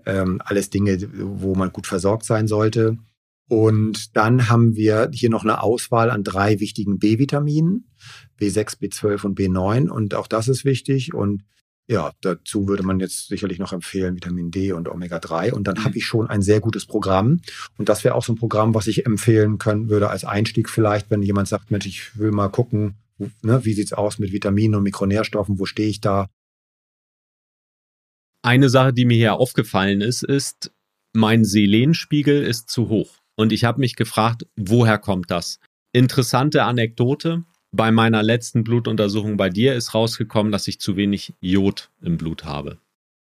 Ähm, 0.06 0.42
alles 0.44 0.70
Dinge, 0.70 0.98
wo 1.14 1.54
man 1.56 1.72
gut 1.72 1.88
versorgt 1.88 2.26
sein 2.26 2.48
sollte. 2.48 2.98
Und 3.48 4.16
dann 4.18 4.50
haben 4.50 4.76
wir 4.76 5.10
hier 5.14 5.30
noch 5.30 5.44
eine 5.44 5.62
Auswahl 5.62 6.10
an 6.10 6.24
drei 6.24 6.60
wichtigen 6.60 7.00
B-Vitaminen, 7.00 7.90
B6, 8.40 8.80
B12 8.80 9.26
und 9.26 9.38
B9. 9.38 9.90
Und 9.90 10.16
auch 10.16 10.28
das 10.28 10.48
ist 10.48 10.66
wichtig. 10.66 11.14
Und 11.14 11.44
ja, 11.92 12.14
dazu 12.22 12.70
würde 12.70 12.84
man 12.84 13.02
jetzt 13.02 13.28
sicherlich 13.28 13.60
noch 13.60 13.74
empfehlen 13.74 14.16
Vitamin 14.16 14.50
D 14.50 14.72
und 14.72 14.88
Omega-3. 14.88 15.52
Und 15.52 15.66
dann 15.68 15.76
mhm. 15.76 15.84
habe 15.84 15.98
ich 15.98 16.06
schon 16.06 16.30
ein 16.30 16.42
sehr 16.42 16.62
gutes 16.62 16.86
Programm. 16.86 17.42
Und 17.78 17.90
das 17.90 18.06
wäre 18.06 18.16
auch 18.16 18.24
so 18.24 18.32
ein 18.32 18.38
Programm, 18.38 18.74
was 18.74 18.88
ich 18.88 19.06
empfehlen 19.06 19.58
können 19.58 19.90
würde 19.90 20.10
als 20.10 20.24
Einstieg 20.24 20.70
vielleicht, 20.70 21.12
wenn 21.12 21.22
jemand 21.22 21.50
sagt, 21.50 21.70
Mensch, 21.70 21.86
ich 21.86 22.18
will 22.18 22.32
mal 22.32 22.48
gucken, 22.48 22.96
ne, 23.42 23.66
wie 23.66 23.74
sieht's 23.74 23.92
aus 23.92 24.20
mit 24.20 24.32
Vitaminen 24.32 24.76
und 24.76 24.84
Mikronährstoffen, 24.84 25.60
wo 25.60 25.66
stehe 25.66 25.90
ich 25.90 26.00
da? 26.00 26.30
Eine 28.42 28.70
Sache, 28.70 28.94
die 28.94 29.04
mir 29.04 29.18
hier 29.18 29.34
aufgefallen 29.34 30.00
ist, 30.00 30.24
ist, 30.24 30.72
mein 31.14 31.44
Selenspiegel 31.44 32.42
ist 32.42 32.70
zu 32.70 32.88
hoch. 32.88 33.18
Und 33.36 33.52
ich 33.52 33.66
habe 33.66 33.82
mich 33.82 33.98
gefragt, 33.98 34.48
woher 34.56 34.98
kommt 34.98 35.30
das? 35.30 35.60
Interessante 35.92 36.64
Anekdote 36.64 37.44
bei 37.72 37.92
meiner 37.92 38.24
letzten 38.24 38.64
Blutuntersuchung 38.64 39.38
bei 39.38 39.50
dir 39.50 39.76
ist 39.76 39.94
rausgekommen, 39.94 40.52
dass 40.52 40.68
ich 40.68 40.80
zu 40.80 40.96
wenig 40.96 41.34
Jod 41.40 41.90
im 42.02 42.18
Blut 42.18 42.44
habe. 42.44 42.78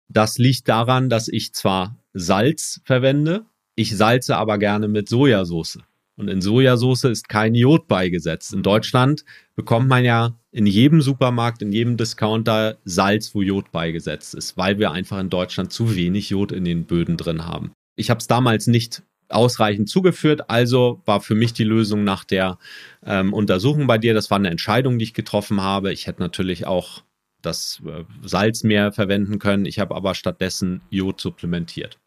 Das 0.08 0.38
liegt 0.38 0.68
daran, 0.68 1.08
dass 1.08 1.28
ich 1.28 1.54
zwar 1.54 1.96
Salz 2.12 2.80
verwende, 2.84 3.46
ich 3.76 3.96
salze 3.96 4.36
aber 4.36 4.58
gerne 4.58 4.88
mit 4.88 5.08
Sojasauce. 5.08 5.78
Und 6.16 6.28
in 6.28 6.42
Sojasauce 6.42 7.04
ist 7.04 7.28
kein 7.30 7.54
Jod 7.54 7.88
beigesetzt. 7.88 8.52
In 8.52 8.62
Deutschland 8.62 9.24
bekommt 9.54 9.88
man 9.88 10.04
ja 10.04 10.36
in 10.50 10.66
jedem 10.66 11.00
Supermarkt, 11.00 11.62
in 11.62 11.72
jedem 11.72 11.96
Discounter 11.96 12.76
Salz, 12.84 13.34
wo 13.34 13.40
Jod 13.40 13.72
beigesetzt 13.72 14.34
ist, 14.34 14.58
weil 14.58 14.78
wir 14.78 14.90
einfach 14.90 15.18
in 15.18 15.30
Deutschland 15.30 15.72
zu 15.72 15.96
wenig 15.96 16.28
Jod 16.28 16.52
in 16.52 16.66
den 16.66 16.84
Böden 16.84 17.16
drin 17.16 17.46
haben. 17.46 17.72
Ich 17.96 18.10
habe 18.10 18.18
es 18.18 18.26
damals 18.26 18.66
nicht 18.66 19.02
ausreichend 19.32 19.88
zugeführt. 19.88 20.50
Also 20.50 21.02
war 21.04 21.20
für 21.20 21.34
mich 21.34 21.52
die 21.52 21.64
Lösung 21.64 22.04
nach 22.04 22.24
der 22.24 22.58
ähm, 23.04 23.32
Untersuchung 23.32 23.86
bei 23.86 23.98
dir, 23.98 24.14
das 24.14 24.30
war 24.30 24.38
eine 24.38 24.50
Entscheidung, 24.50 24.98
die 24.98 25.04
ich 25.04 25.14
getroffen 25.14 25.60
habe. 25.60 25.92
Ich 25.92 26.06
hätte 26.06 26.22
natürlich 26.22 26.66
auch 26.66 27.02
das 27.42 27.82
äh, 27.86 28.04
Salz 28.22 28.62
mehr 28.62 28.92
verwenden 28.92 29.38
können. 29.38 29.66
Ich 29.66 29.78
habe 29.78 29.94
aber 29.94 30.14
stattdessen 30.14 30.82
Jod 30.90 31.20
supplementiert. 31.20 31.98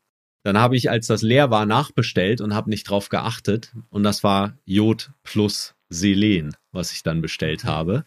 Dann 0.44 0.58
habe 0.58 0.76
ich, 0.76 0.90
als 0.90 1.08
das 1.08 1.22
leer 1.22 1.52
war, 1.52 1.66
nachbestellt 1.66 2.42
und 2.42 2.54
habe 2.54 2.70
nicht 2.70 2.90
drauf 2.90 3.10
geachtet. 3.10 3.74
Und 3.90 4.04
das 4.04 4.24
war 4.24 4.58
Jod 4.66 5.12
plus 5.24 5.74
Selen, 5.90 6.56
was 6.72 6.92
ich 6.92 7.04
dann 7.04 7.22
bestellt 7.22 7.64
habe, 7.64 8.04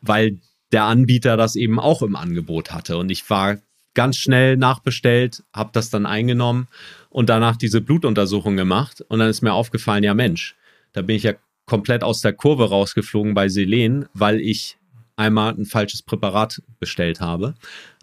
weil 0.00 0.38
der 0.72 0.84
Anbieter 0.84 1.36
das 1.36 1.54
eben 1.54 1.78
auch 1.78 2.02
im 2.02 2.16
Angebot 2.16 2.72
hatte. 2.72 2.96
Und 2.96 3.10
ich 3.10 3.28
war 3.28 3.58
ganz 3.94 4.16
schnell 4.16 4.56
nachbestellt, 4.56 5.42
habe 5.52 5.70
das 5.72 5.90
dann 5.90 6.06
eingenommen 6.06 6.68
und 7.16 7.30
danach 7.30 7.56
diese 7.56 7.80
Blutuntersuchung 7.80 8.58
gemacht. 8.58 9.02
Und 9.08 9.20
dann 9.20 9.30
ist 9.30 9.40
mir 9.40 9.54
aufgefallen, 9.54 10.04
ja 10.04 10.12
Mensch, 10.12 10.54
da 10.92 11.00
bin 11.00 11.16
ich 11.16 11.22
ja 11.22 11.32
komplett 11.64 12.04
aus 12.04 12.20
der 12.20 12.34
Kurve 12.34 12.68
rausgeflogen 12.68 13.32
bei 13.32 13.48
Selen, 13.48 14.04
weil 14.12 14.38
ich 14.38 14.76
einmal 15.16 15.54
ein 15.54 15.64
falsches 15.64 16.02
Präparat 16.02 16.60
bestellt 16.78 17.22
habe. 17.22 17.54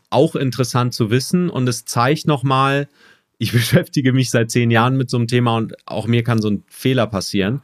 Auch 0.10 0.36
interessant 0.36 0.96
zu 0.96 1.12
wissen 1.12 1.52
und 1.52 1.70
es 1.70 1.86
zeigt 1.86 2.26
nochmal, 2.26 2.90
ich 3.38 3.52
beschäftige 3.52 4.14
mich 4.14 4.32
seit 4.32 4.50
zehn 4.50 4.72
Jahren 4.72 4.98
mit 4.98 5.12
so 5.12 5.18
einem 5.18 5.28
Thema 5.28 5.58
und 5.58 5.76
auch 5.86 6.08
mir 6.08 6.24
kann 6.24 6.42
so 6.42 6.50
ein 6.50 6.64
Fehler 6.68 7.06
passieren. 7.06 7.62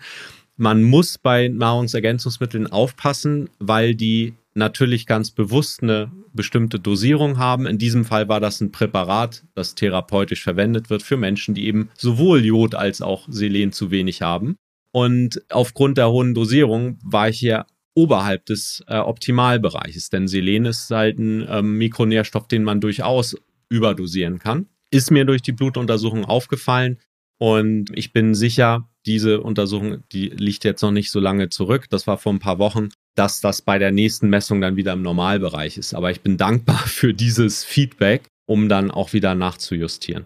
Man 0.55 0.83
muss 0.83 1.17
bei 1.17 1.47
Nahrungsergänzungsmitteln 1.47 2.67
aufpassen, 2.67 3.49
weil 3.57 3.95
die 3.95 4.35
natürlich 4.59 5.07
ganz 5.07 5.31
bewusst 5.31 5.81
eine 5.81 6.11
bestimmte 6.33 6.79
Dosierung 6.79 7.39
haben. 7.39 7.65
In 7.65 7.79
diesem 7.79 8.05
Fall 8.05 8.29
war 8.29 8.39
das 8.39 8.61
ein 8.61 8.71
Präparat, 8.71 9.43
das 9.55 9.73
therapeutisch 9.73 10.43
verwendet 10.43 10.91
wird 10.91 11.01
für 11.01 11.17
Menschen, 11.17 11.55
die 11.55 11.65
eben 11.65 11.89
sowohl 11.97 12.45
Jod 12.45 12.75
als 12.75 13.01
auch 13.01 13.27
Selen 13.27 13.71
zu 13.71 13.89
wenig 13.89 14.21
haben. 14.21 14.55
Und 14.91 15.41
aufgrund 15.49 15.97
der 15.97 16.11
hohen 16.11 16.33
Dosierung 16.33 16.99
war 17.03 17.29
ich 17.29 17.39
hier 17.39 17.65
oberhalb 17.95 18.45
des 18.45 18.83
äh, 18.87 18.97
Optimalbereiches, 18.97 20.09
denn 20.09 20.27
Selen 20.27 20.65
ist 20.65 20.91
halt 20.91 21.19
ein 21.19 21.45
ähm, 21.49 21.77
Mikronährstoff, 21.77 22.47
den 22.47 22.63
man 22.63 22.81
durchaus 22.81 23.35
überdosieren 23.69 24.39
kann. 24.39 24.67
Ist 24.91 25.11
mir 25.11 25.25
durch 25.25 25.41
die 25.41 25.51
Blutuntersuchung 25.51 26.25
aufgefallen 26.25 26.97
und 27.39 27.89
ich 27.93 28.11
bin 28.11 28.35
sicher, 28.35 28.89
diese 29.05 29.41
Untersuchung, 29.41 30.03
die 30.11 30.27
liegt 30.27 30.65
jetzt 30.65 30.81
noch 30.81 30.91
nicht 30.91 31.09
so 31.09 31.19
lange 31.19 31.49
zurück. 31.49 31.89
Das 31.89 32.05
war 32.05 32.17
vor 32.17 32.33
ein 32.33 32.39
paar 32.39 32.59
Wochen 32.59 32.89
dass 33.19 33.41
das 33.41 33.61
bei 33.61 33.77
der 33.77 33.91
nächsten 33.91 34.29
Messung 34.29 34.61
dann 34.61 34.77
wieder 34.77 34.93
im 34.93 35.01
Normalbereich 35.01 35.77
ist. 35.77 35.93
Aber 35.93 36.09
ich 36.09 36.21
bin 36.21 36.37
dankbar 36.37 36.77
für 36.85 37.13
dieses 37.13 37.65
Feedback, 37.65 38.23
um 38.45 38.69
dann 38.69 38.91
auch 38.91 39.11
wieder 39.11 39.35
nachzujustieren. 39.35 40.23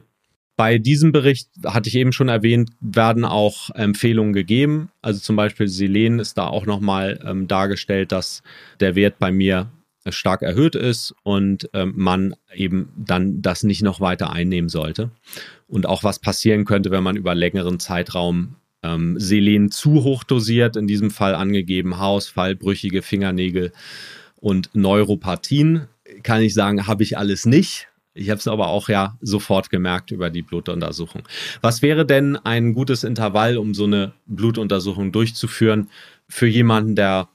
Bei 0.56 0.78
diesem 0.78 1.12
Bericht, 1.12 1.50
hatte 1.66 1.89
ich 1.89 1.96
eben 1.96 2.14
schon 2.14 2.30
erwähnt, 2.30 2.70
werden 2.80 3.26
auch 3.26 3.72
Empfehlungen 3.72 4.34
gegeben. 4.34 4.91
Also 5.02 5.20
zum 5.20 5.36
Beispiel 5.36 5.68
Selen 5.68 6.20
ist 6.20 6.38
da 6.38 6.46
auch 6.46 6.68
nochmal 6.68 7.20
ähm, 7.26 7.48
dargestellt, 7.48 8.12
dass 8.12 8.44
der 8.80 8.94
Wert 8.94 9.18
bei 9.18 9.32
mir 9.32 9.72
stark 10.10 10.44
erhöht 10.44 10.76
ist 10.76 11.16
und 11.24 11.70
ähm, 11.74 11.94
man 11.96 12.36
eben 12.54 12.91
dann 12.96 13.41
das 13.41 13.64
nicht 13.64 13.82
noch 13.82 14.02
weiter 14.02 14.32
einnehmen 14.32 14.70
sollte. 14.70 15.10
Und 15.68 15.88
auch 15.88 16.04
was 16.04 16.20
passieren 16.20 16.66
könnte, 16.66 16.91
wenn 16.91 17.04
man 17.04 17.16
über 17.16 17.34
längeren 17.34 17.80
Zeitraum 17.80 18.58
ähm, 18.84 19.20
Selen 19.20 19.72
zu 19.72 20.04
hoch 20.04 20.24
dosiert, 20.24 20.76
in 20.76 20.88
diesem 20.88 21.12
Fall 21.12 21.36
angegeben 21.36 21.98
Haarausfall, 21.98 22.56
brüchige 22.56 23.02
Fingernägel 23.02 23.72
und 24.36 24.70
Neuropathien. 24.74 25.88
Kann 26.22 26.42
ich 26.42 26.54
sagen, 26.54 26.86
habe 26.86 27.04
ich 27.04 27.18
alles 27.18 27.46
nicht. 27.46 27.88
Ich 28.14 28.30
habe 28.30 28.38
es 28.38 28.48
aber 28.48 28.68
auch 28.68 28.90
ja 28.90 29.18
sofort 29.22 29.70
gemerkt 29.70 30.12
über 30.12 30.30
die 30.30 30.44
Blutuntersuchung. 30.44 31.24
Was 31.62 31.82
wäre 31.82 32.06
denn 32.06 32.36
ein 32.36 32.74
gutes 32.74 33.04
Intervall, 33.04 33.58
um 33.58 33.74
so 33.74 33.86
eine 33.86 34.14
Blutuntersuchung 34.28 35.12
durchzuführen 35.12 35.90
für 36.28 36.48
jemanden, 36.48 36.96
der 36.96 37.30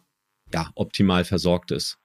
ja 0.55 0.71
optimal 0.75 1.25
versorgt 1.25 1.73
ist? 1.73 1.99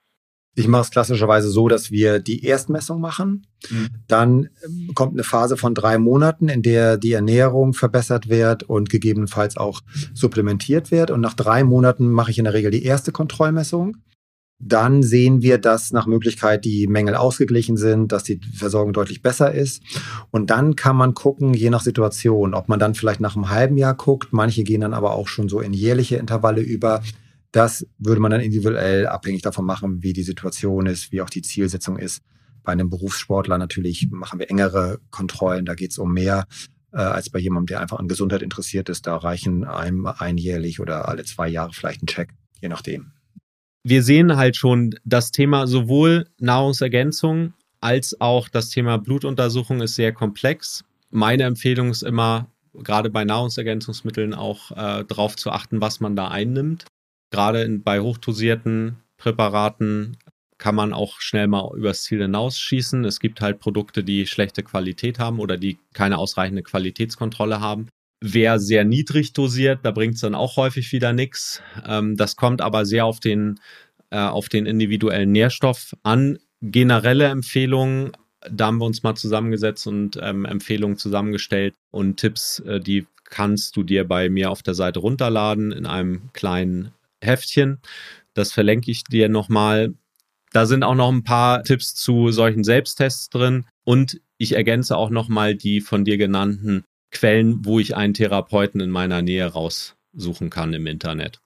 Ich 0.56 0.68
mache 0.68 0.82
es 0.82 0.90
klassischerweise 0.90 1.48
so, 1.48 1.68
dass 1.68 1.90
wir 1.90 2.20
die 2.20 2.44
Erstmessung 2.44 3.00
machen. 3.00 3.46
Mhm. 3.68 3.88
Dann 4.06 4.48
ähm, 4.64 4.90
kommt 4.94 5.14
eine 5.14 5.24
Phase 5.24 5.56
von 5.56 5.74
drei 5.74 5.98
Monaten, 5.98 6.48
in 6.48 6.62
der 6.62 6.96
die 6.96 7.12
Ernährung 7.12 7.74
verbessert 7.74 8.28
wird 8.28 8.62
und 8.62 8.88
gegebenenfalls 8.88 9.56
auch 9.56 9.80
supplementiert 10.14 10.90
wird. 10.90 11.10
Und 11.10 11.20
nach 11.20 11.34
drei 11.34 11.64
Monaten 11.64 12.10
mache 12.10 12.30
ich 12.30 12.38
in 12.38 12.44
der 12.44 12.54
Regel 12.54 12.70
die 12.70 12.84
erste 12.84 13.10
Kontrollmessung. 13.10 13.96
Dann 14.60 15.02
sehen 15.02 15.42
wir, 15.42 15.58
dass 15.58 15.92
nach 15.92 16.06
Möglichkeit 16.06 16.64
die 16.64 16.86
Mängel 16.86 17.16
ausgeglichen 17.16 17.76
sind, 17.76 18.12
dass 18.12 18.22
die 18.22 18.40
Versorgung 18.56 18.92
deutlich 18.92 19.20
besser 19.20 19.52
ist. 19.52 19.82
Und 20.30 20.50
dann 20.50 20.76
kann 20.76 20.96
man 20.96 21.14
gucken, 21.14 21.54
je 21.54 21.70
nach 21.70 21.82
Situation, 21.82 22.54
ob 22.54 22.68
man 22.68 22.78
dann 22.78 22.94
vielleicht 22.94 23.20
nach 23.20 23.34
einem 23.34 23.50
halben 23.50 23.76
Jahr 23.76 23.94
guckt. 23.94 24.28
Manche 24.32 24.62
gehen 24.62 24.82
dann 24.82 24.94
aber 24.94 25.14
auch 25.14 25.26
schon 25.26 25.48
so 25.48 25.60
in 25.60 25.72
jährliche 25.72 26.16
Intervalle 26.16 26.60
über. 26.60 27.02
Das 27.54 27.86
würde 27.98 28.20
man 28.20 28.32
dann 28.32 28.40
individuell 28.40 29.06
abhängig 29.06 29.42
davon 29.42 29.64
machen, 29.64 30.02
wie 30.02 30.12
die 30.12 30.24
Situation 30.24 30.86
ist, 30.86 31.12
wie 31.12 31.22
auch 31.22 31.30
die 31.30 31.40
Zielsetzung 31.40 32.00
ist. 32.00 32.20
Bei 32.64 32.72
einem 32.72 32.90
Berufssportler 32.90 33.58
natürlich 33.58 34.08
machen 34.10 34.40
wir 34.40 34.50
engere 34.50 34.98
Kontrollen, 35.10 35.64
da 35.64 35.76
geht 35.76 35.92
es 35.92 35.98
um 35.98 36.12
mehr 36.12 36.48
äh, 36.92 36.96
als 36.96 37.30
bei 37.30 37.38
jemandem, 37.38 37.66
der 37.66 37.80
einfach 37.80 38.00
an 38.00 38.08
Gesundheit 38.08 38.42
interessiert 38.42 38.88
ist. 38.88 39.06
Da 39.06 39.16
reichen 39.16 39.62
einem 39.62 40.04
einjährlich 40.06 40.80
oder 40.80 41.08
alle 41.08 41.22
zwei 41.22 41.46
Jahre 41.46 41.72
vielleicht 41.72 42.02
ein 42.02 42.08
Check, 42.08 42.34
je 42.60 42.68
nachdem. 42.68 43.12
Wir 43.84 44.02
sehen 44.02 44.36
halt 44.36 44.56
schon, 44.56 44.96
das 45.04 45.30
Thema 45.30 45.68
sowohl 45.68 46.26
Nahrungsergänzung 46.40 47.52
als 47.80 48.20
auch 48.20 48.48
das 48.48 48.70
Thema 48.70 48.98
Blutuntersuchung 48.98 49.80
ist 49.80 49.94
sehr 49.94 50.12
komplex. 50.12 50.84
Meine 51.10 51.44
Empfehlung 51.44 51.90
ist 51.90 52.02
immer, 52.02 52.50
gerade 52.72 53.10
bei 53.10 53.24
Nahrungsergänzungsmitteln 53.24 54.34
auch 54.34 54.72
äh, 54.72 55.04
darauf 55.04 55.36
zu 55.36 55.52
achten, 55.52 55.80
was 55.80 56.00
man 56.00 56.16
da 56.16 56.26
einnimmt 56.26 56.86
gerade 57.34 57.68
bei 57.80 57.98
hochdosierten 57.98 58.96
Präparaten 59.16 60.16
kann 60.56 60.76
man 60.76 60.92
auch 60.92 61.20
schnell 61.20 61.48
mal 61.48 61.68
übers 61.76 62.04
Ziel 62.04 62.22
hinausschießen. 62.22 63.04
Es 63.04 63.18
gibt 63.18 63.40
halt 63.40 63.58
Produkte, 63.58 64.04
die 64.04 64.28
schlechte 64.28 64.62
Qualität 64.62 65.18
haben 65.18 65.40
oder 65.40 65.56
die 65.56 65.78
keine 65.94 66.18
ausreichende 66.18 66.62
Qualitätskontrolle 66.62 67.60
haben. 67.60 67.88
Wer 68.20 68.60
sehr 68.60 68.84
niedrig 68.84 69.32
dosiert, 69.32 69.80
da 69.82 69.90
bringt 69.90 70.14
es 70.14 70.20
dann 70.20 70.36
auch 70.36 70.56
häufig 70.56 70.92
wieder 70.92 71.12
nichts. 71.12 71.60
Ähm, 71.84 72.16
das 72.16 72.36
kommt 72.36 72.62
aber 72.62 72.86
sehr 72.86 73.04
auf 73.04 73.18
den, 73.18 73.58
äh, 74.10 74.18
auf 74.18 74.48
den 74.48 74.64
individuellen 74.64 75.32
Nährstoff 75.32 75.96
an. 76.04 76.38
Generelle 76.62 77.26
Empfehlungen, 77.26 78.12
da 78.48 78.66
haben 78.66 78.78
wir 78.78 78.86
uns 78.86 79.02
mal 79.02 79.16
zusammengesetzt 79.16 79.88
und 79.88 80.20
ähm, 80.22 80.44
Empfehlungen 80.44 80.98
zusammengestellt 80.98 81.74
und 81.90 82.16
Tipps, 82.16 82.60
äh, 82.60 82.78
die 82.78 83.06
kannst 83.24 83.76
du 83.76 83.82
dir 83.82 84.06
bei 84.06 84.28
mir 84.28 84.52
auf 84.52 84.62
der 84.62 84.74
Seite 84.74 85.00
runterladen 85.00 85.72
in 85.72 85.84
einem 85.86 86.30
kleinen 86.32 86.92
Heftchen. 87.24 87.80
Das 88.34 88.52
verlinke 88.52 88.90
ich 88.90 89.04
dir 89.04 89.28
nochmal. 89.28 89.94
Da 90.52 90.66
sind 90.66 90.84
auch 90.84 90.94
noch 90.94 91.10
ein 91.10 91.24
paar 91.24 91.64
Tipps 91.64 91.94
zu 91.94 92.30
solchen 92.30 92.64
Selbsttests 92.64 93.28
drin 93.28 93.66
und 93.84 94.20
ich 94.38 94.52
ergänze 94.52 94.96
auch 94.96 95.10
nochmal 95.10 95.54
die 95.54 95.80
von 95.80 96.04
dir 96.04 96.16
genannten 96.16 96.84
Quellen, 97.10 97.64
wo 97.64 97.78
ich 97.78 97.96
einen 97.96 98.14
Therapeuten 98.14 98.80
in 98.80 98.90
meiner 98.90 99.22
Nähe 99.22 99.46
raussuchen 99.46 100.50
kann 100.50 100.72
im 100.74 100.86
Internet. 100.86 101.40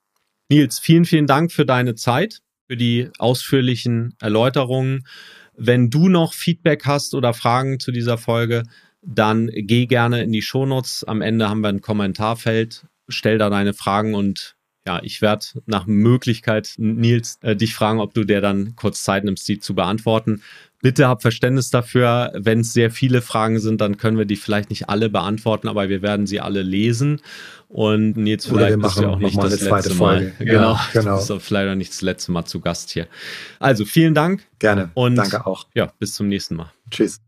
Nils, 0.51 0.79
vielen, 0.79 1.05
vielen 1.05 1.26
Dank 1.26 1.53
für 1.53 1.66
deine 1.66 1.95
Zeit, 1.95 2.41
für 2.66 2.76
die 2.76 3.11
ausführlichen 3.18 4.14
Erläuterungen. 4.18 5.07
Wenn 5.55 5.91
du 5.91 6.09
noch 6.09 6.33
Feedback 6.33 6.87
hast 6.87 7.14
oder 7.14 7.35
Fragen 7.35 7.81
zu 7.81 7.93
dieser 7.93 8.16
Folge, 8.16 8.62
dann 9.03 9.51
geh 9.53 9.87
gerne 9.87 10.22
in 10.22 10.33
die 10.33 10.43
Shownotes. 10.43 11.05
Am 11.05 11.20
Ende 11.20 11.49
haben 11.49 11.61
wir 11.61 11.68
ein 11.68 11.81
Kommentarfeld. 11.81 12.87
Stell 13.09 13.39
da 13.39 13.51
deine 13.51 13.74
Fragen 13.74 14.14
und 14.14 14.57
ja, 14.89 15.01
ich 15.03 15.20
werde 15.20 15.45
nach 15.66 15.86
Möglichkeit, 15.86 16.72
Nils, 16.78 17.39
äh, 17.43 17.55
dich 17.55 17.74
fragen, 17.74 18.01
ob 18.01 18.14
du 18.14 18.24
dir 18.24 18.41
dann 18.41 18.74
kurz 18.74 19.05
Zeit 19.05 19.22
nimmst, 19.22 19.47
die 19.47 19.59
zu 19.59 19.74
beantworten. 19.74 20.41
Bitte 20.80 21.09
hab 21.09 21.20
Verständnis 21.20 21.68
dafür. 21.68 22.32
Wenn 22.34 22.61
es 22.61 22.72
sehr 22.72 22.91
viele 22.91 23.20
Fragen 23.20 23.59
sind, 23.59 23.82
dann 23.82 23.99
können 23.99 24.16
wir 24.16 24.24
die 24.24 24.36
vielleicht 24.36 24.70
nicht 24.70 24.89
alle 24.89 25.11
beantworten, 25.11 25.68
aber 25.68 25.91
wir 25.91 26.01
werden 26.01 26.26
sie 26.26 26.41
alle 26.41 26.62
lesen. 26.62 27.20
Und 27.68 28.16
Nils, 28.16 28.47
vielleicht 28.47 28.80
bist 28.80 28.97
du 28.97 29.03
ja 29.03 29.09
auch 29.09 29.18
nicht 29.18 29.36
das 29.36 29.61
letzte 29.61 29.95
Mal. 29.95 30.32
Folge. 30.32 30.32
Genau, 30.39 30.72
ja, 30.72 30.80
genau. 30.95 31.20
Du 31.20 31.34
bist 31.34 31.47
vielleicht 31.47 31.70
auch 31.70 31.74
nicht 31.74 31.91
das 31.91 32.01
letzte 32.01 32.32
Mal 32.32 32.47
zu 32.47 32.61
Gast 32.61 32.89
hier. 32.89 33.09
Also 33.59 33.84
vielen 33.84 34.14
Dank. 34.14 34.47
Gerne. 34.59 34.91
Und 34.95 35.16
danke 35.16 35.47
auch. 35.47 35.66
Ja, 35.74 35.93
bis 35.99 36.14
zum 36.14 36.28
nächsten 36.28 36.55
Mal. 36.55 36.72
Tschüss. 36.91 37.20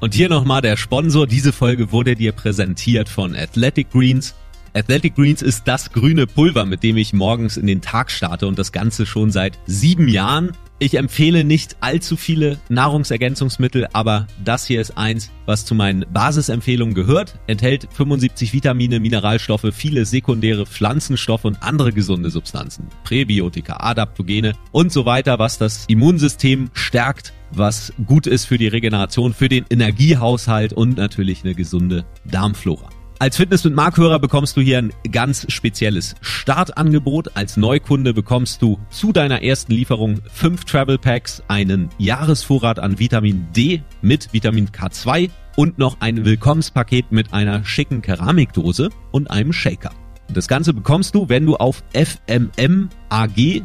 Und 0.00 0.14
hier 0.14 0.30
nochmal 0.30 0.62
der 0.62 0.76
Sponsor. 0.76 1.26
Diese 1.26 1.52
Folge 1.52 1.92
wurde 1.92 2.16
dir 2.16 2.32
präsentiert 2.32 3.08
von 3.08 3.36
Athletic 3.36 3.90
Greens. 3.90 4.34
Athletic 4.72 5.16
Greens 5.16 5.42
ist 5.42 5.66
das 5.66 5.90
grüne 5.90 6.26
Pulver, 6.26 6.64
mit 6.64 6.84
dem 6.84 6.96
ich 6.96 7.12
morgens 7.12 7.56
in 7.56 7.66
den 7.66 7.80
Tag 7.80 8.10
starte 8.10 8.46
und 8.46 8.58
das 8.58 8.70
Ganze 8.70 9.04
schon 9.04 9.32
seit 9.32 9.58
sieben 9.66 10.06
Jahren. 10.06 10.52
Ich 10.78 10.94
empfehle 10.94 11.44
nicht 11.44 11.76
allzu 11.80 12.16
viele 12.16 12.58
Nahrungsergänzungsmittel, 12.68 13.88
aber 13.92 14.28
das 14.42 14.64
hier 14.66 14.80
ist 14.80 14.96
eins, 14.96 15.30
was 15.44 15.66
zu 15.66 15.74
meinen 15.74 16.06
Basisempfehlungen 16.12 16.94
gehört. 16.94 17.38
Enthält 17.48 17.88
75 17.92 18.52
Vitamine, 18.52 19.00
Mineralstoffe, 19.00 19.66
viele 19.72 20.06
sekundäre 20.06 20.64
Pflanzenstoffe 20.66 21.44
und 21.44 21.62
andere 21.62 21.92
gesunde 21.92 22.30
Substanzen. 22.30 22.86
Präbiotika, 23.04 23.78
Adaptogene 23.80 24.54
und 24.70 24.92
so 24.92 25.04
weiter, 25.04 25.38
was 25.38 25.58
das 25.58 25.84
Immunsystem 25.86 26.70
stärkt 26.72 27.34
was 27.52 27.92
gut 28.06 28.28
ist 28.28 28.44
für 28.44 28.58
die 28.58 28.68
Regeneration, 28.68 29.34
für 29.34 29.48
den 29.48 29.64
Energiehaushalt 29.68 30.72
und 30.72 30.98
natürlich 30.98 31.42
eine 31.42 31.56
gesunde 31.56 32.04
Darmflora. 32.24 32.90
Als 33.20 33.36
Fitness 33.36 33.64
mit 33.64 33.74
Markhörer 33.74 34.18
bekommst 34.18 34.56
du 34.56 34.62
hier 34.62 34.78
ein 34.78 34.94
ganz 35.12 35.44
spezielles 35.52 36.14
Startangebot. 36.22 37.36
Als 37.36 37.58
Neukunde 37.58 38.14
bekommst 38.14 38.62
du 38.62 38.78
zu 38.88 39.12
deiner 39.12 39.42
ersten 39.42 39.72
Lieferung 39.72 40.22
fünf 40.32 40.64
Travel 40.64 40.96
Packs, 40.96 41.42
einen 41.46 41.90
Jahresvorrat 41.98 42.78
an 42.78 42.98
Vitamin 42.98 43.46
D 43.54 43.82
mit 44.00 44.32
Vitamin 44.32 44.70
K2 44.70 45.28
und 45.56 45.76
noch 45.76 46.00
ein 46.00 46.24
Willkommenspaket 46.24 47.12
mit 47.12 47.34
einer 47.34 47.62
schicken 47.62 48.00
Keramikdose 48.00 48.88
und 49.10 49.30
einem 49.30 49.52
Shaker. 49.52 49.90
Das 50.32 50.48
Ganze 50.48 50.72
bekommst 50.72 51.14
du, 51.14 51.28
wenn 51.28 51.44
du 51.44 51.56
auf 51.56 51.82
fmmag.de 51.92 53.62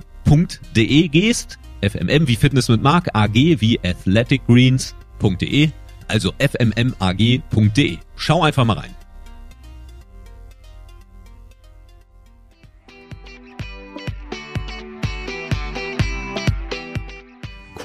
gehst 1.07 1.59
FMM 1.81 2.27
wie 2.27 2.35
Fitness 2.35 2.67
mit 2.67 2.83
Mark, 2.83 3.07
AG 3.13 3.33
wie 3.33 3.79
athleticgreens.de, 3.79 5.69
also 6.09 6.33
fmmag.de. 6.39 7.97
Schau 8.17 8.43
einfach 8.43 8.65
mal 8.65 8.79
rein. 8.79 8.93